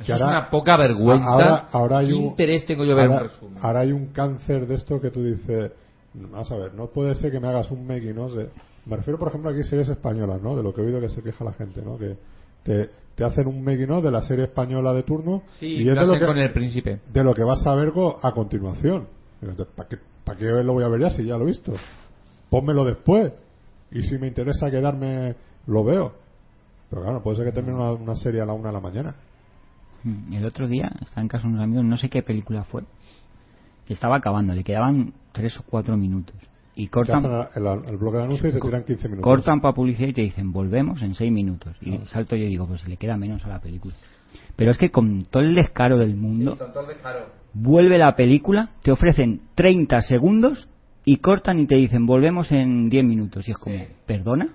Eso 0.00 0.14
es 0.14 0.20
una 0.22 0.50
poca 0.50 0.76
vergüenza. 0.76 1.24
Ahora, 1.26 1.68
ahora 1.72 1.98
hay 1.98 2.08
¿Qué 2.08 2.14
un, 2.14 2.22
interés 2.26 2.64
tengo 2.66 2.84
yo 2.84 2.94
ver 2.94 3.06
un 3.08 3.14
ahora, 3.14 3.26
resumen? 3.26 3.58
ahora 3.62 3.80
hay 3.80 3.92
un 3.92 4.06
cáncer 4.12 4.66
de 4.66 4.74
esto 4.76 5.00
que 5.00 5.10
tú 5.10 5.24
dices, 5.24 5.72
vamos 6.14 6.52
a 6.52 6.56
ver, 6.56 6.74
no 6.74 6.86
puede 6.88 7.14
ser 7.16 7.32
que 7.32 7.40
me 7.40 7.48
hagas 7.48 7.70
un 7.70 7.86
making, 7.86 8.14
¿no? 8.14 8.28
De- 8.30 8.50
me 8.86 8.96
refiero, 8.96 9.18
por 9.18 9.28
ejemplo, 9.28 9.50
aquí 9.50 9.60
a 9.60 9.64
series 9.64 9.88
españolas, 9.88 10.40
¿no? 10.42 10.54
De 10.56 10.62
lo 10.62 10.72
que 10.74 10.82
he 10.82 10.84
oído 10.84 11.00
que 11.00 11.08
se 11.08 11.22
queja 11.22 11.42
la 11.44 11.52
gente, 11.54 11.82
¿no? 11.82 11.98
Que 11.98 12.16
te, 12.62 12.90
te 13.16 13.24
hacen 13.24 13.48
un 13.48 13.64
making 13.64 13.90
of 13.90 14.04
de 14.04 14.10
la 14.10 14.22
serie 14.22 14.44
española 14.44 14.92
de 14.92 15.02
turno 15.02 15.42
Sí, 15.58 15.66
y 15.66 15.84
lo 15.84 15.94
de 15.94 16.06
lo, 16.06 16.12
que, 16.18 16.26
con 16.26 16.38
el 16.38 16.52
príncipe. 16.52 17.00
de 17.12 17.24
lo 17.24 17.34
que 17.34 17.42
vas 17.42 17.66
a 17.66 17.74
ver 17.74 17.92
a 18.22 18.32
continuación. 18.32 19.08
¿Para 19.74 19.88
qué, 19.88 19.96
¿Para 20.28 20.38
qué 20.38 20.44
lo 20.62 20.74
voy 20.74 20.84
a 20.84 20.88
ver 20.88 21.00
ya 21.00 21.10
si 21.10 21.24
ya 21.24 21.36
lo 21.38 21.44
he 21.44 21.46
visto? 21.46 21.72
Pónmelo 22.50 22.84
después. 22.84 23.32
Y 23.90 24.02
si 24.02 24.18
me 24.18 24.26
interesa 24.28 24.70
quedarme, 24.70 25.34
lo 25.66 25.82
veo. 25.84 26.12
Pero 26.90 27.02
claro, 27.02 27.22
puede 27.22 27.36
ser 27.38 27.46
que 27.46 27.52
termine 27.52 27.76
una, 27.76 27.92
una 27.92 28.14
serie 28.16 28.40
a 28.42 28.44
la 28.46 28.52
una 28.52 28.68
de 28.68 28.74
la 28.74 28.80
mañana. 28.80 29.14
Mm, 30.04 30.34
El 30.34 30.44
otro 30.44 30.68
día 30.68 30.90
estaba 31.00 31.22
en 31.22 31.28
casa 31.28 31.44
de 31.44 31.54
unos 31.54 31.64
amigos, 31.64 31.84
no 31.84 31.96
sé 31.96 32.08
qué 32.10 32.22
película 32.22 32.64
fue, 32.64 32.82
que 33.86 33.94
estaba 33.94 34.16
acabando, 34.16 34.52
le 34.54 34.64
quedaban 34.64 35.14
tres 35.32 35.58
o 35.58 35.62
cuatro 35.68 35.96
minutos. 35.96 36.36
Y 36.74 36.88
cortan, 36.88 37.24
el, 37.56 37.66
el 37.88 37.96
bloque 37.96 38.18
de 38.18 38.24
anuncios 38.24 38.50
y 38.54 38.58
se 38.58 38.60
tiran 38.60 38.84
15 38.84 39.08
minutos. 39.08 39.24
cortan 39.24 39.60
para 39.60 39.74
publicidad 39.74 40.08
y 40.08 40.12
te 40.12 40.20
dicen, 40.22 40.52
volvemos 40.52 41.02
en 41.02 41.14
seis 41.14 41.32
minutos. 41.32 41.74
Y 41.80 41.94
Ah. 41.96 42.00
salto 42.04 42.36
yo 42.36 42.44
y 42.44 42.48
digo, 42.50 42.66
pues 42.68 42.86
le 42.86 42.96
queda 42.96 43.16
menos 43.16 43.44
a 43.44 43.48
la 43.48 43.60
película. 43.60 43.94
Pero 44.58 44.72
es 44.72 44.78
que 44.78 44.90
con 44.90 45.22
todo 45.22 45.44
el 45.44 45.54
descaro 45.54 45.98
del 45.98 46.16
mundo, 46.16 46.58
vuelve 47.54 47.96
la 47.96 48.16
película, 48.16 48.70
te 48.82 48.90
ofrecen 48.90 49.42
30 49.54 50.02
segundos 50.02 50.68
y 51.04 51.18
cortan 51.18 51.60
y 51.60 51.66
te 51.68 51.76
dicen, 51.76 52.06
volvemos 52.06 52.50
en 52.50 52.90
10 52.90 53.04
minutos. 53.04 53.46
Y 53.46 53.52
es 53.52 53.56
como, 53.56 53.76
Sí. 53.76 53.84
¿perdona? 54.04 54.48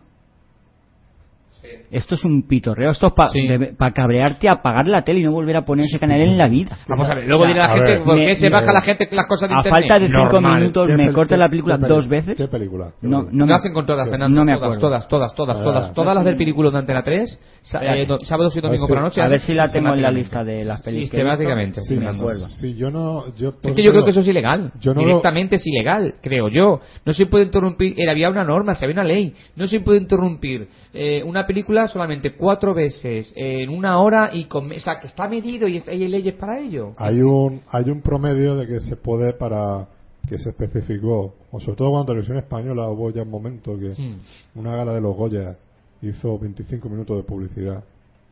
Esto 1.91 2.15
es 2.15 2.25
un 2.25 2.45
pitorreo, 2.47 2.91
esto 2.91 3.07
es 3.07 3.13
para 3.13 3.29
Sí. 3.29 3.47
cabrearte, 3.95 4.49
apagar 4.49 4.85
la 4.87 5.03
tele 5.03 5.19
y 5.21 5.23
no 5.23 5.31
volver 5.31 5.55
a 5.55 5.63
poner 5.63 5.85
ese 5.85 5.97
canal 5.99 6.19
en 6.19 6.37
la 6.37 6.47
vida. 6.49 6.77
Vamos 6.87 7.07
a 7.09 7.15
ver, 7.15 7.25
luego 7.25 7.43
O 7.43 7.45
sea, 7.45 7.53
dirá 7.53 7.65
la 7.67 7.71
a 7.71 7.75
gente, 7.75 7.91
ver, 7.91 8.03
¿por 8.03 8.15
me- 8.17 8.25
qué 8.25 8.35
se 8.35 8.49
me- 8.49 8.49
baja 8.49 8.73
la 8.73 8.81
gente 8.81 9.07
las 9.11 9.27
cosas 9.27 9.47
de 9.49 9.55
A 9.55 9.57
internet? 9.59 9.79
falta 9.79 9.99
de 9.99 10.07
5 10.07 10.17
Normal. 10.41 10.59
minutos 10.59 10.89
¿Qué 10.89 10.97
me 10.97 11.13
corta 11.13 11.37
la 11.37 11.49
película 11.49 11.77
qué 11.77 11.87
dos 11.87 12.07
veces. 12.09 12.35
¿Qué 12.35 12.47
película? 12.47 12.91
¿Qué 12.99 13.07
No, 13.07 13.27
no 13.31 13.45
me- 13.45 13.53
hacen 13.53 13.73
con 13.73 13.85
todas, 13.85 14.05
no 14.05 14.11
Fernando. 14.11 14.43
me 14.43 14.53
todas, 14.53 14.63
acuerdo. 14.65 14.81
todas, 14.81 15.07
todas, 15.07 15.35
todas, 15.35 15.57
Ah. 15.59 15.63
todas. 15.63 15.93
Todas 15.93 16.15
las 16.15 16.25
del 16.25 16.35
película 16.35 16.69
de 16.71 16.77
Antena 16.79 17.01
3, 17.01 17.39
sa- 17.61 17.77
Espérate. 17.77 18.01
eh, 18.01 18.05
do- 18.07 18.19
sábados 18.19 18.57
y 18.57 18.61
domingo 18.61 18.85
A 18.85 18.87
por 18.87 18.97
la 18.97 19.03
noche. 19.03 19.21
a 19.21 19.27
ver 19.29 19.39
si 19.39 19.53
la 19.53 19.71
tengo 19.71 19.93
en 19.93 20.01
la 20.01 20.11
lista 20.11 20.43
de 20.43 20.65
las 20.65 20.81
películas. 20.81 21.11
Sistemáticamente. 21.11 21.81
Sí, 21.81 21.95
me 21.95 22.07
acuerdo. 22.09 22.45
sí, 22.47 22.75
yo 22.75 22.91
no... 22.91 23.33
Yo, 23.37 23.53
Es 23.63 23.73
que 23.75 23.83
yo 23.83 23.91
creo 23.91 24.03
que 24.03 24.11
eso 24.11 24.19
es 24.19 24.27
ilegal. 24.27 24.71
yo 24.81 24.93
no 24.93 25.01
lo- 25.01 25.07
Directamente 25.07 25.55
es 25.55 25.65
ilegal, 25.65 26.15
creo 26.21 26.49
yo. 26.49 26.81
No 27.05 27.13
se 27.13 27.25
puede 27.25 27.45
interrumpir. 27.45 27.93
Era, 27.97 28.11
había 28.11 28.29
una 28.29 28.43
norma, 28.43 28.75
se 28.75 28.83
había 28.85 28.95
una 28.95 29.03
ley. 29.05 29.33
No 29.55 29.65
se 29.67 29.79
puede 29.79 29.99
interrumpir 29.99 30.67
eh, 30.93 31.23
una 31.23 31.45
película 31.45 31.52
solamente 31.87 32.35
cuatro 32.35 32.73
veces 32.73 33.33
en 33.35 33.69
una 33.69 33.99
hora 33.99 34.29
y 34.33 34.45
con. 34.45 34.71
O 34.71 34.79
sea, 34.79 34.99
que 34.99 35.07
está 35.07 35.27
medido 35.27 35.67
y 35.67 35.81
hay 35.87 36.07
leyes 36.07 36.33
para 36.35 36.59
ello. 36.59 36.93
Hay 36.97 37.21
un, 37.21 37.61
hay 37.71 37.89
un 37.89 38.01
promedio 38.01 38.55
de 38.55 38.67
que 38.67 38.79
se 38.79 38.95
puede 38.95 39.33
para 39.33 39.87
que 40.27 40.37
se 40.37 40.49
especificó, 40.49 41.33
o 41.51 41.59
sobre 41.59 41.75
todo 41.77 41.89
cuando 41.91 42.05
Televisión 42.07 42.37
Española 42.37 42.87
hubo 42.89 43.09
ya 43.11 43.23
un 43.23 43.29
momento 43.29 43.77
que 43.77 43.89
Hmm. 43.89 44.19
una 44.55 44.75
gala 44.75 44.93
de 44.93 45.01
los 45.01 45.15
Goya 45.15 45.57
hizo 46.01 46.39
25 46.39 46.87
minutos 46.89 47.17
de 47.17 47.23
publicidad, 47.23 47.83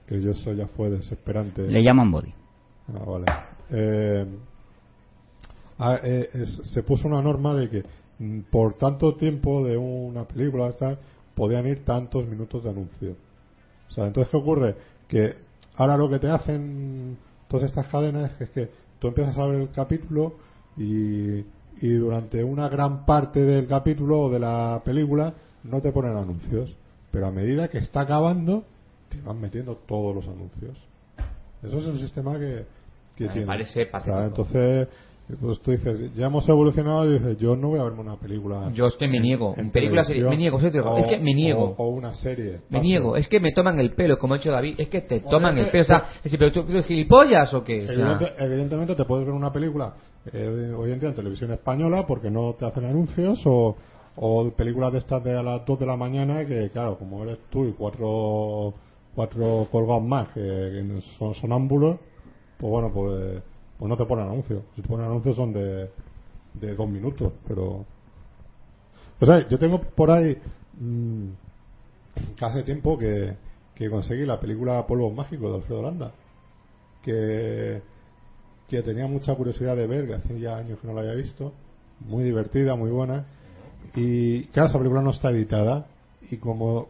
que 0.07 0.21
yo 0.21 0.31
eso 0.31 0.53
ya 0.53 0.67
fue 0.67 0.89
desesperante. 0.89 1.63
Le 1.67 1.83
llaman 1.83 2.09
body. 2.11 2.33
Ah, 2.93 3.03
vale. 3.05 3.25
Eh, 3.71 4.25
ah, 5.79 5.99
eh, 6.03 6.29
es- 6.33 6.61
se 6.73 6.83
puso 6.83 7.07
una 7.07 7.21
norma 7.21 7.53
de 7.55 7.69
que 7.69 7.83
mm, 8.19 8.39
por 8.51 8.75
tanto 8.77 9.15
tiempo 9.15 9.63
de 9.65 9.77
una 9.77 10.23
película 10.25 10.71
tal, 10.73 10.97
podían 11.35 11.67
ir 11.67 11.83
tantos 11.85 12.27
minutos 12.27 12.63
de 12.63 12.69
anuncio. 12.69 13.15
O 13.89 13.93
sea, 13.93 14.07
entonces, 14.07 14.31
¿qué 14.31 14.37
ocurre? 14.37 14.75
Que 15.07 15.35
ahora 15.75 15.97
lo 15.97 16.09
que 16.09 16.19
te 16.19 16.29
hacen 16.29 17.17
todas 17.47 17.65
estas 17.65 17.87
cadenas 17.87 18.39
es 18.39 18.49
que 18.51 18.69
tú 18.99 19.07
empiezas 19.07 19.37
a 19.37 19.45
ver 19.47 19.61
el 19.61 19.69
capítulo 19.71 20.35
y, 20.77 21.39
y 21.81 21.93
durante 21.97 22.43
una 22.43 22.69
gran 22.69 23.05
parte 23.05 23.41
del 23.41 23.67
capítulo 23.67 24.21
o 24.21 24.29
de 24.29 24.39
la 24.39 24.81
película 24.85 25.33
no 25.63 25.81
te 25.81 25.91
ponen 25.91 26.15
anuncios. 26.15 26.75
Pero 27.11 27.27
a 27.27 27.31
medida 27.31 27.67
que 27.67 27.79
está 27.79 28.01
acabando, 28.01 28.63
te 29.09 29.19
van 29.21 29.41
metiendo 29.41 29.75
todos 29.75 30.15
los 30.15 30.27
anuncios. 30.27 30.77
Eso 31.61 31.77
es 31.79 31.85
el 31.87 31.99
sistema 31.99 32.39
que, 32.39 32.65
que 33.15 33.25
Me 33.25 33.29
tiene. 33.31 33.47
parece 33.47 33.81
O 33.81 33.99
sea, 33.99 34.31
patético. 34.31 34.35
Entonces, 35.29 35.39
pues 35.39 35.59
tú 35.61 35.71
dices, 35.71 36.13
ya 36.15 36.25
hemos 36.25 36.47
evolucionado 36.49 37.05
y 37.05 37.13
dices, 37.19 37.37
yo 37.37 37.55
no 37.55 37.69
voy 37.69 37.79
a 37.79 37.83
verme 37.83 38.01
una 38.01 38.17
película. 38.17 38.69
Yo 38.73 38.87
es 38.87 38.95
que 38.97 39.07
me 39.07 39.19
niego. 39.19 39.53
en 39.55 39.65
En 39.67 39.71
películas 39.71 40.07
series, 40.07 40.23
televisión 40.25 40.29
me 40.29 40.37
niego, 40.37 40.59
digo, 40.71 40.91
o- 40.91 40.97
es 40.97 41.05
que 41.07 41.19
me 41.23 41.33
niego. 41.33 41.73
O, 41.77 41.83
o 41.83 41.87
una 41.89 42.13
serie. 42.15 42.59
Me 42.69 42.79
niego, 42.81 43.15
es 43.15 43.27
que 43.29 43.39
me 43.39 43.51
toman 43.53 43.79
el 43.79 43.91
pelo, 43.91 44.17
como 44.17 44.33
ha 44.33 44.37
dicho 44.37 44.51
David, 44.51 44.75
es 44.77 44.89
que 44.89 45.01
te 45.01 45.21
toman 45.21 45.57
el 45.57 45.67
pelo. 45.71 45.83
O 45.83 45.85
sea, 45.85 46.03
es 46.17 46.23
decir, 46.23 46.37
pero 46.39 46.51
tú, 46.51 46.63
tú 46.63 46.71
eres 46.71 46.85
gilipollas 46.85 47.53
o 47.53 47.63
qué? 47.63 47.85
Evidente- 48.17 48.33
evidentemente 48.39 48.95
te 48.95 49.05
puedes 49.05 49.25
ver 49.25 49.33
una 49.33 49.53
película 49.53 49.93
eh, 50.33 50.73
hoy 50.77 50.91
en 50.91 50.99
día 50.99 51.09
en 51.09 51.15
televisión 51.15 51.51
española 51.51 52.05
porque 52.05 52.29
no 52.29 52.53
te 52.59 52.65
hacen 52.65 52.85
anuncios 52.85 53.41
o, 53.45 53.75
o 54.17 54.49
películas 54.51 54.91
de 54.91 54.99
estas 54.99 55.23
de 55.23 55.37
a 55.37 55.41
las 55.41 55.65
2 55.65 55.79
de 55.79 55.85
la 55.85 55.95
mañana 55.95 56.45
que, 56.45 56.69
claro, 56.71 56.97
como 56.97 57.23
eres 57.23 57.37
tú 57.49 57.65
y 57.67 57.71
cuatro, 57.71 58.73
cuatro 59.15 59.67
colgados 59.71 60.03
más 60.03 60.27
que, 60.29 60.41
que 60.41 61.01
son 61.17 61.33
sonámbulos, 61.35 61.97
pues 62.57 62.69
bueno, 62.69 62.91
pues, 62.93 63.41
pues 63.81 63.89
no 63.89 63.97
te 63.97 64.05
ponen 64.05 64.27
anuncios. 64.27 64.61
Si 64.75 64.83
te 64.83 64.87
ponen 64.87 65.07
anuncios 65.07 65.35
son 65.35 65.53
de, 65.53 65.89
de 66.53 66.75
dos 66.75 66.87
minutos, 66.87 67.33
pero... 67.47 67.83
O 69.19 69.25
sea, 69.25 69.47
yo 69.49 69.57
tengo 69.57 69.81
por 69.81 70.11
ahí 70.11 70.37
mm, 70.79 71.29
hace 72.39 72.61
tiempo 72.61 72.95
que, 72.95 73.33
que 73.73 73.89
conseguí 73.89 74.23
la 74.23 74.39
película 74.39 74.85
Polvos 74.85 75.15
Mágicos 75.15 75.49
de 75.49 75.55
Alfredo 75.55 75.81
Landa 75.81 76.11
que, 77.01 77.81
que 78.69 78.83
tenía 78.83 79.07
mucha 79.07 79.33
curiosidad 79.33 79.75
de 79.75 79.87
ver, 79.87 80.05
que 80.05 80.13
hace 80.13 80.39
ya 80.39 80.57
años 80.57 80.79
que 80.79 80.87
no 80.87 80.93
la 80.93 81.01
había 81.01 81.15
visto, 81.15 81.51
muy 82.01 82.23
divertida, 82.23 82.75
muy 82.75 82.91
buena, 82.91 83.25
y 83.95 84.43
claro, 84.49 84.69
esa 84.69 84.77
película 84.77 85.01
no 85.01 85.09
está 85.09 85.31
editada, 85.31 85.87
y 86.29 86.37
como 86.37 86.87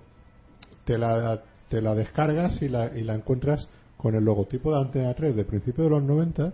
te 0.83 0.97
la, 0.97 1.41
te 1.69 1.81
la 1.81 1.95
descargas 1.95 2.61
y 2.61 2.67
la, 2.67 2.97
y 2.97 3.03
la 3.03 3.15
encuentras 3.15 3.69
con 3.95 4.13
el 4.13 4.25
logotipo 4.25 4.73
de 4.73 4.81
Antena 4.81 5.13
3 5.13 5.37
de 5.37 5.45
principio 5.45 5.85
de 5.85 5.89
los 5.89 6.03
90 6.03 6.53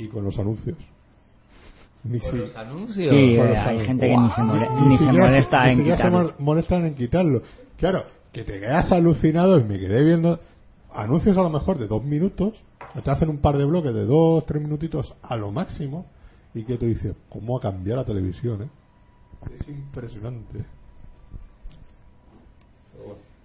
y 0.00 0.08
con 0.08 0.24
los 0.24 0.38
anuncios. 0.38 0.76
Ni 2.04 2.18
con 2.18 2.30
si- 2.30 2.36
los 2.38 2.56
anuncios. 2.56 3.08
Sí, 3.10 3.36
con 3.36 3.46
eh, 3.46 3.48
los 3.48 3.56
hay 3.58 3.62
anuncios. 3.66 3.86
gente 3.86 4.06
que 4.08 4.16
ni 4.16 4.30
se, 4.30 4.42
mole- 4.42 4.70
Ni 4.70 4.86
ni 4.86 4.98
se 4.98 5.04
siquiera 5.04 5.26
molesta 5.26 5.64
ni 5.66 5.72
en 5.72 5.76
se 5.78 5.84
quitarlo. 5.84 6.18
mol- 6.18 6.34
molestan 6.38 6.84
en 6.86 6.94
quitarlo. 6.94 7.42
Claro, 7.76 8.04
que 8.32 8.44
te 8.44 8.60
quedas 8.60 8.90
alucinado 8.92 9.58
y 9.58 9.64
me 9.64 9.78
quedé 9.78 10.02
viendo 10.04 10.40
anuncios 10.92 11.36
a 11.36 11.42
lo 11.42 11.50
mejor 11.50 11.78
de 11.78 11.86
dos 11.88 12.02
minutos, 12.04 12.54
te 13.04 13.10
hacen 13.10 13.28
un 13.28 13.38
par 13.38 13.56
de 13.58 13.64
bloques 13.64 13.94
de 13.94 14.04
dos, 14.06 14.44
tres 14.46 14.62
minutitos 14.62 15.14
a 15.22 15.36
lo 15.36 15.52
máximo, 15.52 16.06
y 16.54 16.64
que 16.64 16.76
te 16.78 16.86
dice, 16.86 17.14
¿cómo 17.28 17.58
ha 17.58 17.60
cambiado 17.60 18.00
la 18.00 18.06
televisión? 18.06 18.62
Eh? 18.62 18.68
Es 19.58 19.68
impresionante. 19.68 20.64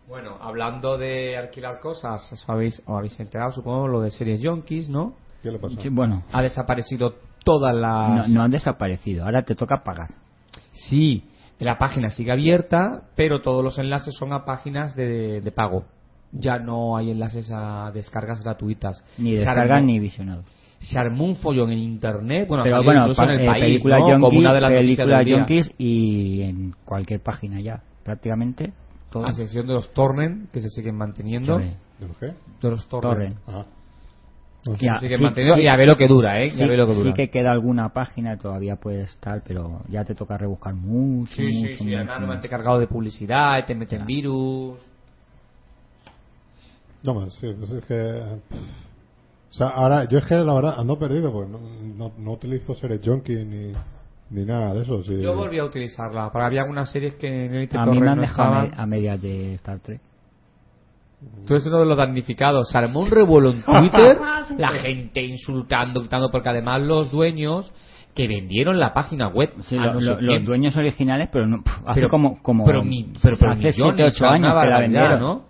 Bueno, 0.07 0.37
hablando 0.39 0.97
de 0.97 1.35
alquilar 1.37 1.79
cosas, 1.79 2.31
os 2.31 2.49
habéis, 2.49 2.79
os 2.85 2.97
habéis 2.97 3.19
enterado, 3.19 3.51
supongo, 3.51 3.87
lo 3.87 4.01
de 4.01 4.11
series 4.11 4.39
Yonkis, 4.41 4.87
¿no? 4.87 5.13
¿Qué 5.45 5.51
le 5.51 5.59
pasa? 5.59 5.79
Sí, 5.79 5.89
bueno, 5.89 6.23
Ha 6.33 6.41
desaparecido 6.41 7.13
todas 7.43 7.75
no, 7.75 7.79
las... 7.81 8.27
no 8.29 8.41
han 8.41 8.49
desaparecido, 8.49 9.25
ahora 9.25 9.43
te 9.43 9.53
toca 9.53 9.83
pagar. 9.83 10.09
Sí, 10.71 11.23
La 11.59 11.77
página 11.77 12.09
sigue 12.09 12.31
abierta, 12.31 13.03
pero 13.15 13.41
todos 13.43 13.63
los 13.63 13.77
enlaces 13.77 14.15
son 14.17 14.33
a 14.33 14.43
páginas 14.43 14.95
de, 14.95 15.41
de 15.41 15.51
pago. 15.51 15.85
Ya 16.31 16.57
no 16.57 16.97
hay 16.97 17.11
enlaces 17.11 17.49
a 17.53 17.91
descargas 17.93 18.43
gratuitas. 18.43 19.03
Ni 19.19 19.35
armó- 19.37 19.81
ni 19.85 19.99
visionados. 19.99 20.45
Se 20.79 20.97
armó 20.99 21.23
un 21.25 21.35
follón 21.35 21.71
en 21.71 21.77
internet, 21.77 22.47
bueno, 22.49 22.63
Pero 22.63 22.83
bueno, 22.83 23.01
incluso 23.03 23.23
en 23.23 23.29
el 23.29 23.41
eh, 23.41 23.45
país, 23.45 23.63
películas 23.65 23.99
¿no? 23.99 24.05
como 24.05 24.19
yonkis, 24.23 24.39
una 24.39 24.53
de 24.53 24.61
las 24.61 24.71
noticias 24.71 24.97
películas 24.97 25.17
del 25.19 25.25
día. 25.25 25.37
yonkis 25.37 25.73
y 25.77 26.41
en 26.41 26.73
cualquier 26.83 27.19
página 27.21 27.61
ya, 27.61 27.83
prácticamente. 28.03 28.73
Todo. 29.11 29.25
A 29.25 29.29
excepción 29.29 29.67
de 29.67 29.73
los 29.75 29.93
torrent 29.93 30.49
que 30.51 30.59
se 30.59 30.69
siguen 30.69 30.95
manteniendo. 30.97 31.59
¿De 31.59 32.07
los 32.07 32.17
qué? 32.17 32.33
De 32.61 32.69
los 32.71 32.87
torrent. 32.89 33.37
Torrent. 33.45 33.67
Sí, 34.65 34.71
sí. 35.09 35.61
y 35.61 35.67
a 35.67 35.75
ver 35.77 35.87
lo 35.87 35.95
que 35.95 36.07
dura, 36.07 36.41
¿eh? 36.41 36.47
Y 36.47 36.51
a 36.53 36.55
Sí, 36.55 36.65
ver 36.65 36.79
lo 36.79 36.87
que 36.87 36.93
dura. 36.95 37.09
sí 37.11 37.13
que 37.15 37.29
queda 37.29 37.51
alguna 37.51 37.89
página 37.89 38.35
todavía 38.37 38.77
puede 38.77 39.01
estar, 39.03 39.43
pero 39.45 39.81
ya 39.89 40.03
te 40.05 40.15
toca 40.15 40.37
rebuscar 40.39 40.73
mucho. 40.73 41.35
Sí, 41.35 41.51
sí, 41.51 41.61
mucho, 41.61 41.77
sí, 41.77 41.83
mucho, 41.83 41.95
además 41.97 42.21
no 42.21 42.27
mucho. 42.27 42.41
te 42.41 42.49
cargado 42.49 42.79
de 42.79 42.87
publicidad, 42.87 43.63
te 43.65 43.75
meten 43.75 44.07
virus. 44.07 44.79
No 47.03 47.13
más, 47.13 47.33
sí, 47.35 47.47
pues 47.59 47.69
es 47.71 47.85
que. 47.85 48.23
O 49.51 49.57
sea, 49.57 49.67
ahora, 49.67 50.05
yo 50.05 50.17
es 50.17 50.25
que 50.25 50.35
la 50.35 50.53
verdad 50.53 50.75
ando 50.79 50.97
perdido, 50.97 51.31
porque 51.31 51.51
no, 51.51 51.59
no, 51.59 52.11
no 52.17 52.31
utilizo 52.33 52.73
series 52.73 53.01
junkie 53.05 53.45
ni, 53.45 53.71
ni 54.31 54.45
nada 54.45 54.73
de 54.73 54.81
eso. 54.81 55.03
sí. 55.03 55.21
Yo 55.21 55.35
volví 55.35 55.59
a 55.59 55.65
utilizarla, 55.65 56.31
porque 56.31 56.45
había 56.45 56.61
algunas 56.61 56.89
series 56.89 57.13
que 57.15 57.45
en 57.45 57.69
A 57.77 57.85
mí 57.85 57.99
me 58.01 58.09
han 58.09 58.19
dejado 58.19 58.63
me- 58.63 58.71
a 58.75 58.85
medias 58.87 59.21
de 59.21 59.53
Star 59.53 59.79
Trek. 59.79 60.01
Tú 61.45 61.53
eres 61.53 61.65
uno 61.67 61.79
de 61.79 61.85
los 61.85 61.97
damnificados. 61.97 62.69
Se 62.69 62.77
armó 62.77 63.01
un 63.01 63.09
revuelo 63.11 63.51
en 63.51 63.61
Twitter, 63.65 64.17
la 64.57 64.69
gente 64.69 65.21
insultando, 65.23 65.99
gritando, 66.01 66.31
porque 66.31 66.49
además 66.49 66.81
los 66.81 67.11
dueños 67.11 67.71
que 68.15 68.27
vendieron 68.27 68.79
la 68.79 68.93
página 68.93 69.27
web 69.27 69.51
Sí, 69.61 69.77
a 69.77 69.81
lo- 69.87 69.93
no 69.95 69.99
sé 69.99 70.05
lo- 70.05 70.17
quién, 70.17 70.29
los 70.35 70.45
dueños 70.45 70.75
originales, 70.77 71.29
pero 71.31 71.45
no, 71.47 71.61
pf, 71.61 71.81
hace 71.85 71.93
pero 71.95 72.09
como, 72.09 72.41
como 72.41 72.63
pero, 72.65 72.81
mi- 72.83 73.11
pero, 73.21 73.37
pero 73.37 73.51
hace 73.51 73.59
millones, 73.71 73.75
7, 73.97 74.03
8 74.05 74.25
años 74.27 74.53
que 74.63 74.69
la 74.69 74.79
vendieron. 74.79 75.19
¿no? 75.19 75.43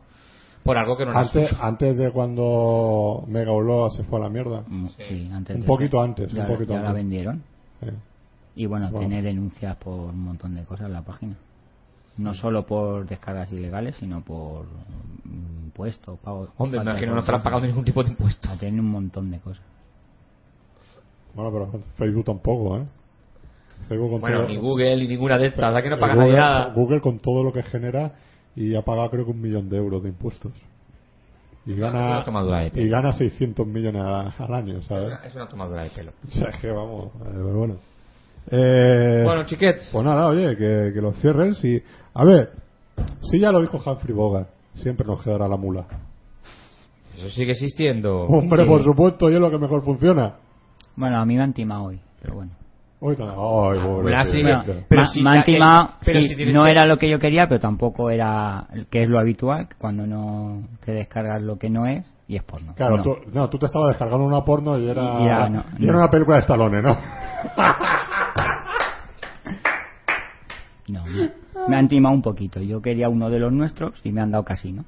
Por 0.64 0.78
algo 0.80 0.98
que 0.98 1.06
no 1.06 1.12
Antes, 1.12 1.52
antes 1.62 1.96
de 1.96 2.12
cuando 2.12 3.24
Mega 3.28 3.52
Upload 3.52 3.92
se 3.92 4.04
fue 4.04 4.20
a 4.20 4.24
la 4.24 4.30
mierda. 4.30 4.64
Mm, 4.68 4.88
Sí, 4.88 5.30
antes 5.32 5.56
Un 5.56 5.62
de- 5.62 5.68
poquito 5.68 6.02
antes, 6.02 6.32
ya, 6.34 6.42
un 6.42 6.48
poquito 6.48 6.74
ya 6.74 6.82
la 6.82 6.92
vendieron. 6.92 7.44
Sí. 7.82 7.90
Y 8.56 8.66
bueno, 8.66 8.90
Bueno. 8.90 9.08
tiene 9.08 9.22
denuncias 9.22 9.76
por 9.78 10.10
un 10.10 10.24
montón 10.24 10.56
de 10.56 10.64
cosas 10.64 10.88
en 10.88 10.94
la 10.94 11.04
página. 11.04 11.36
No 12.18 12.34
solo 12.34 12.66
por 12.66 13.06
descargas 13.08 13.52
ilegales, 13.52 13.96
sino 13.98 14.22
por 14.22 14.66
mm, 15.26 15.66
impuestos, 15.66 16.18
pago. 16.20 16.50
Hombre, 16.58 16.84
no, 16.84 16.94
de 16.94 17.00
que 17.00 17.06
no 17.06 17.14
nos 17.16 17.24
estarán 17.24 17.44
pagando 17.44 17.68
ningún 17.68 17.84
tipo 17.84 18.04
de 18.04 18.10
impuesto. 18.12 18.50
Ah, 18.52 18.56
Tiene 18.60 18.80
un 18.80 18.90
montón 18.90 19.30
de 19.32 19.40
cosas. 19.40 19.64
Bueno, 21.34 21.52
pero 21.52 21.84
Facebook 21.98 22.24
tampoco, 22.26 22.78
¿eh? 22.78 22.86
Facebook 23.90 24.12
con 24.12 24.22
Bueno, 24.22 24.38
todo- 24.40 24.48
ni 24.48 24.56
Google 24.58 24.96
ni 24.98 25.08
ninguna 25.08 25.38
de 25.38 25.48
estas, 25.48 25.76
aquí 25.76 25.90
no 25.90 25.96
Eh, 25.96 26.00
paga 26.00 26.16
Google, 26.16 26.38
nada. 26.38 26.74
Google 26.74 27.02
con 27.02 27.20
todo 27.20 27.44
lo 27.44 27.52
que 27.52 27.62
genera 27.64 28.14
y 28.56 28.74
ha 28.76 28.82
pagado 28.84 29.10
creo 29.12 29.26
que 29.26 29.32
un 29.32 29.42
millón 29.42 29.70
de 29.70 29.78
euros 29.78 30.02
de 30.02 30.10
impuestos. 30.10 30.54
Y 31.66 31.76
gana, 31.76 32.24
y 32.76 32.88
gana 32.88 33.12
600 33.12 33.66
millones 33.66 34.02
al 34.40 34.54
año, 34.54 34.82
¿sabes? 34.84 35.18
Es 35.26 35.36
una 35.36 35.48
tomadura 35.50 35.84
de 35.84 35.90
pelo. 35.90 36.12
O 36.28 36.32
sea, 36.32 36.50
es 36.50 36.58
que 36.60 36.72
vamos, 36.72 37.08
eh, 37.08 37.20
pero 37.34 37.58
bueno. 37.58 37.76
Eh, 38.52 39.22
Bueno, 39.24 39.44
chiquets. 39.46 39.90
Pues 39.92 40.06
nada, 40.06 40.28
oye, 40.28 40.56
que, 40.56 40.92
que 40.94 41.02
lo 41.02 41.14
cierren. 41.14 41.56
Si, 41.56 41.82
a 42.14 42.24
ver, 42.24 42.52
si 43.22 43.40
ya 43.40 43.52
lo 43.52 43.62
dijo 43.62 43.82
Humphrey 43.84 44.14
Bogart, 44.14 44.50
siempre 44.76 45.06
nos 45.08 45.24
quedará 45.24 45.48
la 45.48 45.58
mula. 45.58 45.86
Eso 47.18 47.30
sigue 47.30 47.52
existiendo. 47.54 48.24
Hombre, 48.24 48.64
Sí. 48.64 48.70
por 48.70 48.84
supuesto, 48.84 49.30
y 49.30 49.34
es 49.36 49.40
lo 49.40 49.50
que 49.50 49.58
mejor 49.58 49.84
funciona. 49.84 50.36
Bueno, 50.96 51.18
a 51.20 51.26
mí 51.26 51.36
me 51.36 51.44
han 51.44 51.54
timado 51.54 51.86
hoy, 51.86 52.00
pero 52.22 52.36
bueno. 52.36 52.52
Hoy 53.00 53.16
ay, 53.20 53.26
pobre 53.26 54.14
tío. 54.16 54.24
sigue- 54.32 54.44
Bueno, 54.44 54.64
Pero 54.90 55.02
ma- 55.02 55.08
si 55.08 55.22
me 55.22 55.30
han 55.30 55.44
timado, 55.44 55.90
pero 56.06 56.22
sí, 56.22 56.28
si 56.30 56.36
tienes 56.38 56.56
no 56.56 56.64
que- 56.66 56.72
era 56.72 56.86
lo 56.86 56.98
que 56.98 57.10
yo 57.10 57.20
quería, 57.20 57.48
pero 57.48 57.60
tampoco 57.60 58.10
era, 58.10 58.68
que 58.90 59.04
es 59.04 59.10
lo 59.10 59.20
habitual, 59.20 59.68
cuando 59.78 60.08
no 60.08 60.64
te 60.86 60.94
descargas 60.94 61.42
lo 61.42 61.58
que 61.58 61.70
no 61.70 61.86
es, 61.88 62.06
y 62.28 62.36
es 62.36 62.44
porno. 62.44 62.74
Claro, 62.76 62.98
No. 62.98 63.04
tú, 63.04 63.18
no, 63.34 63.50
tú 63.50 63.58
te 63.60 63.66
estabas 63.68 63.90
descargando 63.90 64.26
una 64.26 64.44
porno 64.44 64.78
y 64.80 64.88
era, 64.90 65.20
Y 65.22 65.26
era- 65.26 65.50
no, 65.50 65.64
y 65.78 65.84
era 65.84 65.94
no. 65.94 66.00
una 66.00 66.10
película 66.10 66.38
de 66.38 66.42
Stallone, 66.42 66.82
¿no? 66.82 66.98
No, 70.88 71.04
no. 71.56 71.68
me 71.68 71.76
han 71.78 71.88
timado 71.88 72.14
un 72.16 72.22
poquito. 72.22 72.60
Yo 72.62 72.82
quería 72.82 73.10
uno 73.10 73.30
de 73.30 73.40
los 73.40 73.52
nuestros 73.52 74.00
y 74.04 74.12
me 74.12 74.22
han 74.22 74.32
dado 74.32 74.44
casino. 74.44 74.86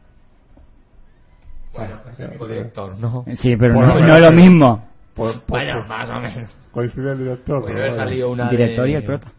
Bueno, 1.73 1.95
es 2.11 2.19
el 2.19 2.29
mismo 2.31 2.47
director, 2.47 2.97
¿no? 2.97 3.23
Sí, 3.35 3.55
pero 3.55 3.75
Bueno, 3.75 3.87
no, 3.89 3.93
bueno, 3.93 4.07
no 4.07 4.13
es 4.15 4.19
lo 4.21 4.27
bueno. 4.27 4.41
mismo. 4.41 4.87
Por- 5.15 5.41
por- 5.41 5.43
Bueno, 5.59 5.79
por- 5.81 5.87
más 5.89 6.09
o 6.09 6.19
menos. 6.19 6.55
coincide 6.71 7.11
el 7.11 7.17
director. 7.19 7.61
Bueno, 7.61 7.65
pero 7.75 7.85
he 7.85 7.89
bueno. 7.89 8.03
salido 8.03 8.31
una 8.31 8.43
El 8.45 8.49
director 8.57 8.85
de, 8.85 8.91
y 8.91 8.95
el 8.95 9.03
prota. 9.03 9.31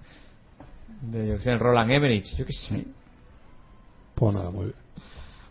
De, 1.02 1.28
yo 1.28 1.34
qué 1.36 1.40
sé, 1.42 1.56
Roland 1.56 1.90
Emmerich, 1.90 2.26
yo 2.36 2.44
qué 2.46 2.52
sé. 2.52 2.84
Pues 4.14 4.34
nada, 4.34 4.50
muy 4.50 4.66
bien. 4.66 4.76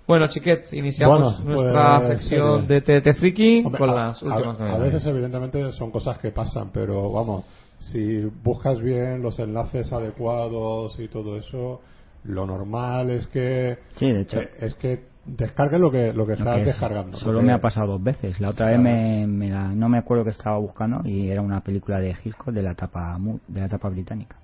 Bueno, 0.07 0.27
chiquets, 0.29 0.71
iniciamos 0.73 1.43
Bueno, 1.43 1.55
nuestra 1.55 1.97
pues, 1.97 2.07
sección 2.19 2.61
sí. 2.61 2.67
de 2.67 2.81
TT 2.81 3.13
Friki 3.19 3.63
Hombre, 3.65 3.77
con 3.79 3.89
a- 3.89 3.95
las 3.95 4.23
a, 4.23 4.25
últimas 4.25 4.59
a 4.59 4.63
novedades. 4.63 4.93
veces, 4.93 5.07
evidentemente, 5.07 5.71
son 5.73 5.91
cosas 5.91 6.17
que 6.19 6.31
pasan, 6.31 6.69
pero 6.71 7.11
vamos, 7.11 7.43
si 7.79 8.21
buscas 8.43 8.79
bien 8.79 9.21
los 9.21 9.37
enlaces 9.39 9.91
adecuados 9.91 10.97
y 10.99 11.09
todo 11.09 11.37
eso, 11.37 11.81
lo 12.23 12.45
normal 12.45 13.09
es 13.09 13.27
que 13.27 13.77
Sí, 13.97 14.09
de 14.09 14.21
hecho. 14.21 14.39
eh, 14.39 14.49
es 14.61 14.75
que 14.75 15.03
descargues 15.25 15.81
lo 15.81 15.91
que 15.91 16.13
lo 16.13 16.23
que 16.25 16.33
Lo 16.33 16.37
estás 16.37 16.55
que 16.55 16.61
es- 16.61 16.65
descargando. 16.67 17.17
Solo 17.17 17.33
porque- 17.39 17.47
me 17.47 17.53
ha 17.53 17.59
pasado 17.59 17.87
dos 17.93 18.03
veces. 18.03 18.39
La 18.39 18.49
otra 18.51 18.67
vez 18.67 18.79
me, 18.79 19.27
me 19.27 19.49
la- 19.49 19.73
no 19.73 19.89
me 19.89 19.97
acuerdo 19.97 20.23
que 20.23 20.29
estaba 20.29 20.57
buscando 20.57 21.01
y 21.03 21.29
era 21.29 21.41
una 21.41 21.59
película 21.59 21.99
de 21.99 22.11
Hitchcock 22.23 22.53
de 22.53 22.63
la 22.63 22.71
etapa 22.71 23.17
de 23.49 23.59
la 23.59 23.65
etapa 23.65 23.89
británica. 23.89 24.37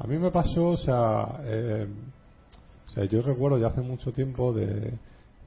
A 0.00 0.08
mí 0.08 0.18
me 0.18 0.32
pasó, 0.32 0.70
o 0.70 0.76
sea, 0.76 1.38
eh, 1.44 1.86
sea, 2.94 3.04
yo 3.04 3.22
recuerdo 3.22 3.58
ya 3.58 3.68
hace 3.68 3.80
mucho 3.80 4.12
tiempo 4.12 4.52
de, 4.52 4.92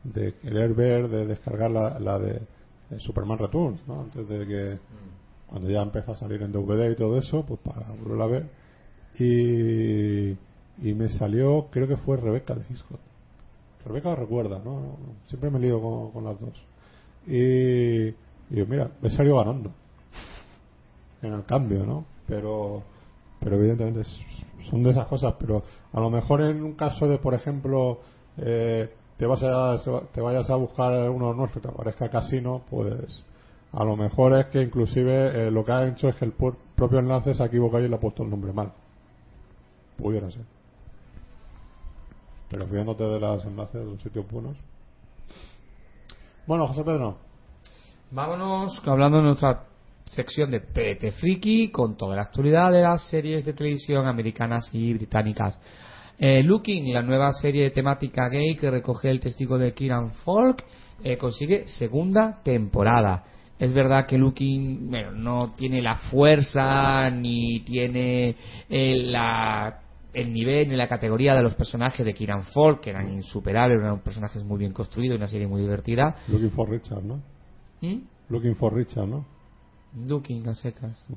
de 0.03 0.33
querer 0.35 0.73
ver, 0.73 1.07
de 1.09 1.25
descargar 1.25 1.71
la, 1.71 1.99
la 1.99 2.19
de, 2.19 2.41
de 2.89 2.99
Superman 2.99 3.37
Returns, 3.37 3.79
¿no? 3.87 4.01
Antes 4.01 4.27
de 4.27 4.45
que, 4.47 4.77
cuando 5.47 5.69
ya 5.69 5.81
empezó 5.81 6.11
a 6.11 6.15
salir 6.15 6.41
en 6.41 6.51
DVD 6.51 6.91
y 6.91 6.95
todo 6.95 7.17
eso, 7.17 7.45
pues 7.45 7.59
para 7.61 7.87
volverla 7.91 8.23
a 8.25 8.27
ver. 8.27 8.49
Y, 9.19 10.31
y 10.87 10.93
me 10.93 11.09
salió, 11.09 11.67
creo 11.71 11.87
que 11.87 11.97
fue 11.97 12.17
Rebeca 12.17 12.53
de 12.53 12.65
Hitchcock. 12.69 12.99
Rebeca 13.85 14.09
lo 14.09 14.15
recuerda, 14.17 14.59
¿no? 14.63 14.97
Siempre 15.27 15.49
me 15.49 15.59
lío 15.59 15.81
con, 15.81 16.11
con 16.11 16.25
las 16.25 16.39
dos. 16.39 16.53
Y, 17.25 18.07
y 18.09 18.15
yo, 18.51 18.65
mira, 18.65 18.91
he 19.01 19.09
salido 19.09 19.37
ganando 19.37 19.71
en 21.21 21.33
el 21.33 21.45
cambio, 21.45 21.85
¿no? 21.85 22.05
Pero, 22.27 22.83
pero 23.39 23.55
evidentemente 23.55 24.03
son 24.69 24.83
de 24.83 24.91
esas 24.91 25.07
cosas. 25.07 25.35
Pero 25.39 25.63
a 25.93 25.99
lo 25.99 26.09
mejor 26.09 26.41
en 26.41 26.63
un 26.63 26.73
caso 26.73 27.07
de, 27.07 27.17
por 27.17 27.33
ejemplo, 27.33 27.99
eh, 28.37 28.93
te, 29.17 29.25
vas 29.25 29.41
a, 29.43 29.77
te 30.13 30.21
vayas 30.21 30.49
a 30.49 30.55
buscar 30.55 31.09
uno 31.09 31.33
nuestro 31.33 31.61
que 31.61 31.67
te 31.67 31.73
aparezca 31.73 32.09
casino, 32.09 32.61
pues 32.69 33.25
a 33.73 33.83
lo 33.83 33.95
mejor 33.95 34.33
es 34.33 34.45
que 34.47 34.61
inclusive 34.61 35.47
eh, 35.47 35.51
lo 35.51 35.63
que 35.63 35.71
ha 35.71 35.87
hecho 35.87 36.07
es 36.09 36.15
que 36.15 36.25
el 36.25 36.31
propio 36.31 36.99
enlace 36.99 37.33
se 37.33 37.43
ha 37.43 37.47
equivocado 37.47 37.83
y 37.83 37.89
le 37.89 37.95
ha 37.95 37.99
puesto 37.99 38.23
el 38.23 38.29
nombre 38.29 38.53
mal. 38.53 38.71
Pudiera 39.97 40.29
ser. 40.31 40.45
Pero 42.49 42.67
fíjate 42.67 43.03
de 43.03 43.19
los 43.19 43.45
enlaces 43.45 43.73
de 43.73 43.85
los 43.85 44.01
sitios 44.01 44.29
buenos. 44.31 44.57
Bueno, 46.45 46.65
José 46.67 46.83
Pedro. 46.83 47.17
Vámonos 48.09 48.81
hablando 48.87 49.17
de 49.17 49.23
nuestra 49.23 49.66
sección 50.09 50.49
de 50.51 50.59
TT 50.61 51.11
Friki 51.19 51.69
con 51.69 51.97
toda 51.97 52.15
la 52.15 52.23
actualidad 52.23 52.71
de 52.71 52.81
las 52.81 53.07
series 53.09 53.45
de 53.45 53.53
televisión 53.53 54.05
americanas 54.07 54.69
y 54.73 54.93
británicas. 54.93 55.59
Eh, 56.19 56.41
Looking, 56.43 56.93
la 56.93 57.01
nueva 57.03 57.31
serie 57.33 57.63
de 57.63 57.69
temática 57.71 58.27
gay 58.29 58.55
que 58.55 58.71
recoge 58.71 59.09
el 59.09 59.19
testigo 59.19 59.57
de 59.57 59.73
Kieran 59.73 60.11
Falk, 60.25 60.63
eh, 61.03 61.17
consigue 61.17 61.67
segunda 61.67 62.41
temporada. 62.43 63.23
Es 63.59 63.73
verdad 63.73 64.05
que 64.07 64.17
Looking 64.17 64.89
bueno, 64.89 65.11
no 65.11 65.53
tiene 65.55 65.81
la 65.81 65.95
fuerza 65.95 67.09
ni 67.11 67.59
tiene 67.61 68.35
eh, 68.69 68.95
la- 69.05 69.81
el 70.13 70.33
nivel 70.33 70.69
ni 70.69 70.75
la 70.75 70.87
categoría 70.87 71.35
de 71.35 71.43
los 71.43 71.53
personajes 71.53 72.03
de 72.03 72.13
Kieran 72.13 72.43
Falk, 72.45 72.81
que 72.81 72.89
eran 72.89 73.07
insuperables, 73.11 73.79
eran 73.79 73.99
personajes 73.99 74.43
muy 74.43 74.57
bien 74.57 74.73
construidos 74.73 75.15
y 75.15 75.17
una 75.17 75.27
serie 75.27 75.45
muy 75.47 75.61
divertida. 75.61 76.15
Looking 76.27 76.51
for 76.51 76.67
Richard, 76.69 77.03
¿no? 77.03 77.21
¿Mm? 77.81 77.99
Looking 78.29 78.55
for 78.55 78.73
Richard, 78.73 79.07
¿no? 79.07 79.25
Looking 80.05 80.47
a 80.47 80.55
secas. 80.55 81.07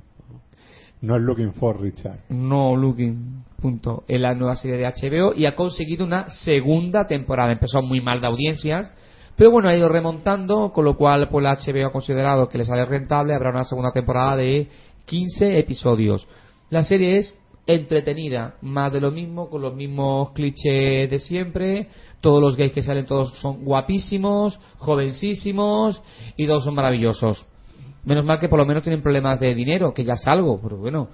No 1.02 1.16
es 1.16 1.23
Looking 1.23 1.52
for 1.55 1.81
Richard. 1.81 2.20
No 2.28 2.77
Looking. 2.77 3.44
Punto. 3.61 4.05
Es 4.07 4.20
la 4.20 4.35
nueva 4.35 4.57
serie 4.57 4.78
de 4.78 4.86
HBO 4.86 5.35
y 5.35 5.47
ha 5.47 5.55
conseguido 5.55 6.05
una 6.05 6.28
segunda 6.31 7.07
temporada. 7.07 7.52
Empezó 7.52 7.82
muy 7.82 8.01
mal 8.01 8.20
de 8.20 8.27
audiencias, 8.27 8.93
pero 9.36 9.51
bueno, 9.51 9.69
ha 9.69 9.77
ido 9.77 9.89
remontando, 9.89 10.73
con 10.73 10.85
lo 10.85 10.97
cual 10.97 11.28
pues 11.28 11.43
la 11.43 11.57
HBO 11.57 11.86
ha 11.86 11.93
considerado 11.93 12.48
que 12.48 12.59
le 12.59 12.65
sale 12.65 12.85
rentable. 12.85 13.35
Habrá 13.35 13.51
una 13.51 13.65
segunda 13.65 13.93
temporada 13.93 14.36
de 14.36 14.69
15 15.07 15.59
episodios. 15.59 16.27
La 16.69 16.85
serie 16.85 17.19
es 17.19 17.35
entretenida, 17.66 18.57
más 18.62 18.93
de 18.93 19.01
lo 19.01 19.11
mismo, 19.11 19.48
con 19.48 19.62
los 19.62 19.74
mismos 19.74 20.32
clichés 20.32 21.09
de 21.09 21.19
siempre. 21.19 21.89
Todos 22.20 22.40
los 22.40 22.57
gays 22.57 22.73
que 22.73 22.82
salen, 22.82 23.07
todos 23.07 23.32
son 23.39 23.65
guapísimos, 23.65 24.59
jovencísimos 24.78 26.02
y 26.36 26.47
todos 26.47 26.65
son 26.65 26.74
maravillosos. 26.74 27.47
Menos 28.05 28.24
mal 28.24 28.39
que 28.40 28.48
por 28.48 28.59
lo 28.59 28.64
menos 28.66 28.82
tienen 28.82 29.02
problemas 29.02 29.39
de 29.40 29.55
dinero, 29.55 29.93
que 29.93 30.05
ya 30.05 30.14
es 30.14 30.27
algo, 30.27 30.60
pero 30.62 30.77
bueno, 30.78 31.09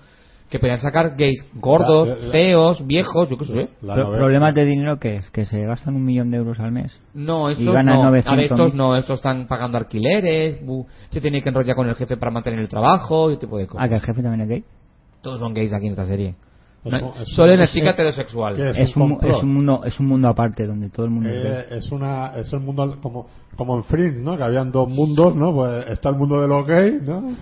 Que 0.49 0.61
podían 0.61 0.79
sacar 0.79 1.17
gays 1.17 1.45
gordos, 1.55 2.07
La- 2.09 2.15
la- 2.15 2.31
feos, 2.31 2.87
viejos, 2.87 3.29
yo 3.29 3.37
qué 3.37 3.45
sé. 3.47 3.69
¿Problemas 3.81 4.55
de 4.55 4.65
dinero 4.65 4.97
que 5.01 5.17
es? 5.17 5.31
¿Que 5.31 5.45
se 5.45 5.61
gastan 5.63 5.97
un 5.97 6.05
millón 6.05 6.31
de 6.31 6.37
euros 6.37 6.61
al 6.61 6.71
mes? 6.71 7.01
No, 7.15 7.51
Y 7.51 7.55
estos 7.55 7.75
ganan 7.75 7.97
no. 7.97 8.11
900.000. 8.13 8.33
A 8.33 8.37
ver, 8.37 8.45
estos 8.45 8.73
no, 8.75 8.95
estos 8.95 9.17
están 9.19 9.49
pagando 9.49 9.77
alquileres, 9.77 10.65
bu- 10.65 10.87
se 11.11 11.21
tiene 11.21 11.43
que 11.43 11.49
enrollar 11.49 11.75
con 11.75 11.89
el 11.89 11.97
jefe 11.97 12.17
para 12.17 12.31
mantener 12.31 12.61
el 12.61 12.69
trabajo 12.69 13.29
y 13.29 13.33
ese 13.33 13.41
tipo 13.41 13.59
de 13.59 13.65
Ah, 13.65 13.67
cosas. 13.67 13.89
que 13.89 13.95
el 13.97 14.01
jefe 14.03 14.23
también 14.23 14.43
es 14.43 14.49
gay. 14.49 14.65
Todos 15.21 15.41
son 15.41 15.53
gays 15.53 15.73
aquí 15.75 15.87
en 15.87 15.91
esta 15.95 16.07
serie. 16.07 16.37
No- 16.91 17.09
un- 17.13 17.23
es 17.23 17.29
solo 17.35 17.53
un- 17.53 17.59
una 17.59 17.69
chica 17.69 17.87
un- 17.87 17.93
heterosexual. 17.93 18.57
¿Qué 18.57 18.71
es? 18.71 18.79
Es 18.91 18.97
un 18.97 19.03
un, 19.03 19.19
es, 19.27 19.43
un 19.43 19.55
mundo, 19.55 19.81
es 19.85 20.01
un 20.01 20.07
mundo 20.07 20.29
aparte 20.29 20.67
donde 20.67 20.89
todo 20.91 21.07
el 21.07 21.13
mundo 21.13 21.29
es 21.31 21.43
gay. 21.43 21.53
Eh, 21.53 21.67
es 21.79 21.91
una 21.93 22.33
es 22.37 22.53
el 22.53 22.61
mundo 22.61 22.99
como 23.01 23.27
como 23.57 23.77
en 23.77 23.85
Fringe 23.85 24.21
no 24.23 24.37
que 24.37 24.43
habían 24.43 24.71
dos 24.71 24.89
mundos 24.89 25.35
no 25.35 25.55
pues 25.55 25.87
está 25.89 26.11
el 26.11 26.17
mundo 26.17 26.41
de 26.41 26.49
los 26.49 26.67
gays 26.67 27.03
no 27.03 27.35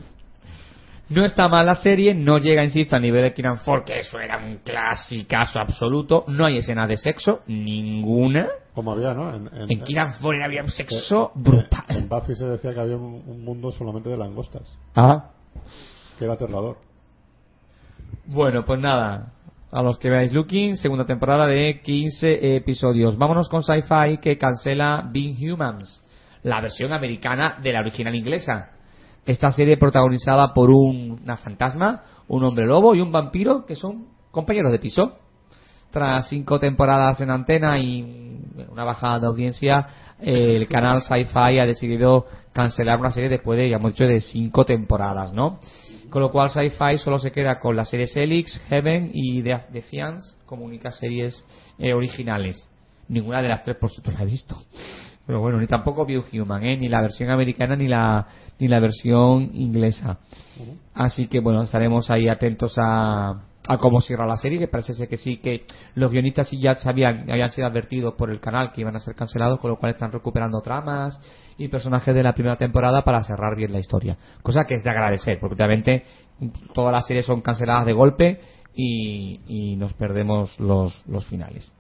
No 1.11 1.23
está 1.25 1.49
mal 1.51 1.67
la 1.67 1.75
serie, 1.77 2.15
no 2.15 2.39
llega, 2.39 2.65
insisto, 2.65 2.97
a 2.97 2.99
nivel 2.99 3.23
de 3.25 3.35
Kiran 3.35 3.59
Ford, 3.59 3.85
que 3.85 3.99
eso 4.01 4.19
era 4.19 4.39
un 4.39 4.57
clasicazo 4.65 5.61
absoluto. 5.61 6.25
No 6.29 6.47
hay 6.47 6.57
escena 6.57 6.87
de 6.87 6.97
sexo, 6.97 7.41
ninguna. 7.47 8.49
como 8.75 8.93
había 8.93 9.13
no 9.13 9.35
en, 9.37 9.49
en, 9.55 9.71
En 9.71 9.81
Kiran 9.85 10.15
Ford 10.15 10.41
había 10.43 10.63
un 10.63 10.71
sexo 10.71 11.33
en- 11.37 11.43
brutal. 11.43 11.85
en 11.91 12.09
Buffy 12.09 12.35
se 12.35 12.47
decía 12.47 12.73
que 12.73 12.81
había 12.81 12.97
un, 12.97 13.23
un 13.27 13.45
mundo 13.45 13.71
solamente 13.71 14.09
de 14.09 14.17
langostas 14.17 14.63
Ah. 14.97 15.27
que 16.19 16.25
era 16.25 16.35
aterrador 16.35 16.79
Bueno, 18.27 18.65
pues 18.65 18.81
nada. 18.81 19.33
A 19.71 19.83
los 19.83 19.99
que 19.99 20.09
veáis 20.09 20.33
Looking, 20.33 20.77
segunda 20.77 21.05
temporada 21.05 21.47
de 21.47 21.81
15 21.83 22.57
episodios. 22.57 23.19
Vámonos 23.19 23.49
con 23.49 23.63
Sci-Fi 23.63 24.19
que 24.23 24.39
cancela 24.39 25.09
Being 25.13 25.37
Humans, 25.53 26.03
la 26.45 26.61
versión 26.61 26.93
americana 26.93 27.59
de 27.61 27.73
la 27.73 27.81
original 27.81 28.15
inglesa. 28.15 28.71
Esta 29.27 29.51
serie 29.51 29.77
protagonizada 29.77 30.53
por 30.55 30.71
un- 30.71 31.19
una 31.25 31.37
fantasma, 31.39 32.03
un 32.29 32.45
hombre 32.45 32.67
lobo 32.67 32.95
y 32.95 33.01
un 33.01 33.11
vampiro 33.11 33.65
que 33.67 33.75
son 33.75 34.07
compañeros 34.31 34.71
de 34.71 34.79
piso. 34.79 35.19
Tras 35.91 36.29
cinco 36.29 36.59
temporadas 36.59 37.21
en 37.21 37.31
antena 37.31 37.79
y 37.79 38.03
una 38.69 38.85
bajada 38.85 39.21
de 39.21 39.27
audiencia, 39.27 39.87
el 40.21 40.69
canal 40.69 41.03
Sci-Fi 41.03 41.59
ha 41.59 41.67
decidido 41.67 42.27
cancelar 42.53 43.01
una 43.01 43.11
serie 43.11 43.29
después 43.29 43.59
de, 43.59 43.69
ya 43.71 43.77
hemos 43.77 43.93
dicho, 43.93 44.05
de 44.05 44.21
cinco 44.21 44.65
temporadas, 44.65 45.33
¿no? 45.33 45.59
Con 46.15 46.23
lo 46.23 46.31
cual 46.31 46.49
Sci-Fi 46.49 46.97
solo 46.99 47.19
se 47.19 47.33
queda 47.33 47.59
con 47.59 47.75
las 47.75 47.89
series 47.89 48.17
Helix, 48.17 48.63
Heaven 48.69 49.11
y 49.13 49.43
The 49.43 49.63
Defiance 49.73 50.37
como 50.47 50.65
únicas 50.65 50.97
series 50.97 51.45
eh, 51.77 51.93
originales. 51.93 52.69
Ninguna 53.09 53.43
de 53.43 53.49
las 53.49 53.65
tres, 53.65 53.77
por 53.79 53.91
supuesto, 53.91 54.17
la 54.17 54.23
he 54.23 54.31
visto. 54.31 54.57
Pero 55.27 55.41
bueno, 55.41 55.59
ni 55.59 55.67
tampoco 55.67 56.07
View 56.07 56.23
Human, 56.33 56.63
¿eh? 56.63 56.77
ni 56.77 56.87
la 56.87 57.01
versión 57.01 57.31
americana 57.31 57.75
ni 57.75 57.89
la, 57.89 58.29
ni 58.61 58.69
la 58.69 58.79
versión 58.79 59.51
inglesa. 59.55 60.21
Así 60.95 61.27
que 61.27 61.41
bueno, 61.41 61.65
estaremos 61.65 62.09
ahí 62.13 62.29
atentos 62.29 62.77
a, 62.79 63.47
a 63.67 63.79
cómo 63.79 64.01
cierra 64.01 64.27
la 64.27 64.37
serie, 64.37 64.59
que 64.59 64.69
parece 64.69 64.95
ser 64.95 65.09
que 65.09 65.17
sí, 65.17 65.39
que 65.39 65.67
los 65.95 66.11
guionistas 66.11 66.49
sí 66.49 66.61
ya 66.61 66.75
sabían, 66.75 67.31
habían 67.31 67.51
sido 67.51 67.67
advertidos 67.67 68.15
por 68.15 68.31
el 68.31 68.41
canal 68.41 68.73
que 68.73 68.83
iban 68.83 68.95
a 68.95 69.01
ser 69.01 69.15
cancelados, 69.15 69.59
con 69.59 69.71
lo 69.71 69.79
cual 69.79 69.93
están 69.93 70.13
recuperando 70.13 70.61
tramas 70.61 71.19
y 71.57 71.69
personajes 71.69 72.15
de 72.15 72.23
la 72.23 72.35
primera 72.35 72.57
temporada 72.57 73.03
para 73.03 73.23
cerrar 73.23 73.57
bien 73.57 73.73
la 73.73 73.79
historia. 73.79 74.19
Cosa 74.43 74.65
que 74.65 74.75
es 74.75 74.85
de 74.85 74.91
agradecer, 74.91 75.39
porque 75.41 75.55
obviamente 75.55 76.05
todas 76.75 76.93
las 76.93 77.07
series 77.07 77.25
son 77.25 77.41
canceladas 77.41 77.87
de 77.87 77.93
golpe 77.95 78.41
y, 78.75 79.77
nos 79.79 79.95
perdemos 79.95 80.59
los, 80.61 81.03
los 81.07 81.25
finales. 81.27 81.73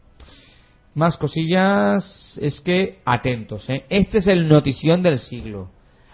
Más 0.95 1.17
cosillas, 1.17 2.39
es 2.41 2.61
que 2.61 3.01
atentos, 3.05 3.69
¿eh? 3.69 3.85
Este 3.89 4.19
es 4.19 4.27
el 4.29 4.49
notición 4.49 5.03
del 5.03 5.19
siglo. 5.19 5.71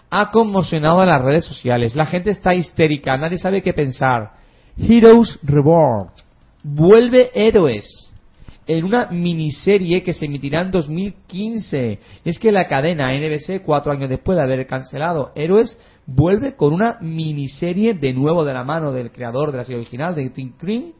Ha 0.09 0.31
conmocionado 0.31 1.01
a 1.01 1.07
las 1.07 1.23
redes 1.23 1.45
sociales. 1.45 1.95
La 1.95 2.07
gente 2.07 2.31
está 2.31 2.55
histérica, 2.55 3.17
nadie 3.19 3.39
sabe 3.39 3.63
qué 3.63 3.75
pensar. 3.75 4.40
Heroes 4.83 5.39
Reborn. 5.43 6.11
Vuelve 6.63 7.31
Héroes. 7.35 7.85
En 8.67 8.85
una 8.85 9.11
miniserie 9.11 10.03
que 10.03 10.13
se 10.13 10.27
emitirá 10.27 10.63
en 10.63 10.71
2015. 10.71 11.99
Es 12.25 12.39
que 12.39 12.53
la 12.53 12.67
cadena 12.67 13.13
NBC, 13.13 13.63
cuatro 13.65 13.93
años 13.93 14.09
después 14.09 14.39
de 14.39 14.45
haber 14.45 14.67
cancelado 14.67 15.33
Héroes, 15.35 15.79
vuelve 16.07 16.57
con 16.57 16.73
una 16.73 16.99
miniserie 17.01 17.95
de 17.95 18.13
nuevo 18.13 18.45
de 18.45 18.55
la 18.55 18.65
mano 18.65 18.93
del 18.93 19.11
creador 19.11 19.53
de 19.53 19.59
la 19.59 19.65
serie 19.65 19.81
original, 19.81 20.15
de 20.15 20.31
Tim 20.31 20.55
Green, 20.61 20.95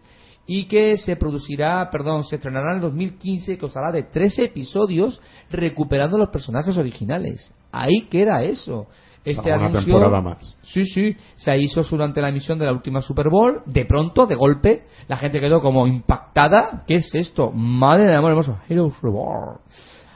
y 0.47 0.65
que 0.67 0.97
se 0.97 1.17
producirá, 1.17 1.89
perdón, 1.91 2.25
se 2.25 2.37
estrenará 2.37 2.71
en 2.71 2.77
el 2.77 2.83
2015, 2.83 3.55
que 3.55 3.59
costará 3.59 3.93
de 3.93 4.03
13 4.03 4.45
episodios 4.45 5.21
recuperando 5.51 6.19
los 6.19 6.29
personajes 6.31 6.77
originales. 6.77 7.55
Ahí 7.73 8.09
queda 8.11 8.43
eso. 8.43 8.87
Este 9.25 9.53
una 9.53 9.67
anuncio, 9.67 9.85
temporada 9.85 10.23
más 10.23 10.57
Sí, 10.63 10.87
sí, 10.87 11.15
se 11.35 11.59
hizo 11.59 11.83
durante 11.83 12.23
la 12.23 12.31
emisión 12.31 12.59
de 12.59 12.65
la 12.67 12.73
última 12.73 13.03
Super 13.03 13.29
Bowl. 13.29 13.63
De 13.67 13.85
pronto, 13.85 14.27
de 14.27 14.35
golpe, 14.35 14.85
la 15.09 15.17
gente 15.19 15.41
quedó 15.41 15.61
como 15.61 15.87
impactada. 15.87 16.85
¿Qué 16.87 16.95
es 16.95 17.15
esto? 17.15 17.51
Madre 17.53 18.05
de 18.05 18.15
amor 18.17 18.31
hermoso. 18.31 18.59
Heroes 18.69 18.95
Reborn. 19.03 19.59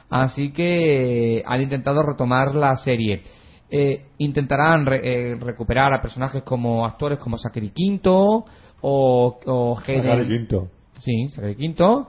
Así 0.09 0.53
que 0.53 1.43
han 1.45 1.61
intentado 1.63 2.03
retomar 2.03 2.55
la 2.55 2.77
serie. 2.77 3.23
Eh, 3.71 4.07
intentarán 4.19 4.87
re- 4.87 5.01
eh, 5.33 5.35
recuperar 5.35 5.93
a 5.93 6.01
personajes 6.01 6.43
como 6.43 6.87
actores 6.87 7.19
como 7.19 7.37
Zachary 7.37 7.71
Quinto 7.71 8.45
o, 8.81 9.39
o 9.47 9.77
Hayden- 9.77 10.03
Zachary 10.03 10.29
Quinto 10.29 10.69
Sí, 11.01 11.29
Zachary 11.31 11.57
Quinto. 11.57 12.09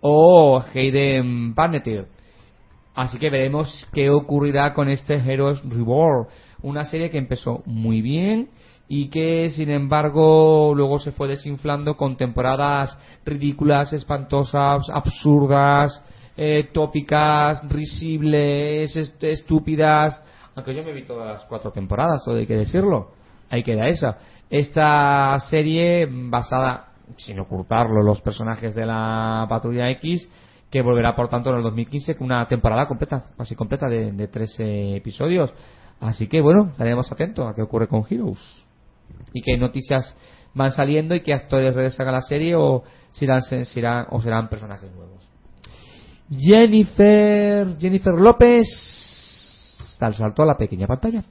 O 0.00 0.62
Hayden 0.74 1.54
Panettiere. 1.54 2.06
Así 3.00 3.18
que 3.18 3.30
veremos 3.30 3.86
qué 3.92 4.10
ocurrirá 4.10 4.74
con 4.74 4.88
este 4.88 5.14
Heroes 5.14 5.62
Reborn. 5.64 6.26
Una 6.62 6.84
serie 6.84 7.10
que 7.10 7.18
empezó 7.18 7.62
muy 7.64 8.02
bien 8.02 8.50
y 8.88 9.08
que, 9.08 9.48
sin 9.50 9.70
embargo, 9.70 10.72
luego 10.74 10.98
se 10.98 11.12
fue 11.12 11.28
desinflando 11.28 11.96
con 11.96 12.16
temporadas 12.16 12.98
ridículas, 13.24 13.92
espantosas, 13.94 14.90
absurdas, 14.92 16.04
eh, 16.36 16.68
tópicas, 16.72 17.62
risibles, 17.70 18.94
est- 18.96 19.24
estúpidas. 19.24 20.22
Aunque 20.54 20.74
yo 20.74 20.82
me 20.84 20.92
vi 20.92 21.04
todas 21.04 21.34
las 21.34 21.44
cuatro 21.46 21.70
temporadas, 21.70 22.22
todo 22.24 22.36
hay 22.36 22.46
que 22.46 22.56
decirlo. 22.56 23.12
Ahí 23.48 23.62
queda 23.62 23.88
esa. 23.88 24.18
Esta 24.50 25.38
serie 25.48 26.06
basada, 26.10 26.88
sin 27.16 27.38
ocultarlo, 27.40 28.02
los 28.02 28.20
personajes 28.20 28.74
de 28.74 28.84
la 28.84 29.46
Patrulla 29.48 29.88
X, 29.90 30.28
que 30.70 30.82
volverá 30.82 31.16
por 31.16 31.28
tanto 31.28 31.50
en 31.50 31.56
el 31.56 31.62
2015 31.62 32.16
con 32.16 32.26
una 32.26 32.46
temporada 32.46 32.86
completa, 32.86 33.24
casi 33.36 33.54
completa 33.54 33.88
de, 33.88 34.12
de 34.12 34.28
13 34.28 34.96
episodios. 34.96 35.52
Así 36.00 36.28
que 36.28 36.40
bueno, 36.40 36.68
estaremos 36.70 37.10
atentos 37.10 37.46
a 37.46 37.54
qué 37.54 37.62
ocurre 37.62 37.88
con 37.88 38.04
Heroes 38.08 38.64
y 39.32 39.42
qué 39.42 39.56
noticias 39.58 40.16
van 40.54 40.70
saliendo 40.70 41.14
y 41.14 41.22
qué 41.22 41.34
actores 41.34 41.74
regresan 41.74 42.08
a 42.08 42.12
la 42.12 42.20
serie 42.22 42.54
o 42.54 42.82
serán, 43.10 43.42
serán, 43.42 44.06
o 44.10 44.20
serán 44.20 44.48
personajes 44.48 44.90
nuevos. 44.92 45.28
Jennifer, 46.30 47.76
Jennifer 47.78 48.14
López 48.14 48.66
da 49.98 50.06
el 50.06 50.14
salto 50.14 50.42
a 50.42 50.46
la 50.46 50.56
pequeña 50.56 50.86
pantalla. 50.86 51.22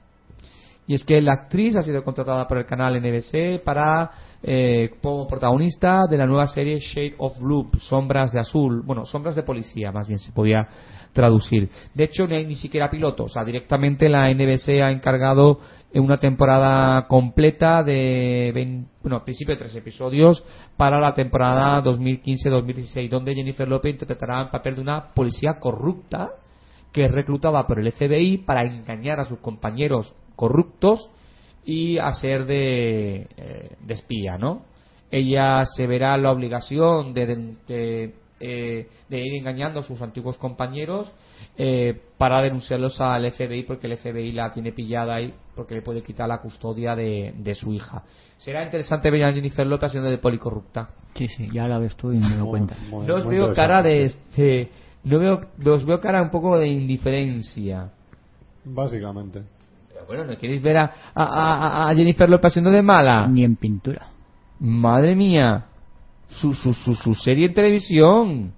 Y 0.90 0.94
es 0.94 1.04
que 1.04 1.22
la 1.22 1.34
actriz 1.34 1.76
ha 1.76 1.82
sido 1.82 2.02
contratada 2.02 2.48
por 2.48 2.58
el 2.58 2.66
canal 2.66 3.00
NBC 3.00 3.62
para 3.62 4.10
eh, 4.42 4.90
como 5.00 5.28
protagonista 5.28 6.08
de 6.10 6.18
la 6.18 6.26
nueva 6.26 6.48
serie 6.48 6.80
Shade 6.80 7.14
of 7.18 7.38
Blue, 7.38 7.70
Sombras 7.78 8.32
de 8.32 8.40
Azul, 8.40 8.82
bueno, 8.84 9.04
Sombras 9.04 9.36
de 9.36 9.44
Policía, 9.44 9.92
más 9.92 10.08
bien 10.08 10.18
se 10.18 10.32
podía 10.32 10.66
traducir. 11.12 11.70
De 11.94 12.02
hecho, 12.02 12.26
no 12.26 12.34
hay 12.34 12.44
ni 12.44 12.56
siquiera 12.56 12.90
piloto, 12.90 13.22
o 13.22 13.28
sea, 13.28 13.44
directamente 13.44 14.08
la 14.08 14.34
NBC 14.34 14.82
ha 14.82 14.90
encargado 14.90 15.60
en 15.92 16.02
una 16.02 16.16
temporada 16.16 17.06
completa 17.06 17.84
de, 17.84 18.50
20 18.52 18.90
bueno, 19.00 19.18
al 19.18 19.22
principio 19.22 19.54
de 19.54 19.60
tres 19.60 19.76
episodios 19.76 20.42
para 20.76 20.98
la 20.98 21.14
temporada 21.14 21.84
2015-2016, 21.84 23.08
donde 23.08 23.36
Jennifer 23.36 23.68
López 23.68 23.92
interpretará 23.92 24.42
el 24.42 24.48
papel 24.48 24.74
de 24.74 24.80
una 24.80 25.14
policía 25.14 25.60
corrupta 25.60 26.30
que 26.92 27.04
es 27.04 27.12
reclutada 27.12 27.64
por 27.68 27.78
el 27.78 27.92
FBI 27.92 28.38
para 28.38 28.64
engañar 28.64 29.20
a 29.20 29.24
sus 29.24 29.38
compañeros 29.38 30.16
corruptos 30.40 31.10
y 31.66 31.98
hacer 31.98 32.46
de, 32.46 33.26
eh, 33.36 33.76
de 33.86 33.94
espía, 33.94 34.38
¿no? 34.38 34.62
Ella 35.10 35.64
se 35.66 35.86
verá 35.86 36.16
la 36.16 36.32
obligación 36.32 37.12
de, 37.12 37.26
de- 37.26 37.54
de, 37.68 38.14
eh, 38.40 38.88
de 39.10 39.20
ir 39.20 39.34
engañando 39.34 39.80
a 39.80 39.82
sus 39.82 40.00
antiguos 40.00 40.38
compañeros 40.38 41.12
eh, 41.58 42.00
para 42.16 42.40
denunciarlos 42.40 42.98
al 43.00 43.30
FBI 43.30 43.64
porque 43.64 43.86
el 43.86 43.98
FBI 43.98 44.32
la 44.32 44.50
tiene 44.50 44.72
pillada 44.72 45.16
ahí 45.16 45.34
porque 45.54 45.74
le 45.74 45.82
puede 45.82 46.02
quitar 46.02 46.26
la 46.28 46.40
custodia 46.40 46.96
de, 46.96 47.34
de 47.36 47.54
su 47.54 47.72
hija. 47.74 48.02
Será 48.38 48.64
interesante 48.64 49.10
ver 49.10 49.24
a 49.24 49.32
Jennifer 49.32 49.66
López 49.66 49.88
haciendo 49.88 50.08
de 50.08 50.16
policorrupta. 50.18 50.88
Sí, 51.14 51.28
sí, 51.28 51.50
ya 51.52 51.66
la 51.68 51.78
ves 51.78 51.94
tú 51.96 52.12
y 52.12 52.16
me 52.18 52.36
doy 52.36 52.48
cuenta. 52.48 52.76
muy- 52.88 53.06
No 53.06 53.16
os 53.16 53.26
veo 53.26 53.52
cara 53.52 53.82
de 53.82 54.02
este, 54.04 54.70
no 55.04 55.18
veo, 55.18 55.40
os 55.74 55.84
veo 55.84 56.00
cara 56.00 56.22
un 56.22 56.30
poco 56.30 56.56
de 56.56 56.68
indiferencia. 56.68 57.90
básicamente 58.64 59.42
bueno, 60.06 60.24
¿no 60.24 60.36
queréis 60.38 60.62
ver 60.62 60.76
a, 60.78 60.84
a, 61.14 61.22
a- 61.24 61.88
a 61.90 61.94
Jennifer 61.94 62.28
López 62.28 62.48
haciendo 62.52 62.70
de 62.70 62.82
mala? 62.82 63.26
Ni 63.26 63.44
en 63.44 63.56
pintura. 63.56 64.06
Madre 64.58 65.14
mía, 65.16 65.66
su, 66.28 66.52
su, 66.54 66.72
su, 66.72 66.94
su 66.94 67.14
serie 67.14 67.46
en 67.46 67.54
televisión. 67.54 68.52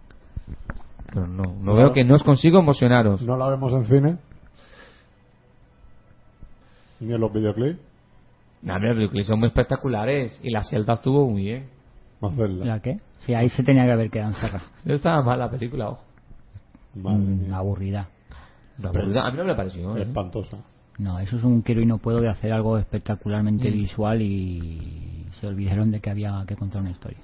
Pero 1.13 1.27
no, 1.27 1.45
no 1.45 1.55
No. 1.63 1.75
veo 1.75 1.93
que 1.93 2.05
no 2.05 2.15
os 2.15 2.23
consigo 2.23 2.59
emocionaros. 2.59 3.23
no 3.23 3.37
la 3.37 3.49
vemos 3.49 3.73
en 3.73 3.85
cine 3.85 4.17
ni 7.01 7.13
en 7.13 7.21
los 7.21 7.33
videoclips 7.33 7.81
No, 8.63 8.79
los 8.79 8.97
videoclips 8.97 9.27
son 9.27 9.41
muy 9.41 9.49
espectaculares 9.49 10.39
y 10.43 10.51
la 10.51 10.63
celda 10.63 10.95
estuvo 10.95 11.29
muy 11.29 11.43
bien. 11.43 11.69
¿La 12.65 12.81
qué? 12.81 12.99
Sí, 13.27 13.35
ahí 13.35 13.49
se 13.49 13.65
tenía 13.65 13.85
que 13.85 13.91
haber 13.93 14.11
quedado 14.11 14.31
encerrado. 14.31 14.65
No 14.85 14.95
estaba 14.95 15.23
mal 15.23 15.39
la 15.39 15.51
película, 15.51 15.89
ojo. 15.91 16.05
Madre 16.95 17.19
Mm, 17.19 17.41
mía. 17.49 17.57
aburrida. 17.57 18.09
La 18.79 18.93
verdad, 18.93 19.27
a 19.27 19.31
mí 19.33 19.37
no 19.39 19.45
me 19.45 19.55
pareció. 19.55 19.97
¿eh? 19.97 20.07
No, 20.99 21.19
eso 21.19 21.37
es 21.37 21.45
un 21.45 21.63
quiero 21.63 21.81
y 21.81 21.87
no 21.87 21.99
puedo 21.99 22.21
de 22.21 22.29
hacer 22.29 22.53
algo 22.53 22.79
espectacularmente 22.79 23.71
Mm. 23.71 23.75
visual 23.75 24.23
y 24.23 25.27
se 25.41 25.47
olvidaron 25.47 25.91
de 25.91 26.01
que 26.01 26.11
había 26.11 26.45
que 26.47 26.57
contar 26.57 26.83
una 26.83 26.91
historia. 26.91 27.19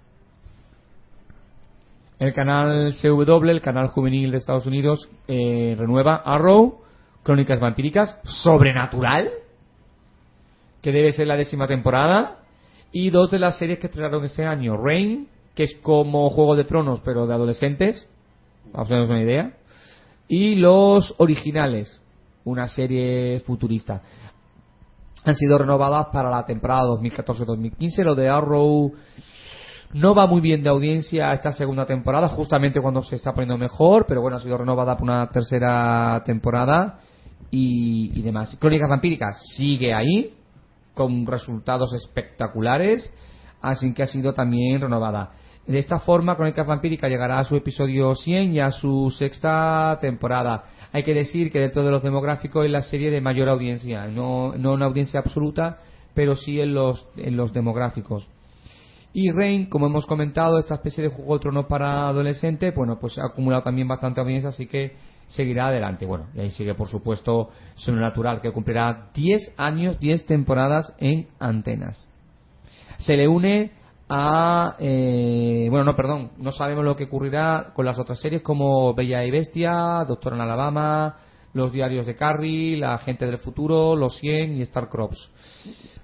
El 2.18 2.32
canal 2.32 2.92
CW, 3.00 3.50
el 3.50 3.60
canal 3.60 3.88
juvenil 3.88 4.32
de 4.32 4.38
Estados 4.38 4.66
Unidos, 4.66 5.08
eh, 5.28 5.76
renueva 5.78 6.16
Arrow, 6.16 6.80
Crónicas 7.22 7.60
Vampíricas, 7.60 8.18
Sobrenatural, 8.24 9.28
que 10.82 10.90
debe 10.90 11.12
ser 11.12 11.28
la 11.28 11.36
décima 11.36 11.68
temporada, 11.68 12.38
y 12.90 13.10
dos 13.10 13.30
de 13.30 13.38
las 13.38 13.58
series 13.58 13.78
que 13.78 13.86
estrenaron 13.86 14.24
este 14.24 14.44
año, 14.44 14.76
Rain, 14.76 15.28
que 15.54 15.64
es 15.64 15.76
como 15.82 16.30
Juego 16.30 16.56
de 16.56 16.64
Tronos, 16.64 17.00
pero 17.04 17.26
de 17.26 17.34
adolescentes, 17.34 18.08
vamos 18.72 18.90
a 18.90 18.94
darnos 18.94 19.10
una 19.10 19.22
idea, 19.22 19.52
y 20.26 20.56
Los 20.56 21.14
Originales, 21.18 22.02
una 22.44 22.68
serie 22.68 23.40
futurista. 23.40 24.02
Han 25.24 25.36
sido 25.36 25.58
renovadas 25.58 26.08
para 26.12 26.30
la 26.30 26.44
temporada 26.44 26.84
2014-2015, 26.84 28.04
lo 28.04 28.14
de 28.14 28.28
Arrow 28.28 28.92
no 29.92 30.14
va 30.14 30.26
muy 30.26 30.40
bien 30.40 30.62
de 30.62 30.68
audiencia 30.68 31.32
esta 31.32 31.52
segunda 31.52 31.86
temporada, 31.86 32.28
justamente 32.28 32.80
cuando 32.80 33.02
se 33.02 33.16
está 33.16 33.32
poniendo 33.32 33.56
mejor, 33.56 34.04
pero 34.06 34.20
bueno, 34.20 34.36
ha 34.36 34.40
sido 34.40 34.58
renovada 34.58 34.96
por 34.96 35.04
una 35.04 35.28
tercera 35.28 36.22
temporada 36.24 36.98
y, 37.50 38.18
y 38.18 38.22
demás. 38.22 38.56
Crónicas 38.60 38.88
Vampíricas 38.88 39.40
sigue 39.56 39.94
ahí, 39.94 40.34
con 40.94 41.26
resultados 41.26 41.92
espectaculares, 41.94 43.12
así 43.62 43.94
que 43.94 44.02
ha 44.02 44.06
sido 44.06 44.34
también 44.34 44.80
renovada. 44.80 45.30
De 45.68 45.78
esta 45.78 45.98
forma, 45.98 46.34
Crónicas 46.34 46.66
Vampíricas 46.66 47.10
llegará 47.10 47.38
a 47.38 47.44
su 47.44 47.54
episodio 47.54 48.14
100 48.14 48.54
y 48.54 48.58
a 48.58 48.70
su 48.70 49.10
sexta 49.10 49.98
temporada. 50.00 50.64
Hay 50.92 51.02
que 51.02 51.12
decir 51.12 51.52
que 51.52 51.60
dentro 51.60 51.84
de 51.84 51.90
los 51.90 52.02
demográficos 52.02 52.64
es 52.64 52.70
la 52.70 52.80
serie 52.80 53.10
de 53.10 53.20
mayor 53.20 53.50
audiencia, 53.50 54.06
no, 54.06 54.54
no 54.56 54.72
una 54.72 54.86
audiencia 54.86 55.20
absoluta, 55.20 55.76
pero 56.14 56.36
sí 56.36 56.58
en 56.58 56.72
los, 56.72 57.06
en 57.18 57.36
los 57.36 57.52
demográficos. 57.52 58.26
Y 59.12 59.30
Rain, 59.30 59.66
como 59.66 59.86
hemos 59.88 60.06
comentado, 60.06 60.58
esta 60.58 60.76
especie 60.76 61.02
de 61.04 61.10
juego 61.10 61.34
de 61.34 61.40
tronos 61.40 61.66
para 61.66 62.08
adolescentes, 62.08 62.74
bueno, 62.74 62.98
pues 62.98 63.18
ha 63.18 63.26
acumulado 63.26 63.62
también 63.62 63.88
bastante 63.88 64.22
audiencia, 64.22 64.48
así 64.48 64.66
que 64.66 64.96
seguirá 65.26 65.68
adelante. 65.68 66.06
Bueno, 66.06 66.28
y 66.34 66.40
ahí 66.40 66.50
sigue, 66.50 66.74
por 66.74 66.88
supuesto, 66.88 67.50
Sobrenatural, 67.74 68.40
que 68.40 68.52
cumplirá 68.52 69.10
10 69.12 69.52
años, 69.58 70.00
10 70.00 70.24
temporadas 70.24 70.94
en 70.98 71.28
antenas. 71.38 72.08
Se 73.00 73.18
le 73.18 73.28
une 73.28 73.77
a. 74.08 74.76
eh, 74.78 75.66
bueno, 75.70 75.84
no, 75.84 75.96
perdón, 75.96 76.32
no 76.38 76.52
sabemos 76.52 76.84
lo 76.84 76.96
que 76.96 77.04
ocurrirá 77.04 77.72
con 77.74 77.84
las 77.86 77.98
otras 77.98 78.20
series 78.20 78.42
como 78.42 78.94
Bella 78.94 79.24
y 79.24 79.30
Bestia, 79.30 80.04
Doctor 80.06 80.34
en 80.34 80.40
Alabama, 80.40 81.16
Los 81.52 81.72
Diarios 81.72 82.06
de 82.06 82.16
Carrie, 82.16 82.76
La 82.76 82.96
Gente 82.98 83.26
del 83.26 83.38
Futuro, 83.38 83.94
Los 83.96 84.16
100 84.18 84.54
y 84.56 84.62
Star 84.62 84.88
Crops. 84.88 85.30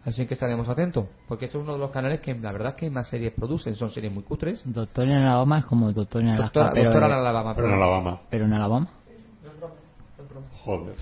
Así 0.04 0.26
que 0.26 0.34
estaremos 0.34 0.68
atentos, 0.68 1.06
porque 1.26 1.46
este 1.46 1.56
es 1.56 1.64
uno 1.64 1.72
de 1.72 1.78
los 1.78 1.90
canales 1.90 2.20
que 2.20 2.34
la 2.34 2.52
verdad 2.52 2.70
es 2.70 2.76
que 2.76 2.90
más 2.90 3.08
series 3.08 3.32
producen, 3.32 3.74
son 3.74 3.90
series 3.90 4.12
muy 4.12 4.22
cutres. 4.22 4.62
Doctor 4.66 5.04
en 5.04 5.12
Alabama 5.22 5.60
es 5.60 5.64
como 5.64 5.90
Doctor 5.92 6.22
en 6.22 6.28
Alaska, 6.28 6.60
Doctora, 6.60 6.70
pero, 6.74 6.90
Doctora 6.90 7.06
en 7.06 7.12
Alabama, 7.14 7.54
Pero 7.54 7.68
en. 7.68 7.74
Alabama. 7.74 8.20
pero 8.28 8.44
en 8.44 8.52
Alabama 8.52 8.88
Joder. 10.64 10.94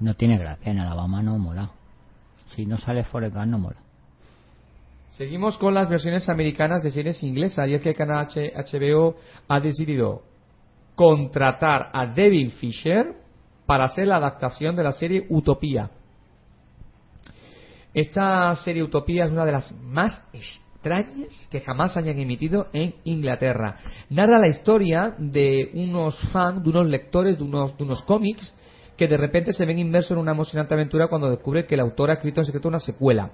no 0.00 0.14
tiene 0.14 0.38
gracia. 0.38 0.70
En 0.70 0.78
Alabama 0.78 1.22
no 1.22 1.38
mola. 1.38 1.70
Si 2.54 2.66
no 2.66 2.76
sale 2.78 3.04
Forrest 3.04 3.34
Gump 3.34 3.46
no 3.46 3.58
mola. 3.58 3.76
Seguimos 5.18 5.58
con 5.58 5.74
las 5.74 5.88
versiones 5.88 6.28
americanas 6.28 6.80
de 6.80 6.92
series 6.92 7.20
inglesas 7.24 7.68
y 7.68 7.74
es 7.74 7.82
que 7.82 7.88
el 7.88 7.96
canal 7.96 8.28
H- 8.28 8.52
HBO 8.54 9.16
ha 9.48 9.58
decidido 9.58 10.22
contratar 10.94 11.90
a 11.92 12.06
Devin 12.06 12.52
Fisher 12.52 13.16
para 13.66 13.86
hacer 13.86 14.06
la 14.06 14.18
adaptación 14.18 14.76
de 14.76 14.84
la 14.84 14.92
serie 14.92 15.26
Utopía. 15.28 15.90
Esta 17.92 18.54
serie 18.62 18.84
Utopía 18.84 19.24
es 19.24 19.32
una 19.32 19.44
de 19.44 19.50
las 19.50 19.72
más 19.72 20.22
extrañas 20.32 21.48
que 21.50 21.62
jamás 21.62 21.96
hayan 21.96 22.20
emitido 22.20 22.68
en 22.72 22.94
Inglaterra. 23.02 23.74
Narra 24.10 24.38
la 24.38 24.46
historia 24.46 25.16
de 25.18 25.72
unos 25.74 26.16
fans, 26.30 26.62
de 26.62 26.70
unos 26.70 26.86
lectores 26.86 27.38
de 27.38 27.42
unos, 27.42 27.76
de 27.76 27.82
unos 27.82 28.02
cómics 28.02 28.54
que 28.96 29.08
de 29.08 29.16
repente 29.16 29.52
se 29.52 29.66
ven 29.66 29.80
inmersos 29.80 30.12
en 30.12 30.18
una 30.18 30.30
emocionante 30.30 30.74
aventura 30.74 31.08
cuando 31.08 31.28
descubren 31.28 31.66
que 31.66 31.74
el 31.74 31.80
autor 31.80 32.10
ha 32.10 32.14
escrito 32.14 32.40
en 32.40 32.46
secreto 32.46 32.68
una 32.68 32.78
secuela. 32.78 33.32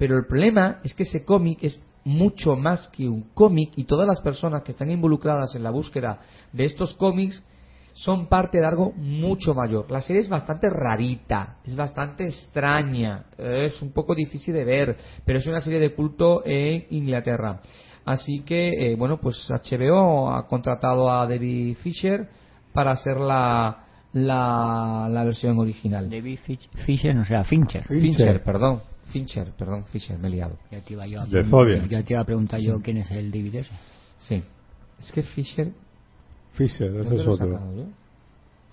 Pero 0.00 0.16
el 0.16 0.24
problema 0.24 0.80
es 0.82 0.94
que 0.94 1.02
ese 1.02 1.26
cómic 1.26 1.58
es 1.60 1.78
mucho 2.04 2.56
más 2.56 2.88
que 2.88 3.06
un 3.06 3.34
cómic 3.34 3.72
y 3.76 3.84
todas 3.84 4.08
las 4.08 4.22
personas 4.22 4.62
que 4.62 4.72
están 4.72 4.90
involucradas 4.90 5.54
en 5.54 5.62
la 5.62 5.68
búsqueda 5.68 6.20
de 6.54 6.64
estos 6.64 6.94
cómics 6.94 7.44
son 7.92 8.26
parte 8.26 8.60
de 8.60 8.64
algo 8.64 8.92
mucho 8.96 9.52
mayor. 9.52 9.90
La 9.90 10.00
serie 10.00 10.22
es 10.22 10.28
bastante 10.30 10.70
rarita, 10.70 11.58
es 11.66 11.76
bastante 11.76 12.24
extraña, 12.24 13.26
es 13.36 13.82
un 13.82 13.92
poco 13.92 14.14
difícil 14.14 14.54
de 14.54 14.64
ver, 14.64 14.96
pero 15.26 15.38
es 15.38 15.46
una 15.46 15.60
serie 15.60 15.78
de 15.78 15.94
culto 15.94 16.42
en 16.46 16.86
Inglaterra. 16.88 17.60
Así 18.06 18.40
que, 18.40 18.92
eh, 18.92 18.96
bueno, 18.96 19.20
pues 19.20 19.50
HBO 19.50 20.30
ha 20.30 20.48
contratado 20.48 21.10
a 21.10 21.26
David 21.26 21.76
Fisher 21.76 22.26
para 22.72 22.92
hacer 22.92 23.18
la, 23.18 23.84
la, 24.14 25.08
la 25.10 25.24
versión 25.24 25.58
original. 25.58 26.08
David 26.08 26.38
Fisher, 26.86 27.14
no 27.14 27.26
sea 27.26 27.44
Fincher. 27.44 27.86
Fincher, 27.86 28.42
perdón. 28.42 28.80
Fincher, 29.10 29.52
perdón, 29.56 29.84
Fisher, 29.86 30.18
me 30.18 30.28
he 30.28 30.30
liado. 30.32 30.56
Ya 30.70 30.80
te 30.80 30.92
iba, 30.94 31.06
yo 31.06 31.20
a 31.20 31.26
De 31.26 31.44
Zodiac. 31.44 31.88
ya 31.88 32.02
te 32.02 32.12
iba 32.14 32.22
a 32.22 32.24
preguntar 32.24 32.58
yo 32.60 32.80
quién 32.80 32.96
es 32.98 33.10
el 33.10 33.30
David 33.30 33.54
ese. 33.56 33.74
Sí. 34.18 34.42
Es 34.98 35.12
que 35.12 35.22
Fisher. 35.22 35.72
Fisher, 36.52 36.88
ese 36.88 36.98
¿dónde 37.08 37.22
es 37.22 37.26
otro. 37.28 37.46
sacado? 37.52 37.86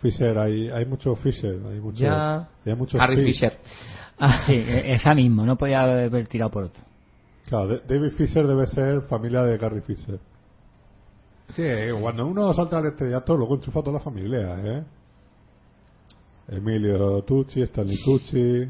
Fisher, 0.02 0.38
hay, 0.38 0.70
hay 0.70 0.86
mucho 0.86 1.16
Fisher. 1.16 1.60
Hay 1.70 1.80
mucho, 1.80 2.04
Ya. 2.04 2.48
hay 2.66 2.76
mucho 2.76 3.00
Harry 3.02 3.18
Fish. 3.18 3.26
Fisher. 3.40 3.58
Sí, 4.48 4.54
e- 4.54 4.94
esa 4.94 5.14
mismo, 5.14 5.46
no 5.46 5.56
podía 5.58 5.82
haber 5.82 6.28
tirado 6.28 6.52
por 6.52 6.64
otro. 6.66 6.84
Claro, 7.48 7.80
David 7.88 8.12
Fisher 8.18 8.46
debe 8.46 8.66
ser 8.68 9.02
familia 9.04 9.44
de 9.44 9.58
Carrie 9.58 9.82
Fisher. 9.82 10.20
Sí, 11.56 11.64
cuando 12.02 12.26
uno 12.28 12.54
salta 12.54 12.80
al 12.80 12.88
estrellato, 12.88 13.36
luego 13.38 13.56
enchufa 13.56 13.80
a 13.80 13.84
toda 13.84 13.98
la 14.00 14.04
familia, 14.04 14.56
¿eh? 14.66 14.84
Emilio 16.50 17.22
Tucci, 17.24 17.62
Stanley 17.62 17.98
Tucci. 18.04 18.68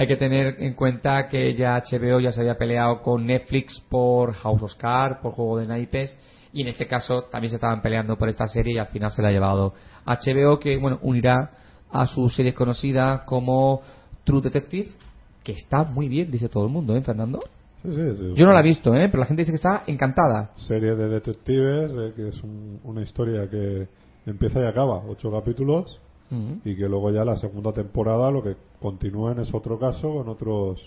Hay 0.00 0.06
que 0.06 0.16
tener 0.16 0.56
en 0.60 0.72
cuenta 0.72 1.28
que 1.28 1.54
ya 1.54 1.76
HBO 1.76 2.20
ya 2.20 2.32
se 2.32 2.40
había 2.40 2.56
peleado 2.56 3.02
con 3.02 3.26
Netflix 3.26 3.78
por 3.90 4.32
House 4.32 4.62
of 4.62 4.74
Cards, 4.76 5.18
por 5.20 5.32
Juego 5.32 5.58
de 5.58 5.66
Naipes, 5.66 6.16
y 6.54 6.62
en 6.62 6.68
este 6.68 6.86
caso 6.86 7.24
también 7.24 7.50
se 7.50 7.56
estaban 7.56 7.82
peleando 7.82 8.16
por 8.16 8.30
esta 8.30 8.46
serie 8.46 8.76
y 8.76 8.78
al 8.78 8.86
final 8.86 9.10
se 9.12 9.20
la 9.20 9.28
ha 9.28 9.30
llevado 9.30 9.74
HBO, 10.06 10.58
que 10.58 10.78
bueno 10.78 10.98
unirá 11.02 11.50
a 11.92 12.06
sus 12.06 12.34
series 12.34 12.54
conocidas 12.54 13.24
como 13.26 13.82
True 14.24 14.40
Detective, 14.40 14.88
que 15.44 15.52
está 15.52 15.84
muy 15.84 16.08
bien, 16.08 16.30
dice 16.30 16.48
todo 16.48 16.64
el 16.64 16.70
mundo, 16.72 16.96
¿eh, 16.96 17.02
Fernando? 17.02 17.40
Sí, 17.82 17.90
sí, 17.92 18.16
sí. 18.18 18.32
Yo 18.36 18.46
no 18.46 18.54
la 18.54 18.60
he 18.60 18.62
visto, 18.62 18.94
¿eh? 18.94 19.06
pero 19.10 19.18
la 19.18 19.26
gente 19.26 19.42
dice 19.42 19.52
que 19.52 19.56
está 19.56 19.82
encantada. 19.86 20.52
Serie 20.54 20.94
de 20.94 21.08
detectives, 21.10 21.92
eh, 21.94 22.14
que 22.16 22.28
es 22.28 22.42
un- 22.42 22.80
una 22.84 23.02
historia 23.02 23.50
que 23.50 23.86
empieza 24.24 24.60
y 24.60 24.64
acaba, 24.66 25.02
ocho 25.06 25.30
capítulos, 25.30 26.00
Y 26.64 26.76
que 26.76 26.88
luego 26.88 27.10
ya 27.10 27.24
la 27.24 27.36
segunda 27.36 27.72
temporada 27.72 28.30
lo 28.30 28.42
que 28.42 28.56
continúen 28.80 29.40
es 29.40 29.52
otro 29.52 29.78
caso 29.78 30.12
con 30.14 30.28
otros 30.28 30.80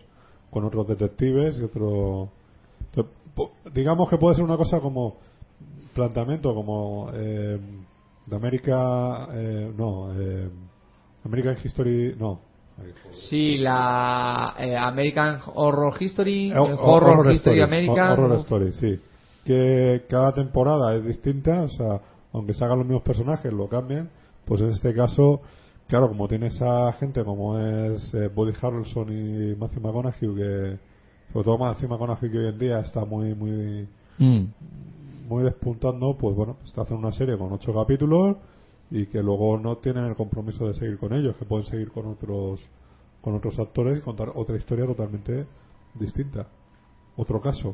con 0.50 0.64
otros 0.64 0.88
detectives 0.88 1.60
y 1.60 1.64
otro 1.64 2.30
Entonces, 2.86 3.12
digamos 3.74 4.10
que 4.10 4.18
puede 4.18 4.36
ser 4.36 4.46
una 4.46 4.56
cosa 4.56 4.80
como 4.80 5.18
planteamiento 5.94 6.54
como 6.56 7.10
eh, 7.14 7.60
de 8.26 8.36
América 8.36 9.28
eh, 9.34 9.74
no 9.78 10.14
eh, 10.14 10.50
American 11.26 11.58
History 11.64 12.16
no. 12.18 12.40
Sí, 13.30 13.58
la 13.60 14.56
eh, 14.58 14.76
American 14.76 15.40
Horror 15.54 15.96
History, 16.00 16.52
Eh, 16.52 16.56
eh, 16.56 16.58
Horror 16.58 17.20
Horror, 17.20 17.32
History 17.32 17.36
Story, 17.36 17.62
American. 17.62 18.12
Horror 18.12 18.40
Story, 18.40 18.74
sí. 18.74 19.00
Que 19.46 20.06
cada 20.10 20.34
temporada 20.34 20.96
es 20.96 21.06
distinta, 21.06 21.62
o 21.62 21.68
sea, 21.68 22.02
aunque 22.32 22.54
se 22.54 22.64
hagan 22.64 22.80
los 22.80 22.88
mismos 22.88 23.04
personajes, 23.04 23.52
lo 23.54 23.68
cambian. 23.68 24.10
Pues 24.46 24.62
en 24.62 24.70
este 24.72 24.94
caso, 24.94 25.42
claro, 25.88 26.10
como 26.10 26.28
tiene 26.28 26.48
esa 26.48 26.92
gente 26.94 27.24
como 27.24 27.58
es 27.60 28.14
eh, 28.14 28.28
Buddy 28.28 28.54
Harrelson 28.62 29.10
y 29.12 29.56
Matthew 29.56 29.82
McConaughey, 29.82 30.36
que 30.36 30.78
sobre 31.32 31.46
todo 31.46 31.58
Matthew 31.58 31.90
McConaughey 31.90 32.30
que 32.32 32.38
hoy 32.38 32.48
en 32.50 32.60
día 32.60 32.80
está 32.80 33.06
muy, 33.06 33.34
muy, 33.36 33.88
Mm. 34.20 34.44
muy 35.28 35.44
despuntando, 35.44 36.16
pues 36.18 36.36
bueno, 36.36 36.56
pues 36.60 36.72
te 36.72 36.80
hacen 36.82 36.98
una 36.98 37.12
serie 37.12 37.36
con 37.38 37.52
ocho 37.52 37.74
capítulos 37.74 38.38
y 38.92 39.08
que 39.08 39.24
luego 39.24 39.58
no 39.58 39.78
tienen 39.78 40.06
el 40.06 40.16
compromiso 40.16 40.68
de 40.68 40.76
seguir 40.76 41.00
con 41.00 41.14
ellos, 41.14 41.36
que 41.38 41.46
pueden 41.46 41.66
seguir 41.66 41.90
con 41.92 42.06
otros 42.08 42.60
con 43.22 43.34
otros 43.36 43.58
actores 43.58 43.98
y 43.98 44.02
contar 44.02 44.30
otra 44.36 44.58
historia 44.58 44.86
totalmente 44.86 45.48
distinta, 45.96 46.46
otro 47.16 47.40
caso. 47.42 47.74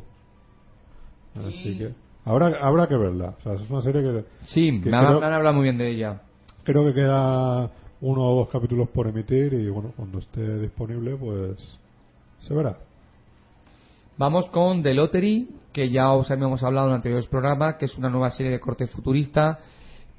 Así 1.35 1.77
que 1.77 1.93
habrá 2.23 2.47
habrá 2.61 2.87
que 2.87 2.95
verla, 2.95 3.35
o 3.39 3.41
sea, 3.41 3.53
es 3.53 3.69
una 3.69 3.81
serie 3.81 4.01
que 4.01 4.25
Sí, 4.45 4.79
Que 4.81 4.89
me, 4.91 4.97
han- 4.97 5.05
creo- 5.07 5.19
me 5.19 5.25
han 5.25 5.33
hablado 5.33 5.55
muy 5.55 5.63
bien 5.63 5.77
de 5.77 5.89
ella. 5.89 6.21
Creo 6.63 6.85
que 6.85 6.93
queda 6.93 7.71
uno 8.01 8.21
o 8.21 8.35
dos 8.35 8.49
capítulos 8.49 8.89
por 8.89 9.07
emitir 9.07 9.53
y 9.53 9.69
bueno, 9.69 9.91
cuando 9.95 10.19
esté 10.19 10.59
disponible 10.59 11.15
pues 11.15 11.57
se 12.39 12.53
verá. 12.53 12.77
Vamos 14.17 14.47
con 14.47 14.83
The 14.83 14.93
Lottery, 14.93 15.47
que 15.71 15.89
ya 15.89 16.11
os 16.11 16.29
habíamos 16.29 16.61
hablado 16.63 16.89
en 16.89 16.95
anteriores 16.95 17.27
programas, 17.27 17.75
que 17.75 17.85
es 17.85 17.97
una 17.97 18.09
nueva 18.09 18.29
serie 18.31 18.51
de 18.51 18.59
corte 18.59 18.87
futurista 18.87 19.59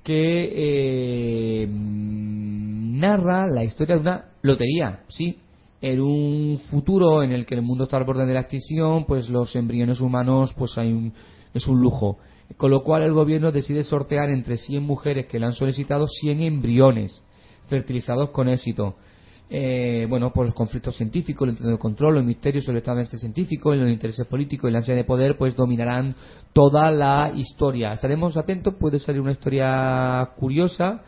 que 0.02 1.62
eh, 1.62 1.66
narra 1.68 3.46
la 3.46 3.64
historia 3.64 3.96
de 3.96 4.00
una 4.00 4.24
lotería, 4.42 5.00
sí. 5.08 5.38
En 5.82 6.00
un 6.00 6.58
futuro 6.70 7.22
en 7.22 7.32
el 7.32 7.46
que 7.46 7.54
el 7.54 7.62
mundo 7.62 7.84
está 7.84 7.96
al 7.96 8.04
borde 8.04 8.26
de 8.26 8.34
la 8.34 8.40
extinción, 8.40 9.04
pues 9.06 9.30
los 9.30 9.54
embriones 9.56 10.00
humanos, 10.00 10.54
pues 10.56 10.76
hay 10.76 10.92
un, 10.92 11.12
es 11.54 11.66
un 11.66 11.80
lujo. 11.80 12.18
Con 12.56 12.70
lo 12.70 12.82
cual 12.82 13.02
el 13.02 13.12
gobierno 13.12 13.52
decide 13.52 13.84
sortear 13.84 14.30
entre 14.30 14.56
100 14.56 14.82
mujeres 14.82 15.26
que 15.26 15.38
le 15.38 15.46
han 15.46 15.52
solicitado 15.52 16.06
100 16.08 16.42
embriones 16.42 17.22
fertilizados 17.68 18.30
con 18.30 18.48
éxito. 18.48 18.96
Eh, 19.52 20.06
bueno, 20.08 20.32
por 20.32 20.46
los 20.46 20.54
conflictos 20.54 20.96
científicos, 20.96 21.48
el 21.60 21.78
control, 21.78 22.14
los 22.16 22.24
misterios 22.24 22.64
sobre 22.64 22.78
el 22.78 22.82
estado 22.82 23.04
científico, 23.04 23.74
los 23.74 23.90
intereses 23.90 24.24
políticos 24.26 24.70
y 24.70 24.72
la 24.72 24.78
ansia 24.78 24.94
de 24.94 25.02
poder, 25.02 25.36
pues 25.36 25.56
dominarán 25.56 26.14
toda 26.52 26.90
la 26.92 27.32
historia. 27.34 27.92
Estaremos 27.92 28.36
atentos, 28.36 28.74
puede 28.78 29.00
salir 29.00 29.20
una 29.20 29.32
historia 29.32 30.30
curiosa, 30.36 31.02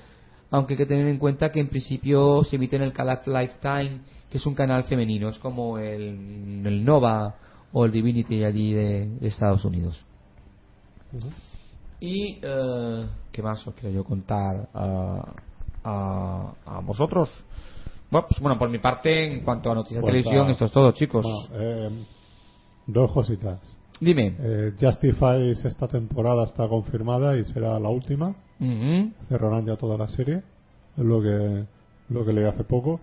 aunque 0.51 0.75
hay 0.75 0.79
que 0.79 0.87
tener 0.87 1.07
en 1.07 1.19
cuenta 1.19 1.53
que 1.53 1.61
en 1.61 1.69
principio 1.69 2.43
se 2.43 2.57
emite 2.57 2.75
en 2.77 2.83
el 2.83 2.93
canal 2.93 3.21
Lifetime, 3.25 4.01
que 4.29 4.39
es 4.39 4.47
un 4.47 4.55
canal 4.55 4.85
femenino, 4.85 5.29
es 5.29 5.39
como 5.39 5.79
el, 5.79 6.85
Nova 6.85 7.37
o 7.73 7.85
el 7.85 7.93
Divinity 7.93 8.43
allí 8.43 8.73
de 8.75 9.19
Estados 9.21 9.65
Unidos. 9.65 10.05
Y, 12.01 12.39
eh, 12.43 13.07
¿qué 13.31 13.43
más 13.43 13.67
os 13.67 13.75
quiero 13.75 13.95
yo 13.95 14.05
contar 14.05 14.69
a, 14.75 15.33
a, 15.85 16.53
a 16.67 16.81
vosotros? 16.81 17.29
Bueno, 18.11 18.27
pues, 18.29 18.41
bueno, 18.41 18.59
por 18.59 18.69
mi 18.69 18.79
parte, 18.79 19.33
en 19.33 19.45
cuanto 19.45 19.71
a 19.71 19.75
noticias 19.75 19.99
de 19.99 20.03
Pues 20.03 20.13
televisión, 20.13 20.51
esto 20.51 20.65
es 20.67 20.73
todo, 20.73 20.93
chicos. 20.93 21.25
Bueno, 21.25 21.65
eh, 21.65 22.05
dos 22.87 23.13
cositas. 23.13 23.61
Dime. 24.01 24.37
Eh, 24.39 24.73
Justifies 24.81 25.65
esta 25.65 25.87
temporada 25.87 26.45
está 26.45 26.69
confirmada 26.69 27.37
y 27.37 27.45
será 27.45 27.79
la 27.79 27.89
última. 27.89 28.35
Cerrarán 29.29 29.65
ya 29.67 29.77
toda 29.77 29.97
la 29.97 30.09
serie. 30.09 30.43
Es 30.97 31.05
lo 31.05 31.23
que, 31.23 31.65
lo 32.11 32.25
que 32.25 32.33
leí 32.33 32.45
hace 32.45 32.65
poco. 32.65 33.01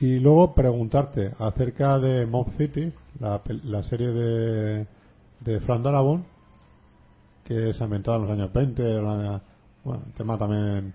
Y 0.00 0.18
luego 0.18 0.54
preguntarte 0.54 1.32
acerca 1.38 1.98
de 1.98 2.24
Mob 2.24 2.50
City, 2.56 2.90
la, 3.20 3.40
la 3.64 3.82
serie 3.82 4.08
de, 4.08 4.86
de 5.40 5.60
Frank 5.60 5.82
Darabont, 5.82 6.24
que 7.50 7.72
se 7.72 7.82
ha 7.82 7.86
inventado 7.86 8.16
en 8.18 8.22
los 8.22 8.30
años 8.30 8.52
20, 8.52 8.82
la- 9.02 9.40
bueno, 9.84 10.02
el 10.06 10.12
tema 10.12 10.38
también 10.38 10.92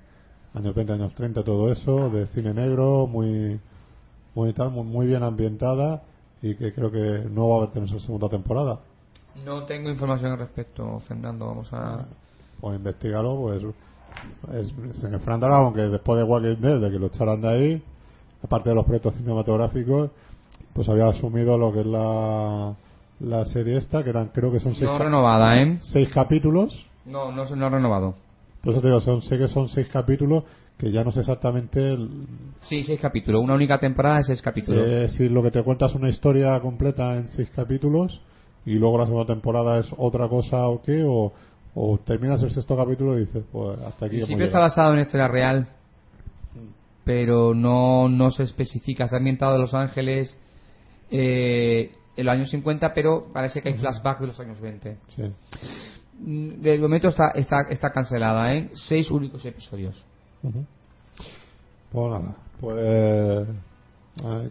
años 0.53 0.73
20, 0.73 0.93
años 0.93 1.13
30, 1.15 1.43
todo 1.43 1.69
eso, 1.69 2.09
de 2.09 2.27
cine 2.27 2.53
negro, 2.53 3.07
muy 3.07 3.59
muy 4.35 4.53
tal, 4.53 4.71
muy, 4.71 4.83
muy 4.83 5.07
bien 5.07 5.23
ambientada 5.23 6.03
y 6.41 6.55
que 6.55 6.73
creo 6.73 6.91
que 6.91 7.27
no 7.29 7.49
va 7.49 7.65
a 7.65 7.71
tener 7.71 7.89
su 7.89 7.99
segunda 7.99 8.29
temporada. 8.29 8.79
No 9.45 9.63
tengo 9.65 9.89
información 9.89 10.31
al 10.31 10.39
respecto, 10.39 10.99
Fernando. 11.07 11.47
Vamos 11.47 11.71
a. 11.73 12.05
Pues 12.61 12.77
investigalo, 12.77 13.35
pues 13.37 13.63
es, 14.55 14.73
es 14.95 15.03
en 15.03 15.13
el 15.13 15.19
Frank 15.19 15.41
Darabont, 15.41 15.75
que 15.75 15.81
después 15.83 16.17
de 16.17 16.23
Walking 16.23 16.61
Dead, 16.61 16.79
de 16.79 16.89
que 16.89 16.99
lo 16.99 17.07
echaran 17.07 17.41
de 17.41 17.47
ahí, 17.49 17.83
aparte 18.43 18.69
de 18.69 18.75
los 18.75 18.85
proyectos 18.85 19.13
cinematográficos, 19.15 20.11
pues 20.73 20.87
había 20.87 21.07
asumido 21.07 21.57
lo 21.57 21.73
que 21.73 21.81
es 21.81 21.85
la, 21.85 22.73
la 23.19 23.45
serie 23.45 23.77
esta, 23.77 24.03
que 24.03 24.09
eran 24.09 24.27
creo 24.29 24.51
que 24.51 24.59
son 24.59 24.73
seis, 24.75 24.89
No 24.89 24.97
renovada, 24.97 25.61
¿eh? 25.61 25.77
seis 25.81 26.09
capítulos. 26.13 26.85
No, 27.05 27.31
no, 27.31 27.45
no 27.55 27.69
renovado. 27.69 28.15
Por 28.61 28.73
eso 28.73 28.81
te 28.81 28.87
digo, 28.87 28.99
son, 28.99 29.21
sé 29.21 29.37
que 29.37 29.47
son 29.47 29.69
seis 29.69 29.87
capítulos, 29.87 30.43
que 30.77 30.91
ya 30.91 31.03
no 31.03 31.11
sé 31.11 31.19
exactamente 31.21 31.79
el- 31.79 32.09
Sí, 32.63 32.83
seis 32.83 32.99
capítulos. 32.99 33.41
Una 33.41 33.53
única 33.53 33.79
temporada 33.79 34.17
de 34.17 34.23
seis 34.23 34.41
capítulos. 34.41 34.85
eh, 34.87 35.07
si 35.09 35.29
lo 35.29 35.43
que 35.43 35.51
te 35.51 35.63
cuentas 35.63 35.91
es 35.91 35.95
una 35.97 36.09
historia 36.09 36.59
completa 36.59 37.15
en 37.15 37.29
seis 37.29 37.49
capítulos 37.55 38.19
y 38.65 38.73
luego 38.73 38.97
la 38.97 39.05
segunda 39.05 39.31
temporada 39.33 39.79
es 39.79 39.87
otra 39.97 40.27
cosa 40.27 40.67
o 40.67 40.81
qué, 40.81 41.03
o, 41.07 41.31
o 41.75 41.97
terminas 41.99 42.41
el 42.43 42.51
sexto 42.51 42.75
capítulo 42.75 43.15
y 43.17 43.21
dices, 43.25 43.43
pues 43.51 43.77
hasta 43.79 44.07
aquí 44.07 44.15
principio 44.17 44.45
está 44.45 44.59
basado 44.59 44.93
en 44.93 44.99
historia 45.01 45.27
real, 45.27 45.67
pero 47.03 47.53
no, 47.53 48.09
no 48.09 48.31
se 48.31 48.43
especifica. 48.43 49.05
Está 49.05 49.17
ambientado 49.17 49.55
en 49.55 49.61
Los 49.61 49.73
Ángeles 49.75 50.37
eh, 51.11 51.91
en 52.17 52.25
los 52.25 52.33
años 52.33 52.49
50, 52.49 52.93
pero 52.93 53.25
parece 53.33 53.61
que 53.61 53.69
hay 53.69 53.77
flashback 53.77 54.19
de 54.19 54.27
los 54.27 54.39
años 54.39 54.59
20. 54.59 54.97
Sí. 55.15 55.23
Mm, 56.19 56.61
De 56.61 56.77
momento 56.79 57.09
está, 57.09 57.29
está, 57.35 57.57
está 57.69 57.91
cancelada, 57.91 58.53
¿eh? 58.53 58.69
Seis 58.73 59.11
únicos 59.11 59.45
episodios. 59.45 60.03
Ujú. 60.43 60.65
Pues 61.91 62.11
nada, 62.11 62.35
pues. 62.59 63.47
ay, 64.23 64.49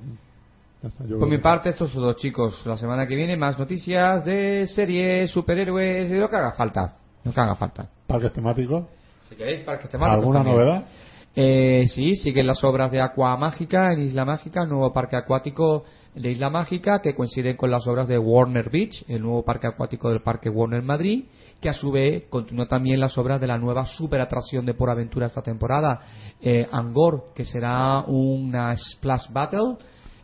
ya 0.83 0.89
está, 0.89 1.05
yo 1.07 1.19
Por 1.19 1.29
mi 1.29 1.37
que- 1.37 1.43
parte, 1.43 1.69
esto 1.71 1.85
es 1.87 1.93
todo, 1.93 2.13
chicos. 2.15 2.65
La 2.67 2.77
semana 2.77 3.07
que 3.07 3.17
viene, 3.17 3.37
más 3.37 3.59
noticias 3.59 4.25
de 4.25 4.67
series, 4.67 5.31
superhéroes, 5.31 6.11
de 6.11 6.19
lo 6.19 6.29
que 6.29 6.37
haga 6.37 6.53
falta. 6.53 6.97
Lo 7.25 7.33
que 7.33 7.41
haga 7.41 7.55
falta. 7.55 7.89
Parques 8.07 8.33
temáticos. 8.33 8.85
Si 9.29 9.35
queréis, 9.37 9.61
para 9.61 9.79
que 9.79 9.89
temáticos 9.89 10.19
¿Alguna 10.19 10.39
también. 10.41 10.57
novedad? 10.57 10.85
Eh, 11.37 11.85
sí, 11.89 12.15
siguen 12.17 12.47
las 12.47 12.63
obras 12.63 12.91
de 12.93 13.01
Aqua 13.01 13.37
Mágica 13.37 13.93
en 13.93 14.01
Isla 14.03 14.25
Mágica, 14.25 14.65
nuevo 14.67 14.93
parque 14.93 15.17
acuático 15.17 15.85
de 16.15 16.31
Isla 16.31 16.49
Mágica, 16.49 17.01
que 17.03 17.15
coinciden 17.15 17.57
con 17.57 17.71
las 17.71 17.87
obras 17.87 18.07
de 18.07 18.19
Warner 18.19 18.71
Beach, 18.71 19.05
el 19.09 19.23
nuevo 19.23 19.45
parque 19.45 19.67
acuático 19.67 20.09
del 20.11 20.23
Parque 20.23 20.49
Warner 20.49 20.83
Madrid, 20.83 21.25
que 21.61 21.69
a 21.69 21.73
su 21.73 21.91
vez 21.91 22.25
continúa 22.29 22.67
también 22.67 23.01
las 23.01 23.19
obras 23.19 23.41
de 23.41 23.47
la 23.47 23.59
nueva 23.59 23.85
superatracción 23.87 24.65
de 24.65 24.75
Por 24.75 24.91
Aventura 24.91 25.27
esta 25.27 25.43
temporada, 25.43 26.01
eh, 26.41 26.69
Angor, 26.71 27.33
que 27.35 27.45
será 27.45 28.05
una 28.07 28.77
Splash 28.77 29.33
Battle. 29.33 29.77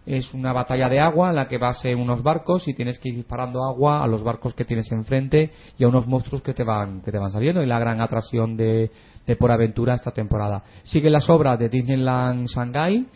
Es 0.06 0.32
una 0.32 0.52
batalla 0.52 0.88
de 0.88 0.98
agua 0.98 1.28
en 1.28 1.36
la 1.36 1.46
que 1.46 1.58
vas 1.58 1.84
en 1.84 1.98
unos 1.98 2.22
barcos 2.22 2.66
y 2.66 2.74
tienes 2.74 2.98
que 2.98 3.10
ir 3.10 3.16
disparando 3.16 3.62
agua 3.62 4.02
a 4.02 4.06
los 4.06 4.24
barcos 4.24 4.54
que 4.54 4.64
tienes 4.64 4.90
enfrente 4.92 5.50
y 5.76 5.84
a 5.84 5.88
unos 5.88 6.06
monstruos 6.06 6.42
que 6.42 6.54
te 6.54 6.64
van, 6.64 7.02
que 7.02 7.12
te 7.12 7.18
van 7.18 7.30
saliendo. 7.30 7.62
Y 7.62 7.66
la 7.66 7.78
gran 7.78 8.00
atracción 8.00 8.56
de, 8.56 8.90
de 9.26 9.36
Por 9.36 9.52
Aventura 9.52 9.94
esta 9.94 10.10
temporada. 10.10 10.62
Siguen 10.82 11.12
las 11.12 11.28
obras 11.28 11.58
de 11.58 11.68
Disneyland 11.68 12.48
Shanghai, 12.48 13.06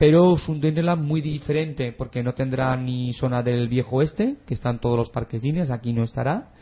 pero 0.00 0.34
es 0.34 0.48
un 0.48 0.62
Disneyland 0.62 1.04
muy 1.06 1.20
diferente 1.20 1.92
porque 1.92 2.22
no 2.22 2.32
tendrá 2.32 2.74
ni 2.74 3.12
zona 3.12 3.42
del 3.42 3.68
viejo 3.68 3.96
oeste, 3.96 4.38
que 4.46 4.54
están 4.54 4.80
todos 4.80 4.96
los 4.96 5.10
parques 5.10 5.42
Disney, 5.42 5.62
aquí 5.70 5.92
no 5.92 6.04
estará. 6.04 6.52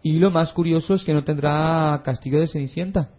Y 0.00 0.20
lo 0.20 0.30
más 0.30 0.52
curioso 0.52 0.94
es 0.94 1.02
que 1.02 1.12
no 1.12 1.24
tendrá 1.24 2.02
Castillo 2.04 2.38
de 2.38 2.46
Cenicienta, 2.46 3.10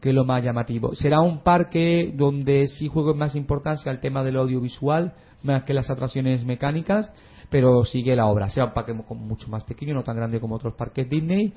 que 0.00 0.08
es 0.08 0.14
lo 0.14 0.24
más 0.24 0.42
llamativo. 0.42 0.92
Será 0.96 1.20
un 1.20 1.44
parque 1.44 2.12
donde 2.16 2.66
sí 2.66 2.88
juegue 2.88 3.14
más 3.14 3.36
importancia 3.36 3.92
el 3.92 4.00
tema 4.00 4.24
del 4.24 4.36
audiovisual, 4.38 5.14
más 5.44 5.62
que 5.62 5.72
las 5.72 5.88
atracciones 5.88 6.44
mecánicas, 6.44 7.12
pero 7.48 7.84
sigue 7.84 8.16
la 8.16 8.26
obra. 8.26 8.50
Será 8.50 8.66
un 8.66 8.72
parque 8.72 8.92
mu- 8.92 9.04
mucho 9.14 9.46
más 9.46 9.62
pequeño, 9.62 9.94
no 9.94 10.02
tan 10.02 10.16
grande 10.16 10.40
como 10.40 10.56
otros 10.56 10.74
parques 10.74 11.08
Disney, 11.08 11.52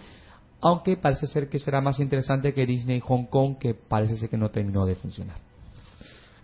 aunque 0.61 0.97
parece 0.97 1.26
ser 1.26 1.49
que 1.49 1.57
será 1.57 1.81
más 1.81 1.99
interesante 1.99 2.53
que 2.53 2.68
Disney 2.68 2.99
Hong 2.99 3.26
Kong, 3.26 3.57
que 3.57 3.73
parece 3.73 4.18
ser 4.18 4.30
que 4.30 4.38
no 4.38 4.51
terminó 4.51 4.85
de 4.85 4.93
funcionar. 4.93 5.52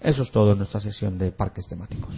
Eso 0.01 0.23
es 0.23 0.31
todo 0.31 0.51
en 0.53 0.57
nuestra 0.59 0.80
sesión 0.80 1.17
de 1.17 1.31
parques 1.31 1.67
temáticos. 1.67 2.15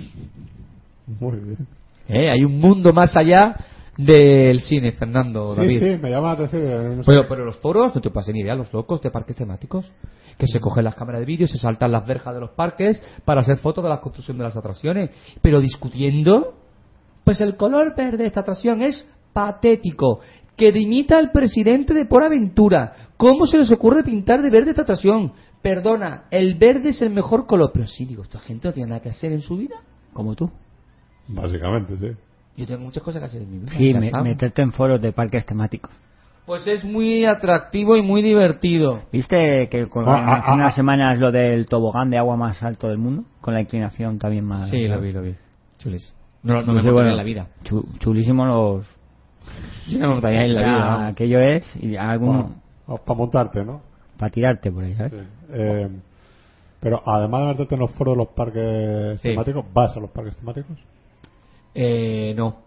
Muy 1.20 1.38
bien. 1.40 1.68
¿Eh? 2.08 2.30
Hay 2.30 2.44
un 2.44 2.60
mundo 2.60 2.94
más 2.94 3.16
allá 3.16 3.56
del 3.98 4.60
cine, 4.62 4.92
Fernando, 4.94 5.54
Sí, 5.56 5.62
David. 5.62 5.80
sí, 5.80 5.98
me 6.02 6.10
llama 6.10 6.28
la 6.28 6.34
atención. 6.34 6.62
eh, 6.64 6.96
no 6.98 7.04
sé. 7.04 7.12
Pero, 7.12 7.28
pero 7.28 7.46
los 7.46 7.58
foros, 7.58 7.94
no 7.94 8.02
te 8.02 8.10
pasen 8.10 8.36
ni 8.36 8.42
idea, 8.42 8.56
los 8.56 8.72
locos 8.74 9.02
de 9.02 9.12
parques 9.12 9.36
temáticos, 9.36 9.92
que 10.38 10.48
se 10.48 10.60
cogen 10.60 10.84
las 10.86 10.96
cámaras 10.96 11.20
de 11.22 11.26
vídeo, 11.26 11.48
se 11.48 11.58
saltan 11.58 11.92
las 11.92 12.06
verjas 12.06 12.34
de 12.34 12.40
los 12.40 12.52
parques 12.52 13.02
para 13.26 13.42
hacer 13.42 13.58
fotos 13.58 13.84
de 13.84 13.90
la 13.90 14.00
construcción 14.00 14.38
de 14.38 14.44
las 14.46 14.56
atracciones, 14.56 15.10
pero 15.42 15.60
discutiendo, 15.60 16.54
pues 17.24 17.42
el 17.42 17.58
color 17.58 17.96
verde 17.96 18.18
de 18.18 18.28
esta 18.28 18.40
atracción 18.42 18.82
es 18.82 19.08
patético, 19.34 20.22
que 20.56 20.72
dimita 20.72 21.18
al 21.18 21.32
presidente 21.32 21.94
de 21.94 22.06
Por 22.06 22.24
Aventura. 22.24 22.94
¿Cómo 23.18 23.46
se 23.46 23.58
les 23.58 23.72
ocurre 23.72 24.04
pintar 24.04 24.42
de 24.42 24.50
verde 24.50 24.72
esta 24.72 24.82
atracción? 24.84 25.34
Perdona, 25.62 26.24
el 26.32 26.56
verde 26.56 26.90
es 26.90 27.02
el 27.02 27.12
mejor 27.12 27.46
color, 27.46 27.72
pero 27.74 27.86
sí, 27.88 28.06
digo, 28.06 28.24
esta 28.24 28.40
gente 28.40 28.68
no 28.68 28.74
tiene 28.74 28.90
nada 28.90 29.02
que 29.02 29.10
hacer 29.10 29.32
en 29.32 29.42
su 29.42 29.58
vida. 29.58 29.76
Como 30.14 30.36
tú. 30.36 30.50
Básicamente, 31.28 31.96
sí. 31.98 32.08
Yo 32.58 32.66
tengo 32.68 32.82
muchas 32.82 33.04
cosas 33.04 33.22
que 33.22 33.26
hacer 33.28 33.42
en 33.44 33.52
mi 33.52 33.60
vida. 33.60 33.72
Sí, 33.74 33.94
me- 33.94 34.12
meterte 34.24 34.62
en 34.62 34.72
foros 34.74 35.02
de 35.02 35.12
parques 35.14 35.46
temáticos. 35.46 35.92
Pues 36.46 36.66
es 36.68 36.84
muy 36.84 37.24
atractivo 37.24 37.96
y 37.96 38.02
muy 38.02 38.22
divertido. 38.24 39.04
¿Viste 39.12 39.70
que 39.70 39.88
con- 39.88 40.10
Ah, 40.10 40.16
ah, 40.18 40.34
hace 40.40 40.52
ah, 40.52 40.54
unas 40.56 40.74
ah. 40.74 40.76
semanas 40.76 41.20
lo 41.20 41.32
del 41.32 41.68
tobogán 41.68 42.10
de 42.10 42.18
agua 42.18 42.36
más 42.36 42.62
alto 42.64 42.88
del 42.90 42.98
mundo? 42.98 43.24
Con 43.40 43.54
la 43.54 43.62
inclinación 43.62 44.18
también 44.18 44.44
más. 44.44 44.70
Sí, 44.70 44.88
lo 44.88 45.00
vi, 45.00 45.12
lo 45.14 45.22
vi. 45.22 45.36
Chulis. 45.78 46.14
No, 46.44 46.56
no, 46.64 46.74
No 46.74 46.82
me 46.84 46.92
bueno, 46.92 47.12
en 47.12 47.18
la 47.18 47.24
vida. 47.24 47.48
chu- 47.64 47.86
chulísimo 48.00 48.46
los. 48.46 48.88
Yo 49.88 50.00
no 50.00 50.08
me 50.08 50.14
montaría 50.16 50.44
en 50.46 50.56
la 50.56 50.62
Ya, 50.62 50.68
vida. 50.68 50.86
vamos. 50.88 51.12
Aquello 51.14 51.40
es. 51.40 51.76
Y 51.80 51.96
alguno. 51.96 52.56
para 53.06 53.18
montarte, 53.18 53.64
¿no? 53.64 53.82
Para 54.22 54.30
tirarte 54.32 54.72
por 54.72 54.84
ahí, 54.84 54.94
¿sabes? 54.94 55.14
Sí. 55.14 55.18
Eh, 55.52 55.90
pero 56.80 57.02
además 57.06 57.42
de 57.42 57.48
meterte 57.48 57.74
en 57.76 57.82
los 57.82 57.92
foros 57.92 58.14
de 58.14 58.18
los 58.20 58.28
parques 58.30 59.20
Sí. 59.20 59.30
temáticos, 59.30 59.66
¿vas 59.74 59.98
a 59.98 60.00
los 60.00 60.12
parques 60.12 60.38
temáticos? 60.38 60.78
Eh, 61.74 62.34
no, 62.38 62.58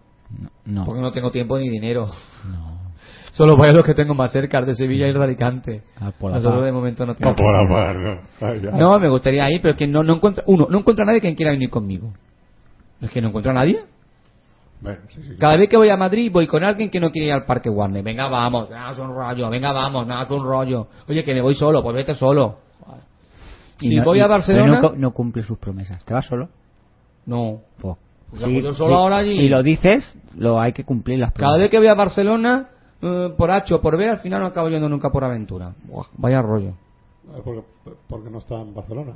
No. 0.67 0.85
porque 0.85 1.01
no 1.01 1.13
tengo 1.13 1.31
tiempo 1.31 1.57
ni 1.59 1.69
dinero. 1.71 2.07
no. 2.51 2.75
Solo 3.35 3.57
voy 3.57 3.69
a 3.69 3.73
los 3.73 3.85
que 3.85 3.95
tengo 3.95 4.15
más 4.15 4.31
cerca, 4.33 4.61
de 4.63 4.75
Sevilla 4.77 5.07
y 5.07 5.11
el 5.11 5.19
de 5.19 5.25
Alicante. 5.25 5.83
Ah, 6.01 6.13
por 6.19 6.31
la 6.31 6.37
Nosotros 6.39 6.59
paz. 6.61 6.67
de 6.67 6.73
momento 6.73 7.05
no 7.07 7.13
No 7.13 7.35
tenemos. 7.35 7.69
par, 7.69 7.97
no. 7.97 8.19
Ay, 8.41 8.61
ya. 8.63 8.71
No, 8.71 8.99
me 9.01 9.09
gustaría 9.09 9.51
ir, 9.51 9.61
pero 9.61 9.77
que 9.77 9.87
no, 9.89 10.03
no 10.05 10.15
encuentra, 10.15 10.45
uno, 10.47 10.69
no 10.71 10.79
encuentro 10.79 11.03
a 11.03 11.07
nadie 11.07 11.21
que 11.21 11.35
quiera 11.35 11.51
venir 11.53 11.69
conmigo. 11.71 12.13
Es 13.01 13.11
que 13.11 13.21
no 13.21 13.29
encuentro 13.29 13.51
a 13.51 13.55
nadie. 13.57 13.81
Bueno, 14.81 15.01
sí, 15.09 15.23
sí, 15.23 15.29
sí. 15.31 15.37
Cada 15.39 15.57
vez 15.57 15.69
que 15.69 15.77
voy 15.77 15.89
a 15.89 15.97
Madrid 15.97 16.31
voy 16.33 16.47
con 16.47 16.63
alguien 16.63 16.91
que 16.91 17.01
no 17.01 17.11
quiere 17.11 17.29
ir 17.29 17.33
al 17.33 17.45
Parque 17.47 17.71
Warner. 17.71 18.03
Venga, 18.03 18.29
vamos, 18.29 18.69
nada, 18.69 18.93
es 18.93 18.99
un 18.99 19.15
rollo, 19.15 19.49
venga, 19.49 19.73
vamos, 19.73 20.07
nada, 20.07 20.25
es 20.25 20.31
un 20.31 20.45
rollo. 20.45 20.89
Oye, 21.09 21.25
que 21.25 21.33
me 21.35 21.41
voy 21.41 21.55
solo, 21.55 21.83
pues 21.83 21.95
vete 21.97 22.15
solo. 22.15 22.59
Y 23.81 23.89
Si 23.89 23.97
no- 23.97 24.05
voy 24.05 24.19
y- 24.19 24.21
a 24.21 24.25
pero 24.25 24.35
Barcelona, 24.35 24.81
no, 24.97 25.11
cumple 25.13 25.43
sus 25.43 25.59
promesas. 25.59 26.05
¿Te 26.05 26.13
vas 26.15 26.27
solo? 26.27 26.49
no. 27.27 27.61
Pues, 27.81 27.97
Pues 28.31 28.65
yo 28.65 28.73
solo 28.75 28.97
ahora 28.97 29.19
allí. 29.19 29.37
Si 29.37 29.49
lo 29.49 29.63
dices, 29.63 30.05
lo 30.37 30.61
hay 30.61 30.73
que 30.73 30.85
cumplir 30.85 31.19
las 31.21 31.33
Cada 31.33 31.51
promesas. 31.51 31.61
vez 31.61 31.71
que 31.71 31.79
voy 31.79 31.87
a 31.87 31.95
Barcelona, 31.95 32.69
eh, 33.01 33.33
por 33.39 33.51
H 33.51 33.75
o 33.75 33.81
por 33.81 33.97
B, 33.97 34.09
al 34.09 34.19
final 34.19 34.41
no 34.41 34.47
acabo 34.47 34.69
yendo 34.69 34.89
nunca 34.89 35.11
por 35.11 35.23
aventura. 35.25 35.73
Buah, 35.85 36.07
vaya 36.19 36.43
rollo. 36.43 36.71
Eh, 36.71 37.41
Porque, 37.45 37.63
porque 38.09 38.31
no 38.31 38.39
está 38.39 38.61
en 38.61 38.75
Barcelona. 38.75 39.13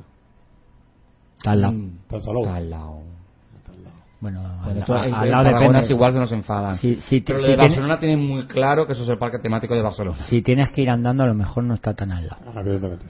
Está 1.39 1.51
al 1.53 1.61
lado. 1.63 1.73
Mm, 1.75 1.91
está 2.11 2.31
al 2.57 2.71
lado. 2.71 3.01
Bueno, 4.21 4.41
Bueno, 4.41 4.63
al, 4.65 4.77
esto- 4.79 4.95
al- 4.95 5.09
en- 5.09 5.15
al 5.15 5.25
en 5.27 5.31
lado 5.31 5.45
Tarragona 5.45 5.79
es 5.81 5.91
igual 5.91 6.13
que 6.13 6.19
nos 6.19 6.33
enfadan. 6.33 6.77
Si, 6.77 6.97
si, 7.03 7.21
Pero 7.21 7.39
lo 7.39 7.45
si 7.45 7.51
de 7.51 7.55
tiene- 7.57 7.69
Barcelona 7.69 7.99
tienen 7.99 8.21
muy 8.27 8.47
claro 8.47 8.85
que 8.87 8.93
eso 8.95 9.05
es 9.05 9.09
el 9.09 9.19
parque 9.19 9.39
temático 9.39 9.75
de 9.75 9.83
Barcelona. 9.83 10.19
si 10.29 10.43
tienes 10.43 10.73
que 10.73 10.83
ir 10.83 10.91
andando, 10.91 11.23
a 11.23 11.27
lo 11.27 11.35
mejor 11.35 11.63
no 11.65 11.75
está 11.75 11.95
tan 11.95 12.11
al 12.11 12.27
lado. 12.27 12.43
Ah, 12.47 12.61
evidentemente. 12.61 13.07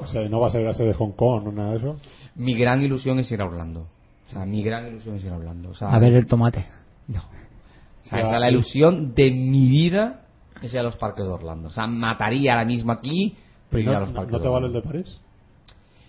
O 0.00 0.06
sea, 0.06 0.26
no 0.28 0.40
va 0.40 0.46
a 0.46 0.50
ser 0.50 0.62
la 0.62 0.72
sede 0.74 0.88
de 0.88 0.94
Hong 0.94 1.12
Kong 1.12 1.48
o 1.48 1.52
nada 1.52 1.72
de 1.72 1.76
eso. 1.78 1.96
Mi 2.36 2.54
gran 2.56 2.80
ilusión 2.82 3.18
es 3.18 3.30
ir 3.30 3.40
a 3.42 3.44
Orlando. 3.44 3.88
O 4.28 4.30
sea, 4.30 4.44
mi 4.46 4.62
gran 4.62 4.86
ilusión 4.86 5.16
es 5.16 5.24
ir 5.24 5.32
a 5.32 5.36
Orlando. 5.36 5.70
O 5.70 5.74
sea, 5.74 5.90
A 5.90 5.98
ver 5.98 6.12
el 6.14 6.26
tomate. 6.26 6.66
No. 7.08 7.20
O 7.20 8.04
sea, 8.08 8.20
esa 8.20 8.34
es 8.36 8.40
la 8.40 8.50
ilusión 8.50 9.14
de 9.14 9.30
mi 9.30 9.68
vida, 9.68 10.22
es 10.62 10.72
ir 10.72 10.80
a 10.80 10.82
los 10.82 10.96
parques 10.96 11.24
de 11.26 11.30
Orlando. 11.32 11.68
O 11.68 11.70
sea, 11.70 11.86
mataría 11.86 12.52
ahora 12.52 12.64
mismo 12.64 12.92
aquí 12.92 13.36
por 13.70 13.80
ir 13.80 13.88
a 13.90 13.94
¿No, 13.94 14.00
los 14.00 14.10
parques 14.12 14.32
¿no 14.32 14.40
te 14.40 14.48
vale 14.48 14.66
el 14.68 14.72
de 14.72 14.82
París? 14.82 15.20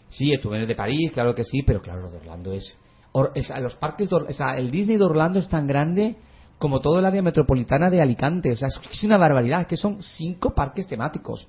Sí, 0.09 0.31
estuve 0.33 0.55
en 0.57 0.61
el 0.63 0.67
de 0.67 0.75
París, 0.75 1.11
claro 1.13 1.33
que 1.35 1.43
sí, 1.43 1.61
pero 1.65 1.81
claro, 1.81 2.01
lo 2.01 2.09
de 2.11 2.17
Orlando 2.17 2.51
es... 2.53 2.75
Or- 3.11 3.31
es- 3.35 3.51
los 3.61 3.75
parques 3.75 4.09
de 4.09 4.15
o 4.15 4.33
sea, 4.33 4.57
el 4.57 4.69
Disney 4.71 4.97
de 4.97 5.03
Orlando 5.03 5.39
es 5.39 5.47
tan 5.49 5.65
grande 5.67 6.15
como 6.57 6.79
todo 6.81 6.99
el 6.99 7.05
área 7.05 7.21
metropolitana 7.21 7.89
de 7.89 8.01
Alicante. 8.01 8.51
O 8.51 8.55
sea, 8.55 8.67
es, 8.67 9.03
una 9.03 9.17
barbaridad, 9.17 9.61
es 9.61 9.67
que 9.67 9.77
son 9.77 10.01
cinco 10.03 10.53
parques 10.53 10.85
temáticos, 10.87 11.47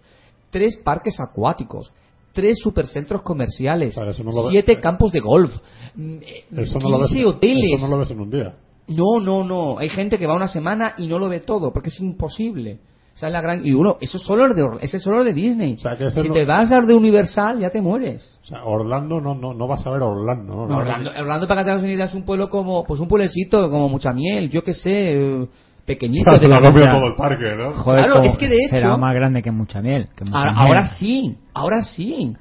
tres 0.50 0.76
parques 0.84 1.18
acuáticos, 1.20 1.92
tres 2.32 2.58
supercentros 2.62 3.22
comerciales, 3.22 3.94
Claro, 3.94 4.12
no 4.24 4.48
siete 4.48 4.80
campos 4.80 5.10
de 5.12 5.20
golf, 5.20 5.54
mm, 5.96 6.16
Eso 6.56 6.78
no, 6.78 6.90
lo 6.90 6.98
ves, 7.00 7.08
15 7.08 7.26
hoteles. 7.26 7.72
eso 7.76 7.86
no 7.86 7.94
lo 7.94 7.98
ves 7.98 8.10
en 8.10 8.20
un 8.20 8.30
día. 8.30 8.54
No, 8.88 9.20
no, 9.20 9.44
no. 9.44 9.78
Hay 9.78 9.88
gente 9.88 10.18
que 10.18 10.26
va 10.26 10.34
una 10.34 10.48
semana 10.48 10.94
y 10.98 11.06
no 11.06 11.18
lo 11.18 11.28
ve 11.28 11.40
todo, 11.40 11.72
porque 11.72 11.88
es 11.90 12.00
imposible. 12.00 12.78
Sea, 13.20 13.28
es 13.28 13.32
la 13.34 13.40
gran... 13.42 13.66
Y 13.66 13.72
uno, 13.72 13.98
eso 14.00 14.16
es 14.16 14.22
solo 14.22 14.48
de, 14.54 14.66
ese 14.80 14.96
es 14.96 15.02
solo 15.02 15.22
de 15.22 15.34
Disney. 15.34 15.74
O 15.74 15.78
sea, 15.78 15.94
que 15.96 16.10
si 16.10 16.26
no- 16.26 16.32
te 16.34 16.46
vas 16.46 16.72
al 16.72 16.86
de 16.86 16.94
Universal, 16.94 17.58
ya 17.58 17.68
te 17.68 17.82
mueres. 17.82 18.38
O 18.44 18.46
sea, 18.46 18.64
Orlando 18.64 19.20
no, 19.20 19.34
no, 19.34 19.52
no 19.52 19.66
vas 19.68 19.86
a 19.86 19.90
ver 19.90 20.00
a 20.00 20.06
Orlando. 20.06 20.54
¿no? 20.54 20.66
No, 20.66 20.76
Orlando, 20.78 21.10
Orlando, 21.10 21.46
para 21.46 21.76
una 21.76 21.86
idea, 21.92 22.06
es 22.06 22.14
un 22.14 22.24
pueblo 22.24 22.48
como, 22.48 22.82
pues 22.84 22.98
un 22.98 23.08
pueblecito, 23.08 23.70
como 23.70 23.90
mucha 23.90 24.12
miel, 24.14 24.48
yo 24.48 24.64
qué 24.64 24.72
sé, 24.72 25.46
pequeñito. 25.84 26.30
Se 26.38 26.48
la- 26.48 26.60
comido 26.62 26.86
Ya. 26.86 26.92
todo 26.92 27.06
el 27.08 27.14
parque, 27.14 27.54
¿no? 27.58 27.72
Joder, 27.74 28.04
Claro, 28.06 28.22
es 28.22 28.38
que 28.38 28.48
de 28.48 28.56
hecho- 28.56 28.76
Será 28.76 28.96
más 28.96 29.14
grande 29.14 29.42
que 29.42 29.50
mucha 29.50 29.82
miel. 29.82 30.08
que 30.16 30.24
mucha 30.24 30.38
ahora, 30.38 30.52
miel. 30.52 30.66
ahora 30.66 30.86
sí, 30.86 31.36
ahora 31.52 31.82
sí. 31.82 32.36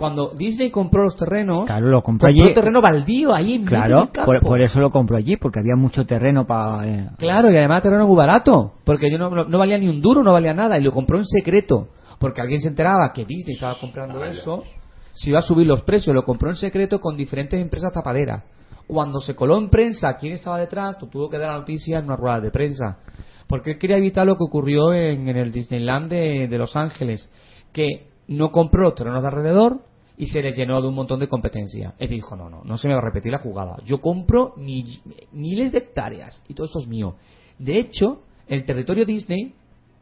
Cuando 0.00 0.30
Disney 0.34 0.70
compró 0.70 1.04
los 1.04 1.14
terrenos, 1.14 1.66
Claro, 1.66 1.88
lo 1.88 2.02
compró 2.02 2.26
compró 2.28 2.44
allí. 2.44 2.54
terreno 2.54 2.80
baldío 2.80 3.34
ahí 3.34 3.56
en 3.56 3.64
medio 3.64 3.68
Claro, 3.68 3.96
del 4.00 4.10
campo. 4.10 4.32
por, 4.32 4.40
por 4.40 4.60
eso 4.62 4.80
lo 4.80 4.90
compró 4.90 5.18
allí, 5.18 5.36
porque 5.36 5.60
había 5.60 5.76
mucho 5.76 6.06
terreno 6.06 6.46
para... 6.46 7.12
Claro, 7.18 7.50
y 7.52 7.56
además 7.58 7.82
terreno 7.82 8.06
muy 8.06 8.16
barato, 8.16 8.72
porque 8.84 9.10
yo 9.10 9.18
no, 9.18 9.28
no, 9.28 9.44
no 9.44 9.58
valía 9.58 9.76
ni 9.76 9.88
un 9.88 10.00
duro, 10.00 10.22
no 10.22 10.32
valía 10.32 10.54
nada, 10.54 10.78
y 10.78 10.82
lo 10.82 10.90
compró 10.90 11.18
en 11.18 11.26
secreto, 11.26 11.88
porque 12.18 12.40
alguien 12.40 12.62
se 12.62 12.68
enteraba 12.68 13.12
que 13.12 13.26
Disney 13.26 13.56
estaba 13.56 13.74
comprando 13.78 14.24
eso, 14.24 14.64
si 15.12 15.28
iba 15.28 15.40
a 15.40 15.42
subir 15.42 15.66
los 15.66 15.82
precios, 15.82 16.14
lo 16.16 16.22
compró 16.24 16.48
en 16.48 16.56
secreto 16.56 16.98
con 16.98 17.14
diferentes 17.14 17.60
empresas 17.60 17.92
tapaderas. 17.92 18.42
Cuando 18.86 19.20
se 19.20 19.36
coló 19.36 19.58
en 19.58 19.68
prensa 19.68 20.16
quién 20.18 20.32
estaba 20.32 20.58
detrás, 20.58 20.96
tú 20.98 21.08
tuvo 21.08 21.28
que 21.28 21.36
dar 21.36 21.50
la 21.52 21.58
noticia 21.58 21.98
en 21.98 22.06
una 22.06 22.16
rueda 22.16 22.40
de 22.40 22.50
prensa, 22.50 23.00
porque 23.46 23.72
él 23.72 23.78
quería 23.78 23.98
evitar 23.98 24.26
lo 24.26 24.36
que 24.36 24.44
ocurrió 24.44 24.94
en, 24.94 25.28
en 25.28 25.36
el 25.36 25.52
Disneyland 25.52 26.08
de, 26.10 26.48
de 26.48 26.56
Los 26.58 26.74
Ángeles, 26.74 27.30
que 27.74 28.08
no 28.28 28.50
compró 28.50 28.84
los 28.84 28.94
terrenos 28.94 29.20
de 29.20 29.28
alrededor 29.28 29.80
y 30.20 30.26
se 30.26 30.42
les 30.42 30.54
llenó 30.56 30.82
de 30.82 30.88
un 30.88 30.94
montón 30.94 31.18
de 31.18 31.28
competencia. 31.28 31.94
Él 31.98 32.08
dijo, 32.10 32.36
no, 32.36 32.50
no, 32.50 32.62
no 32.62 32.76
se 32.76 32.88
me 32.88 32.94
va 32.94 33.00
a 33.00 33.04
repetir 33.04 33.32
la 33.32 33.38
jugada. 33.38 33.78
Yo 33.86 34.00
compro 34.00 34.52
mi- 34.58 35.00
miles 35.32 35.72
de 35.72 35.78
hectáreas 35.78 36.42
y 36.46 36.52
todo 36.54 36.66
esto 36.66 36.78
es 36.80 36.86
mío. 36.86 37.14
De 37.58 37.78
hecho, 37.78 38.20
el 38.46 38.64
territorio 38.66 39.06
Disney 39.06 39.54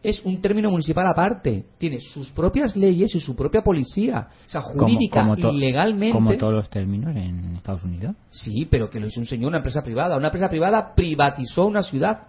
es 0.03 0.21
un 0.25 0.41
término 0.41 0.71
municipal 0.71 1.07
aparte. 1.07 1.65
Tiene 1.79 2.01
sus 2.01 2.31
propias 2.31 2.75
leyes 2.77 3.15
y 3.15 3.21
su 3.21 3.37
propia 3.37 3.63
policía. 3.63 4.29
O 4.47 4.49
sea, 4.49 4.63
como- 4.63 4.81
jurídica 4.81 5.23
como 5.23 5.37
y 5.37 5.57
legalmente. 5.59 6.13
Como 6.13 6.37
todos 6.37 6.53
los 6.55 6.69
términos 6.71 7.15
en 7.17 7.57
Estados 7.57 7.85
Unidos. 7.85 8.15
Sí, 8.31 8.67
pero 8.71 8.91
que 8.91 8.99
lo 9.01 9.07
hizo 9.07 9.21
un 9.21 9.27
señor, 9.27 9.49
una 9.49 9.59
empresa 9.59 9.83
privada. 9.83 10.17
Una 10.17 10.29
empresa 10.29 10.49
privada 10.51 10.95
privatizó 10.97 11.67
una 11.67 11.83
ciudad. 11.83 12.23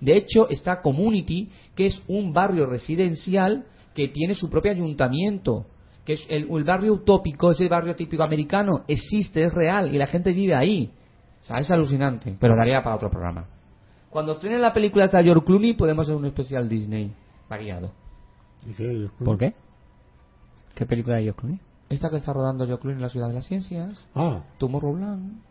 De 0.00 0.16
hecho, 0.16 0.48
está 0.48 0.80
Community, 0.80 1.48
que 1.74 1.86
es 1.86 2.02
un 2.08 2.32
barrio 2.32 2.66
residencial 2.66 3.64
que 3.94 4.08
tiene 4.08 4.34
su 4.34 4.48
propio 4.50 4.70
ayuntamiento. 4.72 5.66
Que 6.08 6.14
es 6.14 6.26
el, 6.30 6.48
el 6.50 6.64
barrio 6.64 6.94
utópico, 6.94 7.50
ese 7.50 7.68
barrio 7.68 7.94
típico 7.94 8.22
americano, 8.22 8.82
existe, 8.88 9.44
es 9.44 9.52
real 9.52 9.94
y 9.94 9.98
la 9.98 10.06
gente 10.06 10.32
vive 10.32 10.54
ahí. 10.54 10.90
O 11.42 11.44
sea, 11.44 11.58
es 11.58 11.70
alucinante, 11.70 12.34
pero 12.40 12.56
daría 12.56 12.82
para 12.82 12.96
otro 12.96 13.10
programa. 13.10 13.44
Cuando 14.08 14.32
estrenen 14.32 14.62
la 14.62 14.72
película 14.72 15.06
de 15.06 15.22
George 15.22 15.44
Clooney, 15.44 15.74
podemos 15.74 16.04
hacer 16.06 16.16
un 16.16 16.24
especial 16.24 16.66
Disney 16.66 17.12
variado. 17.46 17.90
¿Y 18.66 18.72
qué? 18.72 19.10
¿Por 19.22 19.36
qué? 19.36 19.52
¿Qué 20.74 20.86
película 20.86 21.16
de 21.16 21.24
George 21.24 21.40
Clooney? 21.40 21.60
Esta 21.90 22.08
que 22.08 22.16
está 22.16 22.32
rodando 22.32 22.64
George 22.66 22.80
Clooney 22.80 22.96
en 22.96 23.02
la 23.02 23.10
Ciudad 23.10 23.28
de 23.28 23.34
las 23.34 23.44
Ciencias, 23.46 24.08
Ah, 24.14 24.44
Tomorrowland. 24.56 25.42
tu 25.42 25.47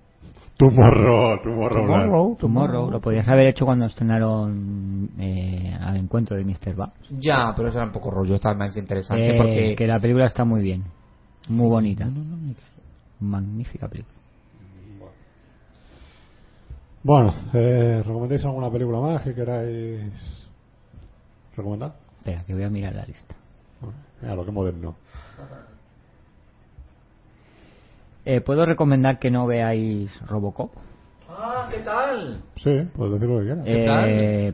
morro, 0.66 1.40
tu 1.42 1.50
morro. 1.50 1.82
Tomorrow, 1.82 2.36
Tomorrow. 2.38 2.92
Lo 2.92 3.00
podías 3.00 3.28
haber 3.28 3.48
hecho 3.48 3.66
cuando 3.66 3.86
estrenaron 3.86 5.10
eh, 5.20 5.78
al 5.80 5.98
encuentro 5.98 6.36
de 6.36 6.44
Mr. 6.44 6.76
Babs. 6.76 7.10
Ya, 7.20 7.54
pero 7.56 7.68
eso 7.70 7.78
era 7.78 7.86
un 7.86 7.92
poco 7.94 8.10
rollo, 8.10 8.36
estaba 8.36 8.56
más 8.56 8.76
interesante 8.76 9.30
Eh, 9.30 9.38
porque... 9.38 9.76
Que 9.76 9.88
la 9.88 10.00
película 10.00 10.26
está 10.26 10.44
muy 10.46 10.62
bien. 10.62 10.84
Muy 11.48 11.70
bonita. 11.70 12.06
No, 12.06 12.12
no, 12.12 12.24
no, 12.24 12.38
me- 12.38 12.56
Magnífica 13.20 13.88
película. 13.88 14.16
Bueno, 17.04 17.34
eh, 17.54 18.04
¿recomendáis 18.06 18.44
alguna 18.44 18.70
película 18.70 19.00
más 19.00 19.22
que 19.22 19.34
queráis 19.34 20.12
recomendar? 21.56 21.94
Espera, 22.20 22.44
que 22.44 22.54
voy 22.54 22.64
a 22.64 22.70
mirar 22.70 22.96
la 22.96 23.06
lista. 23.06 23.36
Bueno, 23.80 23.96
mira, 24.22 24.36
lo 24.36 24.46
que 24.46 24.52
moderno. 24.52 24.96
Eh, 28.30 28.42
¿Puedo 28.42 28.66
recomendar 28.66 29.20
que 29.20 29.32
no 29.32 29.48
veáis 29.48 30.12
Robocop? 30.28 30.72
Ah, 31.30 31.70
¿qué 31.72 31.80
tal? 31.80 32.42
Sí, 32.58 32.72
puedes 32.94 33.14
decir 33.14 33.30
lo 33.30 33.40
que 33.40 33.46
quieras. 33.46 33.64
¿Qué 33.66 33.86
tal? 33.86 34.10
Eh, 34.10 34.54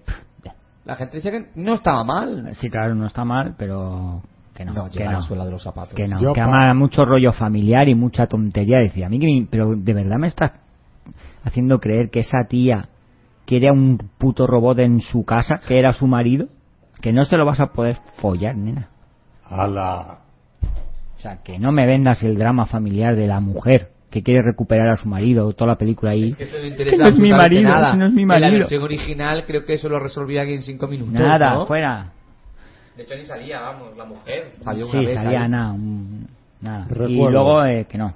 La 0.85 0.95
gente 0.95 1.17
dice 1.17 1.31
que 1.31 1.47
no 1.55 1.73
estaba 1.73 2.03
mal. 2.03 2.49
sí, 2.53 2.69
claro, 2.69 2.93
no 2.93 3.07
está 3.07 3.25
mal, 3.25 3.55
pero 3.57 4.21
que 4.53 4.63
no. 4.63 4.73
No, 4.73 4.85
que 4.91 4.99
llega 4.99 5.09
a 5.09 5.13
la 5.13 5.17
no. 5.19 5.23
suela 5.23 5.45
de 5.45 5.49
los 5.51 5.63
zapatos. 5.63 5.95
Que 5.95 6.07
no, 6.07 6.21
Yo 6.21 6.33
que 6.33 6.41
pa- 6.41 6.45
ama 6.45 6.73
mucho 6.75 7.03
rollo 7.03 7.31
familiar 7.33 7.89
y 7.89 7.95
mucha 7.95 8.27
tontería. 8.27 8.77
Decía, 8.77 9.07
a 9.07 9.09
mí 9.09 9.17
que 9.17 9.25
me- 9.25 9.47
pero 9.49 9.75
de 9.75 9.93
verdad 9.95 10.17
me 10.19 10.27
estás 10.27 10.51
haciendo 11.43 11.79
creer 11.79 12.11
que 12.11 12.19
esa 12.19 12.45
tía 12.47 12.89
quiere 13.47 13.69
a 13.69 13.73
un 13.73 13.97
puto 14.19 14.45
robot 14.45 14.77
en 14.79 14.99
su 15.01 15.25
casa, 15.25 15.59
que 15.67 15.79
era 15.79 15.93
su 15.93 16.05
marido, 16.05 16.47
que 17.01 17.11
no 17.11 17.25
se 17.25 17.37
lo 17.37 17.45
vas 17.45 17.59
a 17.59 17.67
poder 17.73 17.97
follar, 18.17 18.55
nena. 18.55 18.89
¡Hala! 19.45 20.19
O 21.23 21.25
sea, 21.25 21.37
que 21.41 21.57
no 21.57 21.71
me 21.71 21.85
vendas 21.85 22.21
el 22.23 22.37
drama 22.37 22.65
familiar 22.65 23.15
de 23.15 23.27
la 23.27 23.39
mujer 23.39 23.91
que 24.11 24.21
quiere 24.23 24.41
recuperar 24.41 24.89
a 24.89 24.97
su 24.97 25.07
marido, 25.07 25.53
toda 25.53 25.69
la 25.71 25.77
película 25.77 26.11
ahí. 26.11 26.31
Es 26.31 26.35
que 26.35 26.43
eso 26.43 26.57
no 26.57 26.63
Es 26.65 26.71
interesa 26.71 26.97
que 26.97 27.03
no 27.03 27.09
es 27.15 27.17
mi 27.17 27.29
marido, 27.31 27.69
nada. 27.69 27.95
no 27.95 28.05
es 28.07 28.11
mi 28.11 28.23
En 28.23 28.27
la 28.27 28.39
marido. 28.41 28.59
versión 28.59 28.83
original 28.83 29.45
creo 29.47 29.63
que 29.63 29.75
eso 29.75 29.87
lo 29.87 29.99
resolvía 29.99 30.41
aquí 30.41 30.51
en 30.55 30.61
cinco 30.63 30.85
minutos. 30.85 31.13
Nada, 31.13 31.53
¿no? 31.53 31.65
fuera. 31.65 32.11
De 32.97 33.03
hecho 33.03 33.15
ni 33.15 33.23
salía, 33.25 33.61
vamos, 33.61 33.95
la 33.95 34.03
mujer. 34.03 34.51
Salió 34.65 34.83
una 34.85 34.99
Sí, 34.99 35.05
vez 35.05 35.15
salía 35.15 35.47
nada, 35.47 35.71
un- 35.71 36.27
nada. 36.59 36.87
Y 37.07 37.15
luego 37.15 37.63
eh, 37.67 37.85
que 37.89 37.97
no, 37.97 38.13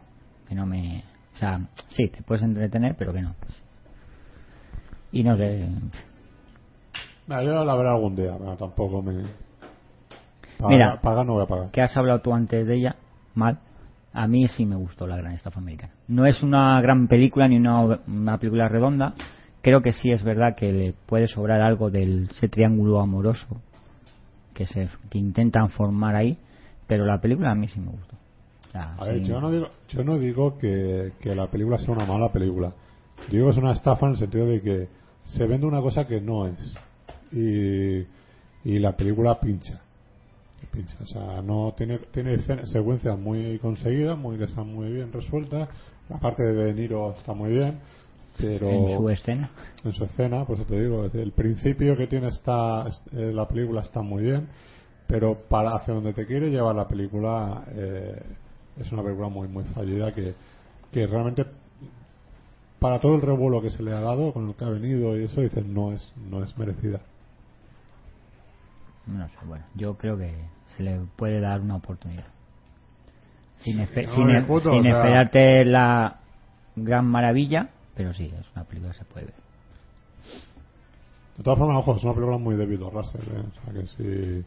que 0.50 0.54
no 0.54 0.66
me... 0.66 1.02
O 1.36 1.38
sea, 1.38 1.62
sí, 1.92 2.10
te 2.10 2.22
puedes 2.24 2.44
entretener, 2.44 2.96
pero 3.00 3.14
que 3.14 3.22
no. 3.22 3.36
Y 5.14 5.24
no 5.24 5.38
sé... 5.38 5.66
Nah, 7.28 7.42
yo 7.42 7.64
la 7.64 7.74
veré 7.74 7.88
algún 7.88 8.18
día, 8.18 8.36
pero 8.38 8.58
tampoco 8.58 9.02
me... 9.02 9.24
Pagar, 10.58 10.72
Mira. 10.72 11.02
pagar 11.02 11.26
no 11.26 11.34
voy 11.34 11.44
a 11.44 11.48
pagar. 11.48 11.72
¿Qué 11.72 11.82
has 11.82 11.96
hablado 11.96 12.22
tú 12.22 12.34
antes 12.34 12.66
de 12.66 12.76
ella? 12.76 12.96
Mal. 13.36 13.60
A 14.14 14.28
mí 14.28 14.48
sí 14.48 14.66
me 14.66 14.76
gustó 14.76 15.06
La 15.06 15.18
Gran 15.18 15.34
Estafa 15.34 15.60
Americana. 15.60 15.94
No 16.08 16.26
es 16.26 16.42
una 16.42 16.82
gran 16.82 17.08
película 17.08 17.48
ni 17.48 17.58
una, 17.58 18.00
una 18.08 18.38
película 18.40 18.68
redonda. 18.68 19.14
Creo 19.62 19.82
que 19.82 19.92
sí 19.92 20.12
es 20.12 20.24
verdad 20.24 20.56
que 20.56 20.72
le 20.72 20.94
puede 21.06 21.28
sobrar 21.28 21.62
algo 21.62 21.90
del 21.92 22.24
ese 22.32 22.48
triángulo 22.48 23.00
amoroso 23.00 23.62
que 24.54 24.66
se 24.66 24.90
que 25.12 25.20
intentan 25.20 25.70
formar 25.70 26.16
ahí, 26.16 26.38
pero 26.88 27.06
la 27.06 27.22
película 27.22 27.52
a 27.52 27.56
mí 27.56 27.68
sí 27.68 27.80
me 27.80 27.92
gustó. 27.92 28.16
O 28.16 28.72
sea, 28.72 28.96
A 28.96 29.06
ver, 29.06 29.22
yo 29.22 29.40
no 29.40 29.52
digo, 29.52 29.68
yo 29.90 30.04
no 30.04 30.18
digo 30.18 30.58
que, 30.58 31.12
que 31.20 31.36
la 31.36 31.48
película 31.48 31.78
sea 31.78 31.94
una 31.94 32.06
mala 32.06 32.32
película. 32.32 32.72
Yo 33.28 33.34
digo 33.34 33.46
que 33.46 33.52
es 33.52 33.58
una 33.58 33.74
estafa 33.74 34.08
en 34.08 34.14
el 34.14 34.18
sentido 34.18 34.48
de 34.48 34.62
que 34.62 34.88
se 35.26 35.46
vende 35.46 35.68
una 35.68 35.82
cosa 35.82 36.08
que 36.08 36.20
no 36.20 36.48
es. 36.48 36.76
Y, 37.32 38.08
y 38.64 38.80
la 38.80 38.94
película 38.94 39.40
pincha. 39.40 39.82
Pincha. 40.66 40.98
O 41.04 41.06
sea, 41.06 41.42
no 41.42 41.74
tiene, 41.78 42.00
tiene 42.12 42.40
secuencias 42.66 43.18
muy 43.20 43.60
conseguidas, 43.60 44.18
muy 44.18 44.38
que 44.38 44.46
están 44.46 44.74
muy 44.74 44.92
bien 44.92 45.12
resueltas. 45.14 45.70
La 46.10 46.18
parte 46.20 46.42
de 46.44 46.54
De 46.54 46.74
Niro 46.74 47.14
está 47.18 47.34
muy 47.34 47.52
bien, 47.52 47.80
pero 48.40 48.70
En 48.70 48.98
su 48.98 49.10
escena. 49.10 49.50
en 49.84 49.94
su 49.94 50.04
escena, 50.06 50.46
pues 50.46 50.66
te 50.66 50.80
digo, 50.82 51.06
el 51.06 51.32
principio 51.34 51.96
que 51.96 52.08
tiene 52.08 52.30
esta, 52.30 52.88
es- 52.88 53.02
eh, 53.14 53.32
la 53.34 53.48
película 53.48 53.82
está 53.82 54.02
muy 54.02 54.24
bien, 54.24 54.48
pero 55.06 55.36
para 55.50 55.76
hacia 55.76 55.94
donde 55.94 56.14
te 56.14 56.26
quiere 56.26 56.50
llevar 56.50 56.76
la 56.76 56.88
película 56.88 57.64
eh, 57.76 58.22
es 58.80 58.92
una 58.92 59.04
película 59.04 59.30
muy 59.30 59.48
muy 59.48 59.64
fallida 59.66 60.12
que, 60.14 60.34
que 60.92 61.08
realmente 61.08 61.46
para 62.80 63.00
todo 63.00 63.16
el 63.16 63.22
revuelo 63.22 63.62
que 63.62 63.70
se 63.72 63.82
le 63.84 63.92
ha 63.92 64.02
dado 64.02 64.32
con 64.34 64.50
el 64.50 64.56
que 64.56 64.66
ha 64.66 64.70
venido 64.70 65.18
y 65.18 65.24
eso 65.24 65.42
dices 65.42 65.66
no 65.66 65.92
es 65.94 66.12
no 66.30 66.44
es 66.44 66.56
merecida. 66.58 67.02
No 69.08 69.28
sé, 69.30 69.36
bueno, 69.46 69.66
yo 69.76 69.96
creo 69.98 70.18
que 70.18 70.34
se 70.76 70.84
le 70.84 71.00
puede 71.16 71.40
dar 71.40 71.62
una 71.62 71.76
oportunidad. 71.78 72.26
Sin, 73.58 73.80
espe- 73.80 74.06
no, 74.06 74.14
sin, 74.16 74.26
me 74.26 74.34
e- 74.34 74.38
discuto, 74.40 74.70
sin 74.72 74.80
o 74.80 74.84
sea- 74.84 74.98
esperarte 74.98 75.66
la 75.66 76.20
gran 76.76 77.06
maravilla, 77.06 77.70
pero 77.96 78.14
sí, 78.14 78.32
es 78.38 78.46
una 78.56 78.66
película 78.66 78.92
que 78.92 79.00
se 79.00 79.06
puede 79.06 79.26
ver. 79.28 79.36
De 81.38 81.44
todas 81.44 81.58
formas, 81.60 81.78
ojo, 81.80 81.96
es 81.96 82.04
una 82.04 82.14
película 82.14 82.38
muy 82.38 82.56
David 82.58 82.82
O. 82.84 82.90
Russell, 82.90 83.22
¿eh? 83.22 83.44
o 83.48 83.64
sea 83.64 83.74
que 83.74 83.88
si, 83.88 84.46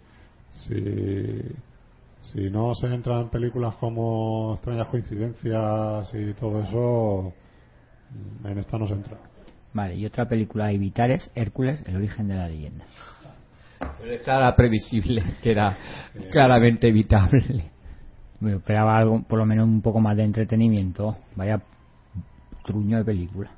si, 0.51 2.33
si 2.33 2.51
no 2.51 2.75
se 2.75 2.89
entra 2.89 3.21
en 3.21 3.29
películas 3.31 3.77
como 3.77 4.55
Extrañas 4.55 4.89
Coincidencias 4.89 6.13
y 6.15 6.35
todo 6.35 6.61
eso, 6.63 7.33
en 8.45 8.59
esta 8.59 8.77
no 8.79 8.87
se 8.87 8.95
entra. 8.95 9.19
Vale, 9.73 9.95
y 9.95 10.05
otra 10.05 10.29
película 10.29 10.67
a 10.67 10.73
evitar 10.73 11.13
es 11.13 11.31
Hércules, 11.37 11.81
el 11.87 11.97
origen 11.97 12.27
de 12.27 12.35
la 12.35 12.49
leyenda. 12.49 12.85
Esa 14.05 14.37
era 14.37 14.57
previsible, 14.57 15.23
que 15.43 15.53
era 15.53 15.77
claramente 16.31 16.89
evitable. 16.89 17.71
Me 18.41 18.55
esperaba 18.55 18.97
algo, 18.97 19.23
por 19.23 19.39
lo 19.39 19.47
menos 19.47 19.69
un 19.69 19.83
poco 19.83 20.01
más 20.01 20.17
de 20.17 20.25
entretenimiento. 20.25 21.17
Vaya 21.37 21.61
truño 22.65 22.99
de 22.99 23.05
película. 23.05 23.51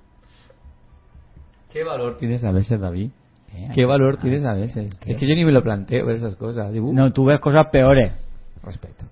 ¿Qué 1.73 1.85
valor 1.85 2.19
tienes 2.19 2.45
a 2.45 2.53
veces, 2.53 2.81
David? 2.81 3.11
¿Qué 3.75 3.85
valor 3.85 4.17
tienes 4.17 4.45
a 4.45 4.55
veces? 4.55 4.95
¿Qué? 4.99 5.13
Es 5.13 5.19
que 5.19 5.29
yo 5.29 5.35
ni 5.35 5.45
me 5.45 5.53
lo 5.53 5.63
planteo 5.63 6.07
ver 6.07 6.17
esas 6.17 6.37
cosas. 6.37 6.73
Digo, 6.73 6.89
uh, 6.89 6.93
No, 6.93 7.13
tú 7.13 7.25
ves 7.25 7.39
cosas 7.41 7.67
peores. 7.71 8.13
respeto. 8.63 9.05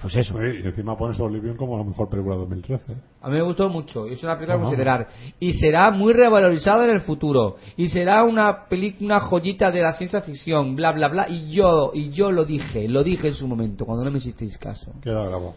Pues 0.00 0.16
eso. 0.16 0.34
Oye, 0.36 0.60
y 0.60 0.66
encima 0.66 0.96
pones 0.98 1.20
Oblivion 1.20 1.56
como 1.56 1.78
la 1.78 1.84
mejor 1.84 2.08
película 2.08 2.34
de 2.34 2.40
2013. 2.40 2.92
¿eh? 2.92 2.96
A 3.22 3.28
mí 3.28 3.36
me 3.36 3.42
gustó 3.42 3.68
mucho 3.68 4.08
y 4.08 4.14
es 4.14 4.22
una 4.24 4.34
película 4.34 4.56
a 4.56 4.60
considerar. 4.60 5.06
Y 5.38 5.52
será 5.54 5.90
muy 5.92 6.12
revalorizada 6.12 6.84
en 6.84 6.90
el 6.90 7.00
futuro. 7.02 7.56
Y 7.76 7.88
será 7.88 8.24
una 8.24 8.64
película, 8.68 9.06
una 9.18 9.20
joyita 9.20 9.70
de 9.70 9.80
la 9.82 9.92
ciencia 9.92 10.20
ficción, 10.22 10.74
bla, 10.74 10.90
bla, 10.92 11.08
bla. 11.08 11.28
Y 11.28 11.48
yo, 11.50 11.92
y 11.94 12.10
yo 12.10 12.32
lo 12.32 12.44
dije, 12.44 12.88
lo 12.88 13.04
dije 13.04 13.28
en 13.28 13.34
su 13.34 13.46
momento, 13.46 13.86
cuando 13.86 14.04
no 14.04 14.10
me 14.10 14.18
hicisteis 14.18 14.58
caso. 14.58 14.92
Queda 15.00 15.22
grabado. 15.22 15.54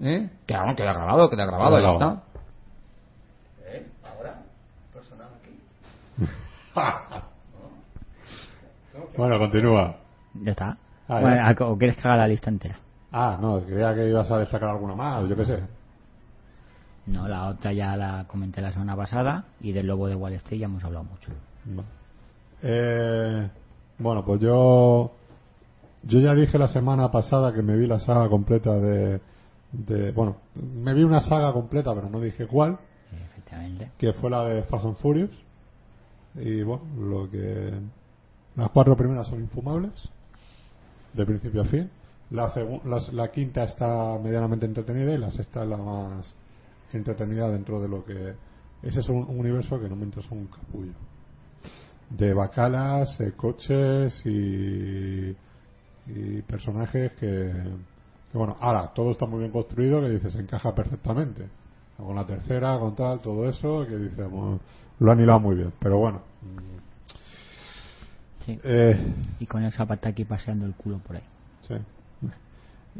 ¿Eh? 0.00 0.28
Queda, 0.46 0.74
queda 0.76 0.92
grabado, 0.92 1.30
queda 1.30 1.46
grabado, 1.46 1.76
Queda 1.76 1.86
ya 1.86 1.92
grabado. 1.94 2.22
está. 3.62 3.76
¿Eh? 3.78 3.86
¿Ahora? 4.04 4.42
¿Personal 4.92 5.28
aquí? 5.40 5.54
Bueno, 9.16 9.38
continúa. 9.38 9.96
Ya 10.42 10.50
está. 10.52 10.76
Ah, 11.08 11.20
Bueno, 11.20 11.36
ya. 11.36 11.66
¿O 11.66 11.78
quieres 11.78 11.96
que 11.96 12.02
haga 12.08 12.16
la 12.18 12.28
lista 12.28 12.50
entera? 12.50 12.78
Ah, 13.16 13.38
no, 13.40 13.60
creía 13.60 13.94
que 13.94 14.08
ibas 14.08 14.28
a 14.28 14.38
destacar 14.38 14.70
alguna 14.70 14.96
más, 14.96 15.28
yo 15.28 15.36
qué 15.36 15.44
sé. 15.46 15.60
No, 17.06 17.28
la 17.28 17.46
otra 17.46 17.72
ya 17.72 17.96
la 17.96 18.24
comenté 18.26 18.60
la 18.60 18.72
semana 18.72 18.96
pasada 18.96 19.44
y 19.60 19.70
del 19.70 19.86
Lobo 19.86 20.08
de 20.08 20.16
Wall 20.16 20.32
Street 20.32 20.58
ya 20.58 20.64
hemos 20.64 20.82
hablado 20.82 21.04
mucho. 21.04 21.30
Eh, 22.60 23.48
bueno, 23.98 24.24
pues 24.24 24.40
yo 24.40 25.12
yo 26.02 26.18
ya 26.18 26.34
dije 26.34 26.58
la 26.58 26.66
semana 26.66 27.12
pasada 27.12 27.52
que 27.54 27.62
me 27.62 27.76
vi 27.76 27.86
la 27.86 28.00
saga 28.00 28.28
completa 28.28 28.72
de, 28.74 29.20
de 29.70 30.10
bueno, 30.10 30.38
me 30.56 30.92
vi 30.92 31.04
una 31.04 31.20
saga 31.20 31.52
completa, 31.52 31.94
pero 31.94 32.10
no 32.10 32.20
dije 32.20 32.48
cuál, 32.48 32.78
Efectivamente. 33.12 33.92
que 33.96 34.12
fue 34.14 34.28
la 34.28 34.42
de 34.42 34.62
Fast 34.64 34.86
and 34.86 34.96
Furious. 34.96 35.30
Y 36.34 36.64
bueno, 36.64 36.82
lo 36.98 37.30
que 37.30 37.74
las 38.56 38.70
cuatro 38.70 38.96
primeras 38.96 39.28
son 39.28 39.38
infumables, 39.40 39.92
de 41.12 41.24
principio 41.24 41.62
a 41.62 41.64
fin. 41.66 41.88
La, 42.30 42.52
la 43.12 43.28
quinta 43.30 43.64
está 43.64 44.18
medianamente 44.22 44.66
entretenida 44.66 45.12
y 45.12 45.18
la 45.18 45.30
sexta 45.30 45.62
es 45.62 45.68
la 45.68 45.76
más 45.76 46.34
entretenida 46.92 47.50
dentro 47.50 47.80
de 47.80 47.88
lo 47.88 48.04
que 48.04 48.34
ese 48.82 49.00
es 49.00 49.08
un, 49.08 49.18
un 49.18 49.38
universo 49.40 49.80
que 49.80 49.88
no 49.88 49.96
me 49.96 50.04
interesa 50.04 50.34
un 50.34 50.46
capullo. 50.46 50.92
De 52.10 52.34
bacalas, 52.34 53.18
eh, 53.20 53.32
coches 53.36 54.20
y, 54.26 55.34
y 56.06 56.42
personajes 56.46 57.12
que, 57.14 57.52
que, 58.30 58.38
bueno, 58.38 58.56
ahora 58.60 58.92
todo 58.94 59.12
está 59.12 59.26
muy 59.26 59.40
bien 59.40 59.50
construido 59.50 60.00
que 60.00 60.10
dices 60.10 60.34
encaja 60.36 60.74
perfectamente. 60.74 61.48
Con 61.96 62.14
la 62.14 62.26
tercera, 62.26 62.78
con 62.78 62.94
tal, 62.94 63.20
todo 63.20 63.48
eso 63.48 63.86
que 63.86 63.96
dice 63.96 64.24
bueno, 64.24 64.60
lo 64.98 65.12
han 65.12 65.20
hilado 65.20 65.40
muy 65.40 65.56
bien, 65.56 65.72
pero 65.78 65.98
bueno. 65.98 66.20
Sí. 68.44 68.58
eh, 68.64 69.14
Y 69.40 69.46
con 69.46 69.62
el 69.62 69.72
Zapataki 69.72 70.24
paseando 70.24 70.66
el 70.66 70.74
culo 70.74 70.98
por 70.98 71.16
ahí. 71.16 71.22
sí 71.66 71.74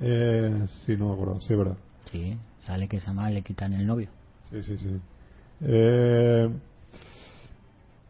eh, 0.00 0.64
sí, 0.84 0.96
no 0.96 1.08
me 1.08 1.14
acuerdo, 1.14 1.40
sí, 1.40 1.54
verdad 1.54 1.76
Sí, 2.10 2.36
sale 2.66 2.88
que 2.88 2.98
esa 2.98 3.12
madre 3.12 3.34
le 3.34 3.42
quitan 3.42 3.72
el 3.72 3.86
novio. 3.86 4.08
Sí, 4.50 4.62
sí, 4.62 4.76
sí. 4.78 5.00
Eh, 5.62 6.48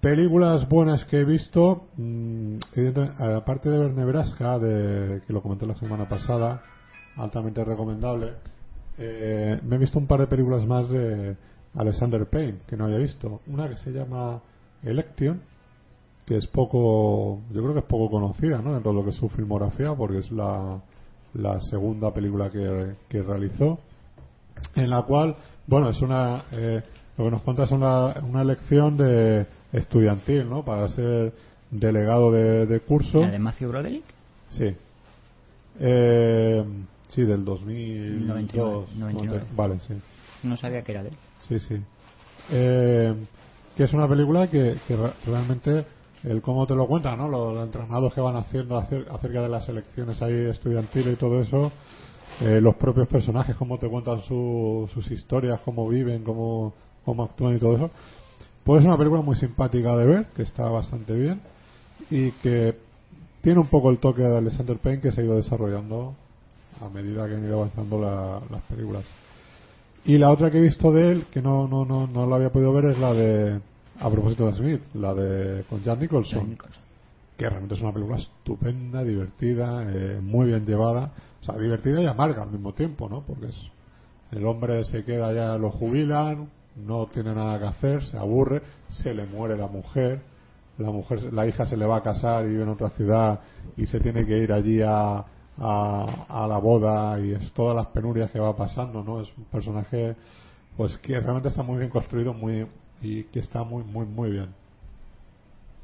películas 0.00 0.68
buenas 0.68 1.04
que 1.06 1.20
he 1.20 1.24
visto, 1.24 1.86
mm, 1.96 2.56
aparte 3.36 3.70
de 3.70 3.78
ver 3.78 3.92
Nebraska, 3.92 4.58
de, 4.58 5.22
que 5.26 5.32
lo 5.32 5.42
comenté 5.42 5.66
la 5.66 5.76
semana 5.76 6.08
pasada, 6.08 6.62
altamente 7.16 7.64
recomendable, 7.64 8.32
eh, 8.98 9.58
me 9.62 9.76
he 9.76 9.78
visto 9.78 9.98
un 9.98 10.06
par 10.06 10.20
de 10.20 10.26
películas 10.26 10.66
más 10.66 10.88
de 10.88 11.36
Alexander 11.74 12.26
Payne, 12.26 12.58
que 12.66 12.76
no 12.76 12.84
había 12.84 12.98
visto. 12.98 13.40
Una 13.46 13.68
que 13.68 13.76
se 13.76 13.90
llama 13.90 14.40
Election, 14.82 15.40
que 16.26 16.36
es 16.36 16.46
poco, 16.46 17.40
yo 17.52 17.62
creo 17.62 17.74
que 17.74 17.80
es 17.80 17.86
poco 17.86 18.10
conocida, 18.10 18.60
¿no? 18.62 18.74
Dentro 18.74 18.92
de 18.92 18.98
lo 18.98 19.04
que 19.04 19.10
es 19.10 19.16
su 19.16 19.28
filmografía, 19.28 19.94
porque 19.94 20.18
es 20.18 20.30
la, 20.30 20.80
la 21.34 21.60
segunda 21.60 22.12
película 22.12 22.50
que, 22.50 22.94
que 23.08 23.22
realizó 23.22 23.78
en 24.76 24.90
la 24.90 25.02
cual, 25.02 25.36
bueno, 25.66 25.90
es 25.90 26.00
una, 26.00 26.44
eh, 26.52 26.82
lo 27.18 27.24
que 27.24 27.30
nos 27.30 27.42
cuenta 27.42 27.64
es 27.64 27.70
una, 27.70 28.14
una 28.22 28.44
lección 28.44 28.96
de 28.96 29.46
estudiantil, 29.72 30.48
¿no? 30.48 30.64
Para 30.64 30.88
ser 30.88 31.32
delegado 31.70 32.30
de, 32.32 32.66
de 32.66 32.80
curso. 32.80 33.20
¿La 33.20 33.30
de 33.30 33.38
Matthew 33.38 33.68
Broderick? 33.70 34.04
Sí. 34.50 34.74
Eh, 35.80 36.64
sí, 37.08 37.22
del 37.22 37.44
2002. 37.44 38.26
99, 38.26 38.86
99. 38.96 39.44
Vale, 39.56 39.80
sí. 39.80 39.94
No 40.44 40.56
sabía 40.56 40.82
que 40.82 40.92
era 40.92 41.02
de 41.02 41.08
él. 41.10 41.16
Sí, 41.48 41.58
sí. 41.58 41.76
Eh, 42.52 43.14
que 43.76 43.84
es 43.84 43.92
una 43.92 44.08
película 44.08 44.48
que, 44.48 44.76
que 44.86 44.96
re- 44.96 45.12
realmente 45.26 45.84
el 46.24 46.40
cómo 46.42 46.66
te 46.66 46.74
lo 46.74 46.86
cuenta, 46.86 47.16
¿no? 47.16 47.28
Los, 47.28 47.62
entrenados 47.64 48.12
que 48.14 48.20
van 48.20 48.36
haciendo 48.36 48.76
acer- 48.78 49.06
acerca 49.10 49.42
de 49.42 49.48
las 49.48 49.68
elecciones 49.68 50.20
ahí 50.22 50.46
estudiantiles 50.50 51.14
y 51.14 51.16
todo 51.16 51.40
eso, 51.40 51.70
eh, 52.40 52.60
los 52.60 52.74
propios 52.76 53.06
personajes, 53.08 53.54
cómo 53.56 53.78
te 53.78 53.88
cuentan 53.88 54.20
su- 54.22 54.88
sus 54.92 55.10
historias, 55.10 55.60
cómo 55.64 55.88
viven, 55.88 56.24
cómo, 56.24 56.72
cómo 57.04 57.24
actúan 57.24 57.56
y 57.56 57.58
todo 57.60 57.76
eso. 57.76 57.90
Pues 58.64 58.80
es 58.80 58.86
una 58.86 58.96
película 58.96 59.20
muy 59.22 59.36
simpática 59.36 59.94
de 59.96 60.06
ver, 60.06 60.26
que 60.34 60.42
está 60.42 60.64
bastante 60.68 61.12
bien 61.12 61.40
y 62.10 62.30
que 62.32 62.74
tiene 63.42 63.60
un 63.60 63.66
poco 63.66 63.90
el 63.90 63.98
toque 63.98 64.22
de 64.22 64.38
Alexander 64.38 64.78
Payne 64.78 65.00
que 65.02 65.12
se 65.12 65.20
ha 65.20 65.24
ido 65.24 65.36
desarrollando 65.36 66.14
a 66.80 66.88
medida 66.88 67.28
que 67.28 67.34
han 67.34 67.44
ido 67.44 67.56
avanzando 67.58 68.00
la- 68.00 68.40
las 68.50 68.62
películas. 68.62 69.04
Y 70.06 70.18
la 70.18 70.30
otra 70.32 70.50
que 70.50 70.58
he 70.58 70.62
visto 70.62 70.90
de 70.92 71.12
él, 71.12 71.26
que 71.30 71.40
no, 71.42 71.68
no, 71.68 71.84
no, 71.84 72.06
no 72.06 72.26
la 72.26 72.36
había 72.36 72.50
podido 72.50 72.72
ver, 72.72 72.86
es 72.86 72.98
la 72.98 73.12
de, 73.12 73.60
a 74.00 74.10
propósito 74.10 74.46
de 74.46 74.54
Smith, 74.54 74.82
la 74.94 75.14
de 75.14 75.64
con 75.64 75.82
Jack 75.82 76.00
Nicholson, 76.00 76.40
Jack 76.40 76.48
Nicholson. 76.48 76.82
que 77.36 77.48
realmente 77.48 77.74
es 77.74 77.80
una 77.80 77.92
película 77.92 78.18
estupenda, 78.18 79.04
divertida, 79.04 79.84
eh, 79.88 80.20
muy 80.20 80.46
bien 80.46 80.66
llevada, 80.66 81.12
o 81.40 81.44
sea, 81.44 81.56
divertida 81.56 82.02
y 82.02 82.06
amarga 82.06 82.42
al 82.42 82.50
mismo 82.50 82.72
tiempo, 82.72 83.08
¿no? 83.08 83.22
Porque 83.22 83.46
es, 83.46 83.70
el 84.32 84.44
hombre 84.46 84.84
se 84.84 85.04
queda 85.04 85.32
ya, 85.32 85.56
lo 85.58 85.70
jubilan, 85.70 86.48
no 86.76 87.06
tiene 87.06 87.34
nada 87.34 87.58
que 87.58 87.66
hacer, 87.66 88.04
se 88.04 88.18
aburre, 88.18 88.62
se 88.88 89.14
le 89.14 89.26
muere 89.26 89.56
la 89.56 89.68
mujer, 89.68 90.22
la 90.78 90.90
mujer, 90.90 91.32
la 91.32 91.46
hija 91.46 91.64
se 91.66 91.76
le 91.76 91.86
va 91.86 91.98
a 91.98 92.02
casar 92.02 92.44
y 92.44 92.48
vive 92.48 92.64
en 92.64 92.70
otra 92.70 92.90
ciudad 92.90 93.40
y 93.76 93.86
se 93.86 94.00
tiene 94.00 94.26
que 94.26 94.36
ir 94.38 94.52
allí 94.52 94.82
a, 94.82 95.24
a, 95.58 96.26
a 96.28 96.46
la 96.48 96.58
boda 96.58 97.20
y 97.20 97.32
es 97.32 97.52
todas 97.52 97.76
las 97.76 97.86
penurias 97.86 98.30
que 98.32 98.40
va 98.40 98.56
pasando, 98.56 99.04
¿no? 99.04 99.20
Es 99.20 99.28
un 99.38 99.44
personaje, 99.44 100.16
pues 100.76 100.98
que 100.98 101.20
realmente 101.20 101.48
está 101.48 101.62
muy 101.62 101.78
bien 101.78 101.90
construido, 101.90 102.34
muy 102.34 102.66
y 103.04 103.24
que 103.24 103.40
está 103.40 103.62
muy, 103.62 103.84
muy, 103.84 104.06
muy 104.06 104.30
bien. 104.30 104.48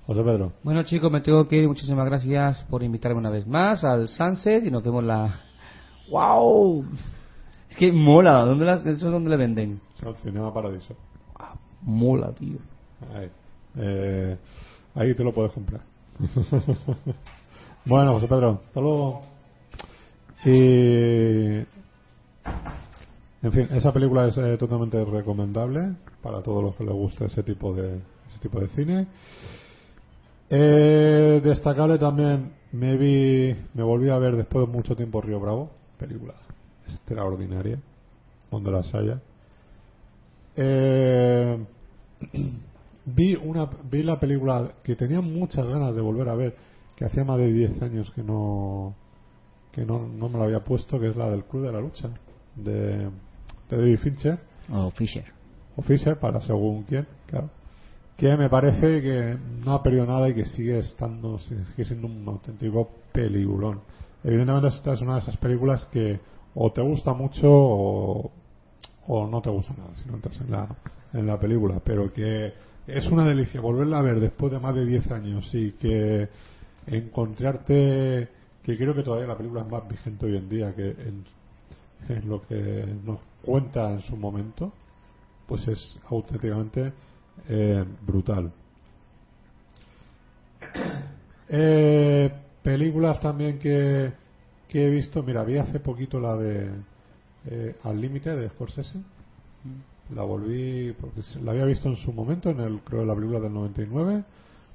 José 0.07 0.23
Pedro. 0.23 0.53
Bueno 0.65 0.83
chicos, 0.83 1.13
me 1.13 1.21
tengo 1.21 1.47
que 1.47 1.57
ir. 1.57 1.69
Muchísimas 1.69 2.07
gracias 2.07 2.65
por 2.65 2.83
invitarme 2.83 3.19
una 3.19 3.31
vez 3.31 3.47
más 3.47 3.85
al 3.85 4.09
Sunset 4.09 4.65
y 4.65 4.71
nos 4.71 4.83
vemos 4.83 5.05
la... 5.05 5.35
¡Wow! 6.11 6.85
Es 7.69 7.77
que 7.77 7.93
mola. 7.93 8.45
¿Dónde 8.45 8.65
las... 8.65 8.81
¿Eso 8.81 9.07
es 9.07 9.13
donde 9.13 9.31
le 9.31 9.37
venden? 9.37 9.81
El 10.05 10.17
Cinema 10.17 10.53
Paradiso. 10.53 10.97
Mola, 11.83 12.33
tío. 12.33 12.59
Ahí. 13.15 13.31
Eh, 13.77 14.37
ahí 14.95 15.15
te 15.15 15.23
lo 15.23 15.33
puedes 15.33 15.53
comprar. 15.53 15.83
bueno, 17.87 18.15
José 18.15 18.27
Pedro, 18.27 18.61
hasta 18.67 18.81
luego. 18.81 19.21
Y. 20.45 21.80
En 23.43 23.53
fin, 23.53 23.69
esa 23.73 23.91
película 23.91 24.27
es 24.27 24.37
eh, 24.37 24.59
totalmente 24.59 25.03
recomendable 25.03 25.95
para 26.23 26.43
todos 26.43 26.63
los 26.63 26.77
que 26.77 26.85
les 26.85 26.93
guste 26.93 27.25
ese 27.25 27.43
tipo 27.43 27.73
de, 27.73 27.97
ese 28.29 28.39
tipo 28.39 28.61
de 28.61 28.67
cine. 28.69 29.07
Eh, 30.51 31.41
destacable 31.43 31.99
también, 31.99 32.53
me 32.73 32.99
vi, 32.99 33.57
me 33.73 33.83
volví 33.83 34.11
a 34.11 34.19
ver 34.19 34.37
después 34.37 34.67
de 34.67 34.73
mucho 34.73 34.95
tiempo 34.95 35.23
Río 35.23 35.41
Bravo, 35.41 35.71
película 35.99 36.35
extraordinaria, 36.87 37.79
donde 38.51 38.71
las 38.71 38.95
haya. 38.95 39.23
Eh, 40.57 41.65
vi 43.07 43.37
una 43.37 43.71
vi 43.91 44.03
la 44.03 44.21
película 44.21 44.73
que 44.83 44.97
tenía 44.97 45.23
muchas 45.23 45.65
ganas 45.67 45.95
de 45.95 46.03
volver 46.03 46.29
a 46.29 46.35
ver, 46.35 46.57
que 46.95 47.07
hacía 47.07 47.25
más 47.25 47.39
de 47.39 47.51
10 47.51 47.81
años 47.81 48.11
que 48.11 48.23
no 48.23 48.95
que 49.73 49.87
no, 49.87 50.07
no 50.07 50.29
me 50.29 50.39
la 50.39 50.45
había 50.45 50.63
puesto, 50.63 51.01
que 51.01 51.09
es 51.09 51.17
la 51.17 51.31
del 51.31 51.45
Club 51.45 51.65
de 51.65 51.73
la 51.73 51.81
Lucha, 51.81 52.11
de, 52.57 53.09
de 53.77 53.83
David 53.83 53.99
Fincher. 53.99 54.39
O 54.73 54.91
Fisher. 54.91 55.25
O 55.77 55.83
Fisher, 55.83 56.19
para 56.19 56.41
según 56.41 56.85
quién, 56.85 57.07
claro. 57.27 57.51
Que 58.17 58.37
me 58.37 58.49
parece 58.51 59.01
que 59.01 59.39
no 59.65 59.73
ha 59.73 59.83
perdido 59.83 60.07
nada 60.07 60.29
y 60.29 60.35
que 60.35 60.45
sigue 60.45 60.79
estando, 60.79 61.39
sigue 61.39 61.85
siendo 61.85 62.07
un 62.07 62.29
auténtico 62.29 62.91
peliculón. 63.13 63.81
Evidentemente 64.23 64.69
esta 64.69 64.93
es 64.93 65.01
una 65.01 65.15
de 65.15 65.21
esas 65.21 65.37
películas 65.39 65.87
que 65.87 66.21
o 66.55 66.71
te 66.73 66.83
gusta 66.83 67.15
mucho 67.15 67.47
o, 67.49 68.31
o 69.07 69.27
no 69.27 69.41
te 69.41 69.51
gusta 69.51 69.75
nada 69.79 69.95
si 69.97 70.07
no 70.09 70.17
entras 70.17 70.39
en 70.41 70.51
la, 70.51 70.69
en 71.15 71.27
la 71.27 71.39
película, 71.39 71.81
pero 71.83 72.13
que 72.13 72.53
es 72.87 73.11
una 73.11 73.25
delicia 73.25 73.61
volverla 73.61 74.01
a 74.01 74.03
ver 74.03 74.21
después 74.21 74.53
de 74.53 74.59
más 74.59 74.75
de 74.75 74.85
10 74.85 75.11
años 75.13 75.49
y 75.55 75.73
que 75.73 76.29
encontrarte 76.87 78.29
que 78.63 78.77
creo 78.77 78.95
que 78.95 79.03
todavía 79.03 79.29
la 79.29 79.37
película 79.37 79.63
es 79.63 79.69
más 79.69 79.89
vigente 79.89 80.27
hoy 80.27 80.37
en 80.37 80.49
día 80.49 80.75
que 80.75 80.91
en, 80.91 81.25
en 82.09 82.29
lo 82.29 82.43
que 82.43 82.87
nos 83.05 83.19
cuenta 83.43 83.91
en 83.91 84.03
su 84.03 84.17
momento 84.17 84.73
pues 85.47 85.67
es 85.67 85.99
auténticamente 86.09 86.93
eh, 87.49 87.85
brutal. 88.07 88.53
Eh, 91.53 92.33
películas 92.63 93.19
también 93.19 93.59
que, 93.59 94.13
que 94.69 94.85
he 94.85 94.89
visto 94.89 95.21
mira 95.25 95.43
vi 95.43 95.59
hace 95.59 95.81
poquito 95.81 96.21
la 96.21 96.37
de 96.37 96.71
eh, 97.51 97.75
Al 97.83 98.01
límite 98.01 98.37
de 98.37 98.49
Scorsese. 98.51 99.01
La 100.15 100.23
volví 100.23 100.93
porque 100.93 101.23
la 101.43 101.51
había 101.51 101.65
visto 101.65 101.89
en 101.89 101.97
su 101.97 102.13
momento 102.13 102.51
en 102.51 102.61
el 102.61 102.79
creo 102.83 103.05
la 103.05 103.17
película 103.17 103.41
del 103.41 103.53
99 103.53 104.23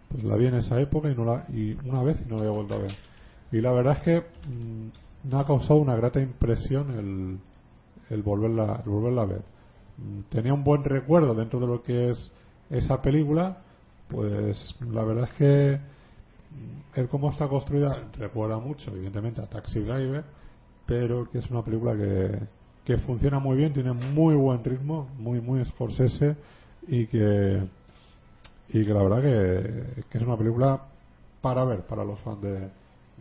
pues 0.09 0.23
la 0.25 0.35
vi 0.35 0.47
en 0.47 0.55
esa 0.55 0.79
época 0.81 1.09
y 1.09 1.15
no 1.15 1.23
la 1.23 1.45
y 1.49 1.77
una 1.85 2.03
vez 2.03 2.17
y 2.25 2.29
no 2.29 2.35
la 2.35 2.41
había 2.41 2.55
vuelto 2.55 2.73
a 2.73 2.79
ver. 2.79 2.91
Y 3.53 3.61
la 3.61 3.71
verdad 3.71 3.97
es 3.97 4.03
que 4.03 4.19
mm, 4.19 4.89
me 5.29 5.39
ha 5.39 5.45
causado 5.45 5.79
una 5.79 5.95
grata 5.95 6.21
impresión 6.21 6.91
el, 6.91 8.15
el 8.15 8.23
volverla 8.23 8.81
el 8.85 8.89
volverla 8.89 9.21
a 9.23 9.25
ver. 9.25 9.41
Mm, 9.97 10.21
tenía 10.29 10.53
un 10.53 10.63
buen 10.63 10.83
recuerdo 10.83 11.33
dentro 11.33 11.59
de 11.59 11.67
lo 11.67 11.81
que 11.81 12.11
es 12.11 12.31
esa 12.69 13.01
película 13.01 13.57
pues 14.07 14.75
la 14.81 15.03
verdad 15.03 15.25
es 15.25 15.33
que 15.33 15.79
mm, 15.79 16.99
el 16.99 17.07
cómo 17.09 17.31
está 17.31 17.47
construida 17.47 18.09
recuerda 18.17 18.59
mucho 18.59 18.91
evidentemente 18.91 19.41
a 19.41 19.47
Taxi 19.47 19.79
Driver 19.79 20.23
pero 20.85 21.29
que 21.31 21.39
es 21.39 21.49
una 21.49 21.63
película 21.63 21.95
que, 21.95 22.39
que 22.83 22.97
funciona 22.99 23.39
muy 23.39 23.57
bien, 23.57 23.73
tiene 23.73 23.91
muy 23.91 24.35
buen 24.35 24.63
ritmo, 24.63 25.09
muy 25.17 25.41
muy 25.41 25.63
Scorsese 25.65 26.35
y 26.87 27.07
que 27.07 27.63
y 28.69 28.85
que 28.85 28.93
la 28.93 29.03
verdad 29.03 29.21
que, 29.21 30.03
que 30.09 30.17
es 30.17 30.23
una 30.23 30.37
película 30.37 30.81
para 31.41 31.63
ver 31.65 31.81
para 31.87 32.03
los 32.03 32.19
fans 32.19 32.41
de, 32.41 32.69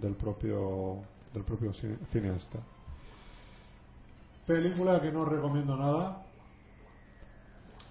del 0.01 0.15
propio 0.15 0.99
del 1.35 1.43
propio 1.45 1.73
cine- 1.75 1.99
cineasta. 2.11 2.61
Película 4.47 5.01
que 5.01 5.11
no 5.11 5.25
recomiendo 5.25 5.77
nada 5.77 6.23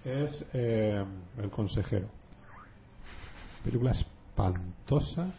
es 0.04 0.44
eh, 0.52 1.04
El 1.38 1.50
consejero. 1.50 2.08
Película 3.64 3.92
espantosa 3.92 5.32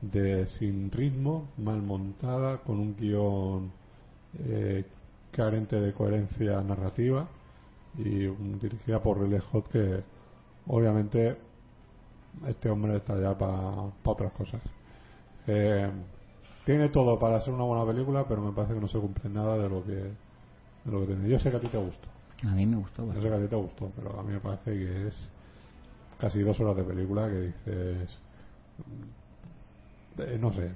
de 0.00 0.46
sin 0.48 0.90
ritmo, 0.90 1.48
mal 1.58 1.82
montada, 1.82 2.58
con 2.58 2.78
un 2.80 2.96
guion 2.96 3.70
eh, 4.38 4.84
carente 5.30 5.76
de 5.80 5.92
coherencia 5.92 6.60
narrativa 6.62 7.28
y 7.98 8.26
dirigida 8.58 9.00
por 9.02 9.20
Ridley 9.20 9.40
Scott 9.40 9.68
que 9.70 10.02
obviamente 10.66 11.36
este 12.46 12.70
hombre 12.70 12.96
está 12.96 13.20
ya 13.20 13.36
para 13.36 13.90
otras 14.04 14.32
cosas. 14.32 14.62
Eh, 15.46 15.90
tiene 16.64 16.88
todo 16.88 17.18
para 17.18 17.40
ser 17.40 17.52
una 17.54 17.64
buena 17.64 17.84
película, 17.86 18.24
pero 18.28 18.42
me 18.42 18.52
parece 18.52 18.74
que 18.74 18.80
no 18.80 18.88
se 18.88 18.98
cumple 18.98 19.30
nada 19.30 19.56
de 19.58 19.68
lo 19.68 19.84
que, 19.84 19.92
de 19.92 20.12
lo 20.86 21.00
que 21.00 21.06
tiene. 21.06 21.28
Yo 21.28 21.38
sé 21.38 21.50
que 21.50 21.56
a 21.56 21.60
ti 21.60 21.68
te 21.68 21.78
gustó, 21.78 22.08
A 22.44 22.50
mí 22.54 22.66
me 22.66 22.76
gustó 22.76 23.04
yo 23.12 23.20
sé 23.22 23.28
bastante. 23.28 23.28
que 23.30 23.34
a 23.34 23.40
ti 23.40 23.48
te 23.48 23.56
gustó, 23.56 23.92
pero 23.96 24.18
a 24.18 24.22
mí 24.22 24.32
me 24.32 24.40
parece 24.40 24.72
que 24.72 25.08
es 25.08 25.28
casi 26.18 26.40
dos 26.42 26.58
horas 26.60 26.76
de 26.76 26.84
película 26.84 27.28
que 27.28 27.40
dices 27.40 28.18
eh, 30.18 30.38
no 30.40 30.52
sé 30.52 30.70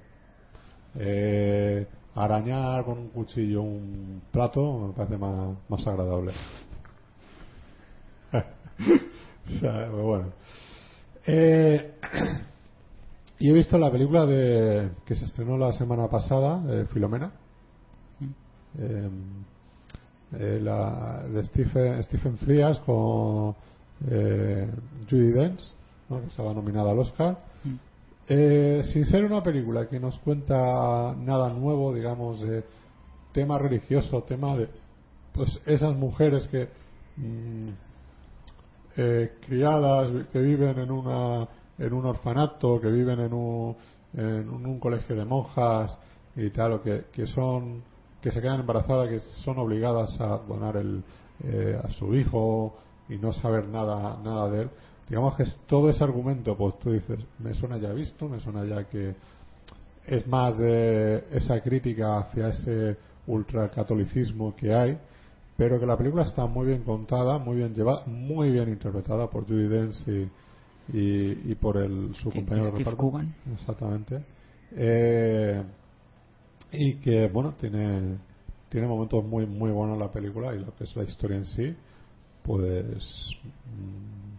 eh, 0.96 1.86
arañar 2.14 2.84
con 2.84 2.98
un 2.98 3.08
cuchillo 3.08 3.62
un 3.62 4.22
plato 4.30 4.86
me 4.88 4.92
parece 4.94 5.18
más, 5.18 5.56
más 5.68 5.86
agradable 5.86 6.32
O 8.32 9.58
sea, 9.60 9.72
pero 9.90 10.02
bueno 10.02 10.32
Eh, 11.26 11.94
y 13.44 13.50
he 13.50 13.52
visto 13.52 13.76
la 13.76 13.92
película 13.92 14.24
de 14.24 14.92
que 15.04 15.14
se 15.14 15.26
estrenó 15.26 15.58
la 15.58 15.70
semana 15.72 16.08
pasada 16.08 16.64
eh, 16.66 16.86
Filomena. 16.90 17.30
Eh, 18.78 19.10
eh, 20.32 20.60
la 20.62 21.24
de 21.28 21.44
Stephen, 21.44 22.02
Stephen 22.04 22.38
Frears 22.38 22.78
con 22.78 23.54
eh, 24.08 24.70
Judy 25.10 25.32
Dench 25.32 25.60
¿no? 26.08 26.22
que 26.22 26.28
estaba 26.28 26.54
nominada 26.54 26.92
al 26.92 26.98
Oscar. 27.00 27.36
Eh, 28.26 28.82
sin 28.90 29.04
ser 29.04 29.26
una 29.26 29.42
película 29.42 29.90
que 29.90 30.00
nos 30.00 30.18
cuenta 30.20 31.14
nada 31.14 31.50
nuevo, 31.50 31.92
digamos, 31.92 32.40
de 32.40 32.64
tema 33.34 33.58
religioso, 33.58 34.22
tema 34.22 34.56
de 34.56 34.70
pues 35.34 35.60
esas 35.66 35.94
mujeres 35.94 36.48
que 36.48 36.66
mm, 37.18 37.68
eh, 38.96 39.32
criadas 39.46 40.28
que 40.32 40.40
viven 40.40 40.78
en 40.78 40.90
una 40.90 41.46
en 41.78 41.92
un 41.92 42.06
orfanato, 42.06 42.80
que 42.80 42.88
viven 42.88 43.20
en 43.20 43.32
un, 43.32 43.76
en 44.14 44.48
un, 44.48 44.78
colegio 44.78 45.16
de 45.16 45.24
monjas 45.24 45.96
y 46.36 46.50
tal, 46.50 46.72
o 46.72 46.82
que, 46.82 47.06
que 47.12 47.26
son 47.26 47.82
que 48.20 48.30
se 48.30 48.40
quedan 48.40 48.60
embarazadas, 48.60 49.08
que 49.08 49.20
son 49.20 49.58
obligadas 49.58 50.18
a 50.18 50.38
donar 50.38 50.78
el, 50.78 51.02
eh, 51.42 51.78
a 51.82 51.90
su 51.90 52.14
hijo 52.14 52.74
y 53.08 53.18
no 53.18 53.32
saber 53.32 53.68
nada 53.68 54.18
nada 54.24 54.48
de 54.48 54.62
él. 54.62 54.70
Digamos 55.08 55.36
que 55.36 55.42
es 55.42 55.58
todo 55.66 55.90
ese 55.90 56.02
argumento, 56.02 56.56
pues 56.56 56.78
tú 56.78 56.92
dices, 56.92 57.18
me 57.38 57.52
suena 57.54 57.76
ya 57.76 57.92
visto, 57.92 58.28
me 58.28 58.40
suena 58.40 58.64
ya 58.64 58.84
que 58.84 59.14
es 60.06 60.26
más 60.26 60.56
de 60.58 61.24
esa 61.30 61.60
crítica 61.60 62.18
hacia 62.18 62.48
ese 62.48 62.96
ultracatolicismo 63.26 64.54
que 64.56 64.74
hay, 64.74 64.98
pero 65.56 65.78
que 65.78 65.86
la 65.86 65.96
película 65.96 66.24
está 66.24 66.46
muy 66.46 66.66
bien 66.66 66.82
contada, 66.82 67.38
muy 67.38 67.56
bien 67.56 67.74
llevada, 67.74 68.04
muy 68.06 68.50
bien 68.50 68.68
interpretada 68.68 69.28
por 69.28 69.46
Judy 69.46 69.68
Dench 69.68 70.08
y, 70.08 70.28
y, 70.92 71.50
y 71.50 71.54
por 71.54 71.76
el, 71.78 72.14
su 72.16 72.30
¿Qué- 72.30 72.38
compañero 72.40 72.66
de 72.66 72.78
reparto. 72.78 72.96
Coogan? 72.98 73.34
Exactamente. 73.54 74.22
Eh, 74.72 75.62
y 76.72 76.94
que, 76.96 77.28
bueno, 77.28 77.54
tiene, 77.58 78.18
tiene 78.68 78.86
momentos 78.86 79.24
muy, 79.24 79.46
muy 79.46 79.70
buenos 79.70 79.98
la 79.98 80.10
película 80.10 80.54
y 80.54 80.58
lo 80.64 80.74
que 80.74 80.84
es 80.84 80.96
la 80.96 81.04
historia 81.04 81.36
en 81.36 81.46
sí, 81.46 81.74
pues. 82.42 83.30
mm, 83.76 84.34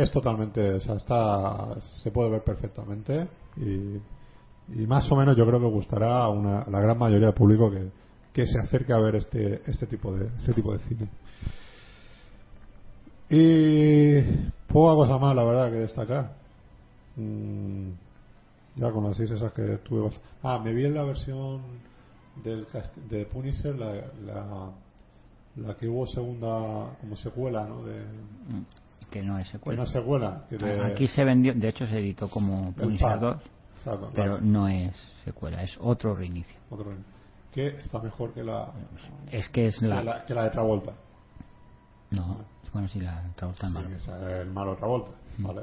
es 0.00 0.10
totalmente. 0.10 0.74
O 0.74 0.80
sea, 0.80 0.94
está, 0.96 1.80
se 2.02 2.10
puede 2.10 2.30
ver 2.30 2.42
perfectamente 2.44 3.28
y, 3.56 3.96
y 4.80 4.86
más 4.86 5.10
o 5.10 5.16
menos 5.16 5.36
yo 5.36 5.46
creo 5.46 5.60
que 5.60 5.66
gustará 5.66 6.18
a, 6.22 6.28
una, 6.30 6.60
a 6.62 6.70
la 6.70 6.80
gran 6.80 6.98
mayoría 6.98 7.26
del 7.28 7.34
público 7.34 7.70
que, 7.70 7.90
que 8.32 8.46
se 8.46 8.58
acerque 8.58 8.92
a 8.92 8.98
ver 8.98 9.16
este, 9.16 9.62
este, 9.66 9.86
tipo 9.86 10.14
de, 10.14 10.26
este 10.38 10.52
tipo 10.54 10.72
de 10.72 10.78
cine. 10.88 11.08
Y 13.34 14.20
poca 14.70 14.94
cosa 14.94 15.16
más, 15.18 15.34
la 15.34 15.42
verdad, 15.44 15.70
que 15.70 15.78
destacar. 15.78 16.32
Mm, 17.16 17.88
ya 18.76 18.90
con 18.90 19.04
las 19.04 19.16
seis 19.16 19.30
esas 19.30 19.52
que 19.52 19.78
tuve. 19.78 20.10
Ah, 20.42 20.58
me 20.62 20.72
vi 20.74 20.84
en 20.84 20.94
la 20.94 21.04
versión 21.04 21.62
del 22.44 22.66
de 23.08 23.24
Punisher, 23.26 23.74
la, 23.78 23.92
la, 24.24 24.70
la 25.56 25.74
que 25.76 25.88
hubo 25.88 26.06
segunda, 26.06 26.94
como 27.00 27.16
secuela, 27.16 27.64
¿no? 27.64 27.82
De, 27.84 28.00
Mm, 28.02 28.64
Que 29.10 29.22
no 29.22 29.38
es 29.38 29.46
que 29.46 29.52
secuela. 29.52 29.76
no 29.78 29.84
es 29.84 29.90
secuela. 29.92 30.44
Que 30.50 30.56
de- 30.58 30.84
Aquí 30.92 31.06
se 31.06 31.24
vendió, 31.24 31.54
de 31.54 31.68
hecho 31.68 31.86
se 31.86 31.98
editó 31.98 32.28
como 32.28 32.72
Punisher 32.72 33.08
par. 33.08 33.20
2, 33.20 33.36
Exacto, 33.78 34.10
pero 34.14 34.36
claro, 34.36 34.40
no 34.40 34.68
es 34.68 34.94
secuela, 35.24 35.62
es 35.62 35.76
otro 35.80 36.14
reinicio. 36.14 36.56
otro- 36.70 36.92
que 37.52 37.66
está 37.78 37.98
mejor 38.00 38.32
que 38.32 38.42
la, 38.42 38.70
Es 39.30 39.48
que 39.50 39.66
es 39.66 39.78
que 39.78 39.86
la... 39.86 40.02
la, 40.02 40.24
que 40.24 40.34
la 40.34 40.44
de 40.44 40.50
Travolta. 40.50 40.92
No, 42.10 42.38
Bueno, 42.72 42.88
sí, 42.88 43.00
la 43.00 43.22
Travolta 43.36 43.66
es 43.66 43.72
Sí, 43.72 43.78
malo. 43.78 43.94
es 43.96 44.08
el 44.40 44.50
malo 44.50 44.76
Travolta, 44.76 45.10
¿vale? 45.38 45.60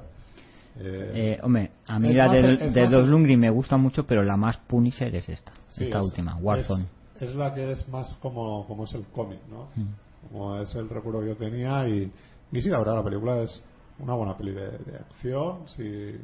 Eh, 0.77 1.11
Eh, 1.35 1.39
hombre, 1.43 1.71
a 1.87 1.99
mí 1.99 2.13
la 2.13 2.29
de, 2.31 2.39
el- 2.39 2.77
el- 2.77 3.09
Lundgren 3.09 3.39
me 3.39 3.49
gusta 3.49 3.75
mucho, 3.77 4.05
pero 4.05 4.23
la 4.23 4.37
más 4.37 4.57
Punisher 4.57 5.13
es 5.15 5.27
esta, 5.27 5.51
sí, 5.67 5.85
esta 5.85 5.97
es- 5.97 6.03
última, 6.05 6.37
Warzone. 6.37 6.85
Es, 7.15 7.23
es 7.23 7.35
la 7.35 7.53
que 7.53 7.71
es 7.71 7.87
más 7.89 8.13
como, 8.21 8.65
como 8.67 8.83
es 8.85 8.93
el 8.93 9.03
cómic, 9.07 9.39
¿no? 9.49 9.67
Mm. 9.75 10.31
Como 10.31 10.57
es 10.57 10.73
el 10.75 10.87
recuerdo 10.89 11.21
que 11.21 11.27
yo 11.29 11.35
tenía 11.37 11.87
y, 11.87 12.11
y 12.51 12.61
sí, 12.61 12.69
la 12.69 12.77
verdad, 12.77 12.95
la 12.95 13.03
película 13.03 13.41
es 13.41 13.63
una 13.97 14.13
buena 14.13 14.37
peli 14.37 14.51
de, 14.51 14.69
de 14.77 14.97
acción, 14.97 15.67
sí, 15.67 16.15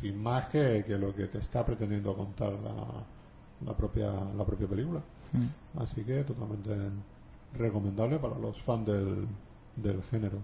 sin 0.00 0.22
más 0.22 0.48
que, 0.48 0.84
que 0.86 0.98
lo 0.98 1.14
que 1.14 1.26
te 1.28 1.38
está 1.38 1.64
pretendiendo 1.64 2.14
contar 2.14 2.52
la, 2.52 3.04
la 3.66 3.76
propia 3.76 4.10
la 4.36 4.44
propia 4.44 4.66
película. 4.68 5.00
Mm. 5.32 5.78
Así 5.80 6.04
que 6.04 6.22
totalmente 6.24 6.70
recomendable 7.54 8.18
para 8.18 8.38
los 8.38 8.60
fans 8.62 8.86
del, 8.86 9.26
del 9.76 10.02
género. 10.04 10.38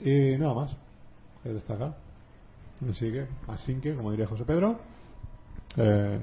Y 0.00 0.36
nada 0.38 0.54
más 0.54 0.76
que 1.42 1.50
destacar. 1.50 1.94
Así 2.90 3.12
que, 3.12 3.26
así 3.48 3.74
que, 3.76 3.94
como 3.94 4.10
diría 4.10 4.26
José 4.26 4.44
Pedro, 4.44 4.78
eh, 5.76 6.20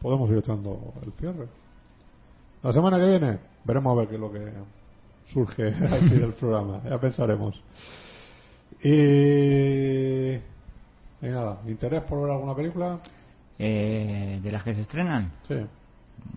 podemos 0.00 0.30
ir 0.30 0.38
echando 0.38 0.92
el 1.02 1.12
cierre. 1.12 1.48
La 2.62 2.72
semana 2.72 2.98
que 2.98 3.06
viene 3.06 3.38
veremos 3.64 3.92
a 3.92 4.00
ver 4.00 4.08
qué 4.08 4.14
es 4.14 4.20
lo 4.20 4.32
que 4.32 4.52
surge 5.32 5.68
aquí 5.92 6.16
del 6.16 6.32
programa. 6.32 6.80
Ya 6.88 6.98
pensaremos. 6.98 7.62
Y, 8.82 10.34
y 10.34 10.40
nada, 11.22 11.60
¿interés 11.66 12.02
por 12.02 12.22
ver 12.22 12.32
alguna 12.32 12.54
película? 12.54 12.98
Eh, 13.58 14.40
¿De 14.42 14.52
las 14.52 14.62
que 14.62 14.74
se 14.74 14.82
estrenan? 14.82 15.32
Sí. 15.46 15.56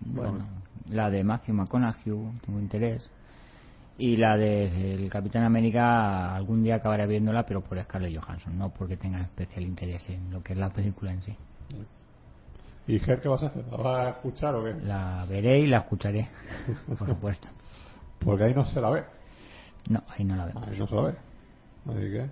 Bueno, 0.06 0.46
la 0.90 1.10
de 1.10 1.22
Matthew 1.24 1.54
McConaughey, 1.54 2.40
tengo 2.44 2.60
interés. 2.60 3.08
Y 3.98 4.16
la 4.16 4.36
de 4.36 4.94
el 4.94 5.10
Capitán 5.10 5.44
América, 5.44 6.34
algún 6.34 6.62
día 6.62 6.76
acabaré 6.76 7.06
viéndola, 7.06 7.44
pero 7.44 7.60
por 7.60 7.80
Scarlett 7.82 8.18
Johansson, 8.18 8.58
no 8.58 8.70
porque 8.70 8.96
tenga 8.96 9.20
especial 9.20 9.64
interés 9.64 10.08
en 10.08 10.30
lo 10.30 10.42
que 10.42 10.54
es 10.54 10.58
la 10.58 10.70
película 10.70 11.12
en 11.12 11.22
sí. 11.22 11.36
¿Y 12.86 12.98
Ger 12.98 13.20
qué 13.20 13.28
vas 13.28 13.42
a 13.42 13.46
hacer? 13.46 13.64
¿La 13.70 13.76
vas 13.76 14.06
a 14.06 14.08
escuchar 14.10 14.54
o 14.56 14.64
qué? 14.64 14.74
La 14.84 15.24
veré 15.28 15.60
y 15.60 15.66
la 15.66 15.78
escucharé, 15.78 16.28
por 16.98 17.06
supuesto. 17.08 17.48
Porque 18.18 18.44
ahí 18.44 18.54
no 18.54 18.64
se 18.64 18.80
la 18.80 18.90
ve. 18.90 19.04
No, 19.88 20.02
ahí 20.08 20.24
no 20.24 20.36
la 20.36 20.46
veo. 20.46 20.58
Ahí 20.66 20.78
no 20.78 20.86
se 20.86 20.94
la 20.94 21.02
ve. 21.02 21.14
Así 21.86 22.10
que. 22.10 22.30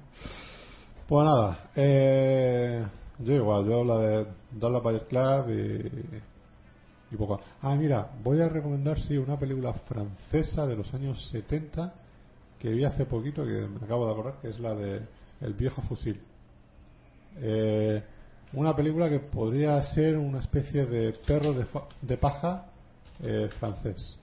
Pues 1.06 1.24
nada. 1.24 1.70
Eh, 1.76 2.84
yo 3.18 3.34
igual, 3.34 3.64
yo 3.66 3.84
la 3.84 3.98
de 3.98 4.26
Dallas 4.52 4.82
Buyers 4.82 5.04
Club 5.04 5.50
y. 5.50 6.29
Y 7.10 7.16
poco. 7.16 7.40
Ah, 7.62 7.74
mira, 7.74 8.10
voy 8.22 8.40
a 8.40 8.48
recomendar, 8.48 9.00
sí, 9.00 9.16
una 9.16 9.38
película 9.38 9.72
francesa 9.72 10.66
de 10.66 10.76
los 10.76 10.92
años 10.94 11.28
70 11.30 11.92
que 12.58 12.70
vi 12.70 12.84
hace 12.84 13.06
poquito, 13.06 13.44
que 13.44 13.66
me 13.66 13.84
acabo 13.84 14.06
de 14.06 14.12
acordar, 14.12 14.34
que 14.40 14.48
es 14.48 14.60
la 14.60 14.74
de 14.74 15.00
El 15.40 15.54
viejo 15.54 15.80
fusil. 15.82 16.20
Eh, 17.38 18.02
una 18.52 18.76
película 18.76 19.08
que 19.08 19.20
podría 19.20 19.80
ser 19.94 20.18
una 20.18 20.40
especie 20.40 20.84
de 20.86 21.12
perro 21.12 21.52
de, 21.52 21.66
de 22.02 22.16
paja 22.16 22.66
eh, 23.22 23.48
francés. 23.58 24.16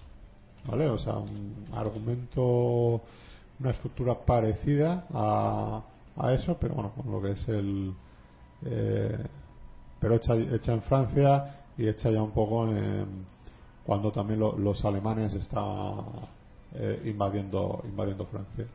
¿Vale? 0.65 0.87
O 0.89 0.97
sea, 0.97 1.17
un 1.17 1.65
argumento, 1.73 3.01
una 3.59 3.71
estructura 3.71 4.15
parecida 4.15 5.05
a, 5.13 5.81
a 6.17 6.33
eso, 6.33 6.57
pero 6.59 6.75
bueno, 6.75 6.91
con 6.91 7.11
lo 7.11 7.21
que 7.21 7.31
es 7.31 7.47
el. 7.49 7.93
eh, 8.65 9.17
pero 9.99 10.15
hecha 10.15 10.73
en 10.73 10.81
Francia 10.83 11.56
y 11.77 11.87
hecha 11.87 12.09
ya 12.09 12.21
un 12.21 12.31
poco 12.31 12.67
en, 12.67 13.25
cuando 13.85 14.11
también 14.11 14.39
lo- 14.39 14.57
los 14.57 14.83
alemanes 14.85 15.33
estaban 15.33 16.05
eh, 16.73 17.01
invadiendo, 17.05 17.81
invadiendo 17.85 18.25
Francia 18.25 18.65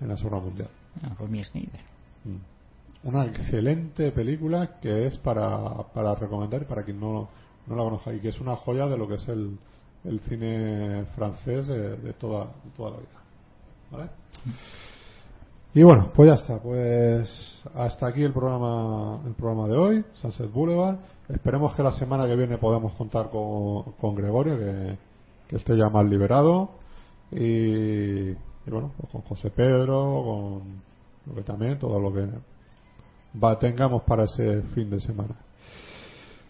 en 0.00 0.08
la 0.08 0.16
Segunda 0.16 0.40
Mundial. 0.40 0.68
Ah, 1.02 1.16
Schneider. 1.18 1.80
Mm. 2.24 3.06
Una 3.08 3.26
excelente 3.26 4.10
película 4.12 4.78
que 4.80 5.06
es 5.06 5.16
para, 5.18 5.68
para 5.94 6.14
recomendar 6.14 6.66
para 6.66 6.82
quien 6.84 6.98
no, 7.00 7.28
no 7.66 7.76
la 7.76 7.82
conozca 7.84 8.12
y 8.12 8.20
que 8.20 8.28
es 8.28 8.40
una 8.40 8.56
joya 8.56 8.86
de 8.86 8.98
lo 8.98 9.06
que 9.08 9.14
es 9.14 9.28
el, 9.28 9.56
el 10.04 10.20
cine 10.20 11.04
francés 11.14 11.66
de, 11.68 11.96
de 11.96 12.12
toda, 12.14 12.44
de 12.46 12.70
toda 12.76 12.90
la 12.90 12.96
vida. 12.98 13.08
¿Vale? 13.90 14.10
Y 15.74 15.82
bueno, 15.82 16.10
pues 16.14 16.28
ya 16.28 16.34
está. 16.34 16.58
Pues 16.58 17.62
hasta 17.74 18.06
aquí 18.08 18.22
el 18.22 18.32
programa, 18.32 19.20
el 19.26 19.32
programa 19.34 19.68
de 19.68 19.76
hoy, 19.76 20.04
Sunset 20.14 20.50
Boulevard. 20.52 20.96
Esperemos 21.28 21.74
que 21.74 21.82
la 21.82 21.92
semana 21.92 22.26
que 22.26 22.36
viene 22.36 22.56
podamos 22.58 22.94
contar 22.94 23.28
con, 23.30 23.92
con 24.00 24.14
Gregorio, 24.14 24.58
que, 24.58 24.96
que 25.48 25.56
esté 25.56 25.76
ya 25.76 25.88
más 25.90 26.06
liberado. 26.06 26.70
Y, 27.30 28.30
y 28.30 28.70
bueno, 28.70 28.92
pues 28.96 29.12
con 29.12 29.22
José 29.22 29.50
Pedro, 29.50 30.22
con 30.24 30.82
lo 31.26 31.34
que 31.34 31.42
también, 31.42 31.78
todo 31.78 32.00
lo 32.00 32.12
que 32.12 32.26
va, 33.42 33.58
tengamos 33.58 34.02
para 34.04 34.24
ese 34.24 34.62
fin 34.74 34.88
de 34.88 35.00
semana. 35.00 35.34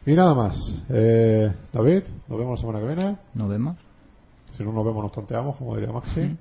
Y 0.06 0.12
nada 0.12 0.34
más. 0.34 0.56
Eh, 0.88 1.52
David, 1.72 2.04
nos 2.28 2.38
vemos 2.38 2.58
la 2.58 2.60
semana 2.60 2.80
que 2.80 2.94
viene. 2.94 3.18
¿Nos 3.34 3.48
vemos? 3.48 3.76
Si 4.56 4.62
no 4.62 4.72
nos 4.72 4.84
vemos, 4.84 5.02
nos 5.02 5.12
tanteamos, 5.12 5.56
como 5.56 5.76
diría 5.76 5.92
Maxi. 5.92 6.36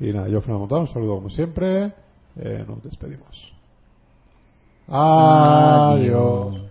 Y 0.00 0.12
nada, 0.12 0.28
yo, 0.28 0.40
Fernando 0.40 0.60
Montado, 0.60 0.80
un 0.80 0.88
saludo 0.88 1.16
como 1.16 1.30
siempre. 1.30 1.92
Eh, 2.36 2.64
nos 2.66 2.82
despedimos. 2.82 3.52
Adiós. 4.88 6.52
Adiós. 6.52 6.63